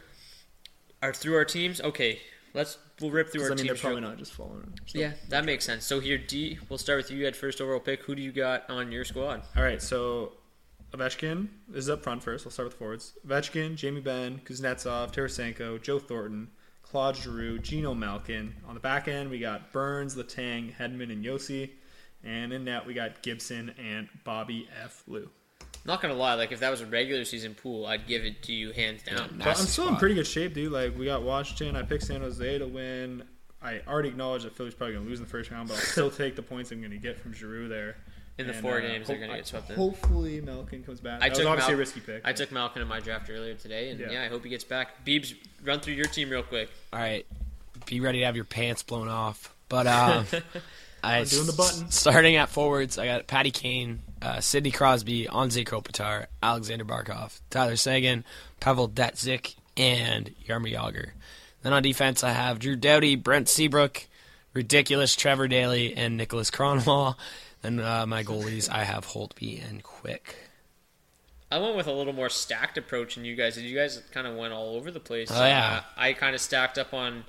Are 1.02 1.14
through 1.14 1.36
our 1.36 1.44
teams. 1.44 1.82
Okay, 1.82 2.20
let's 2.54 2.78
we'll 3.02 3.12
rip 3.12 3.30
through 3.32 3.44
our 3.44 3.52
I 3.52 3.56
mean, 3.56 3.68
they're 3.68 3.76
probably 3.76 4.00
real- 4.00 4.10
not 4.10 4.18
just 4.18 4.34
following. 4.34 4.74
So. 4.86 4.98
Yeah, 4.98 5.12
that 5.28 5.44
makes 5.44 5.66
sense. 5.66 5.86
So 5.86 6.00
here, 6.00 6.18
D, 6.18 6.58
we'll 6.70 6.80
start 6.80 6.98
with 6.98 7.12
you. 7.12 7.28
at 7.28 7.36
first 7.36 7.60
overall 7.60 7.82
pick. 7.82 8.04
Who 8.04 8.16
do 8.16 8.22
you 8.22 8.32
got 8.32 8.70
on 8.70 8.90
your 8.92 9.04
squad? 9.04 9.44
All 9.58 9.64
right, 9.64 9.82
so 9.82 10.32
Ovechkin 10.94 11.50
this 11.68 11.84
is 11.84 11.90
up 11.90 12.02
front 12.02 12.24
first. 12.24 12.48
I'll 12.48 12.52
start 12.52 12.68
with 12.68 12.74
the 12.74 12.80
forwards. 12.80 13.14
Ovechkin, 13.28 13.76
Jamie 13.76 14.00
Benn, 14.00 14.40
Kuznetsov, 14.46 15.14
Tarasenko, 15.14 15.82
Joe 15.82 16.00
Thornton, 16.00 16.48
Claude 16.82 17.18
Giroux, 17.18 17.60
Gino 17.60 17.94
Malkin. 17.94 18.56
On 18.66 18.74
the 18.74 18.80
back 18.80 19.10
end, 19.10 19.30
we 19.30 19.40
got 19.40 19.74
Burns, 19.74 20.16
Letang, 20.16 20.74
Hedman, 20.74 21.12
and 21.12 21.26
Josi. 21.26 21.72
And 22.24 22.52
in 22.52 22.66
net, 22.66 22.86
we 22.86 22.94
got 22.94 23.22
Gibson 23.22 23.74
and 23.78 24.08
Bobby 24.24 24.68
F. 24.84 25.04
Lou. 25.08 25.30
Not 25.86 26.02
gonna 26.02 26.16
lie, 26.16 26.34
like 26.34 26.52
if 26.52 26.60
that 26.60 26.70
was 26.70 26.82
a 26.82 26.86
regular 26.86 27.24
season 27.24 27.56
pool, 27.56 27.86
I'd 27.86 28.08
give 28.08 28.26
it 28.26 28.44
to 28.44 28.54
you 28.54 28.72
hands 28.74 29.04
down. 29.04 29.36
But 29.38 29.48
I'm 29.48 29.56
still 29.56 29.88
in 29.88 29.96
pretty 29.96 30.16
good 30.16 30.28
shape, 30.28 30.54
dude. 30.54 30.72
Like 30.72 30.98
we 30.98 31.06
got 31.06 31.24
Washington. 31.24 31.78
I 31.78 31.84
picked 31.84 32.04
San 32.04 32.20
Jose 32.22 32.58
to 32.58 32.68
win. 32.68 33.24
I 33.62 33.82
already 33.88 34.10
acknowledge 34.10 34.44
that 34.44 34.56
Philly's 34.56 34.74
probably 34.74 34.94
going 34.96 35.06
to 35.06 35.10
lose 35.10 35.20
in 35.20 35.26
the 35.26 35.32
first 35.32 35.50
round, 35.50 35.70
but 35.70 35.76
I'll 35.76 35.82
still 35.82 36.12
take 36.12 36.36
the 36.36 36.44
points 36.44 36.72
I'm 36.72 36.80
going 36.80 36.92
to 36.92 36.98
get 36.98 37.18
from 37.20 37.34
Giroux 37.34 37.68
there. 37.68 37.96
In 38.38 38.46
the 38.46 38.54
And, 38.54 38.62
four 38.62 38.78
uh, 38.78 38.82
games, 38.82 39.08
they're 39.08 39.18
gonna 39.18 39.36
get 39.36 39.48
swept 39.48 39.72
in. 39.72 39.76
Hopefully, 39.76 40.42
Malkin 40.42 40.84
comes 40.84 41.00
back. 41.00 41.24
I 41.24 41.30
that 41.30 41.30
was 41.32 41.40
took 41.40 41.48
obviously 41.48 41.72
Mal- 41.72 41.78
a 41.78 41.80
risky 41.80 42.00
pick. 42.02 42.22
I 42.24 42.34
took 42.34 42.52
Malkin 42.52 42.84
in 42.84 42.88
my 42.88 43.00
draft 43.00 43.32
earlier 43.32 43.56
today, 43.56 43.90
and 43.90 44.00
yeah. 44.00 44.12
Yeah. 44.12 44.24
I 44.24 44.28
hope 44.28 44.44
he 44.44 44.50
gets 44.52 44.64
back. 44.64 45.04
Beebs, 45.04 45.34
run 45.64 45.80
through 45.80 45.96
your 45.96 46.06
team 46.06 46.30
real 46.30 46.44
quick. 46.44 46.70
All 46.94 47.00
right, 47.00 47.26
be 47.88 48.00
ready 48.00 48.20
to 48.20 48.26
have 48.26 48.36
your 48.36 48.46
pants 48.46 48.84
blown 48.84 49.08
off. 49.08 49.56
But 49.70 49.88
uh, 49.88 50.24
I 51.04 51.24
doing 51.24 51.48
the 51.48 51.54
button. 51.54 51.92
Starting 51.92 52.36
at 52.36 52.50
forwards, 52.50 52.98
I 52.98 53.06
got 53.06 53.28
Patty 53.28 53.52
Kane, 53.52 54.02
uh, 54.22 54.40
Sidney 54.40 54.72
Crosby, 54.72 55.26
Anze 55.26 55.66
Kopitar, 55.66 56.28
Alexander 56.42 56.86
Barkov, 56.86 57.40
Tyler 57.50 57.76
Seguin, 57.76 58.24
Pavel 58.60 58.90
Datsyuk, 58.90 59.56
and 59.76 60.34
Jaromir 60.48 60.74
Jagr. 60.74 61.10
Then 61.62 61.74
on 61.74 61.84
defense, 61.84 62.24
I 62.24 62.32
have 62.32 62.60
Drew 62.60 62.76
Doughty, 62.76 63.16
Brent 63.16 63.50
Seabrook, 63.50 64.08
ridiculous 64.54 65.16
Trevor 65.16 65.48
Daley, 65.48 65.96
and 65.96 66.18
Nicholas 66.18 66.52
Kronwall. 66.52 67.16
Then 67.62 67.80
uh, 67.80 68.06
my 68.06 68.24
goalies, 68.24 68.70
I 68.70 68.84
have 68.84 69.08
Holtby 69.08 69.68
and 69.68 69.84
Quick. 69.84 70.36
I 71.50 71.60
went 71.60 71.76
with 71.78 71.88
a 71.88 71.94
little 71.94 72.14
more 72.14 72.30
stacked 72.30 72.78
approach 72.78 73.16
than 73.16 73.24
you 73.24 73.36
guys 73.36 73.56
did. 73.56 73.64
You 73.64 73.76
guys 73.76 74.02
kind 74.12 74.28
of 74.28 74.36
went 74.36 74.54
all 74.54 74.76
over 74.76 74.92
the 74.92 75.00
place. 75.00 75.30
Oh, 75.32 75.46
yeah. 75.46 75.82
Uh, 75.82 76.00
I 76.00 76.14
kind 76.14 76.36
of 76.36 76.42
stacked 76.42 76.78
up 76.78 76.94
on 76.94 77.24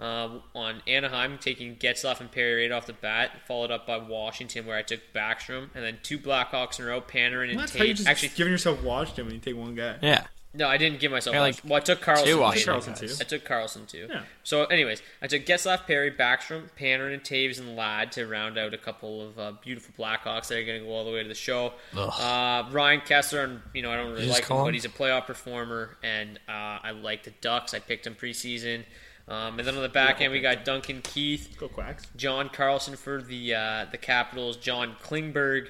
uh, 0.00 0.28
on 0.54 0.82
Anaheim, 0.86 1.38
taking 1.38 1.76
Getzlaf 1.76 2.20
and 2.20 2.30
Perry 2.30 2.62
right 2.62 2.72
off 2.72 2.86
the 2.86 2.92
bat, 2.92 3.30
followed 3.46 3.70
up 3.70 3.86
by 3.86 3.98
Washington, 3.98 4.66
where 4.66 4.76
I 4.76 4.82
took 4.82 5.00
Backstrom, 5.14 5.68
and 5.74 5.84
then 5.84 5.98
two 6.02 6.18
Blackhawks 6.18 6.78
in 6.78 6.84
a 6.84 6.88
row, 6.88 7.00
Panarin 7.00 7.50
and 7.50 7.58
That's 7.60 7.76
how 7.76 7.84
you 7.84 7.94
just 7.94 8.08
Actually, 8.08 8.30
giving 8.36 8.52
yourself 8.52 8.82
Washington 8.82 9.26
when 9.26 9.34
you 9.34 9.40
take 9.40 9.56
one 9.56 9.74
guy. 9.74 9.96
Yeah. 10.02 10.24
no, 10.56 10.68
I 10.68 10.76
didn't 10.76 11.00
give 11.00 11.10
myself. 11.12 11.34
Like 11.36 11.56
well, 11.64 11.76
I 11.76 11.80
took 11.80 12.00
Carlson. 12.00 12.26
two 12.26 12.34
too. 12.34 12.40
Washington 12.40 12.72
Carlson 12.72 12.94
too. 12.94 13.14
I 13.20 13.24
took 13.24 13.44
Carlson 13.44 13.86
too. 13.86 14.06
Yeah. 14.10 14.22
So, 14.44 14.64
anyways, 14.66 15.00
I 15.22 15.26
took 15.26 15.44
Getzlaf, 15.46 15.86
Perry, 15.86 16.10
Backstrom, 16.12 16.68
Panarin, 16.78 17.14
and 17.14 17.22
Toews, 17.24 17.58
and 17.58 17.74
Ladd 17.76 18.12
to 18.12 18.26
round 18.26 18.58
out 18.58 18.72
a 18.74 18.78
couple 18.78 19.22
of 19.26 19.38
uh, 19.38 19.52
beautiful 19.62 19.94
Blackhawks 19.96 20.48
that 20.48 20.58
are 20.58 20.64
going 20.64 20.80
to 20.80 20.86
go 20.86 20.92
all 20.92 21.04
the 21.04 21.10
way 21.12 21.22
to 21.22 21.28
the 21.28 21.34
show. 21.34 21.72
Uh, 21.96 22.64
Ryan 22.70 23.00
Kesler, 23.00 23.44
and 23.44 23.60
you 23.72 23.82
know 23.82 23.90
I 23.90 23.96
don't 23.96 24.10
really 24.12 24.26
You 24.26 24.30
like 24.32 24.46
him, 24.48 24.56
him? 24.56 24.64
but 24.64 24.74
he's 24.74 24.84
a 24.84 24.88
playoff 24.90 25.26
performer, 25.26 25.96
and 26.02 26.38
uh, 26.48 26.78
I 26.82 26.90
like 26.90 27.24
the 27.24 27.32
Ducks. 27.40 27.74
I 27.74 27.78
picked 27.80 28.06
him 28.06 28.14
preseason. 28.16 28.84
Um, 29.26 29.58
and 29.58 29.66
then 29.66 29.76
on 29.76 29.82
the 29.82 29.88
back 29.88 30.20
end, 30.20 30.32
we 30.32 30.40
got 30.40 30.64
Duncan 30.64 31.00
Keith, 31.02 31.56
Go 31.58 31.68
Quacks. 31.68 32.06
John 32.14 32.50
Carlson 32.50 32.96
for 32.96 33.22
the 33.22 33.54
uh, 33.54 33.86
the 33.90 33.96
Capitals, 33.96 34.56
John 34.56 34.96
Klingberg 35.02 35.68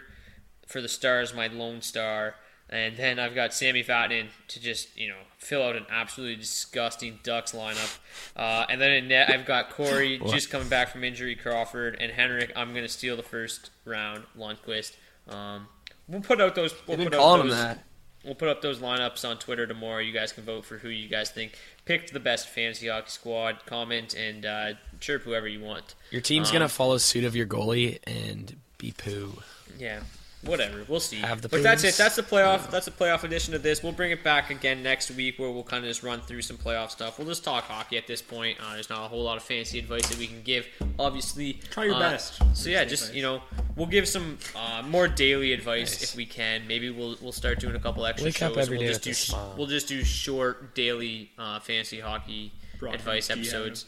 for 0.66 0.80
the 0.80 0.88
Stars, 0.88 1.32
my 1.32 1.46
lone 1.46 1.80
star, 1.80 2.34
and 2.68 2.96
then 2.96 3.20
I've 3.20 3.34
got 3.34 3.54
Sammy 3.54 3.84
Vatanen 3.84 4.28
to 4.48 4.60
just 4.60 4.96
you 4.96 5.08
know 5.08 5.18
fill 5.38 5.62
out 5.62 5.76
an 5.76 5.86
absolutely 5.88 6.36
disgusting 6.36 7.20
Ducks 7.22 7.52
lineup, 7.52 7.98
uh, 8.36 8.66
and 8.68 8.80
then 8.80 8.90
in 8.90 9.08
net 9.08 9.30
I've 9.30 9.46
got 9.46 9.70
Corey 9.70 10.18
just 10.28 10.50
coming 10.50 10.68
back 10.68 10.88
from 10.88 11.04
injury, 11.04 11.36
Crawford 11.36 11.96
and 12.00 12.10
Henrik. 12.10 12.52
I'm 12.56 12.70
going 12.72 12.84
to 12.84 12.92
steal 12.92 13.16
the 13.16 13.22
first 13.22 13.70
round, 13.84 14.24
Lundqvist. 14.36 14.96
Um, 15.28 15.68
we'll 16.08 16.22
put 16.22 16.40
out 16.40 16.56
those. 16.56 16.74
We'll 16.88 16.98
You've 16.98 17.10
been 17.10 17.18
put 17.18 17.24
out 17.24 17.40
him 17.40 17.48
those, 17.48 17.56
that. 17.56 17.84
We'll 18.24 18.34
put 18.34 18.48
up 18.48 18.62
those 18.62 18.78
lineups 18.78 19.28
on 19.28 19.38
Twitter 19.38 19.66
tomorrow. 19.66 19.98
You 19.98 20.12
guys 20.12 20.32
can 20.32 20.44
vote 20.44 20.64
for 20.64 20.78
who 20.78 20.88
you 20.88 21.08
guys 21.08 21.30
think 21.30 21.58
picked 21.84 22.12
the 22.12 22.20
best 22.20 22.48
fantasy 22.48 22.88
hockey 22.88 23.10
squad. 23.10 23.66
Comment 23.66 24.14
and 24.14 24.46
uh, 24.46 24.72
chirp 25.00 25.22
whoever 25.22 25.46
you 25.46 25.60
want. 25.60 25.94
Your 26.10 26.20
team's 26.22 26.48
Um, 26.48 26.54
gonna 26.54 26.68
follow 26.68 26.96
suit 26.98 27.24
of 27.24 27.36
your 27.36 27.46
goalie 27.46 27.98
and 28.06 28.56
be 28.78 28.92
poo. 28.96 29.42
Yeah, 29.78 30.00
whatever. 30.46 30.84
We'll 30.88 31.00
see. 31.00 31.16
Have 31.16 31.42
the 31.42 31.48
but 31.48 31.62
that's 31.62 31.84
it. 31.84 31.94
That's 31.96 32.16
the 32.16 32.22
playoff. 32.22 32.70
That's 32.70 32.86
the 32.86 32.90
playoff 32.92 33.24
edition 33.24 33.54
of 33.54 33.62
this. 33.62 33.82
We'll 33.82 33.92
bring 33.92 34.10
it 34.10 34.22
back 34.24 34.50
again 34.50 34.82
next 34.82 35.10
week, 35.10 35.38
where 35.38 35.50
we'll 35.50 35.62
kind 35.62 35.84
of 35.84 35.90
just 35.90 36.02
run 36.02 36.20
through 36.20 36.42
some 36.42 36.56
playoff 36.56 36.90
stuff. 36.90 37.18
We'll 37.18 37.28
just 37.28 37.44
talk 37.44 37.64
hockey 37.64 37.96
at 37.96 38.06
this 38.06 38.22
point. 38.22 38.58
Uh, 38.60 38.74
there's 38.74 38.90
not 38.90 39.04
a 39.04 39.08
whole 39.08 39.22
lot 39.22 39.36
of 39.36 39.42
fancy 39.42 39.78
advice 39.78 40.06
that 40.08 40.18
we 40.18 40.26
can 40.26 40.42
give. 40.42 40.66
Obviously, 40.98 41.54
Try 41.70 41.84
your 41.84 41.94
uh, 41.94 42.00
best. 42.00 42.40
So 42.56 42.70
yeah, 42.70 42.84
just 42.84 43.04
advice. 43.04 43.16
you 43.16 43.22
know, 43.22 43.42
we'll 43.76 43.86
give 43.86 44.06
some 44.08 44.38
uh, 44.56 44.82
more 44.86 45.08
daily 45.08 45.52
advice 45.52 46.02
if 46.02 46.16
we 46.16 46.26
can. 46.26 46.66
Maybe 46.66 46.90
we'll 46.90 47.16
we'll 47.20 47.32
start 47.32 47.60
doing 47.60 47.74
a 47.76 47.80
couple 47.80 48.04
extra 48.06 48.26
Wake 48.26 48.42
up 48.42 48.54
shows. 48.54 48.58
every 48.66 48.78
we'll 48.78 48.86
day 48.86 48.92
just 48.92 49.02
do 49.04 49.14
sh- 49.14 49.32
we'll 49.56 49.66
just 49.66 49.88
do 49.88 50.04
short 50.04 50.74
daily 50.74 51.30
uh, 51.38 51.60
fantasy 51.60 52.00
hockey 52.00 52.52
Brought 52.78 52.94
advice 52.94 53.28
from 53.28 53.40
episodes. 53.40 53.84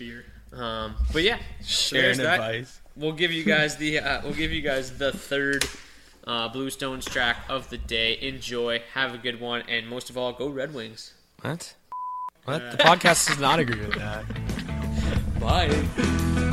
Um, 0.53 0.95
but 1.13 1.23
yeah, 1.23 1.39
so 1.61 1.97
Sharing 1.97 2.05
there's 2.05 2.19
that. 2.19 2.35
advice. 2.41 2.81
We'll 2.97 3.13
give 3.13 3.31
you 3.33 3.45
guys 3.45 3.77
the 3.77 3.99
uh, 3.99 4.21
we'll 4.23 4.33
give 4.35 4.53
you 4.53 4.63
guys 4.63 4.97
the 4.97 5.13
third 5.13 5.65
uh, 6.27 6.49
Bluestones 6.49 7.05
track 7.05 7.39
of 7.49 7.71
the 7.71 7.79
day. 7.79 8.19
Enjoy, 8.21 8.83
have 8.95 9.15
a 9.15 9.19
good 9.19 9.41
one, 9.41 9.63
and 9.69 9.89
most 9.89 10.11
of 10.11 10.19
all, 10.19 10.33
go 10.33 10.49
Red 10.49 10.75
Wings. 10.75 11.13
What? 11.41 11.75
What? 12.45 12.71
The 12.71 12.79
podcast 12.79 13.29
does 13.29 13.41
not 13.41 13.59
agree 13.59 13.85
with 13.85 13.95
that. 13.95 14.25
Bye. 15.41 16.53